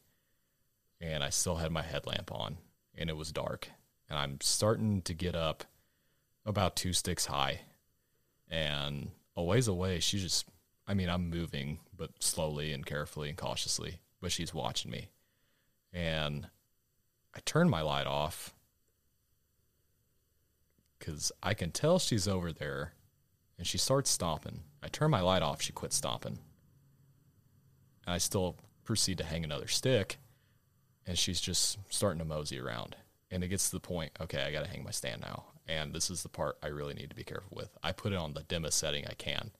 and 1.00 1.22
I 1.22 1.30
still 1.30 1.56
had 1.56 1.72
my 1.72 1.82
headlamp 1.82 2.32
on, 2.32 2.58
and 2.94 3.10
it 3.10 3.16
was 3.16 3.32
dark. 3.32 3.68
And 4.08 4.18
I'm 4.18 4.38
starting 4.40 5.02
to 5.02 5.14
get 5.14 5.34
up 5.34 5.64
about 6.44 6.76
two 6.76 6.92
sticks 6.92 7.26
high, 7.26 7.62
and 8.48 9.10
a 9.36 9.42
ways 9.42 9.66
away, 9.66 9.98
she 10.00 10.18
just, 10.18 10.46
I 10.86 10.94
mean, 10.94 11.08
I'm 11.08 11.30
moving, 11.30 11.78
but 11.96 12.10
slowly 12.22 12.72
and 12.72 12.84
carefully 12.84 13.28
and 13.28 13.38
cautiously, 13.38 14.00
but 14.20 14.32
she's 14.32 14.52
watching 14.52 14.90
me. 14.90 15.08
And 15.92 16.48
I 17.34 17.40
turn 17.44 17.70
my 17.70 17.80
light 17.80 18.06
off 18.06 18.54
because 20.98 21.32
I 21.42 21.54
can 21.54 21.70
tell 21.70 21.98
she's 21.98 22.28
over 22.28 22.52
there 22.52 22.92
and 23.58 23.66
she 23.66 23.78
starts 23.78 24.10
stomping. 24.10 24.60
I 24.82 24.88
turn 24.88 25.10
my 25.10 25.20
light 25.20 25.42
off, 25.42 25.62
she 25.62 25.72
quits 25.72 25.96
stomping. 25.96 26.38
And 28.06 28.14
I 28.14 28.18
still 28.18 28.56
proceed 28.84 29.18
to 29.18 29.24
hang 29.24 29.44
another 29.44 29.66
stick, 29.66 30.18
and 31.06 31.18
she's 31.18 31.40
just 31.40 31.78
starting 31.88 32.18
to 32.18 32.24
mosey 32.24 32.60
around. 32.60 32.96
And 33.30 33.42
it 33.42 33.48
gets 33.48 33.70
to 33.70 33.76
the 33.76 33.80
point, 33.80 34.12
okay, 34.20 34.42
I 34.42 34.52
got 34.52 34.64
to 34.64 34.70
hang 34.70 34.84
my 34.84 34.90
stand 34.90 35.22
now. 35.22 35.44
And 35.66 35.94
this 35.94 36.10
is 36.10 36.22
the 36.22 36.28
part 36.28 36.58
I 36.62 36.66
really 36.66 36.94
need 36.94 37.08
to 37.10 37.16
be 37.16 37.24
careful 37.24 37.56
with. 37.56 37.70
I 37.82 37.92
put 37.92 38.12
it 38.12 38.18
on 38.18 38.34
the 38.34 38.42
dimmest 38.42 38.78
setting 38.78 39.06
I 39.06 39.14
can. 39.14 39.50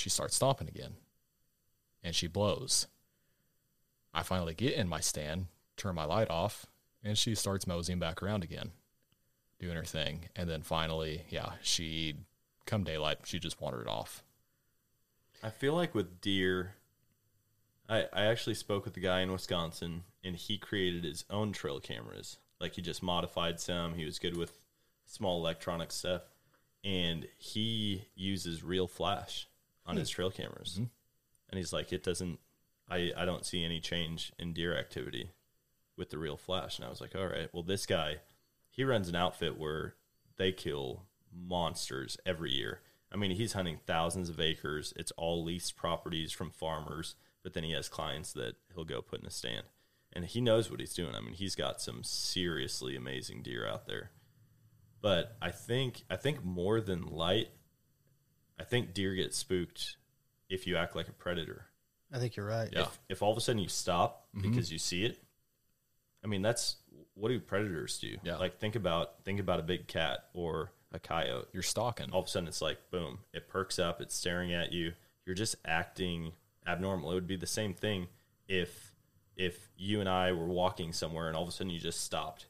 She 0.00 0.08
starts 0.08 0.36
stomping 0.36 0.66
again, 0.66 0.94
and 2.02 2.14
she 2.14 2.26
blows. 2.26 2.86
I 4.14 4.22
finally 4.22 4.54
get 4.54 4.72
in 4.72 4.88
my 4.88 5.00
stand, 5.00 5.48
turn 5.76 5.94
my 5.94 6.04
light 6.04 6.30
off, 6.30 6.64
and 7.04 7.18
she 7.18 7.34
starts 7.34 7.66
moseying 7.66 7.98
back 7.98 8.22
around 8.22 8.42
again, 8.42 8.70
doing 9.58 9.76
her 9.76 9.84
thing. 9.84 10.30
And 10.34 10.48
then 10.48 10.62
finally, 10.62 11.24
yeah, 11.28 11.52
she, 11.60 12.14
come 12.64 12.82
daylight, 12.82 13.18
she 13.24 13.38
just 13.38 13.60
wandered 13.60 13.88
off. 13.88 14.24
I 15.42 15.50
feel 15.50 15.74
like 15.74 15.94
with 15.94 16.22
deer, 16.22 16.76
I 17.86 18.06
I 18.10 18.24
actually 18.24 18.54
spoke 18.54 18.86
with 18.86 18.94
the 18.94 19.00
guy 19.00 19.20
in 19.20 19.30
Wisconsin, 19.30 20.04
and 20.24 20.34
he 20.34 20.56
created 20.56 21.04
his 21.04 21.26
own 21.28 21.52
trail 21.52 21.78
cameras. 21.78 22.38
Like 22.58 22.72
he 22.72 22.80
just 22.80 23.02
modified 23.02 23.60
some. 23.60 23.96
He 23.96 24.06
was 24.06 24.18
good 24.18 24.38
with 24.38 24.62
small 25.04 25.36
electronic 25.40 25.92
stuff, 25.92 26.22
and 26.82 27.28
he 27.36 28.06
uses 28.14 28.64
real 28.64 28.86
flash 28.86 29.46
on 29.86 29.96
his 29.96 30.10
trail 30.10 30.30
cameras. 30.30 30.74
Mm-hmm. 30.74 30.84
And 31.50 31.58
he's 31.58 31.72
like, 31.72 31.92
it 31.92 32.02
doesn't. 32.02 32.38
I 32.88 33.12
I 33.16 33.24
don't 33.24 33.46
see 33.46 33.64
any 33.64 33.80
change 33.80 34.32
in 34.38 34.52
deer 34.52 34.76
activity 34.76 35.30
with 35.96 36.10
the 36.10 36.18
real 36.18 36.36
flash. 36.36 36.78
And 36.78 36.86
I 36.86 36.90
was 36.90 37.00
like, 37.00 37.14
all 37.14 37.26
right, 37.26 37.48
well 37.52 37.62
this 37.62 37.86
guy, 37.86 38.16
he 38.70 38.84
runs 38.84 39.08
an 39.08 39.16
outfit 39.16 39.58
where 39.58 39.94
they 40.36 40.52
kill 40.52 41.04
monsters 41.32 42.16
every 42.24 42.52
year. 42.52 42.80
I 43.12 43.16
mean, 43.16 43.32
he's 43.32 43.54
hunting 43.54 43.78
thousands 43.86 44.28
of 44.28 44.40
acres. 44.40 44.92
It's 44.96 45.10
all 45.12 45.42
leased 45.42 45.76
properties 45.76 46.32
from 46.32 46.50
farmers, 46.50 47.16
but 47.42 47.54
then 47.54 47.64
he 47.64 47.72
has 47.72 47.88
clients 47.88 48.32
that 48.34 48.54
he'll 48.74 48.84
go 48.84 49.02
put 49.02 49.20
in 49.20 49.26
a 49.26 49.30
stand. 49.30 49.64
And 50.12 50.24
he 50.24 50.40
knows 50.40 50.70
what 50.70 50.80
he's 50.80 50.94
doing. 50.94 51.14
I 51.14 51.20
mean, 51.20 51.34
he's 51.34 51.54
got 51.54 51.80
some 51.80 52.02
seriously 52.02 52.96
amazing 52.96 53.42
deer 53.42 53.66
out 53.66 53.86
there. 53.86 54.10
But 55.00 55.36
I 55.40 55.50
think 55.50 56.04
I 56.10 56.16
think 56.16 56.44
more 56.44 56.80
than 56.80 57.06
light, 57.06 57.48
I 58.60 58.64
think 58.64 58.92
deer 58.92 59.14
get 59.14 59.34
spooked 59.34 59.96
if 60.48 60.66
you 60.66 60.76
act 60.76 60.94
like 60.94 61.08
a 61.08 61.12
predator. 61.12 61.66
I 62.12 62.18
think 62.18 62.36
you're 62.36 62.46
right. 62.46 62.68
Yeah. 62.72 62.82
If, 62.82 62.98
if 63.08 63.22
all 63.22 63.32
of 63.32 63.38
a 63.38 63.40
sudden 63.40 63.62
you 63.62 63.68
stop 63.68 64.26
mm-hmm. 64.36 64.50
because 64.50 64.70
you 64.70 64.78
see 64.78 65.04
it, 65.04 65.22
I 66.22 66.26
mean 66.26 66.42
that's 66.42 66.76
what 67.14 67.28
do 67.28 67.40
predators 67.40 67.98
do? 67.98 68.16
Yeah. 68.22 68.36
Like 68.36 68.58
think 68.58 68.76
about 68.76 69.24
think 69.24 69.40
about 69.40 69.60
a 69.60 69.62
big 69.62 69.86
cat 69.86 70.26
or 70.34 70.72
a 70.92 70.98
coyote. 70.98 71.48
You're 71.52 71.62
stalking. 71.62 72.10
All 72.10 72.20
of 72.20 72.26
a 72.26 72.28
sudden 72.28 72.48
it's 72.48 72.60
like 72.60 72.90
boom, 72.90 73.20
it 73.32 73.48
perks 73.48 73.78
up, 73.78 74.00
it's 74.00 74.14
staring 74.14 74.52
at 74.52 74.72
you. 74.72 74.92
You're 75.24 75.34
just 75.34 75.56
acting 75.64 76.32
abnormal. 76.66 77.12
It 77.12 77.14
would 77.14 77.26
be 77.26 77.36
the 77.36 77.46
same 77.46 77.74
thing 77.74 78.08
if 78.48 78.92
if 79.36 79.70
you 79.76 80.00
and 80.00 80.08
I 80.08 80.32
were 80.32 80.46
walking 80.46 80.92
somewhere 80.92 81.28
and 81.28 81.36
all 81.36 81.44
of 81.44 81.48
a 81.48 81.52
sudden 81.52 81.70
you 81.70 81.80
just 81.80 82.02
stopped 82.02 82.46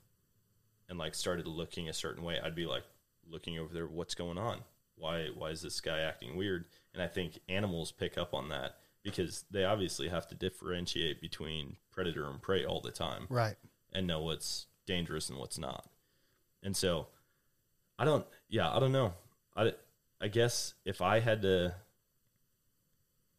and 0.89 0.99
like 0.99 1.15
started 1.15 1.47
looking 1.47 1.89
a 1.89 1.93
certain 1.93 2.25
way. 2.25 2.39
I'd 2.43 2.55
be 2.57 2.67
like 2.67 2.83
looking 3.29 3.59
over 3.59 3.73
there, 3.73 3.87
what's 3.87 4.15
going 4.15 4.39
on? 4.39 4.61
Why 5.01 5.29
why 5.35 5.49
is 5.51 5.63
this 5.63 5.81
guy 5.81 6.01
acting 6.01 6.37
weird? 6.37 6.67
And 6.95 7.03
I 7.03 7.09
think 7.09 7.41
animals 7.49 7.91
pick 7.93 8.19
up 8.19 8.35
on 8.35 8.49
that 8.51 8.77
because 9.03 9.45
they 9.51 9.65
obviously 9.65 10.09
have 10.09 10.27
to 10.29 10.35
differentiate 10.35 11.21
between 11.21 11.77
predator 11.91 12.29
and 12.29 12.41
prey 12.41 12.65
all 12.65 12.81
the 12.81 12.91
time 12.91 13.27
Right. 13.31 13.57
and 13.93 14.07
know 14.07 14.21
what's 14.21 14.67
dangerous 14.87 15.31
and 15.31 15.39
what's 15.39 15.59
not. 15.59 15.89
And 16.63 16.77
so 16.77 17.07
I 17.99 18.05
don't, 18.05 18.27
yeah, 18.49 18.71
I 18.71 18.79
don't 18.79 18.93
know. 18.93 19.15
I, 19.57 19.73
I 20.21 20.29
guess 20.29 20.75
if 20.85 21.01
I 21.01 21.21
had 21.21 21.43
to 21.43 21.75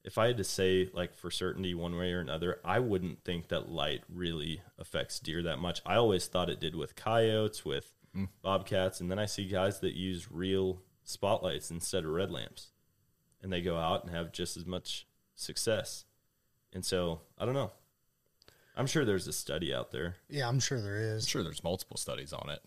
if 0.03 0.17
I 0.17 0.27
had 0.27 0.38
to 0.38 0.43
say 0.43 0.89
like 0.93 1.15
for 1.15 1.29
certainty 1.29 1.75
one 1.75 1.95
way 1.95 2.11
or 2.11 2.19
another, 2.19 2.59
I 2.65 2.79
wouldn't 2.79 3.23
think 3.23 3.49
that 3.49 3.69
light 3.69 4.01
really 4.09 4.61
affects 4.79 5.19
deer 5.19 5.43
that 5.43 5.59
much. 5.59 5.81
I 5.85 5.95
always 5.95 6.25
thought 6.25 6.49
it 6.49 6.59
did 6.59 6.75
with 6.75 6.95
coyotes, 6.95 7.63
with 7.63 7.91
mm. 8.15 8.27
bobcats, 8.41 8.99
and 8.99 9.11
then 9.11 9.19
I 9.19 9.27
see 9.27 9.47
guys 9.47 9.79
that 9.81 9.93
use 9.93 10.31
real 10.31 10.81
spotlights 11.03 11.72
instead 11.72 12.06
of 12.06 12.11
red 12.11 12.32
lamps. 12.32 12.68
And 13.41 13.52
they 13.52 13.61
go 13.61 13.78
out 13.78 14.03
and 14.06 14.14
have 14.14 14.32
just 14.32 14.56
as 14.57 14.65
much 14.65 15.07
success. 15.36 16.06
And 16.73 16.86
so, 16.86 17.22
I 17.38 17.45
don't 17.45 17.53
know. 17.56 17.72
I'm 18.76 18.88
sure 18.88 19.03
there's 19.03 19.28
a 19.28 19.34
study 19.34 19.73
out 19.73 19.91
there. 19.91 20.15
Yeah, 20.30 20.48
I'm 20.48 20.60
sure 20.60 20.80
there 20.80 20.98
is. 20.99 21.23
I'm 21.26 21.28
sure 21.28 21.44
there's 21.44 21.64
multiple 21.64 21.98
studies 21.98 22.32
on 22.34 22.49
it. 22.49 22.60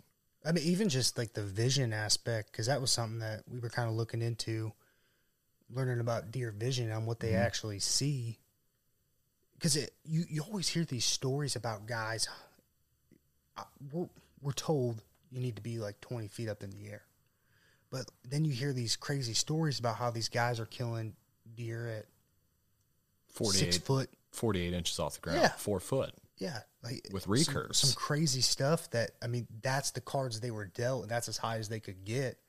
I 0.44 0.52
mean, 0.52 0.64
even 0.64 0.88
just 0.90 1.16
like 1.16 1.32
the 1.32 1.42
vision 1.42 1.92
aspect, 1.94 2.52
because 2.52 2.66
that 2.66 2.80
was 2.80 2.90
something 2.90 3.20
that 3.20 3.44
we 3.48 3.58
were 3.60 3.70
kind 3.70 3.88
of 3.88 3.94
looking 3.94 4.20
into, 4.20 4.72
learning 5.70 6.00
about 6.00 6.30
deer 6.30 6.50
vision 6.50 6.90
and 6.90 7.06
what 7.06 7.20
they 7.20 7.28
Mm-hmm. 7.28 7.42
actually 7.46 7.78
see. 7.78 8.38
Because 9.54 9.76
it 9.76 9.94
you 10.04 10.24
you 10.28 10.42
always 10.42 10.68
hear 10.68 10.84
these 10.84 11.06
stories 11.06 11.56
about 11.56 11.86
guys. 11.86 12.28
uh, 13.56 13.62
We're 13.92 14.08
we're 14.42 14.52
told 14.52 15.02
you 15.30 15.40
need 15.40 15.56
to 15.56 15.62
be 15.62 15.78
like 15.78 16.00
20 16.02 16.28
feet 16.28 16.48
up 16.50 16.62
in 16.62 16.70
the 16.70 16.88
air, 16.88 17.02
but 17.94 18.10
then 18.28 18.44
you 18.44 18.52
hear 18.52 18.72
these 18.72 18.96
crazy 18.96 19.34
stories 19.34 19.78
about 19.78 19.94
how 19.94 20.10
these 20.10 20.28
guys 20.28 20.58
are 20.58 20.66
killing 20.66 21.14
deer 21.54 21.86
at 21.88 22.06
48, 23.28 23.58
six 23.58 23.78
foot 23.78 24.10
48 24.32 24.72
inches 24.74 24.98
off 24.98 25.14
the 25.14 25.20
ground, 25.20 25.40
Yeah. 25.40 25.48
four 25.50 25.78
foot. 25.78 26.12
Yeah, 26.38 26.62
like 26.82 27.06
With 27.12 27.22
some- 27.22 27.32
recurves. 27.32 27.76
some, 27.76 27.92
crazy 27.92 28.40
stuff 28.40 28.90
that 28.90 29.12
I 29.22 29.28
mean, 29.28 29.46
that's 29.62 29.92
the 29.92 30.00
cards 30.00 30.40
they 30.40 30.50
were 30.50 30.64
dealt, 30.66 31.02
and 31.02 31.10
that's 31.10 31.28
as 31.28 31.36
high 31.36 31.58
as 31.58 31.68
they 31.68 31.78
could 31.78 32.04
get. 32.04 32.40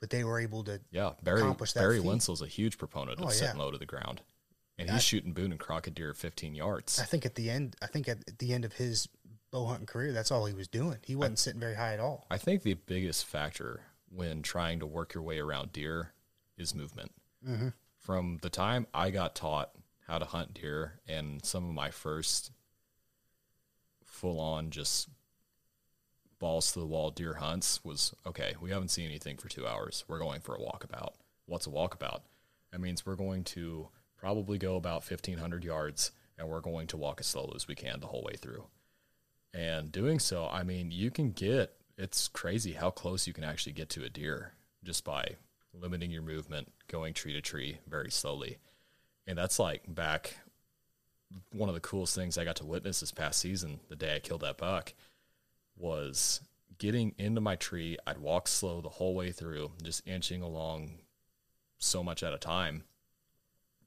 But 0.00 0.08
they 0.08 0.24
were 0.24 0.38
able 0.40 0.64
to. 0.64 0.80
Yeah, 0.90 1.12
Barry 1.22 1.40
accomplish 1.42 1.72
that 1.74 1.80
Barry 1.80 2.00
feat. 2.00 2.28
A 2.40 2.46
huge 2.46 2.78
proponent 2.78 3.18
of 3.18 3.26
Oh, 3.26 3.28
sitting 3.28 3.56
yeah. 3.56 3.62
low 3.62 3.70
to 3.70 3.76
the 3.78 3.84
ground, 3.84 4.22
and 4.78 4.88
he's 4.88 5.02
shooting 5.02 5.34
Boone 5.34 5.50
and 5.50 5.60
Crockett 5.60 5.94
deer 5.94 6.14
15 6.14 6.54
yards. 6.54 6.98
I 6.98 7.04
think 7.04 7.26
at 7.26 7.34
the 7.34 7.50
end, 7.50 7.76
I 7.82 7.86
think 7.88 8.08
at 8.08 8.38
the 8.38 8.54
end 8.54 8.64
of 8.64 8.72
his 8.74 9.08
bow 9.50 9.66
hunting 9.66 9.86
career, 9.86 10.12
that's 10.12 10.30
all 10.30 10.46
he 10.46 10.54
was 10.54 10.68
doing. 10.68 10.98
He 11.04 11.14
wasn't 11.16 11.38
sitting 11.40 11.60
very 11.60 11.74
high 11.74 11.92
at 11.94 12.00
all. 12.00 12.26
I 12.30 12.38
think 12.38 12.62
the 12.62 12.74
biggest 12.74 13.26
factor 13.26 13.82
when 14.10 14.42
trying 14.42 14.80
to 14.80 14.86
work 14.86 15.14
your 15.14 15.22
way 15.22 15.38
around 15.38 15.72
deer 15.72 16.12
is 16.56 16.74
movement. 16.74 17.12
Mm-hmm. 17.46 17.68
From 17.98 18.38
the 18.42 18.50
time 18.50 18.86
I 18.94 19.10
got 19.10 19.34
taught 19.34 19.70
how 20.06 20.18
to 20.18 20.24
hunt 20.24 20.54
deer 20.54 21.00
and 21.06 21.44
some 21.44 21.64
of 21.64 21.74
my 21.74 21.90
first 21.90 22.50
full 24.04 24.40
on 24.40 24.70
just 24.70 25.08
balls 26.38 26.72
to 26.72 26.80
the 26.80 26.86
wall 26.86 27.10
deer 27.10 27.34
hunts 27.34 27.84
was 27.84 28.14
okay, 28.26 28.54
we 28.60 28.70
haven't 28.70 28.88
seen 28.88 29.06
anything 29.06 29.36
for 29.36 29.48
two 29.48 29.66
hours. 29.66 30.04
We're 30.08 30.18
going 30.18 30.40
for 30.40 30.54
a 30.54 30.58
walkabout. 30.58 31.14
What's 31.46 31.66
a 31.66 31.70
walkabout? 31.70 32.20
That 32.72 32.80
means 32.80 33.04
we're 33.04 33.16
going 33.16 33.44
to 33.44 33.88
probably 34.16 34.58
go 34.58 34.76
about 34.76 35.08
1,500 35.08 35.64
yards 35.64 36.10
and 36.38 36.48
we're 36.48 36.60
going 36.60 36.86
to 36.88 36.96
walk 36.96 37.20
as 37.20 37.26
slow 37.26 37.52
as 37.54 37.66
we 37.66 37.74
can 37.74 38.00
the 38.00 38.06
whole 38.06 38.22
way 38.22 38.36
through. 38.36 38.66
And 39.54 39.90
doing 39.90 40.18
so, 40.18 40.46
I 40.46 40.62
mean, 40.62 40.90
you 40.90 41.10
can 41.10 41.30
get 41.32 41.74
it's 41.98 42.28
crazy 42.28 42.72
how 42.72 42.90
close 42.90 43.26
you 43.26 43.32
can 43.32 43.44
actually 43.44 43.72
get 43.72 43.90
to 43.90 44.04
a 44.04 44.08
deer 44.08 44.52
just 44.84 45.04
by 45.04 45.36
limiting 45.74 46.10
your 46.10 46.22
movement, 46.22 46.72
going 46.86 47.12
tree 47.12 47.32
to 47.32 47.40
tree 47.40 47.78
very 47.88 48.10
slowly. 48.10 48.58
And 49.26 49.36
that's 49.36 49.58
like 49.58 49.82
back 49.86 50.38
one 51.52 51.68
of 51.68 51.74
the 51.74 51.80
coolest 51.80 52.14
things 52.14 52.38
I 52.38 52.44
got 52.44 52.56
to 52.56 52.66
witness 52.66 53.00
this 53.00 53.12
past 53.12 53.40
season, 53.40 53.80
the 53.88 53.96
day 53.96 54.16
I 54.16 54.20
killed 54.20 54.40
that 54.40 54.56
buck, 54.56 54.94
was 55.76 56.40
getting 56.78 57.14
into 57.18 57.40
my 57.40 57.56
tree. 57.56 57.98
I'd 58.06 58.18
walk 58.18 58.48
slow 58.48 58.80
the 58.80 58.88
whole 58.88 59.14
way 59.14 59.32
through, 59.32 59.72
just 59.82 60.06
inching 60.06 60.40
along 60.40 61.00
so 61.78 62.02
much 62.02 62.22
at 62.22 62.32
a 62.32 62.38
time. 62.38 62.84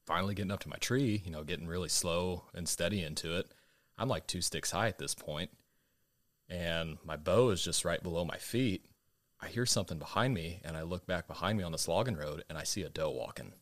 Finally 0.06 0.34
getting 0.34 0.52
up 0.52 0.60
to 0.60 0.68
my 0.68 0.76
tree, 0.76 1.22
you 1.24 1.30
know, 1.30 1.44
getting 1.44 1.66
really 1.66 1.88
slow 1.88 2.44
and 2.54 2.68
steady 2.68 3.02
into 3.02 3.36
it. 3.36 3.50
I'm 3.98 4.08
like 4.08 4.26
two 4.26 4.42
sticks 4.42 4.70
high 4.70 4.88
at 4.88 4.98
this 4.98 5.14
point, 5.14 5.50
and 6.52 6.98
my 7.02 7.16
bow 7.16 7.48
is 7.48 7.64
just 7.64 7.84
right 7.84 8.02
below 8.02 8.24
my 8.24 8.36
feet. 8.36 8.84
I 9.40 9.48
hear 9.48 9.64
something 9.64 9.98
behind 9.98 10.34
me, 10.34 10.60
and 10.64 10.76
I 10.76 10.82
look 10.82 11.06
back 11.06 11.26
behind 11.26 11.56
me 11.56 11.64
on 11.64 11.72
this 11.72 11.88
logging 11.88 12.16
road, 12.16 12.44
and 12.48 12.58
I 12.58 12.64
see 12.64 12.82
a 12.82 12.90
doe 12.90 13.10
walking. 13.10 13.52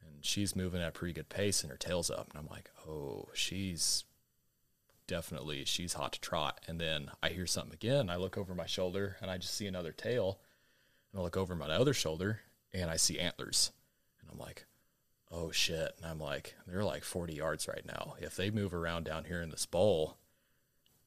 And 0.00 0.24
she's 0.24 0.54
moving 0.54 0.82
at 0.82 0.88
a 0.88 0.92
pretty 0.92 1.14
good 1.14 1.30
pace, 1.30 1.62
and 1.62 1.70
her 1.70 1.78
tail's 1.78 2.10
up. 2.10 2.28
And 2.30 2.38
I'm 2.38 2.48
like, 2.50 2.70
oh, 2.86 3.28
she's 3.32 4.04
definitely 5.06 5.64
she's 5.64 5.94
hot 5.94 6.12
to 6.12 6.20
trot. 6.20 6.60
And 6.68 6.78
then 6.80 7.10
I 7.22 7.30
hear 7.30 7.46
something 7.46 7.72
again. 7.72 8.10
I 8.10 8.16
look 8.16 8.36
over 8.36 8.54
my 8.54 8.66
shoulder, 8.66 9.16
and 9.22 9.30
I 9.30 9.38
just 9.38 9.54
see 9.54 9.66
another 9.66 9.92
tail. 9.92 10.38
And 11.12 11.20
I 11.20 11.24
look 11.24 11.36
over 11.36 11.56
my 11.56 11.66
other 11.66 11.94
shoulder, 11.94 12.40
and 12.74 12.90
I 12.90 12.96
see 12.96 13.18
antlers. 13.18 13.72
And 14.20 14.30
I'm 14.30 14.38
like, 14.38 14.66
oh 15.32 15.50
shit. 15.50 15.94
And 15.96 16.06
I'm 16.06 16.20
like, 16.20 16.54
they're 16.66 16.84
like 16.84 17.04
40 17.04 17.32
yards 17.34 17.66
right 17.66 17.86
now. 17.86 18.16
If 18.20 18.36
they 18.36 18.50
move 18.50 18.74
around 18.74 19.04
down 19.04 19.24
here 19.24 19.40
in 19.40 19.48
this 19.48 19.64
bowl, 19.64 20.18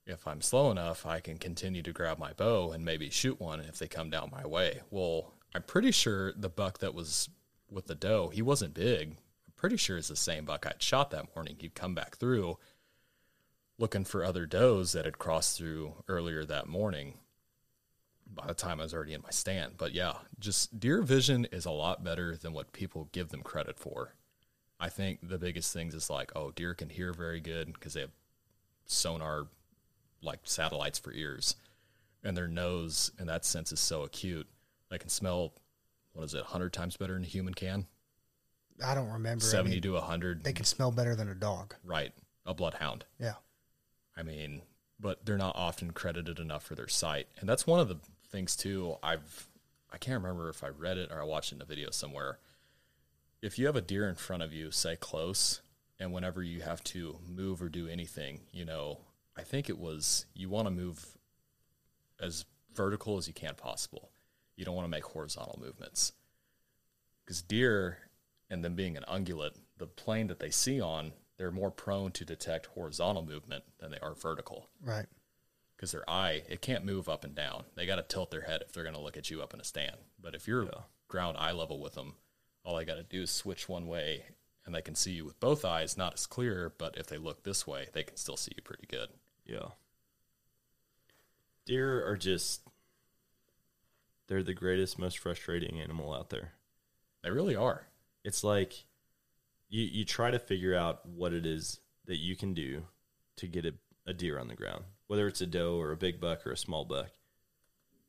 if 0.10 0.28
I'm 0.28 0.42
slow 0.42 0.72
enough, 0.72 1.06
I 1.06 1.20
can 1.20 1.38
continue 1.38 1.82
to 1.84 1.94
grab 1.94 2.18
my 2.18 2.34
bow 2.34 2.72
and 2.72 2.84
maybe 2.84 3.10
shoot 3.10 3.40
one 3.40 3.60
if 3.62 3.78
they 3.80 3.88
come 3.88 4.10
down 4.10 4.32
my 4.32 4.46
way. 4.46 4.82
Well, 4.90 5.34
I'm 5.54 5.64
pretty 5.64 5.92
sure 5.92 6.34
the 6.34 6.50
buck 6.50 6.80
that 6.80 6.94
was 6.94 7.30
with 7.72 7.88
the 7.88 7.96
doe, 7.96 8.30
he 8.30 8.42
wasn't 8.42 8.74
big. 8.74 9.12
I'm 9.12 9.54
pretty 9.56 9.78
sure 9.78 9.98
it's 9.98 10.08
the 10.08 10.16
same 10.16 10.46
buck 10.46 10.66
I'd 10.66 10.82
shot 10.82 11.12
that 11.12 11.36
morning. 11.36 11.56
He'd 11.60 11.76
come 11.76 11.94
back 11.94 12.18
through 12.18 12.58
looking 13.78 14.04
for 14.04 14.26
other 14.26 14.46
does 14.46 14.92
that 14.92 15.06
had 15.06 15.20
crossed 15.20 15.58
through 15.58 15.94
earlier 16.08 16.44
that 16.46 16.68
morning 16.68 17.14
by 18.32 18.46
the 18.46 18.54
time 18.54 18.80
I 18.80 18.84
was 18.84 18.94
already 18.94 19.14
in 19.14 19.22
my 19.22 19.30
stand. 19.30 19.74
But 19.78 19.94
yeah, 19.94 20.14
just 20.40 20.80
deer 20.80 21.02
vision 21.02 21.46
is 21.52 21.66
a 21.66 21.72
lot 21.72 22.04
better 22.04 22.36
than 22.36 22.54
what 22.54 22.74
people 22.74 23.10
give 23.12 23.30
them 23.30 23.42
credit 23.42 23.78
for. 23.80 24.16
I 24.80 24.90
think 24.90 25.20
the 25.22 25.38
biggest 25.38 25.74
things 25.74 25.94
is 25.94 26.10
like, 26.10 26.32
oh, 26.36 26.52
deer 26.52 26.74
can 26.74 26.90
hear 26.90 27.14
very 27.14 27.40
good 27.40 27.74
because 27.74 27.94
they 27.94 28.02
have 28.02 28.12
sonar 28.86 29.48
like 30.22 30.40
satellites 30.44 31.00
for 31.00 31.14
ears, 31.14 31.56
and 32.24 32.36
their 32.36 32.48
nose 32.48 33.12
in 33.20 33.28
that 33.28 33.46
sense 33.46 33.72
is 33.72 33.80
so 33.80 34.04
acute. 34.04 34.48
They 34.90 34.98
can 34.98 35.10
smell 35.10 35.54
what 36.14 36.24
is 36.24 36.34
it, 36.34 36.44
hundred 36.44 36.74
times 36.74 36.98
better 36.98 37.14
than 37.14 37.24
a 37.24 37.28
human 37.28 37.54
can, 37.54 37.86
I 38.86 38.96
don't 38.96 39.10
remember. 39.10 39.44
I 39.44 39.48
seventy 39.48 39.76
mean, 39.76 39.82
to 39.84 40.00
hundred. 40.02 40.44
they 40.44 40.54
can 40.54 40.66
smell 40.66 40.92
better 40.92 41.16
than 41.16 41.30
a 41.30 41.36
dog. 41.36 41.76
right, 41.84 42.14
a 42.46 42.54
bloodhound. 42.54 43.06
Yeah. 43.20 43.34
I 44.16 44.24
mean, 44.24 44.62
but 45.00 45.26
they're 45.26 45.38
not 45.38 45.56
often 45.56 45.92
credited 45.92 46.40
enough 46.40 46.64
for 46.64 46.76
their 46.76 46.88
sight. 46.88 47.28
And 47.40 47.48
that's 47.48 47.66
one 47.66 47.80
of 47.80 47.88
the 47.88 47.98
things 48.32 48.56
too. 48.56 48.96
I've 49.02 49.48
I 49.92 49.98
can't 49.98 50.22
remember 50.22 50.50
if 50.50 50.64
I 50.64 50.68
read 50.70 50.98
it 50.98 51.12
or 51.12 51.22
I 51.22 51.26
watched 51.26 51.52
it 51.52 51.56
in 51.56 51.62
a 51.62 51.66
video 51.66 51.90
somewhere. 51.92 52.40
If 53.42 53.58
you 53.58 53.66
have 53.68 53.76
a 53.76 53.82
deer 53.82 54.08
in 54.08 54.16
front 54.16 54.44
of 54.44 54.54
you, 54.54 54.72
say 54.72 54.96
close, 54.98 55.62
and 56.00 56.12
whenever 56.12 56.44
you 56.44 56.62
have 56.62 56.84
to 56.86 57.18
move 57.28 57.62
or 57.62 57.70
do 57.70 57.88
anything, 57.88 58.42
you 58.52 58.66
know, 58.66 59.00
I 59.40 59.44
think 59.44 59.70
it 59.70 59.80
was 59.80 60.26
you 60.34 60.50
want 60.50 60.68
to 60.68 60.72
move 60.72 61.18
as 62.20 62.44
vertical 62.76 63.18
as 63.18 63.28
you 63.28 63.34
can 63.34 63.56
possible. 63.56 64.10
You 64.58 64.66
don't 64.66 64.76
want 64.76 64.86
to 64.86 64.92
make 64.92 65.06
horizontal 65.06 65.58
movements. 65.64 66.12
Because 67.24 67.42
deer 67.42 68.00
and 68.50 68.66
them 68.66 68.76
being 68.76 68.98
an 68.98 69.06
ungulate, 69.08 69.56
the 69.78 69.88
plane 69.88 70.28
that 70.28 70.40
they 70.40 70.50
see 70.50 70.82
on, 70.82 71.14
they're 71.38 71.52
more 71.52 71.72
prone 71.72 72.12
to 72.12 72.26
detect 72.26 72.66
horizontal 72.66 73.24
movement 73.24 73.64
than 73.80 73.92
they 73.92 74.00
are 74.00 74.14
vertical. 74.14 74.68
Right. 74.84 75.06
Because 75.76 75.94
their 75.94 76.10
eye, 76.10 76.44
it 76.50 76.62
can't 76.62 76.84
move 76.84 77.08
up 77.08 77.24
and 77.24 77.34
down. 77.34 77.64
They 77.76 77.86
got 77.86 77.96
to 77.96 78.04
tilt 78.04 78.32
their 78.32 78.42
head 78.42 78.62
if 78.62 78.74
they're 78.74 78.84
going 78.84 78.96
to 78.96 79.02
look 79.02 79.16
at 79.16 79.30
you 79.30 79.42
up 79.42 79.54
in 79.54 79.62
a 79.62 79.64
stand. 79.64 79.96
But 80.22 80.36
if 80.36 80.50
you're 80.50 80.70
ground 81.08 81.38
eye 81.40 81.54
level 81.54 81.80
with 81.80 81.94
them, 81.94 82.16
all 82.66 82.76
they 82.76 82.84
got 82.84 82.96
to 82.96 83.04
do 83.04 83.22
is 83.22 83.32
switch 83.32 83.70
one 83.70 83.88
way 83.88 84.24
and 84.66 84.76
they 84.76 84.82
can 84.82 84.94
see 84.94 85.14
you 85.14 85.26
with 85.26 85.40
both 85.40 85.66
eyes, 85.66 85.98
not 85.98 86.14
as 86.14 86.28
clear, 86.28 86.72
but 86.78 86.96
if 86.96 87.08
they 87.08 87.18
look 87.18 87.44
this 87.44 87.66
way, 87.66 87.88
they 87.94 88.04
can 88.04 88.18
still 88.18 88.38
see 88.38 88.52
you 88.56 88.62
pretty 88.62 88.86
good. 88.86 89.10
Yeah. 89.50 89.70
Deer 91.66 92.06
are 92.08 92.18
just 92.18 92.62
they're 94.28 94.44
the 94.44 94.54
greatest, 94.54 95.00
most 95.00 95.18
frustrating 95.18 95.80
animal 95.80 96.14
out 96.14 96.30
there. 96.30 96.54
They 97.24 97.32
really 97.32 97.56
are. 97.56 97.88
It's 98.24 98.44
like 98.44 98.86
you 99.70 99.84
you 99.84 100.06
try 100.06 100.32
to 100.32 100.40
figure 100.40 100.76
out 100.76 101.06
what 101.06 101.34
it 101.34 101.46
is 101.46 101.80
that 102.06 102.18
you 102.18 102.36
can 102.36 102.54
do 102.54 102.84
to 103.38 103.48
get 103.48 103.66
a, 103.66 103.74
a 104.06 104.14
deer 104.14 104.40
on 104.40 104.48
the 104.48 104.56
ground, 104.56 104.84
whether 105.08 105.28
it's 105.28 105.42
a 105.42 105.48
doe 105.48 105.80
or 105.80 105.92
a 105.92 105.98
big 105.98 106.20
buck 106.20 106.46
or 106.46 106.52
a 106.52 106.58
small 106.58 106.86
buck. 106.86 107.12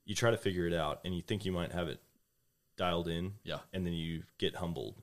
You 0.04 0.14
try 0.14 0.30
to 0.30 0.36
figure 0.36 0.66
it 0.66 0.74
out 0.74 1.00
and 1.04 1.14
you 1.14 1.22
think 1.22 1.44
you 1.44 1.52
might 1.52 1.72
have 1.72 1.88
it 1.88 2.00
dialed 2.76 3.08
in. 3.08 3.34
Yeah. 3.44 3.58
And 3.72 3.86
then 3.86 3.92
you 3.92 4.22
get 4.38 4.56
humbled 4.56 4.96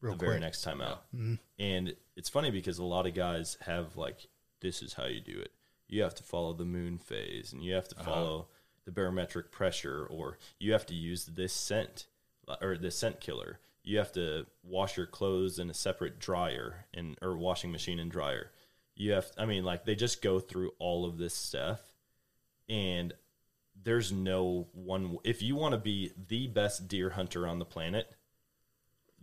Real 0.00 0.16
the 0.16 0.24
very 0.24 0.40
next 0.40 0.62
time 0.62 0.80
out. 0.80 1.04
Mm-hmm. 1.14 1.34
And 1.58 1.94
it's 2.16 2.28
funny 2.28 2.50
because 2.50 2.78
a 2.78 2.84
lot 2.84 3.06
of 3.06 3.14
guys 3.14 3.56
have 3.60 3.96
like, 3.96 4.26
this 4.60 4.82
is 4.82 4.94
how 4.94 5.06
you 5.06 5.20
do 5.20 5.38
it. 5.38 5.52
You 5.88 6.02
have 6.02 6.14
to 6.16 6.22
follow 6.22 6.52
the 6.52 6.64
moon 6.64 6.98
phase 6.98 7.52
and 7.52 7.62
you 7.62 7.74
have 7.74 7.88
to 7.88 7.96
uh-huh. 7.96 8.10
follow 8.10 8.48
the 8.84 8.92
barometric 8.92 9.50
pressure 9.50 10.06
or 10.08 10.38
you 10.58 10.72
have 10.72 10.86
to 10.86 10.94
use 10.94 11.26
this 11.26 11.52
scent 11.52 12.06
or 12.60 12.76
this 12.76 12.98
scent 12.98 13.20
killer. 13.20 13.58
You 13.82 13.98
have 13.98 14.12
to 14.12 14.46
wash 14.62 14.96
your 14.96 15.06
clothes 15.06 15.58
in 15.58 15.70
a 15.70 15.74
separate 15.74 16.18
dryer 16.18 16.86
and 16.92 17.16
or 17.22 17.36
washing 17.36 17.72
machine 17.72 17.98
and 17.98 18.10
dryer. 18.10 18.50
You 18.94 19.12
have 19.12 19.26
I 19.38 19.46
mean 19.46 19.64
like 19.64 19.84
they 19.84 19.94
just 19.94 20.22
go 20.22 20.40
through 20.40 20.72
all 20.78 21.04
of 21.06 21.18
this 21.18 21.34
stuff 21.34 21.80
and 22.68 23.14
there's 23.82 24.12
no 24.12 24.66
one. 24.72 25.18
If 25.24 25.42
you 25.42 25.56
want 25.56 25.72
to 25.72 25.78
be 25.78 26.12
the 26.28 26.46
best 26.48 26.88
deer 26.88 27.10
hunter 27.10 27.46
on 27.46 27.58
the 27.58 27.64
planet, 27.64 28.10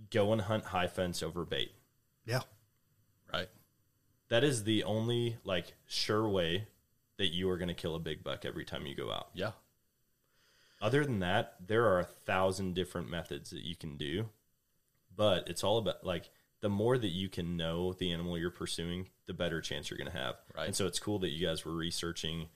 go 0.10 0.32
and 0.32 0.42
hunt 0.42 0.66
high 0.66 0.88
fence 0.88 1.22
over 1.22 1.46
bait. 1.46 1.74
Yeah. 2.26 2.42
That 4.30 4.44
is 4.44 4.64
the 4.64 4.84
only 4.84 5.38
like 5.44 5.74
sure 5.88 6.28
way 6.28 6.68
that 7.18 7.28
you 7.28 7.50
are 7.50 7.58
going 7.58 7.70
to 7.70 7.74
kill 7.74 7.96
a 7.96 8.00
big 8.00 8.24
buck 8.24 8.46
every 8.46 8.66
time 8.66 8.86
you 8.86 8.96
go 8.96 9.12
out. 9.12 9.30
Yeah. 9.34 9.52
Other 10.82 11.06
than 11.06 11.20
that, 11.20 11.56
there 11.66 11.86
are 11.86 12.00
a 12.00 12.06
thousand 12.06 12.76
different 12.76 13.10
methods 13.10 13.50
that 13.52 13.64
you 13.64 13.76
can 13.76 13.98
do, 13.98 14.30
but 15.16 15.48
it's 15.48 15.64
all 15.64 15.78
about 15.78 16.06
like 16.06 16.30
the 16.62 16.70
more 16.70 16.98
that 16.98 17.10
you 17.10 17.30
can 17.30 17.56
know 17.56 17.94
the 17.94 18.12
animal 18.12 18.38
you're 18.38 18.52
pursuing, 18.52 19.08
the 19.26 19.34
better 19.34 19.62
chance 19.62 19.90
you're 19.90 19.98
going 19.98 20.12
to 20.12 20.18
have. 20.18 20.36
Right. 20.56 20.68
And 20.68 20.76
so 20.76 20.86
it's 20.86 21.00
cool 21.00 21.20
that 21.20 21.30
you 21.30 21.46
guys 21.46 21.64
were 21.64 21.76
researching 21.76 22.48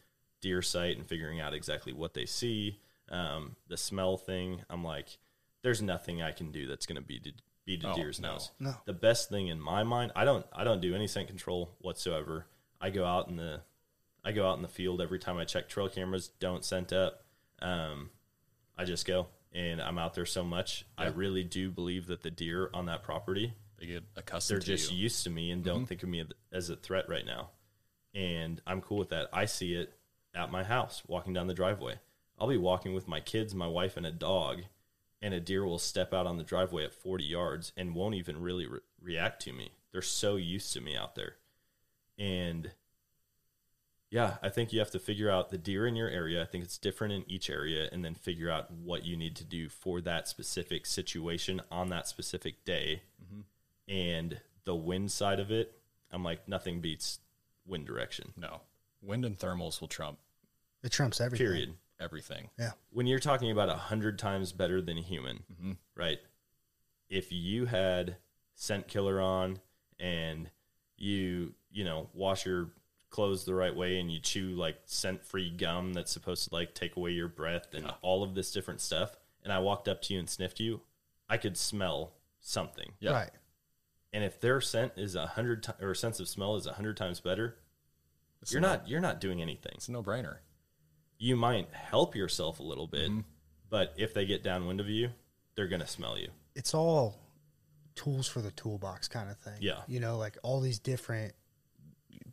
deer 0.42 0.62
sight 0.62 0.98
and 0.98 1.08
figuring 1.08 1.40
out 1.40 1.54
exactly 1.54 1.94
what 1.94 2.14
they 2.14 2.26
see. 2.26 2.80
Um, 3.10 3.56
the 3.68 3.78
smell 3.78 4.18
thing, 4.18 4.62
I'm 4.70 4.84
like, 4.84 5.18
there's 5.62 5.82
nothing 5.82 6.22
I 6.22 6.32
can 6.32 6.52
do 6.52 6.68
that's 6.68 6.86
going 6.86 6.96
to 6.96 7.02
be 7.02 7.20
beat 7.66 7.84
a 7.84 7.92
Oh, 7.92 7.96
deer's 7.96 8.20
no. 8.20 8.34
nose. 8.34 8.52
No. 8.60 8.76
The 8.86 8.94
best 8.94 9.30
thing 9.30 9.48
in 9.48 9.60
my 9.60 9.84
mind, 9.84 10.12
I 10.16 10.26
don't, 10.26 10.46
I 10.54 10.64
don't 10.64 10.82
do 10.82 10.96
any 10.96 11.08
scent 11.08 11.28
control 11.28 11.76
whatsoever. 11.80 12.46
I 12.82 12.90
go 12.90 13.06
out 13.06 13.28
in 13.30 13.36
the, 13.36 13.62
I 14.24 14.32
go 14.32 14.48
out 14.50 14.56
in 14.58 14.62
the 14.62 14.68
field 14.68 15.02
every 15.02 15.20
time 15.20 15.38
I 15.38 15.46
check 15.46 15.70
trail 15.70 15.90
cameras. 15.90 16.28
Don't 16.40 16.64
scent 16.66 16.92
up. 16.94 17.24
Um, 17.62 18.10
I 18.78 18.86
just 18.86 19.06
go 19.06 19.28
and 19.54 19.82
I'm 19.82 19.98
out 19.98 20.14
there 20.14 20.26
so 20.26 20.44
much. 20.44 20.86
I 20.98 21.08
really 21.08 21.44
do 21.44 21.72
believe 21.72 22.08
that 22.08 22.22
the 22.24 22.32
deer 22.32 22.70
on 22.74 22.86
that 22.88 23.04
property, 23.04 23.54
They 23.80 23.88
get 23.88 24.04
accustomed. 24.16 24.56
they're 24.56 24.62
to 24.62 24.78
just 24.78 24.92
you. 24.92 24.98
used 25.00 25.24
to 25.24 25.30
me 25.30 25.52
and 25.52 25.64
don't 25.64 25.86
think 25.86 26.04
of 26.04 26.10
me 26.10 26.24
as 26.52 26.70
a 26.70 26.76
threat 26.76 27.10
right 27.10 27.26
now. 27.26 27.50
And 28.16 28.62
I'm 28.66 28.82
cool 28.82 28.98
with 28.98 29.10
that. 29.10 29.28
I 29.34 29.46
see 29.46 29.74
it 29.76 29.94
at 30.36 30.52
my 30.52 30.64
house 30.64 31.02
walking 31.08 31.34
down 31.34 31.48
the 31.48 31.54
driveway. 31.54 32.00
I'll 32.40 32.48
be 32.48 32.58
walking 32.58 32.94
with 32.94 33.08
my 33.08 33.20
kids, 33.20 33.54
my 33.54 33.68
wife, 33.68 33.98
and 33.98 34.06
a 34.06 34.12
dog, 34.12 34.62
and 35.22 35.34
a 35.34 35.40
deer 35.40 35.66
will 35.66 35.80
step 35.80 36.14
out 36.14 36.26
on 36.28 36.38
the 36.38 36.44
driveway 36.44 36.84
at 36.86 36.94
40 36.94 37.24
yards 37.24 37.72
and 37.76 37.96
won't 37.96 38.16
even 38.16 38.42
really 38.42 38.66
re- 38.68 38.80
react 39.02 39.42
to 39.44 39.54
me. 39.54 39.72
They're 39.92 40.02
so 40.02 40.36
used 40.36 40.72
to 40.74 40.82
me 40.82 40.96
out 40.96 41.16
there. 41.16 41.36
And 42.18 42.72
yeah, 44.12 44.38
I 44.42 44.50
think 44.50 44.74
you 44.74 44.80
have 44.80 44.92
to 44.92 45.00
figure 45.00 45.30
out 45.30 45.50
the 45.50 45.58
deer 45.58 45.86
in 45.86 45.96
your 45.96 46.10
area. 46.10 46.42
I 46.42 46.46
think 46.46 46.64
it's 46.64 46.78
different 46.78 47.14
in 47.14 47.30
each 47.30 47.50
area, 47.50 47.88
and 47.92 48.04
then 48.04 48.16
figure 48.16 48.50
out 48.50 48.72
what 48.72 49.06
you 49.06 49.16
need 49.16 49.36
to 49.36 49.44
do 49.44 49.70
for 49.70 50.02
that 50.02 50.28
specific 50.28 50.86
situation 50.88 51.62
on 51.70 51.90
that 51.90 52.08
specific 52.08 52.66
day. 52.66 53.04
Mm-hmm. 53.24 53.42
And 53.94 54.42
the 54.66 54.76
wind 54.76 55.12
side 55.12 55.40
of 55.40 55.52
it, 55.52 55.80
I'm 56.12 56.24
like, 56.24 56.48
nothing 56.48 56.80
beats 56.82 57.20
wind 57.68 57.86
direction, 57.86 58.34
no. 58.36 58.62
Wind 59.02 59.26
and 59.26 59.38
thermals 59.38 59.80
will 59.80 59.88
trump 59.88 60.18
It 60.84 60.92
trumps 60.92 61.22
everything. 61.22 61.46
period. 61.48 61.74
Everything. 62.00 62.50
Yeah. 62.58 62.72
When 62.92 63.08
you're 63.08 63.20
talking 63.20 63.52
about 63.52 63.70
a 63.70 63.76
hundred 63.76 64.18
times 64.20 64.52
better 64.52 64.82
than 64.82 64.98
a 64.98 65.02
human, 65.02 65.44
Mhm. 65.62 65.78
right? 65.96 66.20
If 67.10 67.32
you 67.32 67.66
had 67.66 68.18
scent 68.56 68.88
killer 68.88 69.20
on 69.22 69.60
and 70.00 70.50
you, 70.98 71.56
you 71.72 71.84
know, 71.84 72.10
wash 72.14 72.46
your 72.46 72.72
clothes 73.10 73.46
the 73.46 73.56
right 73.56 73.76
way 73.76 74.00
and 74.00 74.12
you 74.12 74.20
chew 74.20 74.50
like 74.56 74.80
scent 74.86 75.24
free 75.26 75.50
gum 75.50 75.94
that's 75.94 76.12
supposed 76.12 76.48
to 76.48 76.54
like 76.54 76.76
take 76.76 76.96
away 76.96 77.12
your 77.12 77.28
breath 77.28 77.74
and 77.74 77.86
Yeah. 77.86 77.96
all 78.02 78.22
of 78.24 78.36
this 78.36 78.52
different 78.52 78.82
stuff, 78.82 79.18
and 79.44 79.52
I 79.52 79.60
walked 79.60 79.88
up 79.88 80.02
to 80.04 80.14
you 80.14 80.20
and 80.20 80.30
sniffed 80.30 80.60
you, 80.60 80.82
I 81.28 81.38
could 81.38 81.58
smell 81.58 82.14
something. 82.40 82.94
Yeah. 83.00 83.12
Right. 83.12 83.32
And 84.14 84.24
if 84.24 84.40
their 84.40 84.60
scent 84.62 84.94
is 84.98 85.16
a 85.16 85.28
hundred 85.28 85.64
ti- 85.64 85.74
or 85.82 85.94
sense 85.96 86.20
of 86.20 86.28
smell 86.28 86.56
is 86.56 86.66
a 86.66 86.74
hundred 86.74 86.98
times 86.98 87.20
better, 87.20 87.58
It's 88.42 88.52
you're 88.52 88.60
a- 88.60 88.62
not 88.62 88.88
you're 88.88 89.02
not 89.02 89.20
doing 89.20 89.42
anything. 89.42 89.74
It's 89.76 89.88
a 89.88 89.92
no 89.92 90.02
brainer. 90.04 90.40
You 91.20 91.36
might 91.36 91.68
help 91.74 92.16
yourself 92.16 92.60
a 92.60 92.64
little 92.64 92.88
bit, 92.88 93.12
Mm-hmm. 93.12 93.20
but 93.70 93.94
if 93.98 94.14
they 94.14 94.26
get 94.26 94.42
downwind 94.44 94.80
of 94.80 94.90
you, 94.90 95.10
they're 95.56 95.68
gonna 95.68 95.86
smell 95.88 96.18
you. 96.18 96.30
It's 96.56 96.74
all 96.74 97.20
tools 97.96 98.28
for 98.28 98.42
the 98.42 98.52
toolbox 98.52 99.08
kind 99.10 99.30
of 99.30 99.38
thing. 99.38 99.58
Yeah. 99.60 99.82
You 99.88 100.00
know, 100.00 100.18
like 100.18 100.38
all 100.42 100.62
these 100.62 100.80
different 100.80 101.34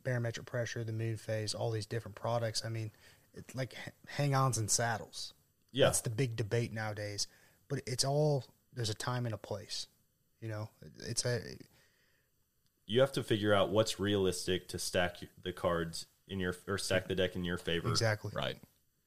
barometric 0.04 0.46
pressure, 0.46 0.84
the 0.84 0.92
moon 0.92 1.16
phase, 1.16 1.52
all 1.54 1.70
these 1.70 1.86
different 1.86 2.14
products. 2.14 2.64
I 2.64 2.68
mean, 2.68 2.92
it's 3.34 3.54
like 3.54 3.74
hang-ons 4.06 4.56
and 4.58 4.70
saddles. 4.70 5.34
Yeah, 5.72 5.86
That's 5.86 6.00
the 6.00 6.10
big 6.10 6.36
debate 6.36 6.72
nowadays. 6.72 7.26
But 7.68 7.80
it's 7.86 8.04
all 8.04 8.44
there's 8.72 8.90
a 8.90 8.94
time 8.94 9.26
and 9.26 9.34
a 9.34 9.38
place. 9.38 9.88
You 10.40 10.48
know, 10.48 10.70
it's 11.06 11.24
a 11.24 11.40
you 12.86 13.00
have 13.00 13.12
to 13.12 13.22
figure 13.24 13.52
out 13.52 13.70
what's 13.70 13.98
realistic 13.98 14.68
to 14.68 14.78
stack 14.78 15.16
the 15.42 15.52
cards 15.52 16.06
in 16.28 16.38
your 16.38 16.54
or 16.68 16.78
stack 16.78 17.08
the 17.08 17.14
deck 17.16 17.34
in 17.34 17.42
your 17.44 17.58
favor 17.58 17.88
exactly 17.90 18.30
Right. 18.34 18.56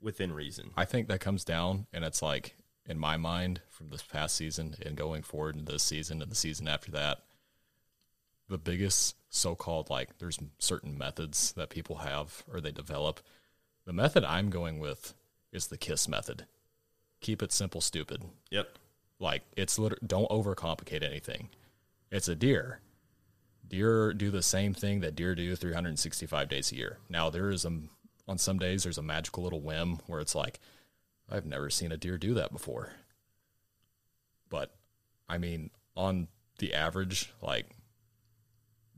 Within 0.01 0.31
reason. 0.31 0.71
I 0.75 0.85
think 0.85 1.07
that 1.07 1.19
comes 1.19 1.43
down, 1.43 1.87
and 1.93 2.03
it's 2.03 2.21
like 2.21 2.55
in 2.85 2.97
my 2.97 3.17
mind 3.17 3.61
from 3.69 3.89
this 3.89 4.01
past 4.01 4.35
season 4.35 4.75
and 4.83 4.95
going 4.95 5.21
forward 5.21 5.55
into 5.55 5.71
this 5.71 5.83
season 5.83 6.21
and 6.21 6.31
the 6.31 6.35
season 6.35 6.67
after 6.67 6.91
that, 6.91 7.19
the 8.49 8.57
biggest 8.57 9.15
so-called 9.29 9.89
like 9.89 10.17
there's 10.17 10.39
certain 10.57 10.97
methods 10.97 11.51
that 11.53 11.69
people 11.69 11.97
have 11.97 12.43
or 12.51 12.59
they 12.59 12.71
develop. 12.71 13.19
The 13.85 13.93
method 13.93 14.23
I'm 14.23 14.49
going 14.49 14.79
with 14.79 15.13
is 15.51 15.67
the 15.67 15.77
KISS 15.77 16.07
method. 16.07 16.45
Keep 17.21 17.43
it 17.43 17.51
simple, 17.51 17.81
stupid. 17.81 18.23
Yep. 18.49 18.69
Like 19.19 19.43
it's 19.55 19.77
literally 19.77 20.05
don't 20.07 20.29
overcomplicate 20.29 21.03
anything. 21.03 21.49
It's 22.11 22.27
a 22.27 22.35
deer. 22.35 22.79
Deer 23.67 24.13
do 24.13 24.31
the 24.31 24.41
same 24.41 24.73
thing 24.73 25.01
that 25.01 25.15
deer 25.15 25.35
do 25.35 25.55
365 25.55 26.49
days 26.49 26.71
a 26.71 26.75
year. 26.75 26.97
Now 27.07 27.29
there 27.29 27.51
is 27.51 27.65
a 27.65 27.81
on 28.29 28.37
some 28.37 28.59
days 28.59 28.83
there's 28.83 28.99
a 28.99 29.03
magical 29.03 29.43
little 29.43 29.59
whim 29.59 29.97
where 30.05 30.21
it's 30.21 30.35
like 30.35 30.59
I've 31.29 31.45
never 31.45 31.69
seen 31.69 31.91
a 31.91 31.97
deer 31.97 32.17
do 32.17 32.35
that 32.35 32.51
before. 32.51 32.93
But 34.49 34.75
I 35.27 35.37
mean, 35.37 35.71
on 35.95 36.27
the 36.59 36.73
average, 36.73 37.33
like 37.41 37.71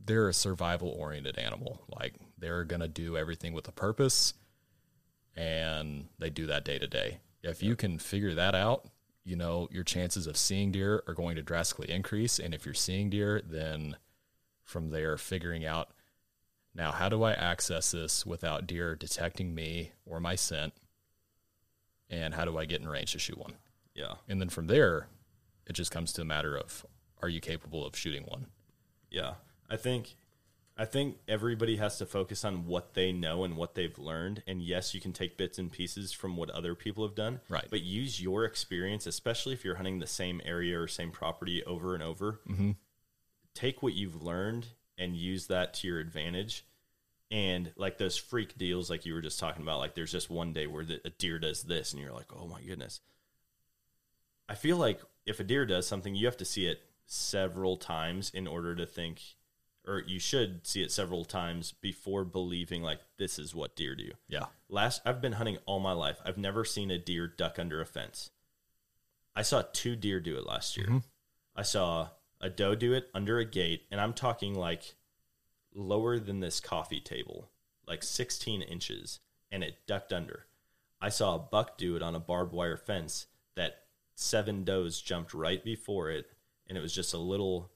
they're 0.03 0.28
a 0.28 0.34
survival 0.34 0.90
oriented 0.90 1.38
animal. 1.38 1.82
Like 1.90 2.16
they're 2.38 2.66
gonna 2.66 2.90
do 2.90 3.18
everything 3.18 3.53
with 3.53 3.68
a 3.68 3.72
purpose 3.72 4.34
and 5.36 6.08
they 6.20 6.30
do 6.30 6.45
that 6.48 6.66
day 6.66 6.78
to 6.78 6.88
day. 6.88 7.20
If 7.41 7.64
you 7.64 7.76
can 7.76 7.99
figure 7.99 8.34
that 8.34 8.53
out, 8.53 8.88
you 9.24 9.36
know, 9.36 9.70
your 9.72 9.84
chances 9.84 10.28
of 10.28 10.36
seeing 10.36 10.72
deer 10.72 11.03
are 11.08 11.14
going 11.14 11.36
to 11.38 11.41
drastically 11.41 11.90
increase. 11.90 12.38
And 12.38 12.53
if 12.53 12.66
you're 12.66 12.74
seeing 12.74 13.10
deer, 13.10 13.41
then 13.44 13.95
from 14.64 14.90
there, 14.90 15.18
figuring 15.18 15.66
out 15.66 15.91
now, 16.73 16.91
how 16.91 17.10
do 17.10 17.23
I 17.23 17.34
access 17.34 17.91
this 17.91 18.26
without 18.26 18.68
deer 18.68 18.95
detecting 18.95 19.53
me 19.53 19.91
or 20.06 20.19
my 20.19 20.35
scent? 20.35 20.73
And 22.10 22.34
how 22.34 22.45
do 22.45 22.57
I 22.57 22.65
get 22.65 22.81
in 22.81 22.88
range 22.88 23.14
to 23.14 23.19
shoot 23.19 23.38
one? 23.38 23.53
Yeah. 23.93 24.15
And 24.27 24.39
then 24.39 24.49
from 24.49 24.68
there, 24.68 25.07
it 25.68 25.73
just 25.73 25.91
comes 25.91 26.14
to 26.14 26.22
a 26.22 26.26
matter 26.26 26.57
of 26.57 26.85
are 27.22 27.30
you 27.30 27.39
capable 27.39 27.85
of 27.85 27.95
shooting 27.95 28.23
one? 28.23 28.48
Yeah. 29.10 29.35
I 29.69 29.77
think 29.77 30.15
I 30.77 30.85
think 30.85 31.18
everybody 31.27 31.76
has 31.76 31.98
to 31.98 32.06
focus 32.06 32.43
on 32.43 32.65
what 32.65 32.93
they 32.93 33.11
know 33.11 33.43
and 33.43 33.56
what 33.56 33.76
they've 33.76 33.98
learned. 33.99 34.41
And 34.48 34.61
yes, 34.61 34.93
you 34.93 35.02
can 35.02 35.14
take 35.14 35.38
bits 35.38 35.60
and 35.60 35.72
pieces 35.72 36.11
from 36.11 36.35
what 36.38 36.49
other 36.49 36.73
people 36.76 37.06
have 37.06 37.15
done. 37.15 37.41
Right. 37.49 37.68
But 37.69 37.81
use 37.81 38.22
your 38.22 38.45
experience, 38.45 39.06
especially 39.06 39.53
if 39.53 39.64
you're 39.64 39.76
hunting 39.76 39.99
the 39.99 40.07
same 40.07 40.41
area 40.43 40.80
or 40.80 40.88
same 40.88 41.11
property 41.11 41.64
over 41.65 41.93
and 41.93 42.02
over. 42.02 42.39
Mhm. 42.48 42.77
Take 43.53 43.84
what 43.84 43.93
you've 43.93 44.22
learned 44.23 44.69
and 44.97 45.15
use 45.15 45.47
that 45.47 45.73
to 45.76 45.88
your 45.88 45.99
advantage. 45.99 46.65
And 47.30 47.72
like 47.77 47.97
those 47.97 48.18
freak 48.18 48.57
deals, 48.57 48.89
like 48.89 49.05
you 49.05 49.13
were 49.13 49.22
just 49.22 49.39
talking 49.39 49.61
about, 49.61 49.80
like 49.80 49.95
there's 49.95 50.11
just 50.11 50.30
one 50.30 50.51
day 50.51 50.68
where 50.68 50.84
the, 50.84 50.99
a 51.05 51.09
deer 51.09 51.39
does 51.39 51.63
this, 51.63 51.93
and 51.93 52.01
you're 52.01 52.11
like, 52.11 52.34
oh 52.35 52.47
my 52.47 52.61
goodness. 52.61 52.99
I 54.49 54.55
feel 54.55 54.76
like 54.76 54.99
if 55.26 55.39
a 55.39 55.45
deer 55.45 55.65
does 55.65 55.88
something, 55.88 56.13
you 56.13 56.26
have 56.26 56.38
to 56.38 56.45
see 56.45 56.65
it 56.65 56.81
several 57.05 57.77
times 57.77 58.31
in 58.34 58.47
order 58.47 58.76
to 58.76 58.85
think, 58.85 59.22
or 59.88 60.03
you 60.05 60.19
should 60.19 60.68
see 60.68 60.84
it 60.84 60.91
several 60.91 61.23
times 61.23 61.72
before 61.72 62.26
believing 62.26 62.84
like 62.84 62.99
this 63.18 63.39
is 63.39 63.55
what 63.55 63.77
deer 63.77 63.95
do. 63.95 64.11
Yeah. 64.27 64.47
Last, 64.68 65.01
I've 65.05 65.22
been 65.22 65.34
hunting 65.34 65.57
all 65.65 65.80
my 65.80 65.93
life. 65.93 66.18
I've 66.26 66.38
never 66.38 66.65
seen 66.65 66.91
a 66.91 66.97
deer 66.97 67.27
duck 67.27 67.59
under 67.59 67.80
a 67.80 67.85
fence. 67.85 68.31
I 69.34 69.43
saw 69.43 69.63
two 69.72 69.95
deer 69.95 70.19
do 70.19 70.35
it 70.35 70.45
last 70.45 70.76
year. 70.76 70.88
Mm-hmm. 70.88 70.97
I 71.55 71.61
saw 71.61 72.09
a 72.41 72.49
doe 72.49 72.76
do 72.76 72.91
it 72.93 73.09
under 73.13 73.39
a 73.39 73.45
gate, 73.45 73.84
and 73.91 74.01
I'm 74.01 74.13
talking 74.13 74.53
like 74.55 74.95
lower 75.73 76.19
than 76.19 76.39
this 76.39 76.59
coffee 76.59 76.99
table, 76.99 77.49
like 77.88 78.03
16 78.03 78.61
inches, 78.61 79.19
and 79.51 79.63
it 79.63 79.77
ducked 79.88 80.11
under. 80.11 80.45
I 80.99 81.09
saw 81.09 81.35
a 81.35 81.39
buck 81.39 81.77
do 81.77 81.95
it 81.95 82.03
on 82.03 82.15
a 82.15 82.19
barbed 82.19 82.53
wire 82.53 82.77
fence 82.77 83.27
that 83.55 83.84
seven 84.15 84.63
does 84.63 85.01
jumped 85.01 85.34
right 85.34 85.63
before 85.63 86.09
it, 86.11 86.26
and 86.68 86.77
it 86.77 86.81
was 86.81 86.93
just 86.93 87.13
a 87.13 87.18
little, 87.18 87.72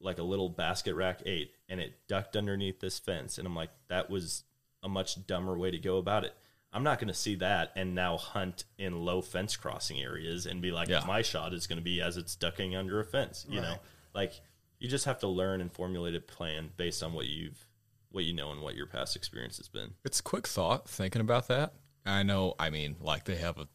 like 0.00 0.18
a 0.18 0.22
little 0.22 0.48
basket 0.48 0.94
rack 0.94 1.20
eight, 1.26 1.52
and 1.68 1.80
it 1.80 1.94
ducked 2.08 2.36
underneath 2.36 2.80
this 2.80 2.98
fence. 2.98 3.38
And 3.38 3.46
I'm 3.46 3.56
like, 3.56 3.70
that 3.88 4.10
was 4.10 4.44
a 4.82 4.88
much 4.88 5.26
dumber 5.26 5.56
way 5.58 5.70
to 5.70 5.78
go 5.78 5.96
about 5.98 6.24
it. 6.24 6.34
I'm 6.72 6.84
not 6.84 6.98
going 6.98 7.08
to 7.08 7.14
see 7.14 7.34
that 7.36 7.72
and 7.76 7.94
now 7.94 8.18
hunt 8.18 8.64
in 8.76 9.00
low 9.04 9.22
fence 9.22 9.56
crossing 9.56 10.00
areas 10.00 10.44
and 10.44 10.60
be 10.60 10.70
like, 10.70 10.88
Yeah. 10.88 11.02
my 11.06 11.22
shot 11.22 11.54
is 11.54 11.66
going 11.66 11.78
to 11.78 11.82
be 11.84 12.00
as 12.02 12.16
it's 12.18 12.36
ducking 12.36 12.76
under 12.76 13.00
a 13.00 13.04
fence. 13.04 13.46
You 13.48 13.62
know, 13.62 13.68
Right. 13.70 13.78
Like 14.18 14.40
you 14.80 14.88
just 14.88 15.04
have 15.04 15.20
to 15.20 15.28
learn 15.28 15.60
and 15.60 15.72
formulate 15.72 16.16
a 16.16 16.20
plan 16.20 16.70
based 16.76 17.04
on 17.04 17.12
what 17.12 17.26
you've, 17.26 17.68
what 18.10 18.24
you 18.24 18.32
know, 18.32 18.50
and 18.50 18.60
what 18.60 18.74
your 18.74 18.86
past 18.86 19.14
experience 19.14 19.58
has 19.58 19.68
been. 19.68 19.94
It's 20.04 20.20
quick 20.20 20.48
thought 20.48 20.88
thinking 20.88 21.20
about 21.20 21.46
that. 21.48 21.74
I 22.04 22.24
know. 22.24 22.54
I 22.58 22.70
mean, 22.70 22.96
like 23.00 23.24
they 23.24 23.36
have 23.36 23.58
a 23.58 23.68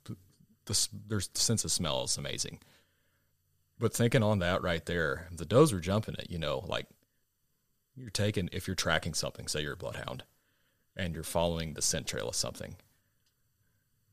the, 0.65 0.87
their 1.07 1.21
sense 1.21 1.63
of 1.63 1.71
smell 1.71 2.03
is 2.03 2.17
amazing. 2.17 2.59
But 3.79 3.93
thinking 3.93 4.21
on 4.21 4.39
that 4.39 4.61
right 4.61 4.85
there, 4.85 5.27
the 5.31 5.45
does 5.45 5.71
are 5.71 5.79
jumping 5.79 6.15
it. 6.19 6.29
You 6.29 6.39
know, 6.39 6.65
like 6.67 6.87
you're 7.95 8.09
taking 8.09 8.49
if 8.51 8.67
you're 8.67 8.75
tracking 8.75 9.13
something, 9.13 9.47
say 9.47 9.61
you're 9.61 9.73
a 9.73 9.77
bloodhound, 9.77 10.23
and 10.97 11.13
you're 11.13 11.23
following 11.23 11.73
the 11.73 11.81
scent 11.81 12.05
trail 12.05 12.27
of 12.27 12.35
something. 12.35 12.75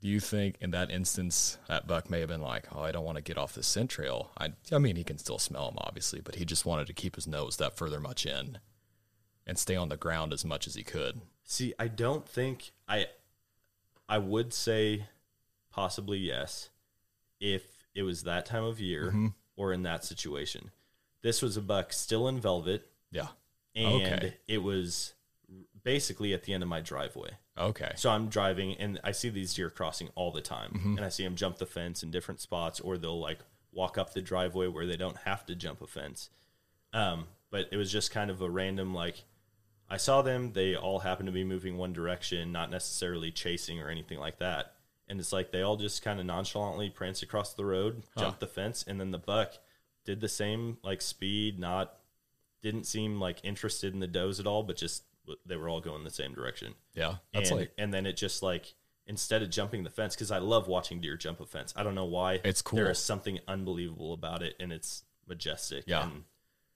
Do 0.00 0.08
you 0.08 0.18
think 0.20 0.56
in 0.60 0.70
that 0.70 0.90
instance 0.90 1.58
that 1.68 1.86
buck 1.86 2.08
may 2.08 2.20
have 2.20 2.28
been 2.30 2.40
like, 2.40 2.66
"Oh, 2.74 2.80
I 2.80 2.90
don't 2.90 3.04
want 3.04 3.16
to 3.16 3.22
get 3.22 3.36
off 3.36 3.52
the 3.52 3.62
scent 3.62 3.90
trail." 3.90 4.30
I, 4.38 4.52
I 4.72 4.78
mean, 4.78 4.96
he 4.96 5.04
can 5.04 5.18
still 5.18 5.38
smell 5.38 5.66
them, 5.66 5.76
obviously, 5.78 6.20
but 6.22 6.36
he 6.36 6.44
just 6.46 6.64
wanted 6.64 6.86
to 6.86 6.94
keep 6.94 7.16
his 7.16 7.26
nose 7.26 7.58
that 7.58 7.76
further 7.76 8.00
much 8.00 8.24
in, 8.24 8.58
and 9.46 9.58
stay 9.58 9.76
on 9.76 9.90
the 9.90 9.98
ground 9.98 10.32
as 10.32 10.44
much 10.44 10.66
as 10.66 10.74
he 10.74 10.82
could. 10.82 11.20
See, 11.44 11.74
I 11.78 11.88
don't 11.88 12.26
think 12.26 12.72
I 12.88 13.06
I 14.08 14.18
would 14.18 14.54
say 14.54 15.06
possibly 15.70 16.18
yes 16.18 16.70
if 17.38 17.84
it 17.94 18.02
was 18.04 18.22
that 18.22 18.46
time 18.46 18.64
of 18.64 18.80
year 18.80 19.08
Mm-hmm. 19.08 19.26
or 19.56 19.72
in 19.72 19.82
that 19.82 20.04
situation. 20.04 20.70
This 21.22 21.42
was 21.42 21.56
a 21.58 21.62
buck 21.62 21.92
still 21.92 22.26
in 22.28 22.40
velvet 22.40 22.90
Yeah. 23.10 23.28
and 23.74 24.02
Okay. 24.02 24.36
it 24.48 24.58
was 24.62 25.12
basically 25.82 26.32
at 26.32 26.44
the 26.44 26.52
end 26.52 26.62
of 26.62 26.68
my 26.68 26.80
driveway. 26.80 27.30
Okay. 27.58 27.92
So 27.96 28.10
I'm 28.10 28.28
driving 28.28 28.74
and 28.74 29.00
I 29.04 29.12
see 29.12 29.28
these 29.28 29.54
deer 29.54 29.70
crossing 29.70 30.08
all 30.14 30.30
the 30.30 30.40
time. 30.40 30.72
Mm-hmm. 30.74 30.96
And 30.96 31.04
I 31.04 31.08
see 31.08 31.24
them 31.24 31.36
jump 31.36 31.58
the 31.58 31.66
fence 31.66 32.02
in 32.02 32.10
different 32.10 32.40
spots 32.40 32.80
or 32.80 32.98
they'll 32.98 33.20
like 33.20 33.38
walk 33.72 33.98
up 33.98 34.12
the 34.12 34.22
driveway 34.22 34.66
where 34.66 34.86
they 34.86 34.96
don't 34.96 35.18
have 35.18 35.46
to 35.46 35.54
jump 35.54 35.82
a 35.82 35.86
fence. 35.86 36.30
Um, 36.92 37.26
but 37.50 37.68
it 37.72 37.76
was 37.76 37.92
just 37.92 38.10
kind 38.10 38.30
of 38.30 38.40
a 38.40 38.50
random 38.50 38.94
like 38.94 39.24
I 39.90 39.96
saw 39.96 40.22
them, 40.22 40.52
they 40.52 40.76
all 40.76 41.00
happened 41.00 41.26
to 41.26 41.32
be 41.32 41.42
moving 41.42 41.76
one 41.76 41.92
direction, 41.92 42.52
not 42.52 42.70
necessarily 42.70 43.32
chasing 43.32 43.80
or 43.80 43.88
anything 43.88 44.20
like 44.20 44.38
that. 44.38 44.74
And 45.08 45.18
it's 45.18 45.32
like 45.32 45.50
they 45.50 45.62
all 45.62 45.76
just 45.76 46.02
kind 46.02 46.20
of 46.20 46.26
nonchalantly 46.26 46.88
pranced 46.90 47.24
across 47.24 47.54
the 47.54 47.64
road, 47.64 48.04
jumped 48.16 48.38
the 48.38 48.46
fence, 48.46 48.84
and 48.86 49.00
then 49.00 49.10
the 49.10 49.18
buck 49.18 49.54
did 50.04 50.20
the 50.20 50.28
same 50.28 50.78
like 50.84 51.02
speed, 51.02 51.58
not 51.58 51.96
didn't 52.62 52.84
seem 52.84 53.18
like 53.18 53.40
interested 53.42 53.92
in 53.92 53.98
the 53.98 54.06
does 54.06 54.38
at 54.38 54.46
all, 54.46 54.62
but 54.62 54.76
just 54.76 55.02
they 55.46 55.56
were 55.56 55.68
all 55.68 55.80
going 55.80 56.04
the 56.04 56.10
same 56.10 56.34
direction 56.34 56.74
Yeah. 56.94 57.16
That's 57.32 57.50
and, 57.50 57.60
like 57.60 57.72
and 57.78 57.92
then 57.92 58.06
it 58.06 58.16
just 58.16 58.42
like 58.42 58.74
instead 59.06 59.42
of 59.42 59.50
jumping 59.50 59.82
the 59.82 59.90
fence 59.90 60.14
because 60.14 60.30
I 60.30 60.38
love 60.38 60.68
watching 60.68 61.00
deer 61.00 61.16
jump 61.16 61.40
a 61.40 61.46
fence. 61.46 61.74
I 61.76 61.82
don't 61.82 61.94
know 61.94 62.04
why. 62.04 62.40
It's 62.44 62.62
cool. 62.62 62.76
There 62.76 62.90
is 62.90 62.98
something 62.98 63.40
unbelievable 63.48 64.12
about 64.12 64.42
it, 64.42 64.54
and 64.60 64.72
it's 64.72 65.02
majestic. 65.26 65.84
Yeah. 65.86 66.04
and 66.04 66.24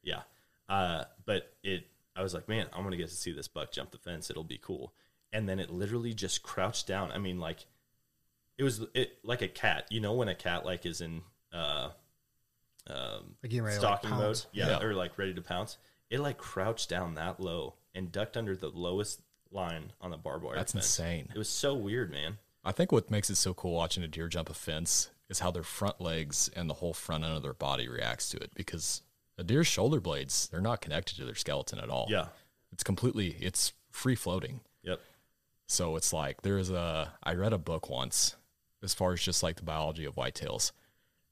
yeah. 0.02 0.22
Uh, 0.68 1.05
but 1.24 1.55
it, 1.62 1.86
I 2.16 2.22
was 2.22 2.35
like, 2.35 2.48
man, 2.48 2.66
I'm 2.72 2.82
gonna 2.82 2.97
get 2.97 3.09
to 3.09 3.14
see 3.14 3.32
this 3.32 3.47
buck 3.47 3.70
jump 3.70 3.93
the 3.93 3.98
fence. 3.98 4.31
It'll 4.31 4.43
be 4.43 4.59
cool. 4.60 4.94
And 5.32 5.48
then 5.48 5.59
it 5.60 5.70
literally 5.70 6.12
just 6.12 6.43
crouched 6.43 6.86
down. 6.86 7.12
I 7.12 7.18
mean, 7.18 7.39
like 7.39 7.66
it 8.59 8.64
was 8.64 8.85
it 8.94 9.18
like 9.22 9.43
a 9.43 9.48
cat. 9.48 9.86
You 9.90 10.01
know 10.01 10.14
when 10.14 10.28
a 10.28 10.35
cat 10.35 10.64
like 10.64 10.86
is 10.86 11.01
in 11.01 11.22
uh, 11.52 11.90
um, 12.89 13.36
Like 13.43 13.51
getting 13.51 13.62
ready 13.62 13.78
to, 13.78 13.82
like, 13.82 14.01
stalking 14.01 14.10
mode, 14.10 14.43
yeah, 14.52 14.70
Yeah. 14.81 14.82
or 14.86 14.94
like 14.94 15.16
ready 15.18 15.35
to 15.35 15.43
pounce. 15.43 15.78
It 16.10 16.20
like 16.20 16.39
crouched 16.39 16.89
down 16.89 17.14
that 17.14 17.40
low 17.40 17.74
and 17.95 18.11
ducked 18.11 18.37
under 18.37 18.57
the 18.57 18.69
lowest 18.69 19.21
line 19.51 19.93
on 20.01 20.11
the 20.11 20.16
barbed 20.16 20.45
wire. 20.45 20.57
That's 20.57 20.73
fence. 20.73 20.85
insane. 20.85 21.29
It 21.35 21.39
was 21.39 21.49
so 21.49 21.75
weird, 21.75 22.11
man. 22.11 22.39
I 22.65 22.73
think 22.73 22.93
what 22.93 23.11
makes 23.11 23.31
it 23.31 23.37
so 23.37 23.55
cool 23.55 23.75
watching 23.75 24.03
a 24.03 24.09
deer 24.09 24.29
jump 24.29 24.49
a 24.49 24.55
fence 24.55 25.11
is 25.29 25.41
how 25.41 25.51
their 25.51 25.62
front 25.62 26.01
legs 26.01 26.51
and 26.55 26.69
the 26.69 26.75
whole 26.75 26.95
front 26.95 27.25
end 27.25 27.37
of 27.37 27.43
their 27.43 27.55
body 27.55 27.89
reacts 27.89 28.29
to 28.31 28.39
it 28.39 28.51
because 28.55 29.03
a 29.39 29.45
deer's 29.45 29.66
shoulder 29.66 30.01
blades, 30.01 30.49
they're 30.49 30.61
not 30.61 30.81
connected 30.81 31.16
to 31.16 31.25
their 31.25 31.35
skeleton 31.35 31.79
at 31.79 31.91
all. 31.91 32.07
Yeah. 32.09 32.27
It's 32.73 32.83
completely 32.83 33.37
it's 33.41 33.73
free 33.91 34.15
floating. 34.15 34.61
Yep. 34.83 35.01
So 35.66 35.97
it's 35.97 36.12
like 36.12 36.43
there's 36.43 36.71
a 36.71 37.12
I 37.23 37.35
read 37.35 37.53
a 37.53 37.59
book 37.59 37.89
once 37.89 38.37
as 38.83 38.95
far 38.95 39.12
as 39.12 39.23
just 39.23 39.43
like 39.43 39.57
the 39.57 39.62
biology 39.62 40.05
of 40.05 40.16
whitetails. 40.16 40.73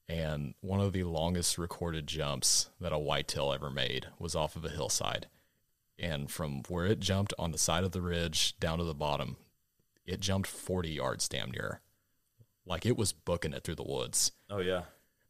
And 0.09 0.55
one 0.61 0.81
of 0.81 0.93
the 0.93 1.05
longest 1.05 1.59
recorded 1.59 2.07
jumps 2.07 2.71
that 2.81 2.93
a 2.93 2.99
whitetail 2.99 3.53
ever 3.53 3.71
made 3.71 4.07
was 4.19 4.35
off 4.35 4.57
of 4.57 4.65
a 4.65 4.71
hillside. 4.71 5.27
And 5.99 6.31
from 6.31 6.63
where 6.69 6.87
it 6.87 7.01
jumped 7.01 7.33
on 7.39 7.53
the 7.53 7.59
side 7.59 7.85
of 7.85 7.93
the 7.93 8.01
ridge 8.03 8.59
down 8.59 8.79
to 8.79 8.85
the 8.85 8.95
bottom, 8.95 9.37
it 10.05 10.21
jumped 10.21 10.49
40 10.49 10.91
yards 10.91 11.29
damn 11.29 11.51
near. 11.51 11.81
Like 12.67 12.87
it 12.87 12.97
was 12.97 13.13
booking 13.13 13.53
it 13.53 13.65
through 13.65 13.77
the 13.77 13.83
woods. 13.83 14.33
Oh 14.51 14.59
yeah. 14.59 14.83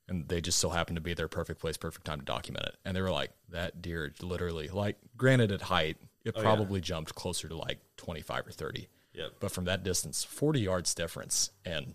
And 0.09 0.29
they 0.29 0.41
just 0.41 0.59
so 0.59 0.71
happened 0.71 0.97
to 0.97 1.01
be 1.03 1.15
their 1.15 1.29
perfect 1.29 1.61
place, 1.61 1.77
perfect 1.77 2.05
time 2.05 2.19
to 2.21 2.25
document 2.25 2.67
it. 2.67 2.77
And 2.85 2.97
they 2.97 3.01
were 3.01 3.11
like, 3.11 3.31
that 3.51 3.81
deer 3.81 4.13
literally, 4.21 4.69
like, 4.69 4.97
granted 5.17 5.53
at 5.53 5.63
height, 5.63 5.97
it 6.25 6.35
Oh, 6.37 6.41
yeah. 6.41 6.43
probably 6.43 6.81
jumped 6.81 7.15
closer 7.15 7.49
to 7.49 7.57
like 7.57 7.79
25 7.97 8.49
or 8.49 8.51
30. 8.51 8.89
Yep. 9.15 9.33
But 9.41 9.53
from 9.53 9.65
that 9.67 9.85
distance, 9.85 10.25
40 10.25 10.61
yards 10.61 10.95
difference 10.95 11.51
and 11.65 11.95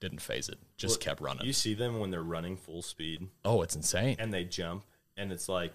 didn't 0.00 0.20
faze 0.20 0.48
it. 0.48 0.58
Just 0.76 0.98
Well, 1.00 1.04
kept 1.04 1.20
running. 1.20 1.46
You 1.46 1.52
see 1.52 1.74
them 1.74 1.98
when 2.00 2.10
they're 2.10 2.22
running 2.22 2.56
full 2.56 2.82
speed 2.82 3.28
oh, 3.44 3.62
it's 3.62 3.74
insane. 3.76 4.16
and 4.18 4.32
they 4.32 4.44
jump, 4.44 4.84
and 5.16 5.32
it's 5.32 5.48
like 5.48 5.74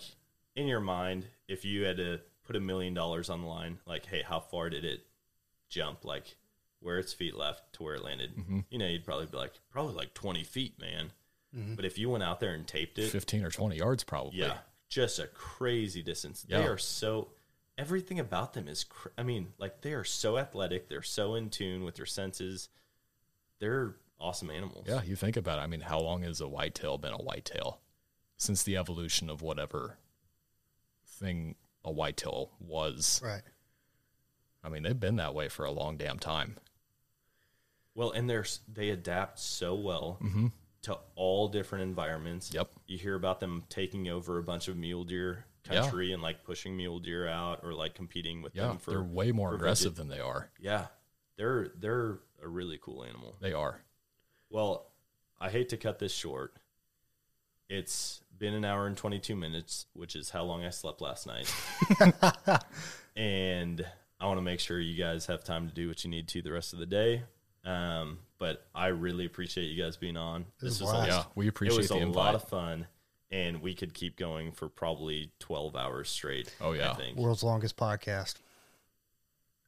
in 0.56 0.68
your 0.68 0.80
mind, 0.80 1.28
if 1.54 1.64
you 1.64 1.86
had 1.86 1.98
to 1.98 2.20
put 2.44 2.56
a 2.56 2.60
million 2.60 2.94
dollars 2.94 3.30
on 3.30 3.42
the 3.42 3.48
line, 3.48 3.80
like, 3.86 4.06
hey, 4.06 4.24
how 4.28 4.40
far 4.40 4.70
did 4.70 4.84
it 4.84 5.06
jump? 5.70 6.04
Like 6.04 6.36
where 6.82 7.00
its 7.00 7.14
feet 7.14 7.36
left 7.36 7.74
to 7.74 7.84
where 7.84 7.96
it 7.96 8.04
landed. 8.04 8.36
Mm-hmm. 8.36 8.60
You 8.70 8.80
know, 8.80 8.88
you'd 8.88 9.06
probably 9.06 9.28
be 9.28 9.38
like, 9.38 9.54
probably 9.72 9.94
like 9.96 10.14
twenty 10.14 10.44
feet, 10.44 10.80
man. 10.80 11.14
But 11.76 11.86
if 11.86 12.00
you 12.00 12.10
went 12.10 12.24
out 12.24 12.40
there 12.40 12.56
and 12.56 12.66
taped 12.68 12.98
it, 12.98 13.12
15 13.12 13.46
or 13.46 13.52
20 13.52 13.76
yards 13.78 14.04
probably. 14.04 14.40
yeah, 14.40 14.58
just 14.90 15.20
a 15.20 15.28
crazy 15.28 16.02
distance. 16.02 16.42
They 16.42 16.56
are 16.56 16.80
so. 16.80 17.30
Everything 17.78 18.20
about 18.20 18.54
them 18.54 18.68
is. 18.68 18.84
Cr- 18.84 19.10
I 19.20 19.22
mean, 19.22 19.54
like 19.60 19.82
they 19.82 19.94
are 19.94 20.04
so 20.04 20.40
athletic. 20.40 20.90
They're 20.90 21.04
so 21.04 21.36
in 21.36 21.52
tune 21.52 21.84
with 21.84 21.94
their 21.94 22.08
senses. 22.08 22.70
They're 23.60 23.98
awesome 24.20 24.50
animals. 24.50 24.86
Yeah, 24.88 25.04
you 25.04 25.16
think 25.16 25.38
about 25.38 25.60
it. 25.60 25.62
I 25.62 25.68
mean, 25.68 25.82
how 25.82 26.00
long 26.00 26.24
has 26.24 26.42
a 26.42 26.48
whitetail 26.48 26.98
been 26.98 27.14
a 27.14 27.18
whitetail? 27.18 27.82
Since 28.38 28.64
the 28.64 28.78
evolution 28.78 29.30
of 29.30 29.44
whatever 29.44 30.00
thing 31.20 31.56
a 31.84 31.92
whitetail 31.92 32.52
was. 32.60 33.22
Right. 33.24 33.42
I 34.64 34.70
mean, 34.70 34.84
they've 34.84 35.00
been 35.00 35.18
that 35.18 35.34
way 35.36 35.50
for 35.50 35.66
a 35.66 35.72
long 35.72 35.98
damn 35.98 36.20
time. 36.20 36.56
Well, 37.96 38.12
and 38.12 38.30
they're 38.30 38.46
they 38.72 38.90
adapt 38.90 39.40
so 39.40 39.76
well 39.76 40.18
Mm-hmm. 40.22 40.48
to 40.84 40.98
all 41.16 41.48
different 41.48 41.84
environments. 41.84 42.54
Yep. 42.54 42.70
You 42.88 42.98
hear 42.98 43.16
about 43.16 43.40
them 43.40 43.64
taking 43.70 44.08
over 44.10 44.38
a 44.40 44.44
bunch 44.44 44.68
of 44.68 44.78
mule 44.78 45.04
deer 45.04 45.46
Yeah. 45.70 45.82
country 45.82 46.12
and 46.14 46.22
like 46.22 46.44
pushing 46.44 46.76
mule 46.76 47.00
deer 47.00 47.28
out 47.28 47.60
or 47.64 47.74
like 47.74 47.94
competing 47.94 48.42
with 48.42 48.56
Yeah, 48.56 48.68
them 48.68 48.78
for. 48.80 48.92
they're 48.92 49.04
way 49.04 49.32
more 49.32 49.54
aggressive 49.54 49.94
vintage- 49.94 50.10
than 50.10 50.18
they 50.18 50.24
are. 50.24 50.50
Yeah, 50.60 50.88
they're 51.38 51.70
they're 51.78 52.20
a 52.42 52.48
really 52.48 52.80
cool 52.82 53.04
animal. 53.04 53.36
They 53.42 53.54
are. 53.54 53.82
Well, 54.50 54.92
I 55.40 55.50
hate 55.50 55.70
to 55.70 55.78
cut 55.78 56.00
this 56.00 56.14
short. 56.14 56.56
It's 57.70 58.22
been 58.38 58.54
an 58.54 58.66
hour 58.66 58.88
and 58.88 58.96
22 58.98 59.36
minutes, 59.36 59.86
which 59.94 60.16
is 60.16 60.30
how 60.32 60.44
long 60.44 60.64
I 60.66 60.70
slept 60.70 61.02
last 61.02 61.26
night. 61.28 61.54
and 63.16 63.86
I 64.20 64.26
want 64.28 64.38
to 64.38 64.42
make 64.42 64.60
sure 64.60 64.80
you 64.80 64.96
guys 65.02 65.26
have 65.28 65.44
time 65.44 65.68
to 65.68 65.74
do 65.74 65.88
what 65.88 66.04
you 66.04 66.10
need 66.10 66.28
to 66.30 66.42
the 66.42 66.52
rest 66.52 66.74
of 66.74 66.80
the 66.80 66.86
day. 66.86 67.24
Um, 67.66 68.20
but 68.40 68.66
I 68.76 68.88
really 68.88 69.26
appreciate 69.26 69.66
you 69.66 69.82
guys 69.82 69.96
being 69.98 70.18
on. 70.18 70.46
This 70.60 70.74
is 70.74 70.82
was 70.82 70.92
a 70.94 70.96
a. 70.98 71.08
Yeah, 71.08 71.24
we 71.36 71.48
appreciate 71.48 71.78
it 71.78 71.78
appreciate 71.78 71.78
was 71.78 71.90
the 71.90 71.96
a 71.96 72.08
invite. 72.08 72.16
lot 72.26 72.36
of 72.36 72.44
fun, 72.50 72.88
and 73.32 73.62
we 73.62 73.74
could 73.74 73.94
keep 73.94 74.18
going 74.18 74.52
for 74.52 74.68
probably 74.68 75.32
12 75.40 75.76
hours 75.76 76.10
straight. 76.10 76.54
Oh, 76.60 76.74
yeah. 76.74 76.92
I 76.92 76.96
think. 76.96 77.18
World's 77.18 77.44
longest 77.44 77.78
podcast. 77.78 78.36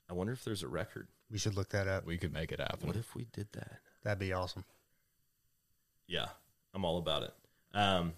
I 0.10 0.14
wonder 0.14 0.34
if 0.34 0.44
there's 0.44 0.62
a 0.64 0.68
record. 0.68 1.08
We 1.32 1.38
should 1.38 1.56
look 1.56 1.70
that 1.70 1.88
up. 1.88 2.06
we 2.06 2.18
could 2.18 2.34
make 2.34 2.52
it 2.52 2.60
happen. 2.60 2.86
What 2.86 2.96
if 2.98 3.16
we 3.16 3.26
did 3.34 3.48
that? 3.54 3.80
That'd 4.04 4.20
be 4.20 4.34
awesome. 4.34 4.64
yeah, 6.08 6.28
I'm 6.74 6.86
all 6.86 6.98
about 6.98 7.24
it. 7.24 7.34
Um, 7.76 8.14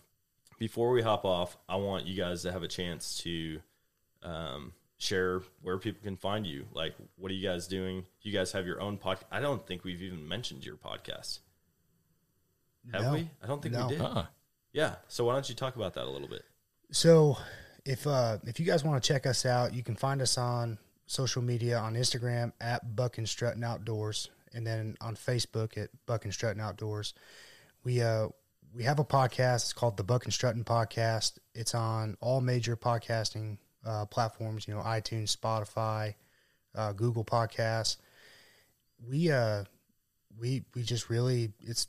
before 0.59 0.91
we 0.91 1.01
hop 1.01 1.25
off, 1.25 1.57
I 1.67 1.75
want 1.75 2.05
you 2.05 2.15
guys 2.15 2.43
to 2.43 2.51
have 2.53 2.63
a 2.63 2.67
chance 2.67 3.17
to 3.23 3.59
um, 4.23 4.71
share 4.97 5.41
where 5.61 5.77
people 5.77 6.01
can 6.03 6.15
find 6.15 6.47
you. 6.47 6.65
Like, 6.73 6.95
what 7.17 7.31
are 7.31 7.35
you 7.35 7.47
guys 7.47 7.67
doing? 7.67 8.05
You 8.21 8.31
guys 8.31 8.53
have 8.53 8.65
your 8.65 8.79
own 8.79 8.97
podcast. 8.97 9.23
I 9.31 9.39
don't 9.39 9.65
think 9.67 9.83
we've 9.83 10.01
even 10.01 10.25
mentioned 10.27 10.65
your 10.65 10.75
podcast. 10.77 11.39
Have 12.93 13.01
No. 13.03 13.13
we? 13.13 13.29
I 13.43 13.47
don't 13.47 13.61
think 13.61 13.73
No. 13.75 13.87
we 13.87 13.93
did. 13.93 14.01
Uh-uh. 14.01 14.25
Yeah. 14.73 14.95
So 15.07 15.25
why 15.25 15.33
don't 15.33 15.47
you 15.49 15.55
talk 15.55 15.75
about 15.75 15.93
that 15.95 16.05
a 16.05 16.09
little 16.09 16.27
bit? 16.27 16.43
So, 16.91 17.37
if 17.85 18.07
uh, 18.07 18.37
if 18.45 18.59
you 18.59 18.65
guys 18.65 18.83
want 18.83 19.01
to 19.01 19.07
check 19.07 19.25
us 19.25 19.45
out, 19.45 19.73
you 19.73 19.83
can 19.83 19.95
find 19.95 20.21
us 20.21 20.37
on 20.37 20.77
social 21.05 21.41
media 21.41 21.77
on 21.77 21.95
Instagram 21.95 22.51
at 22.61 22.95
Buckin' 22.95 23.25
Struttin' 23.25 23.63
Outdoors, 23.63 24.29
and 24.53 24.65
then 24.65 24.95
on 25.01 25.15
Facebook 25.15 25.77
at 25.77 25.89
Buckin' 26.05 26.31
Struttin' 26.31 26.61
Outdoors. 26.61 27.13
We 27.83 28.01
uh 28.01 28.29
we 28.77 28.83
have 28.83 28.99
a 28.99 29.03
podcast. 29.03 29.55
It's 29.55 29.73
called 29.73 29.97
the 29.97 30.03
Buckin' 30.03 30.31
Struttin' 30.31 30.63
Podcast. 30.63 31.39
It's 31.55 31.73
on 31.73 32.15
all 32.21 32.41
major 32.41 32.77
podcasting 32.77 33.57
uh, 33.83 34.05
platforms. 34.05 34.67
You 34.67 34.75
know, 34.75 34.81
iTunes, 34.81 35.35
Spotify, 35.35 36.13
uh, 36.75 36.93
Google 36.93 37.25
Podcasts. 37.25 37.97
We 39.09 39.31
uh 39.31 39.63
we 40.39 40.63
we 40.75 40.83
just 40.83 41.09
really 41.09 41.53
it's 41.59 41.87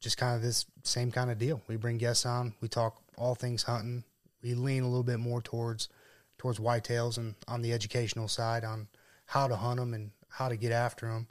just 0.00 0.16
kind 0.16 0.34
of 0.34 0.40
this 0.40 0.64
same 0.82 1.12
kind 1.12 1.30
of 1.30 1.38
deal. 1.38 1.60
We 1.68 1.76
bring 1.76 1.98
guests 1.98 2.24
on. 2.24 2.54
We 2.62 2.68
talk 2.68 3.02
all 3.18 3.34
things 3.34 3.64
hunting. 3.64 4.04
We 4.42 4.54
lean 4.54 4.84
a 4.84 4.88
little 4.88 5.02
bit 5.02 5.18
more 5.18 5.42
towards 5.42 5.90
towards 6.38 6.58
whitetails 6.58 7.18
and 7.18 7.34
on 7.46 7.60
the 7.60 7.74
educational 7.74 8.28
side 8.28 8.64
on 8.64 8.88
how 9.26 9.46
to 9.46 9.56
hunt 9.56 9.78
them 9.78 9.92
and 9.92 10.12
how 10.28 10.48
to 10.48 10.56
get 10.56 10.72
after 10.72 11.06
them. 11.06 11.28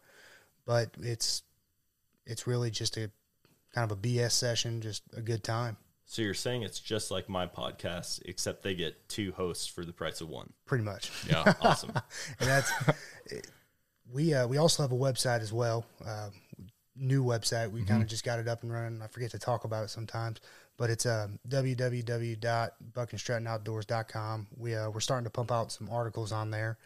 but 0.66 0.92
it's 1.02 1.42
it's 2.28 2.46
really 2.46 2.70
just 2.70 2.98
a 2.98 3.10
kind 3.74 3.90
of 3.92 3.98
a 3.98 4.02
BS 4.02 4.32
session, 4.32 4.82
just 4.82 5.04
a 5.16 5.22
good 5.22 5.44
time, 5.44 5.78
So 6.06 6.22
you're 6.22 6.34
saying 6.34 6.64
it's 6.64 6.80
just 6.80 7.12
like 7.12 7.30
my 7.30 7.48
podcast, 7.48 8.22
except 8.26 8.64
they 8.64 8.76
get 8.76 9.08
two 9.10 9.32
hosts 9.34 9.68
for 9.68 9.86
the 9.86 9.94
price 9.94 10.22
of 10.22 10.30
one. 10.30 10.52
pretty 10.66 10.84
much. 10.84 11.12
Yeah. 11.30 11.54
Awesome. 11.62 11.92
and 12.40 12.50
that's 12.50 12.72
we 14.12 14.34
uh, 14.34 14.48
we 14.48 14.58
also 14.58 14.84
have 14.84 14.92
a 14.92 14.96
website 14.96 15.42
as 15.42 15.52
well. 15.52 15.86
Uh, 16.06 16.30
new 16.96 17.24
website. 17.24 17.72
We 17.72 17.84
kind 17.84 18.02
of 18.02 18.08
just 18.08 18.24
got 18.24 18.40
it 18.40 18.48
up 18.48 18.64
and 18.64 18.72
running. 18.72 19.02
I 19.02 19.08
forget 19.08 19.32
to 19.32 19.40
talk 19.40 19.66
about 19.66 19.84
it 19.84 19.90
sometimes, 19.90 20.40
but 20.78 20.90
it's 20.90 21.06
uh, 21.06 21.28
www.buckandstrattonoutdoors.com. 21.48 24.48
We 24.58 24.76
uh, 24.76 24.90
we're 24.90 25.00
starting 25.00 25.26
to 25.26 25.30
pump 25.30 25.52
out 25.52 25.72
some 25.72 25.90
articles 25.92 26.32
on 26.32 26.52
there, 26.52 26.78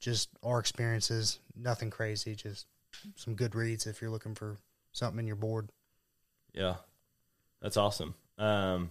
just 0.00 0.30
our 0.42 0.58
experiences. 0.58 1.38
Nothing 1.56 1.90
crazy, 1.90 2.34
just 2.34 2.66
some 3.16 3.34
good 3.34 3.54
reads 3.54 3.86
if 3.86 4.00
you're 4.00 4.10
looking 4.10 4.34
for 4.34 4.56
something 4.92 5.18
in 5.20 5.26
your 5.26 5.36
bored. 5.36 5.68
Yeah, 6.52 6.76
that's 7.60 7.76
awesome. 7.76 8.14
Um, 8.38 8.90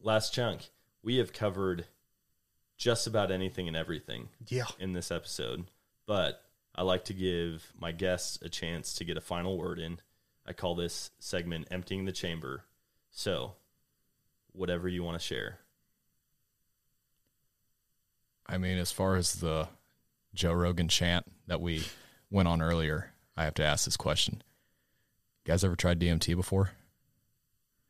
last 0.00 0.32
chunk, 0.32 0.68
we 1.02 1.16
have 1.16 1.32
covered 1.32 1.86
just 2.76 3.06
about 3.06 3.30
anything 3.30 3.68
and 3.68 3.76
everything 3.76 4.28
Yeah, 4.48 4.66
in 4.78 4.92
this 4.92 5.10
episode, 5.10 5.66
but 6.06 6.42
I 6.74 6.82
like 6.82 7.04
to 7.06 7.14
give 7.14 7.72
my 7.78 7.92
guests 7.92 8.38
a 8.42 8.48
chance 8.48 8.94
to 8.94 9.04
get 9.04 9.16
a 9.16 9.20
final 9.20 9.56
word 9.56 9.78
in. 9.78 9.98
I 10.46 10.52
call 10.52 10.74
this 10.74 11.10
segment 11.18 11.68
"Emptying 11.70 12.04
the 12.04 12.12
Chamber." 12.12 12.64
So, 13.10 13.54
whatever 14.52 14.88
you 14.88 15.02
want 15.04 15.18
to 15.18 15.24
share. 15.24 15.58
I 18.46 18.58
mean, 18.58 18.76
as 18.76 18.92
far 18.92 19.16
as 19.16 19.34
the 19.34 19.68
Joe 20.34 20.52
Rogan 20.52 20.88
chant 20.88 21.24
that 21.46 21.60
we 21.60 21.84
went 22.30 22.48
on 22.48 22.60
earlier, 22.60 23.12
I 23.36 23.44
have 23.44 23.54
to 23.54 23.64
ask 23.64 23.84
this 23.84 23.96
question. 23.96 24.42
You 25.44 25.52
guys 25.52 25.64
ever 25.64 25.76
tried 25.76 25.98
DMT 26.00 26.34
before? 26.36 26.72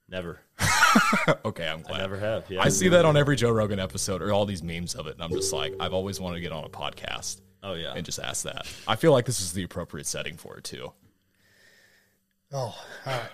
Never. 0.09 0.40
okay, 1.44 1.66
I'm 1.66 1.81
I 1.81 1.82
glad. 1.82 1.98
never 1.98 2.16
have. 2.18 2.44
Yeah. 2.51 2.62
I 2.62 2.68
see 2.68 2.89
that 2.89 3.05
on 3.05 3.16
every 3.16 3.36
Joe 3.36 3.51
Rogan 3.51 3.78
episode 3.81 4.22
or 4.22 4.32
all 4.32 4.47
these 4.47 4.62
memes 4.62 4.94
of 4.94 5.06
it, 5.06 5.14
and 5.14 5.22
I'm 5.22 5.31
just 5.31 5.52
like, 5.52 5.74
I've 5.81 5.94
always 5.94 6.20
wanted 6.20 6.36
to 6.36 6.40
get 6.43 6.52
on 6.52 6.64
a 6.64 6.68
podcast 6.68 7.40
Oh 7.62 7.74
yeah. 7.74 7.94
and 7.97 8.05
just 8.05 8.18
ask 8.18 8.44
that. 8.44 8.66
I 8.86 8.97
feel 8.97 9.12
like 9.12 9.24
this 9.24 9.40
is 9.40 9.52
the 9.55 9.62
appropriate 9.64 10.06
setting 10.06 10.36
for 10.36 10.56
it 10.59 10.64
too. 10.64 10.93
Oh, 12.52 12.56
all 13.06 13.12
right. 13.12 13.31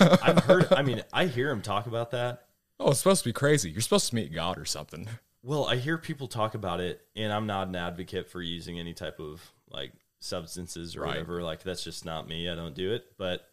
I've 0.22 0.44
heard. 0.44 0.72
I 0.72 0.82
mean, 0.82 1.02
I 1.12 1.26
hear 1.26 1.50
him 1.50 1.62
talk 1.62 1.86
about 1.86 2.12
that. 2.12 2.44
Oh, 2.78 2.90
it's 2.90 2.98
supposed 3.00 3.22
to 3.24 3.28
be 3.28 3.32
crazy. 3.32 3.70
You're 3.70 3.80
supposed 3.80 4.08
to 4.10 4.14
meet 4.14 4.32
God 4.32 4.58
or 4.58 4.64
something. 4.66 5.08
Well, 5.42 5.64
I 5.66 5.76
hear 5.76 5.96
people 5.98 6.28
talk 6.28 6.54
about 6.54 6.80
it, 6.80 7.00
and 7.16 7.32
I'm 7.32 7.46
not 7.46 7.68
an 7.68 7.76
advocate 7.76 8.28
for 8.28 8.42
using 8.42 8.78
any 8.78 8.92
type 8.94 9.18
of 9.18 9.40
like 9.70 9.92
substances 10.20 10.94
or 10.94 11.00
Right. 11.00 11.08
whatever. 11.08 11.42
Like 11.42 11.62
that's 11.62 11.82
just 11.82 12.04
not 12.04 12.28
me. 12.28 12.48
I 12.48 12.54
don't 12.54 12.74
do 12.74 12.92
it. 12.92 13.06
But 13.18 13.48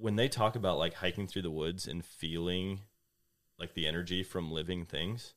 when 0.00 0.16
they 0.16 0.28
talk 0.28 0.54
about 0.56 0.78
like 0.78 0.94
hiking 0.94 1.26
through 1.26 1.42
the 1.42 1.50
woods 1.50 1.86
and 1.88 2.04
feeling 2.04 2.80
like 3.58 3.74
the 3.74 3.86
energy 3.86 4.22
from 4.22 4.50
living 4.52 4.84
things, 4.86 5.34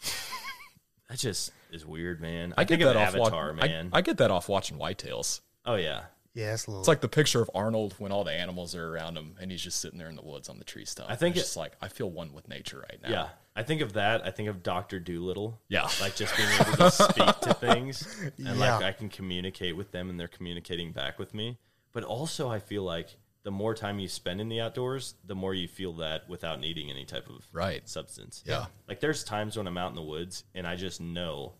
that 1.08 1.18
just 1.18 1.52
is 1.70 1.84
weird, 1.84 2.20
man. 2.20 2.54
I, 2.56 2.62
I 2.62 2.64
get 2.64 2.78
think 2.78 2.82
that 2.94 2.96
of 2.96 3.02
off 3.08 3.14
wa- 3.16 3.26
Avatar, 3.26 3.50
I- 3.50 3.66
man. 3.68 3.90
I, 3.92 4.00
get 4.00 4.16
that 4.18 4.30
off 4.30 4.48
watching 4.48 4.78
Whitetails. 4.78 5.40
oh 5.66 5.74
yeah, 5.74 6.04
Yeah, 6.34 6.54
it's 6.54 6.66
a 6.66 6.70
little. 6.70 6.80
It's 6.82 6.88
like 6.88 7.00
the 7.00 7.08
picture 7.08 7.40
of 7.42 7.50
Arnold 7.54 7.94
when 7.98 8.12
all 8.12 8.24
the 8.24 8.32
animals 8.32 8.74
are 8.74 8.88
around 8.94 9.16
him 9.16 9.34
and 9.40 9.50
he's 9.50 9.62
just 9.62 9.80
sitting 9.80 9.98
there 9.98 10.08
in 10.08 10.16
the 10.16 10.22
woods 10.24 10.48
on 10.48 10.58
the 10.58 10.64
tree 10.64 10.84
stump. 10.84 11.10
I 11.10 11.16
think 11.16 11.36
it's 11.36 11.42
it- 11.42 11.46
just 11.46 11.56
like 11.56 11.72
I 11.82 11.88
feel 11.88 12.10
one 12.10 12.32
with 12.32 12.48
nature 12.48 12.78
right 12.88 13.00
now. 13.02 13.10
yeah. 13.10 13.28
I 13.56 13.64
think 13.64 13.80
of 13.82 13.92
that. 13.94 14.24
I 14.24 14.30
think 14.30 14.48
of 14.48 14.62
Doctor 14.62 15.00
Dolittle. 15.00 15.60
Yeah. 15.68 15.88
like 16.00 16.14
just 16.14 16.34
being 16.36 16.48
able 16.60 16.76
to 16.76 16.90
speak 16.90 17.40
to 17.40 17.54
things 17.60 18.06
and 18.38 18.58
like 18.58 18.82
I 18.82 18.92
can 18.92 19.08
communicate 19.08 19.76
with 19.76 19.90
them 19.90 20.08
and 20.08 20.18
they're 20.18 20.28
communicating 20.28 20.92
back 20.92 21.18
with 21.18 21.34
me. 21.34 21.58
But 21.92 22.04
also 22.04 22.48
I 22.48 22.60
feel 22.60 22.84
like 22.84 23.08
the 23.42 23.50
more 23.50 23.74
time 23.74 23.98
you 23.98 24.06
spend 24.08 24.40
in 24.40 24.48
the 24.48 24.60
outdoors, 24.60 25.14
the 25.24 25.34
more 25.34 25.54
you 25.54 25.66
feel 25.66 25.94
that 25.94 26.28
without 26.28 26.60
needing 26.60 26.90
any 26.90 27.04
type 27.04 27.28
of 27.28 27.46
Right. 27.52 27.88
substance. 27.88 28.42
Yeah. 28.46 28.66
Like 28.88 29.00
there's 29.00 29.24
times 29.24 29.56
when 29.56 29.66
I'm 29.66 29.78
out 29.78 29.88
in 29.90 29.96
the 29.96 30.02
woods 30.02 30.44
and 30.54 30.66
I 30.66 30.76
just 30.76 31.00
know 31.00 31.54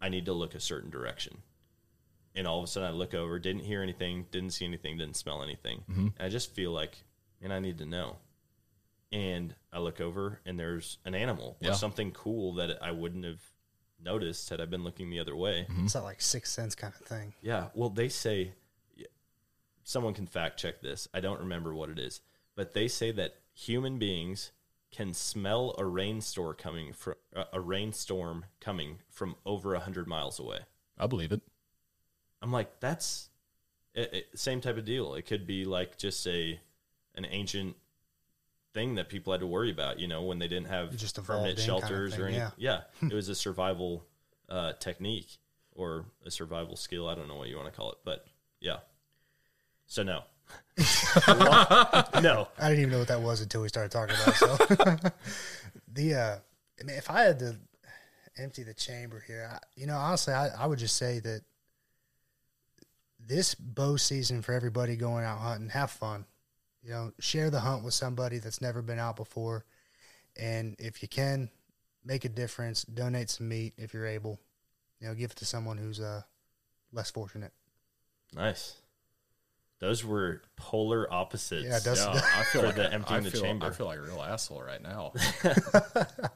I 0.00 0.08
need 0.08 0.26
to 0.26 0.32
look 0.32 0.54
a 0.54 0.60
certain 0.60 0.90
direction. 0.90 1.38
And 2.36 2.46
all 2.46 2.58
of 2.58 2.64
a 2.64 2.66
sudden 2.68 2.88
I 2.88 2.92
look 2.92 3.14
over, 3.14 3.38
didn't 3.38 3.62
hear 3.62 3.82
anything, 3.82 4.26
didn't 4.30 4.50
see 4.50 4.64
anything, 4.64 4.96
didn't 4.98 5.16
smell 5.16 5.42
anything. 5.42 5.82
Mm-hmm. 5.90 6.08
And 6.18 6.20
I 6.20 6.28
just 6.28 6.54
feel 6.54 6.70
like, 6.72 7.02
and 7.42 7.52
I 7.52 7.58
need 7.58 7.78
to 7.78 7.86
know. 7.86 8.16
And 9.12 9.54
I 9.72 9.78
look 9.78 10.00
over 10.00 10.40
and 10.44 10.58
there's 10.58 10.98
an 11.04 11.14
animal 11.14 11.56
or 11.64 11.74
something 11.74 12.10
cool 12.12 12.54
that 12.54 12.82
I 12.82 12.90
wouldn't 12.90 13.24
have 13.24 13.40
noticed 14.02 14.50
had 14.50 14.60
I 14.60 14.66
been 14.66 14.82
looking 14.84 15.10
the 15.10 15.20
other 15.20 15.34
way. 15.36 15.66
Mm-hmm. 15.70 15.84
it's 15.86 15.94
not 15.94 16.04
like 16.04 16.20
sixth 16.20 16.52
sense 16.52 16.74
kind 16.74 16.92
of 17.00 17.06
thing. 17.06 17.32
Yeah. 17.40 17.68
Well, 17.74 17.90
they 17.90 18.08
say 18.08 18.52
someone 19.84 20.14
can 20.14 20.26
fact 20.26 20.58
check 20.58 20.80
this. 20.80 21.06
I 21.14 21.20
don't 21.20 21.38
remember 21.40 21.72
what 21.74 21.90
it 21.90 21.98
is, 21.98 22.20
but 22.56 22.72
they 22.72 22.88
say 22.88 23.12
that 23.12 23.36
human 23.52 23.98
beings 23.98 24.50
can 24.90 25.12
smell 25.14 25.74
a 25.78 25.84
rainstorm 25.84 26.54
coming 26.56 26.92
from 26.92 27.14
a 27.52 27.60
rainstorm 27.60 28.44
coming 28.60 28.98
from 29.10 29.36
over 29.46 29.74
a 29.74 29.80
hundred 29.80 30.06
miles 30.08 30.38
away. 30.40 30.58
I 30.98 31.06
believe 31.06 31.30
it. 31.32 31.40
I'm 32.42 32.52
like, 32.52 32.80
that's 32.80 33.28
it, 33.94 34.12
it- 34.14 34.38
same 34.38 34.60
type 34.60 34.76
of 34.76 34.84
deal. 34.84 35.14
It 35.14 35.22
could 35.26 35.46
be 35.46 35.64
like 35.64 35.98
just 35.98 36.26
a 36.26 36.58
an 37.16 37.26
ancient 37.30 37.76
thing 38.72 38.96
that 38.96 39.08
people 39.08 39.32
had 39.32 39.40
to 39.40 39.46
worry 39.46 39.70
about. 39.70 39.98
You 40.00 40.08
know, 40.08 40.22
when 40.22 40.38
they 40.38 40.48
didn't 40.48 40.68
have 40.68 40.96
just 40.96 41.18
evolved 41.18 41.42
permanent 41.56 41.58
in 41.58 41.66
kind 41.66 41.82
of 41.82 41.88
shelters 41.88 42.18
or 42.18 42.26
anything. 42.26 42.50
yeah. 42.58 42.82
Yeah, 43.02 43.08
it 43.08 43.14
was 43.14 43.28
a 43.28 43.34
survival 43.34 44.04
uh, 44.48 44.72
technique 44.74 45.38
or 45.72 46.04
a 46.24 46.30
survival 46.30 46.76
skill. 46.76 47.08
I 47.08 47.14
don't 47.16 47.26
know 47.28 47.36
what 47.36 47.48
you 47.48 47.56
want 47.56 47.72
to 47.72 47.76
call 47.76 47.90
it, 47.92 47.98
but 48.04 48.26
yeah. 48.60 48.78
So 49.86 50.02
no, 50.02 50.22
no. 50.76 52.48
I 52.58 52.68
didn't 52.68 52.80
even 52.80 52.90
know 52.90 52.98
what 52.98 53.08
that 53.08 53.22
was 53.22 53.40
until 53.40 53.62
we 53.62 53.68
started 53.68 53.92
talking 53.92 54.16
about 54.16 54.28
it. 54.28 54.36
So 54.36 55.10
the 55.92 56.14
uh 56.14 56.36
I 56.80 56.84
mean 56.84 56.96
if 56.96 57.10
I 57.10 57.22
had 57.22 57.38
to 57.40 57.56
empty 58.36 58.64
the 58.64 58.74
chamber 58.74 59.22
here, 59.26 59.48
I, 59.52 59.58
you 59.76 59.86
know, 59.86 59.96
honestly 59.96 60.34
I, 60.34 60.48
I 60.48 60.66
would 60.66 60.78
just 60.78 60.96
say 60.96 61.20
that 61.20 61.42
this 63.26 63.54
bow 63.54 63.96
season 63.96 64.42
for 64.42 64.52
everybody 64.52 64.96
going 64.96 65.24
out 65.24 65.38
hunting, 65.38 65.70
have 65.70 65.90
fun. 65.90 66.26
You 66.82 66.90
know, 66.90 67.12
share 67.18 67.48
the 67.48 67.60
hunt 67.60 67.82
with 67.84 67.94
somebody 67.94 68.38
that's 68.38 68.60
never 68.60 68.82
been 68.82 68.98
out 68.98 69.16
before. 69.16 69.64
And 70.36 70.76
if 70.78 71.00
you 71.00 71.08
can, 71.08 71.48
make 72.04 72.26
a 72.26 72.28
difference, 72.28 72.82
donate 72.82 73.30
some 73.30 73.48
meat 73.48 73.72
if 73.78 73.94
you're 73.94 74.06
able. 74.06 74.38
You 75.00 75.08
know, 75.08 75.14
give 75.14 75.30
it 75.30 75.36
to 75.38 75.46
someone 75.46 75.78
who's 75.78 76.00
uh 76.00 76.22
less 76.92 77.10
fortunate. 77.10 77.52
Nice. 78.34 78.74
Those 79.84 80.02
were 80.02 80.40
polar 80.56 81.12
opposites. 81.12 81.64
Yeah, 81.66 81.78
that's- 81.78 81.98
Yeah, 82.02 82.22
I 82.40 82.42
feel 82.44 82.62
like 82.64 82.74
the 82.74 82.90
emptying 82.90 83.20
I 83.20 83.22
the 83.22 83.30
feel, 83.30 83.42
chamber. 83.42 83.66
I 83.66 83.70
feel 83.70 83.84
like 83.84 83.98
a 83.98 84.02
real 84.02 84.22
asshole 84.22 84.62
right 84.62 84.82
now. 84.82 85.12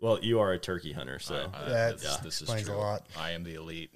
Well, 0.00 0.20
you 0.22 0.38
are 0.38 0.52
a 0.52 0.58
turkey 0.60 0.92
hunter, 0.92 1.18
so 1.18 1.50
I- 1.52 1.60
I- 1.64 1.68
That 1.68 1.98
this, 1.98 2.16
this 2.18 2.34
is 2.36 2.42
explains 2.42 2.68
a 2.68 2.70
true. 2.70 2.80
lot. 2.80 3.02
I 3.18 3.32
am 3.32 3.42
the 3.42 3.54
elite. 3.56 3.90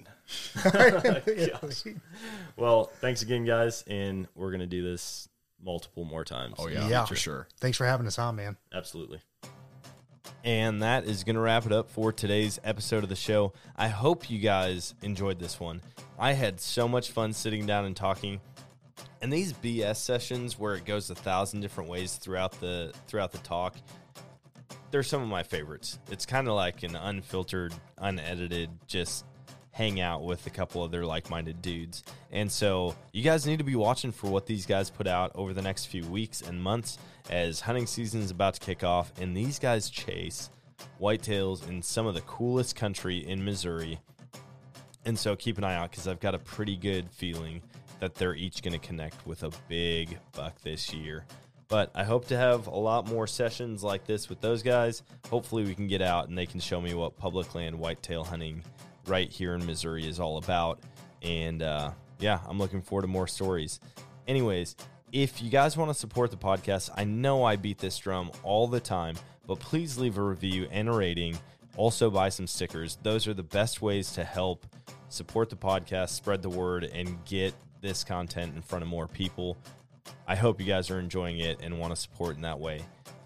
well, 2.57 2.91
thanks 3.01 3.21
again, 3.21 3.45
guys, 3.45 3.83
and 3.87 4.27
we're 4.35 4.51
gonna 4.51 4.67
do 4.67 4.83
this 4.83 5.29
multiple 5.63 6.03
more 6.03 6.23
times. 6.25 6.55
Oh 6.59 6.67
yeah, 6.67 6.87
Yeah. 6.89 7.05
for 7.05 7.15
sure. 7.15 7.47
Thanks 7.59 7.77
for 7.77 7.85
having 7.85 8.05
us 8.07 8.19
on, 8.19 8.35
man. 8.35 8.57
Absolutely. 8.73 9.21
And 10.43 10.81
that 10.81 11.05
is 11.05 11.23
going 11.23 11.35
to 11.35 11.41
wrap 11.41 11.65
it 11.65 11.71
up 11.71 11.89
for 11.89 12.11
today's 12.11 12.59
episode 12.63 13.03
of 13.03 13.09
the 13.09 13.15
show. 13.15 13.53
I 13.75 13.87
hope 13.87 14.29
you 14.29 14.39
guys 14.39 14.93
enjoyed 15.01 15.39
this 15.39 15.59
one. 15.59 15.81
I 16.19 16.33
had 16.33 16.59
so 16.59 16.87
much 16.87 17.11
fun 17.11 17.33
sitting 17.33 17.65
down 17.65 17.85
and 17.85 17.95
talking. 17.95 18.39
And 19.21 19.31
these 19.31 19.53
BS 19.53 19.97
sessions 19.97 20.59
where 20.59 20.75
it 20.75 20.85
goes 20.85 21.09
a 21.09 21.15
thousand 21.15 21.61
different 21.61 21.89
ways 21.89 22.15
throughout 22.17 22.59
the 22.59 22.93
throughout 23.07 23.31
the 23.31 23.37
talk, 23.39 23.75
they're 24.91 25.01
some 25.01 25.21
of 25.21 25.29
my 25.29 25.43
favorites. 25.43 25.97
It's 26.11 26.25
kind 26.25 26.47
of 26.47 26.55
like 26.55 26.83
an 26.83 26.95
unfiltered, 26.95 27.73
unedited, 27.97 28.69
just 28.85 29.25
hang 29.71 29.99
out 29.99 30.23
with 30.23 30.45
a 30.45 30.49
couple 30.51 30.83
other 30.83 31.03
like-minded 31.05 31.61
dudes. 31.61 32.03
And 32.31 32.51
so 32.51 32.95
you 33.11 33.23
guys 33.23 33.47
need 33.47 33.57
to 33.57 33.63
be 33.63 33.75
watching 33.75 34.11
for 34.11 34.29
what 34.29 34.45
these 34.45 34.65
guys 34.65 34.89
put 34.89 35.07
out 35.07 35.31
over 35.35 35.53
the 35.53 35.63
next 35.63 35.85
few 35.85 36.05
weeks 36.05 36.41
and 36.41 36.61
months 36.61 36.99
as 37.29 37.61
hunting 37.61 37.87
season 37.87 38.21
is 38.21 38.31
about 38.31 38.55
to 38.55 38.59
kick 38.59 38.83
off 38.83 39.11
and 39.19 39.35
these 39.35 39.59
guys 39.59 39.89
chase 39.89 40.49
whitetails 40.99 41.67
in 41.67 41.81
some 41.81 42.05
of 42.05 42.13
the 42.13 42.21
coolest 42.21 42.75
country 42.75 43.17
in 43.27 43.43
Missouri. 43.43 43.99
And 45.05 45.17
so 45.17 45.35
keep 45.35 45.57
an 45.57 45.63
eye 45.63 45.75
out 45.75 45.91
because 45.91 46.07
I've 46.07 46.19
got 46.19 46.35
a 46.35 46.39
pretty 46.39 46.77
good 46.77 47.09
feeling 47.11 47.61
that 47.99 48.15
they're 48.15 48.35
each 48.35 48.61
going 48.61 48.79
to 48.79 48.85
connect 48.85 49.25
with 49.25 49.43
a 49.43 49.51
big 49.67 50.17
buck 50.33 50.59
this 50.61 50.93
year. 50.93 51.25
But 51.67 51.91
I 51.95 52.03
hope 52.03 52.27
to 52.27 52.37
have 52.37 52.67
a 52.67 52.75
lot 52.75 53.07
more 53.07 53.25
sessions 53.27 53.83
like 53.83 54.05
this 54.05 54.29
with 54.29 54.41
those 54.41 54.61
guys. 54.61 55.03
Hopefully, 55.29 55.63
we 55.63 55.73
can 55.73 55.87
get 55.87 56.01
out 56.01 56.27
and 56.27 56.37
they 56.37 56.45
can 56.45 56.59
show 56.59 56.79
me 56.79 56.93
what 56.93 57.17
public 57.17 57.55
land 57.55 57.77
whitetail 57.77 58.23
hunting 58.23 58.63
right 59.07 59.29
here 59.29 59.55
in 59.55 59.65
Missouri 59.65 60.07
is 60.07 60.19
all 60.19 60.37
about. 60.37 60.79
And 61.21 61.63
uh, 61.63 61.91
yeah, 62.19 62.39
I'm 62.47 62.59
looking 62.59 62.81
forward 62.81 63.03
to 63.03 63.07
more 63.07 63.27
stories. 63.27 63.79
Anyways, 64.27 64.75
if 65.13 65.43
you 65.43 65.51
guys 65.51 65.77
want 65.77 65.91
to 65.91 65.93
support 65.93 66.31
the 66.31 66.37
podcast, 66.37 66.89
I 66.95 67.03
know 67.03 67.43
I 67.43 67.55
beat 67.55 67.77
this 67.77 67.99
drum 67.99 68.31
all 68.41 68.67
the 68.67 68.79
time, 68.79 69.15
but 69.45 69.59
please 69.59 69.95
leave 69.99 70.17
a 70.17 70.23
review 70.23 70.67
and 70.71 70.89
a 70.89 70.91
rating. 70.91 71.37
Also, 71.77 72.09
buy 72.09 72.29
some 72.29 72.47
stickers. 72.47 72.97
Those 73.03 73.27
are 73.27 73.33
the 73.35 73.43
best 73.43 73.79
ways 73.79 74.11
to 74.13 74.23
help 74.23 74.65
support 75.09 75.51
the 75.51 75.55
podcast, 75.55 76.09
spread 76.09 76.41
the 76.41 76.49
word, 76.49 76.85
and 76.85 77.23
get 77.25 77.53
this 77.79 78.03
content 78.03 78.55
in 78.55 78.63
front 78.63 78.81
of 78.81 78.89
more 78.89 79.07
people. 79.07 79.55
I 80.27 80.35
hope 80.35 80.59
you 80.59 80.65
guys 80.65 80.89
are 80.89 80.99
enjoying 80.99 81.37
it 81.37 81.59
and 81.61 81.77
want 81.77 81.93
to 81.93 82.01
support 82.01 82.35
in 82.35 82.41
that 82.41 82.59
way. 82.59 82.81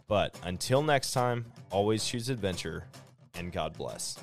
But 0.09 0.37
until 0.43 0.83
next 0.83 1.13
time, 1.13 1.45
always 1.71 2.03
choose 2.03 2.27
adventure 2.27 2.83
and 3.35 3.49
God 3.49 3.77
bless. 3.77 4.17